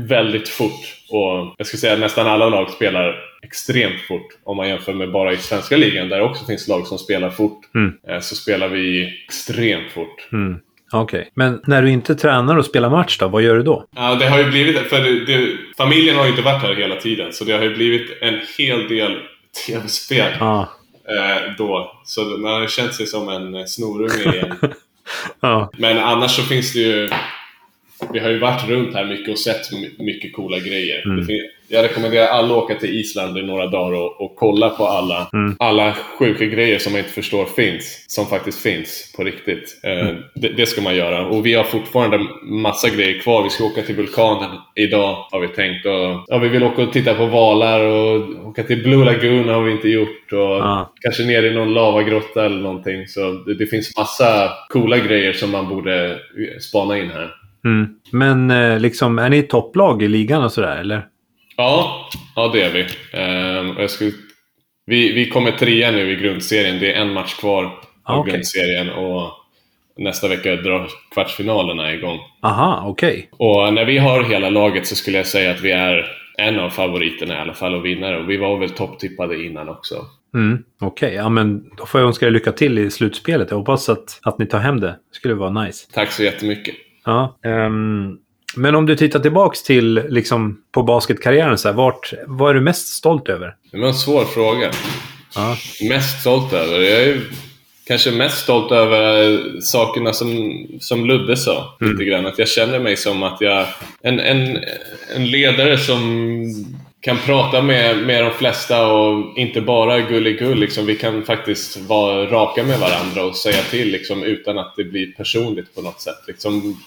väldigt 0.07 0.49
fort 0.49 0.95
och 1.09 1.55
jag 1.57 1.67
skulle 1.67 1.79
säga 1.79 1.93
att 1.93 1.99
nästan 1.99 2.27
alla 2.27 2.49
lag 2.49 2.69
spelar 2.69 3.15
extremt 3.43 4.01
fort 4.07 4.27
om 4.43 4.57
man 4.57 4.69
jämför 4.69 4.93
med 4.93 5.11
bara 5.11 5.33
i 5.33 5.37
svenska 5.37 5.77
ligan 5.77 6.09
där 6.09 6.17
det 6.17 6.23
också 6.23 6.45
finns 6.45 6.67
lag 6.67 6.87
som 6.87 6.97
spelar 6.97 7.29
fort. 7.29 7.59
Mm. 7.75 7.93
Eh, 8.07 8.19
Så 8.19 8.35
spelar 8.35 8.67
vi 8.67 9.09
extremt 9.25 9.91
fort. 9.91 10.27
Mm. 10.31 10.59
Okej. 10.91 11.29
Men 11.33 11.61
när 11.67 11.81
du 11.81 11.89
inte 11.91 12.15
tränar 12.15 12.57
och 12.57 12.65
spelar 12.65 12.89
match 12.89 13.17
då, 13.17 13.27
vad 13.27 13.41
gör 13.41 13.55
du 13.55 13.63
då? 13.63 13.85
Ja, 13.95 14.15
det 14.15 14.25
har 14.27 14.39
ju 14.39 14.45
blivit, 14.45 14.77
för 14.77 14.99
det, 15.03 15.25
det, 15.25 15.57
familjen 15.77 16.15
har 16.15 16.23
ju 16.23 16.29
inte 16.29 16.41
varit 16.41 16.61
här 16.61 16.75
hela 16.75 16.95
tiden 16.95 17.33
så 17.33 17.43
det 17.43 17.53
har 17.53 17.63
ju 17.63 17.75
blivit 17.75 18.17
en 18.21 18.39
hel 18.57 18.87
del 18.87 19.17
tv-spel 19.67 20.31
Ja. 20.39 20.69
eh, 21.09 21.53
då. 21.57 21.91
Så 22.05 22.21
man 22.21 22.61
har 22.61 22.67
känt 22.67 22.93
sig 22.93 23.05
som 23.07 23.29
en 23.29 23.55
eh, 23.55 23.65
snorunge 23.65 24.33
igen. 24.35 24.55
Ja. 25.39 25.71
Men 25.77 25.97
annars 25.97 26.35
så 26.35 26.43
finns 26.43 26.73
det 26.73 26.79
ju... 26.79 27.09
Vi 28.13 28.19
har 28.19 28.29
ju 28.29 28.39
varit 28.39 28.69
runt 28.69 28.93
här 28.95 29.05
mycket 29.05 29.29
och 29.29 29.39
sett 29.39 29.71
my- 29.71 30.05
mycket 30.05 30.33
coola 30.33 30.59
grejer. 30.59 31.03
Mm. 31.05 31.25
Jag 31.71 31.83
rekommenderar 31.83 32.27
alla 32.27 32.47
att 32.57 32.63
åka 32.63 32.75
till 32.75 32.99
Island 32.99 33.37
i 33.37 33.41
några 33.41 33.67
dagar 33.67 33.97
och, 33.97 34.21
och 34.21 34.35
kolla 34.35 34.69
på 34.69 34.85
alla, 34.85 35.27
Mm. 35.33 35.55
alla 35.59 35.93
sjuka 36.19 36.45
grejer 36.45 36.79
som 36.79 36.91
man 36.91 36.99
inte 36.99 37.11
förstår 37.13 37.45
finns. 37.45 38.05
Som 38.07 38.25
faktiskt 38.25 38.59
finns 38.61 39.13
på 39.17 39.23
riktigt. 39.23 39.79
Eh, 39.83 39.91
Mm. 40.09 40.15
det, 40.35 40.49
det 40.49 40.65
ska 40.65 40.81
man 40.81 40.95
göra. 40.95 41.27
Och 41.27 41.45
vi 41.45 41.53
har 41.53 41.63
fortfarande 41.63 42.19
massa 42.43 42.89
grejer 42.89 43.19
kvar. 43.19 43.43
Vi 43.43 43.49
ska 43.49 43.63
åka 43.63 43.81
till 43.81 43.95
vulkanen 43.95 44.49
idag 44.75 45.25
har 45.31 45.39
vi 45.39 45.47
tänkt. 45.47 45.85
Och, 45.85 46.23
ja, 46.27 46.37
vi 46.37 46.47
vill 46.49 46.63
åka 46.63 46.81
och 46.81 46.93
titta 46.93 47.13
på 47.13 47.25
valar 47.25 47.79
och 47.85 48.45
åka 48.47 48.63
till 48.63 48.83
Blue 48.83 49.05
Lagoon 49.05 49.49
har 49.49 49.61
vi 49.63 49.71
inte 49.71 49.89
gjort. 49.89 50.31
Och 50.33 50.39
Ja. 50.39 50.93
Kanske 51.01 51.23
ner 51.23 51.43
i 51.43 51.53
någon 51.53 51.73
lavagrotta 51.73 52.45
eller 52.45 52.61
någonting. 52.61 53.07
Så 53.07 53.31
det, 53.31 53.53
det 53.57 53.65
finns 53.67 53.97
massa 53.97 54.51
coola 54.69 54.97
grejer 54.97 55.33
som 55.33 55.51
man 55.51 55.69
borde 55.69 56.17
spana 56.59 56.97
in 56.97 57.09
här. 57.11 57.31
Mm. 57.65 57.87
Men 58.11 58.51
eh, 58.51 58.79
liksom, 58.79 59.19
är 59.19 59.29
ni 59.29 59.41
topplag 59.43 60.03
i 60.03 60.07
ligan 60.07 60.43
och 60.43 60.51
sådär, 60.51 60.77
eller? 60.77 61.05
Ja, 61.57 62.09
ja 62.35 62.47
det 62.53 62.61
är 62.61 62.71
vi. 62.73 62.83
Och 63.75 63.83
jag 63.83 63.89
skulle, 63.89 64.11
vi. 64.85 65.13
Vi 65.13 65.29
kommer 65.29 65.51
trea 65.51 65.91
nu 65.91 66.11
i 66.11 66.15
grundserien. 66.15 66.79
Det 66.79 66.93
är 66.93 67.01
en 67.01 67.13
match 67.13 67.33
kvar 67.39 67.63
av 67.63 67.71
Ah, 68.03 68.17
okej. 68.19 68.33
grundserien. 68.33 68.89
Och 68.89 69.31
nästa 69.97 70.27
vecka 70.27 70.55
drar 70.55 70.87
kvartsfinalerna 71.13 71.93
igång. 71.93 72.19
Aha, 72.41 72.83
okej. 72.87 73.29
Och 73.31 73.73
när 73.73 73.85
vi 73.85 73.97
har 73.97 74.23
hela 74.23 74.49
laget 74.49 74.87
så 74.87 74.95
skulle 74.95 75.17
jag 75.17 75.27
säga 75.27 75.51
att 75.51 75.61
vi 75.61 75.71
är 75.71 76.05
en 76.37 76.59
av 76.59 76.69
favoriterna 76.69 77.33
i 77.33 77.37
alla 77.37 77.53
fall 77.53 77.75
och 77.75 77.85
vinnare. 77.85 78.19
Och 78.19 78.29
vi 78.29 78.37
var 78.37 78.57
väl 78.57 78.69
topptippade 78.69 79.43
innan 79.45 79.69
också. 79.69 79.95
Mm. 80.33 80.63
Okej, 80.81 81.13
ja 81.13 81.29
men 81.29 81.69
då 81.77 81.85
får 81.85 82.01
jag 82.01 82.07
önska 82.07 82.27
er 82.27 82.31
lycka 82.31 82.51
till 82.51 82.77
i 82.79 82.91
slutspelet. 82.91 83.47
Jag 83.51 83.57
hoppas 83.57 83.89
att, 83.89 84.19
att 84.23 84.39
ni 84.39 84.45
tar 84.45 84.59
hem 84.59 84.79
det. 84.79 84.87
Det 84.87 84.95
skulle 85.15 85.33
vara 85.33 85.63
nice. 85.63 85.87
Tack 85.93 86.11
så 86.11 86.23
jättemycket. 86.23 86.75
Ja. 87.05 87.37
ehm, 87.43 88.17
men 88.55 88.75
om 88.75 88.85
du 88.85 88.95
tittar 88.95 89.19
tillbaks 89.19 89.63
till, 89.63 89.93
liksom, 90.09 90.61
på 90.71 90.83
basketkarriären, 90.83 91.57
så 91.57 91.67
här, 91.67 91.75
vart, 91.75 92.13
vad 92.27 92.49
är 92.49 92.53
du 92.53 92.61
mest 92.61 92.87
stolt 92.87 93.29
över? 93.29 93.55
Det 93.71 93.79
var 93.79 93.87
en 93.87 93.93
svår 93.93 94.25
fråga. 94.25 94.71
Ja. 95.35 95.57
Mest 95.89 96.19
stolt 96.21 96.53
över? 96.53 96.79
Jag 96.79 97.01
är 97.01 97.21
kanske 97.87 98.11
mest 98.11 98.37
stolt 98.37 98.71
över 98.71 99.39
sakerna 99.61 100.13
som, 100.13 100.61
som 100.79 101.05
Ludde 101.05 101.37
sa. 101.37 101.77
Lite 101.79 102.05
grann. 102.05 102.25
Att 102.25 102.39
jag 102.39 102.47
känner 102.47 102.79
mig 102.79 102.97
som 102.97 103.23
att 103.23 103.37
jag... 103.41 103.65
En, 104.01 104.19
en, 104.19 104.59
en 105.15 105.31
ledare 105.31 105.77
som 105.77 106.43
kan 107.01 107.17
prata 107.17 107.61
med, 107.61 107.97
med 107.97 108.23
de 108.23 108.31
flesta 108.31 108.87
och 108.87 109.37
inte 109.37 109.61
bara 109.61 109.99
gulligull. 109.99 110.59
Liksom, 110.59 110.85
vi 110.85 110.95
kan 110.95 111.25
faktiskt 111.25 111.77
vara 111.77 112.25
raka 112.25 112.63
med 112.63 112.79
varandra 112.79 113.23
och 113.23 113.35
säga 113.35 113.61
till 113.61 113.91
liksom, 113.91 114.23
utan 114.23 114.57
att 114.57 114.73
det 114.75 114.83
blir 114.83 115.11
personligt 115.11 115.75
på 115.75 115.81
något 115.81 116.01
sätt. 116.01 116.19
Liksom, 116.27 116.83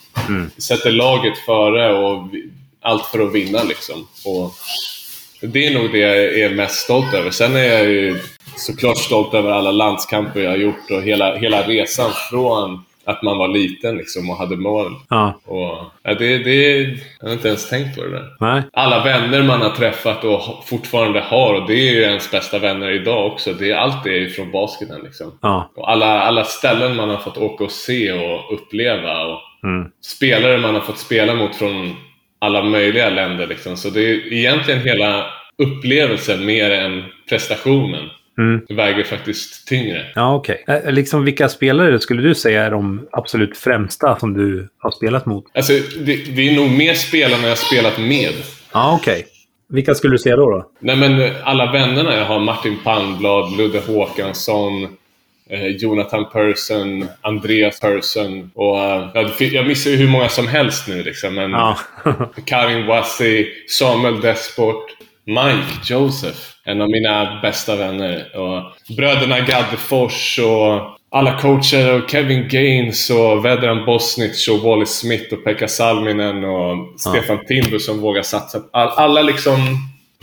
Sätter 0.59 0.93
laget 0.93 1.39
före 1.39 1.95
och 1.95 2.29
allt 2.81 3.07
för 3.07 3.27
att 3.27 3.35
vinna. 3.35 3.63
Liksom. 3.63 4.07
Och 4.25 4.53
det 5.41 5.67
är 5.67 5.75
nog 5.75 5.93
det 5.93 5.99
jag 5.99 6.39
är 6.39 6.55
mest 6.55 6.77
stolt 6.77 7.15
över. 7.15 7.31
Sen 7.31 7.57
är 7.57 7.65
jag 7.65 7.85
ju 7.85 8.19
såklart 8.57 8.99
stolt 8.99 9.35
över 9.35 9.51
alla 9.51 9.71
landskamper 9.71 10.41
jag 10.41 10.51
har 10.51 10.57
gjort 10.57 10.91
och 10.91 11.03
hela, 11.03 11.37
hela 11.37 11.63
resan 11.63 12.11
från 12.31 12.85
att 13.05 13.23
man 13.23 13.39
var 13.39 13.49
liten 13.49 13.97
liksom 13.97 14.31
och 14.31 14.37
hade 14.37 14.57
mål. 14.57 14.93
Ja. 15.09 15.41
Och, 15.45 15.79
ja, 16.03 16.15
det, 16.15 16.39
det, 16.39 16.81
jag 17.21 17.27
har 17.29 17.33
inte 17.33 17.49
ens 17.49 17.69
tänkt 17.69 17.97
på 17.97 18.03
det 18.03 18.11
där. 18.11 18.37
Nej. 18.41 18.63
Alla 18.73 19.05
vänner 19.05 19.43
man 19.43 19.61
har 19.63 19.71
träffat 19.71 20.25
och 20.25 20.43
fortfarande 20.67 21.21
har, 21.21 21.55
och 21.55 21.67
det 21.67 21.89
är 21.89 21.93
ju 21.93 22.03
ens 22.03 22.31
bästa 22.31 22.59
vänner 22.59 22.91
idag 22.91 23.27
också. 23.33 23.53
Det 23.53 23.73
allt 23.73 24.05
det 24.05 24.11
är 24.11 24.19
ju 24.21 24.31
från 24.31 24.51
basketen 24.51 25.01
liksom. 25.05 25.39
Ja. 25.43 25.71
Och 25.77 25.91
alla, 25.91 26.21
alla 26.21 26.45
ställen 26.45 26.97
man 26.97 27.11
har 27.11 27.17
fått 27.19 27.39
åka 27.39 27.65
och 27.65 27.71
se 27.71 28.13
och 28.13 28.55
uppleva. 28.55 29.27
Och 29.27 29.41
Mm. 29.65 29.89
spelare 30.05 30.59
man 30.59 30.75
har 30.75 30.81
fått 30.81 30.99
spela 30.99 31.35
mot 31.35 31.57
från 31.57 31.97
alla 32.39 32.63
möjliga 32.63 33.11
länder. 33.11 33.47
Liksom. 33.47 33.77
Så 33.77 33.91
det 33.91 34.01
är 34.01 34.33
egentligen 34.33 34.81
hela 34.81 35.27
upplevelsen 35.59 36.45
mer 36.45 36.71
än 36.71 37.05
prestationen. 37.29 38.09
Mm. 38.39 38.65
Det 38.69 38.75
väger 38.75 39.05
faktiskt 39.05 39.69
tyngre. 39.69 40.07
Ja, 40.15 40.35
okej. 40.35 40.65
Eh, 40.69 40.93
Liksom, 40.93 41.25
vilka 41.25 41.49
spelare 41.49 41.99
skulle 42.01 42.23
du 42.23 42.35
säga 42.35 42.65
är 42.65 42.71
de 42.71 43.09
absolut 43.13 43.57
främsta 43.57 44.19
som 44.19 44.35
du 44.35 44.69
har 44.79 44.91
spelat 44.91 45.27
mot? 45.27 45.45
Alltså, 45.55 45.73
det, 45.99 46.17
det 46.37 46.49
är 46.49 46.57
nog 46.57 46.71
mer 46.71 46.95
spelarna 46.95 47.49
jag 47.49 47.59
spelat 47.59 47.99
med. 47.99 48.33
Ja, 48.73 48.99
okej. 49.01 49.27
Vilka 49.69 49.95
skulle 49.95 50.15
du 50.15 50.19
säga 50.19 50.37
då? 50.37 50.51
då? 50.51 50.71
Nej, 50.81 50.97
men 50.97 51.33
alla 51.45 51.73
vännerna 51.73 52.17
jag 52.17 52.25
har, 52.25 52.39
Martin 52.41 52.79
Palmblad, 52.85 53.57
Ludde 53.57 53.81
Håkansson, 53.87 54.83
eh, 55.51 55.67
Jonathan 55.67 56.25
Persson, 56.33 57.07
Andreas 57.21 57.81
Persson 57.81 58.51
och 58.55 58.79
eh, 58.79 59.43
jag 59.53 59.67
missar 59.67 59.91
ju 59.91 59.97
hur 59.97 60.09
många 60.09 60.29
som 60.29 60.47
helst 60.49 60.89
nu 60.89 61.03
liksom. 61.03 61.35
Men 61.35 61.51
Ja. 61.51 61.79
Karin 62.47 62.87
Wassi, 62.87 63.47
Samuel 63.69 64.21
Desport, 64.21 64.85
Mike 65.27 65.93
Joseph, 65.95 66.39
en 66.65 66.81
av 66.81 66.91
mina 66.91 67.41
bästa 67.43 67.77
vänner. 67.77 68.37
Och 68.37 68.73
bröderna 68.97 69.41
Gaddefors 69.41 70.39
och 70.39 70.99
alla 71.11 71.39
coacher 71.39 72.03
och 72.03 72.11
Kevin 72.11 72.49
Gaines 72.49 73.11
och 73.11 73.45
Vedran 73.45 73.85
Bosnic 73.87 74.49
och 74.49 74.59
Wally 74.59 74.87
Smith 74.87 75.35
och 75.35 75.45
Pekka 75.45 75.69
Salminen 75.69 76.45
och 76.45 77.01
Stefan 77.01 77.39
Timbu 77.47 77.79
som 77.79 78.01
vågar 78.01 78.23
satsa. 78.23 78.59
All, 78.73 78.89
alla 78.89 79.23
liksom 79.23 79.59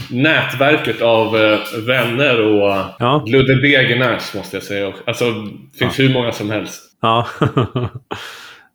nätverket 0.10 1.02
av 1.02 1.38
eh, 1.38 1.60
vänner 1.88 2.42
och 2.42 2.86
Ja. 3.00 3.26
Ludde 3.28 3.62
Degernäs 3.62 4.34
måste 4.36 4.56
jag 4.56 4.64
säga. 4.64 4.94
Alltså, 5.06 5.32
det 5.32 5.78
finns 5.80 6.00
hur 6.00 6.14
många 6.14 6.32
som 6.32 6.50
helst. 6.50 6.82
Ja. 7.02 7.28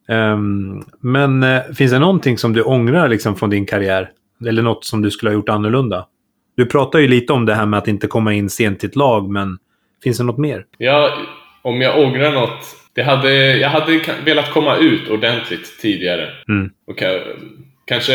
Ehm, 0.08 0.84
men 1.00 1.42
eh, 1.42 1.62
finns 1.76 1.92
det 1.92 1.98
någonting 1.98 2.38
som 2.38 2.52
du 2.52 2.62
ångrar 2.62 3.08
liksom, 3.08 3.36
från 3.36 3.50
din 3.50 3.66
karriär? 3.66 4.10
Eller 4.48 4.62
något 4.62 4.84
som 4.84 5.02
du 5.02 5.10
skulle 5.10 5.30
ha 5.30 5.34
gjort 5.34 5.48
annorlunda? 5.48 6.06
Du 6.56 6.66
pratar 6.66 6.98
ju 6.98 7.08
lite 7.08 7.32
om 7.32 7.46
det 7.46 7.54
här 7.54 7.66
med 7.66 7.78
att 7.78 7.88
inte 7.88 8.06
komma 8.06 8.32
in 8.34 8.50
sent 8.50 8.84
i 8.84 8.86
ett 8.86 8.96
lag, 8.96 9.30
men 9.30 9.58
finns 10.04 10.18
det 10.18 10.24
något 10.24 10.38
mer? 10.38 10.64
Jag, 10.78 11.12
om 11.62 11.80
jag 11.80 11.98
ångrar 11.98 12.32
något. 12.32 12.76
Det 12.94 13.02
hade, 13.02 13.56
jag 13.56 13.68
hade 13.68 14.00
velat 14.24 14.50
komma 14.52 14.76
ut 14.76 15.08
ordentligt 15.08 15.80
tidigare. 15.80 16.28
Mm. 16.48 16.70
Och 16.86 16.98
ka- 16.98 17.22
kanske, 17.84 18.14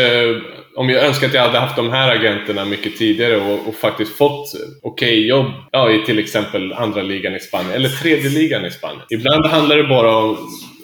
om 0.76 0.90
jag 0.90 1.04
önskar 1.06 1.26
att 1.26 1.34
jag 1.34 1.42
hade 1.42 1.58
haft 1.58 1.76
de 1.76 1.90
här 1.90 2.16
agenterna 2.16 2.64
mycket 2.64 2.96
tidigare 2.96 3.36
och, 3.36 3.68
och 3.68 3.74
faktiskt 3.74 4.16
fått 4.16 4.52
okej 4.82 5.26
jobb 5.28 5.46
ja, 5.72 5.90
i 5.90 5.98
till 6.06 6.18
exempel 6.18 6.72
andra 6.72 7.02
ligan 7.02 7.34
i 7.34 7.40
Spanien 7.40 7.72
eller 7.72 7.88
tredje 7.88 8.30
ligan 8.30 8.64
i 8.64 8.70
Spanien. 8.70 9.02
Ibland 9.10 9.46
handlar 9.46 9.76
det 9.76 9.84
bara 9.84 10.16
om, 10.16 10.36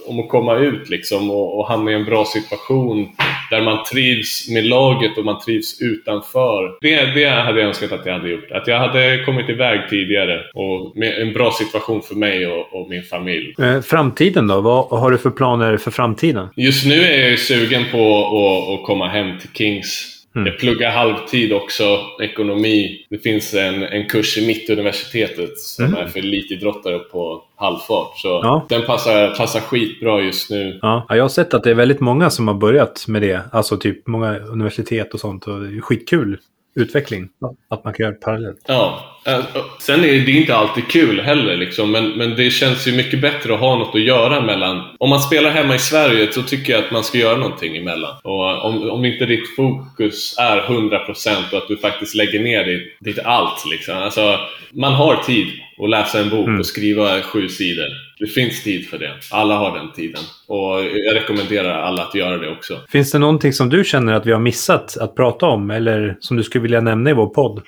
om 0.07 0.21
att 0.21 0.29
komma 0.29 0.57
ut 0.57 0.89
liksom 0.91 1.31
och, 1.31 1.59
och 1.59 1.69
hamna 1.69 1.91
i 1.91 1.95
en 1.95 2.05
bra 2.05 2.25
situation 2.25 3.09
där 3.51 3.63
man 3.63 3.85
trivs 3.93 4.49
med 4.51 4.65
laget 4.65 5.19
och 5.19 5.25
man 5.25 5.41
trivs 5.41 5.81
utanför. 5.83 6.77
Det, 6.81 7.05
det 7.15 7.29
hade 7.29 7.61
jag 7.61 7.69
önskat 7.69 7.93
att 7.93 8.07
jag 8.07 8.13
hade 8.13 8.31
gjort. 8.31 8.51
Att 8.51 8.67
jag 8.67 8.79
hade 8.79 9.23
kommit 9.25 9.49
iväg 9.49 9.81
tidigare 9.91 10.41
och 10.55 10.97
med 10.97 11.21
en 11.23 11.33
bra 11.33 11.51
situation 11.51 12.03
för 12.03 12.15
mig 12.15 12.47
och, 12.47 12.75
och 12.81 12.91
min 12.91 13.03
familj. 13.03 13.55
Eh, 13.59 13.81
framtiden 13.81 14.47
då? 14.47 14.61
Vad 14.61 15.01
har 15.01 15.11
du 15.11 15.19
för 15.19 15.31
planer 15.31 15.77
för 15.77 15.91
framtiden? 15.91 16.49
Just 16.57 16.87
nu 16.87 17.03
är 17.03 17.31
jag 17.31 17.39
sugen 17.39 17.85
på 17.93 18.19
att, 18.19 18.81
att 18.81 18.87
komma 18.87 19.09
hem 19.09 19.39
till 19.39 19.51
Kings. 19.55 20.13
Mm. 20.37 20.47
Jag 20.47 20.59
pluggar 20.59 20.91
halvtid 20.91 21.53
också, 21.53 21.99
ekonomi. 22.23 23.07
Det 23.11 23.19
finns 23.19 23.55
en, 23.55 23.83
en 23.83 24.07
kurs 24.09 24.39
i 24.39 24.47
Mittuniversitetet 24.47 25.59
som 25.59 25.85
Mm. 25.85 25.99
är 25.99 26.07
för 26.07 26.19
elitidrottare 26.19 26.99
på 26.99 27.43
halvfart. 27.57 28.19
Så 28.19 28.29
Ja. 28.29 28.67
den 28.69 28.83
passar, 28.83 29.35
passar 29.37 29.61
skitbra 29.61 30.21
just 30.21 30.51
nu. 30.51 30.79
Ja, 30.83 31.07
jag 31.09 31.25
har 31.25 31.29
sett 31.29 31.55
att 31.55 31.65
det 31.65 31.71
är 31.71 31.75
väldigt 31.75 32.01
många 32.01 32.31
som 32.31 32.49
har 32.49 32.55
börjat 32.55 33.05
med 33.09 33.23
det. 33.23 33.41
Alltså 33.53 33.77
typ 33.77 34.07
många 34.07 34.39
universitet 34.39 35.15
och 35.15 35.21
sånt. 35.21 35.45
Och 35.47 35.61
det 35.61 35.77
är 35.77 35.81
skitkul 35.81 36.39
utveckling. 36.79 37.29
Att 37.71 37.85
man 37.85 37.93
kan 37.95 38.05
göra 38.05 38.15
det 38.15 38.21
parallellt. 38.21 38.59
Ja. 38.69 39.01
eh, 39.27 39.39
Sen 39.81 40.05
är 40.05 40.21
det 40.27 40.31
inte 40.33 40.57
alltid 40.57 40.89
kul 40.89 41.21
heller, 41.21 41.57
liksom, 41.57 41.91
men, 41.93 42.09
men 42.11 42.37
det 42.37 42.51
känns 42.51 42.89
ju 42.89 42.93
mycket 42.97 43.21
bättre 43.21 43.55
att 43.55 43.61
ha 43.61 43.77
något 43.79 43.95
att 43.95 44.01
göra 44.01 44.41
mellan. 44.41 44.83
Om 44.99 45.11
man 45.11 45.21
spelar 45.21 45.51
hemma 45.51 45.75
i 45.75 45.79
Sverige 45.79 46.33
så 46.33 46.43
tycker 46.43 46.73
jag 46.73 46.85
att 46.85 46.91
man 46.91 47.05
ska 47.05 47.19
göra 47.19 47.37
någonting 47.37 47.77
emellan. 47.77 48.15
Och 48.25 48.65
om, 48.65 48.91
om 48.91 49.05
inte 49.05 49.27
ditt 49.27 49.57
fokus 49.57 50.35
är 50.39 50.61
100% 50.61 51.53
och 51.53 51.59
att 51.59 51.69
du 51.69 51.77
faktiskt 51.77 52.15
lägger 52.15 52.41
ner 52.41 52.65
ditt, 52.65 52.97
ditt 53.01 53.19
allt. 53.25 53.65
Liksom. 53.71 53.97
Alltså, 53.97 54.39
man 54.73 54.93
har 54.93 55.17
tid 55.17 55.47
att 55.79 55.91
läsa 55.91 56.21
en 56.21 56.31
bok 56.31 56.49
och 56.59 56.67
skriva 56.67 57.23
sju 57.23 57.49
sidor. 57.49 57.87
Det 58.19 58.27
finns 58.27 58.63
tid 58.63 58.89
för 58.89 58.99
det. 58.99 59.13
Alla 59.31 59.57
har 59.57 59.79
den 59.79 59.93
tiden. 59.93 60.21
Och 60.47 60.85
jag 60.85 61.17
rekommenderar 61.17 61.81
alla 61.83 62.03
att 62.03 62.15
göra 62.15 62.39
det 62.39 62.51
också. 62.51 62.81
Finns 62.89 63.13
det 63.13 63.19
någonting 63.19 63.53
som 63.53 63.69
du 63.69 63.85
känner 63.85 64.13
att 64.13 64.27
vi 64.27 64.33
har 64.33 64.41
missat 64.41 64.97
att 64.97 65.15
prata 65.17 65.47
om? 65.47 65.71
Eller 65.71 66.17
som 66.21 66.37
du 66.37 66.43
skulle 66.43 66.63
vilja 66.63 66.81
nämna 66.81 67.11
i 67.11 67.13
vår 67.13 67.27
podd? 67.27 67.63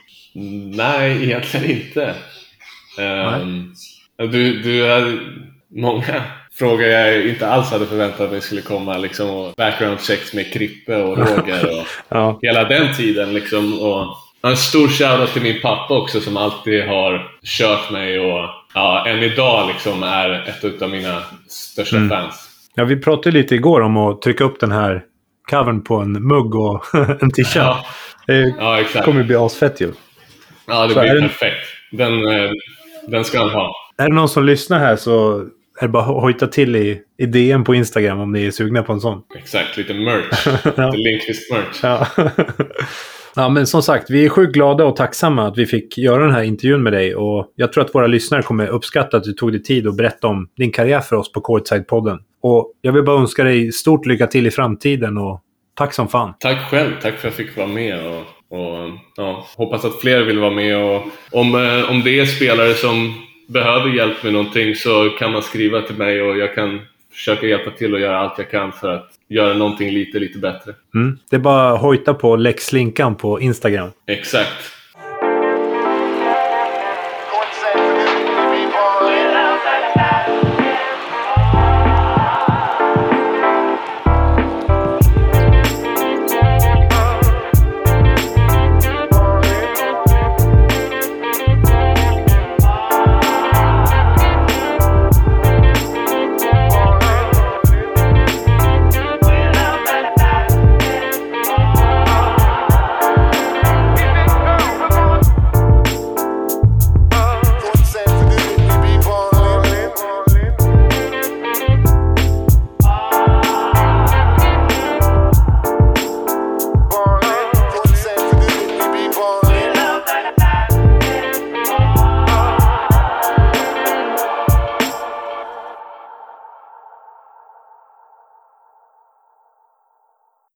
Nej, 0.75 1.25
egentligen 1.25 1.71
inte. 1.71 2.15
Ehm, 2.99 3.73
du, 4.17 4.63
du 4.63 4.87
är 4.87 5.19
många 5.77 6.23
frågor 6.53 6.87
jag 6.87 7.27
inte 7.27 7.49
alls 7.49 7.71
hade 7.71 7.87
förväntat 7.87 8.31
mig 8.31 8.41
skulle 8.41 8.61
komma. 8.61 8.99
Liksom, 8.99 9.31
och 9.31 9.53
background 9.57 10.01
checks 10.01 10.35
med 10.35 10.53
Krippe 10.53 10.97
och 10.97 11.19
Roger 11.19 11.79
och 11.81 11.87
Ja. 12.09 12.39
hela 12.43 12.65
den 12.65 12.95
tiden. 12.95 13.35
Liksom, 13.35 13.79
och 13.81 14.07
en 14.43 14.57
stor 14.57 14.89
shoutout 14.89 15.33
till 15.33 15.43
min 15.43 15.61
pappa 15.61 15.95
också 15.99 16.21
som 16.21 16.37
alltid 16.37 16.85
har 16.85 17.31
kört 17.43 17.91
mig 17.91 18.19
och 18.19 18.49
ja, 18.75 19.07
än 19.09 19.23
idag 19.23 19.69
liksom 19.69 20.03
är 20.03 20.31
ett 20.49 20.83
av 20.83 20.91
mina 20.91 21.23
största 21.49 22.09
fans. 22.09 22.45
Ja, 22.75 22.85
vi 22.85 22.97
pratade 22.97 23.31
lite 23.31 23.55
igår 23.55 23.81
om 23.81 23.97
att 23.97 24.23
trycka 24.23 24.45
upp 24.45 24.61
den 24.61 24.73
här 24.73 25.03
covern 25.51 25.83
på 25.85 25.95
en 25.97 26.13
mugg 26.13 26.55
och 26.55 26.85
en 27.23 27.31
t-shirt. 27.31 27.57
Ja, 27.57 27.85
Det 28.27 28.55
ja 28.59 28.81
exakt. 28.81 29.05
kommer 29.05 29.23
bli 29.23 29.37
asfett 29.37 29.81
ju. 29.81 29.93
Ja, 30.67 30.87
det 30.87 30.95
Så 30.95 31.01
blir 31.01 31.21
perfekt. 31.21 31.67
Den, 31.93 32.27
eh, 32.29 32.51
den 33.07 33.25
ska 33.25 33.39
han 33.39 33.51
ha. 33.51 33.73
Är 33.99 34.09
det 34.09 34.15
någon 34.15 34.29
som 34.29 34.45
lyssnar 34.45 34.79
här 34.79 34.97
så 34.97 35.39
är 35.81 35.83
det 35.83 35.89
bara 35.89 36.03
att 36.03 36.23
hojta 36.23 36.47
till 36.47 36.77
i, 36.77 37.01
i 37.19 37.27
DM 37.27 37.65
på 37.65 37.75
Instagram 37.75 38.21
om 38.21 38.33
ni 38.33 38.47
är 38.47 38.51
sugna 38.51 38.83
på 38.83 38.93
en 38.93 39.01
sån. 39.01 39.23
Exakt, 39.39 39.77
lite 39.77 39.95
merch. 39.95 40.47
Ja. 40.77 40.87
Lite 40.91 40.97
Lindqvist-merch. 40.97 41.81
Ja. 41.83 42.07
ja, 43.39 43.49
men 43.49 43.67
som 43.67 43.83
sagt, 43.83 44.11
vi 44.11 44.25
är 44.25 44.29
sjukt 44.29 44.53
glada 44.53 44.85
och 44.85 44.97
tacksamma 44.97 45.47
att 45.47 45.59
vi 45.59 45.67
fick 45.67 45.99
göra 45.99 46.23
den 46.23 46.35
här 46.35 46.43
intervjun 46.43 46.83
med 46.83 46.93
dig. 46.93 47.15
Och 47.15 47.53
jag 47.57 47.73
tror 47.73 47.85
att 47.85 47.95
våra 47.95 48.07
lyssnare 48.07 48.43
kommer 48.43 48.67
uppskatta 48.67 49.17
att 49.17 49.25
du 49.25 49.33
tog 49.33 49.53
dig 49.53 49.63
tid 49.63 49.87
att 49.87 49.97
berätta 49.97 50.27
om 50.27 50.49
din 50.57 50.73
karriär 50.73 51.01
för 51.01 51.17
oss 51.17 51.33
på 51.33 51.41
Courtside-podden. 51.41 52.19
Och 52.43 52.73
jag 52.81 52.93
vill 52.93 53.03
bara 53.03 53.21
önska 53.21 53.45
dig 53.45 53.73
stort 53.73 54.07
lycka 54.07 54.27
till 54.27 54.47
i 54.47 54.51
framtiden 54.51 55.19
och 55.19 55.41
tack 55.75 55.95
som 55.95 56.09
fan. 56.09 56.35
Tack 56.41 56.71
själv, 56.71 56.91
tack 57.03 57.15
för 57.15 57.29
att 57.29 57.39
jag 57.39 57.47
fick 57.47 57.57
vara 57.57 57.67
med. 57.67 58.07
Och, 58.07 58.21
och, 58.59 58.91
ja, 59.17 59.47
hoppas 59.57 59.85
att 59.85 60.01
fler 60.01 60.25
vill 60.25 60.39
vara 60.39 60.51
med. 60.51 60.77
Och, 60.77 61.03
om, 61.33 61.55
eh, 61.55 61.91
om 61.91 62.03
det 62.05 62.21
är 62.21 62.27
spelare 62.27 62.75
som 62.75 63.15
behöver 63.49 63.91
hjälp 63.91 64.23
med 64.23 64.33
någonting 64.33 64.75
så 64.75 65.11
kan 65.19 65.33
man 65.33 65.43
skriva 65.43 65.81
till 65.81 65.97
mig 65.97 66.23
och 66.23 66.39
jag 66.39 66.55
kan 66.55 66.81
försöka 67.19 67.47
hjälpa 67.47 67.71
till 67.71 67.95
och 67.95 68.01
göra 68.01 68.19
allt 68.19 68.39
jag 68.39 68.51
kan 68.51 68.73
för 68.73 68.95
att 68.95 69.11
göra 69.29 69.55
någonting 69.55 69.91
lite, 69.91 70.19
lite 70.19 70.39
bättre. 70.39 70.75
Mm. 70.95 71.19
Det 71.31 71.37
är 71.37 71.41
bara 71.41 71.73
att 71.73 71.81
hojta 71.81 72.15
på 72.15 72.37
Lex 72.37 72.73
Linkan 72.73 73.15
på 73.15 73.41
Instagram. 73.41 73.91
Exakt. 74.07 74.78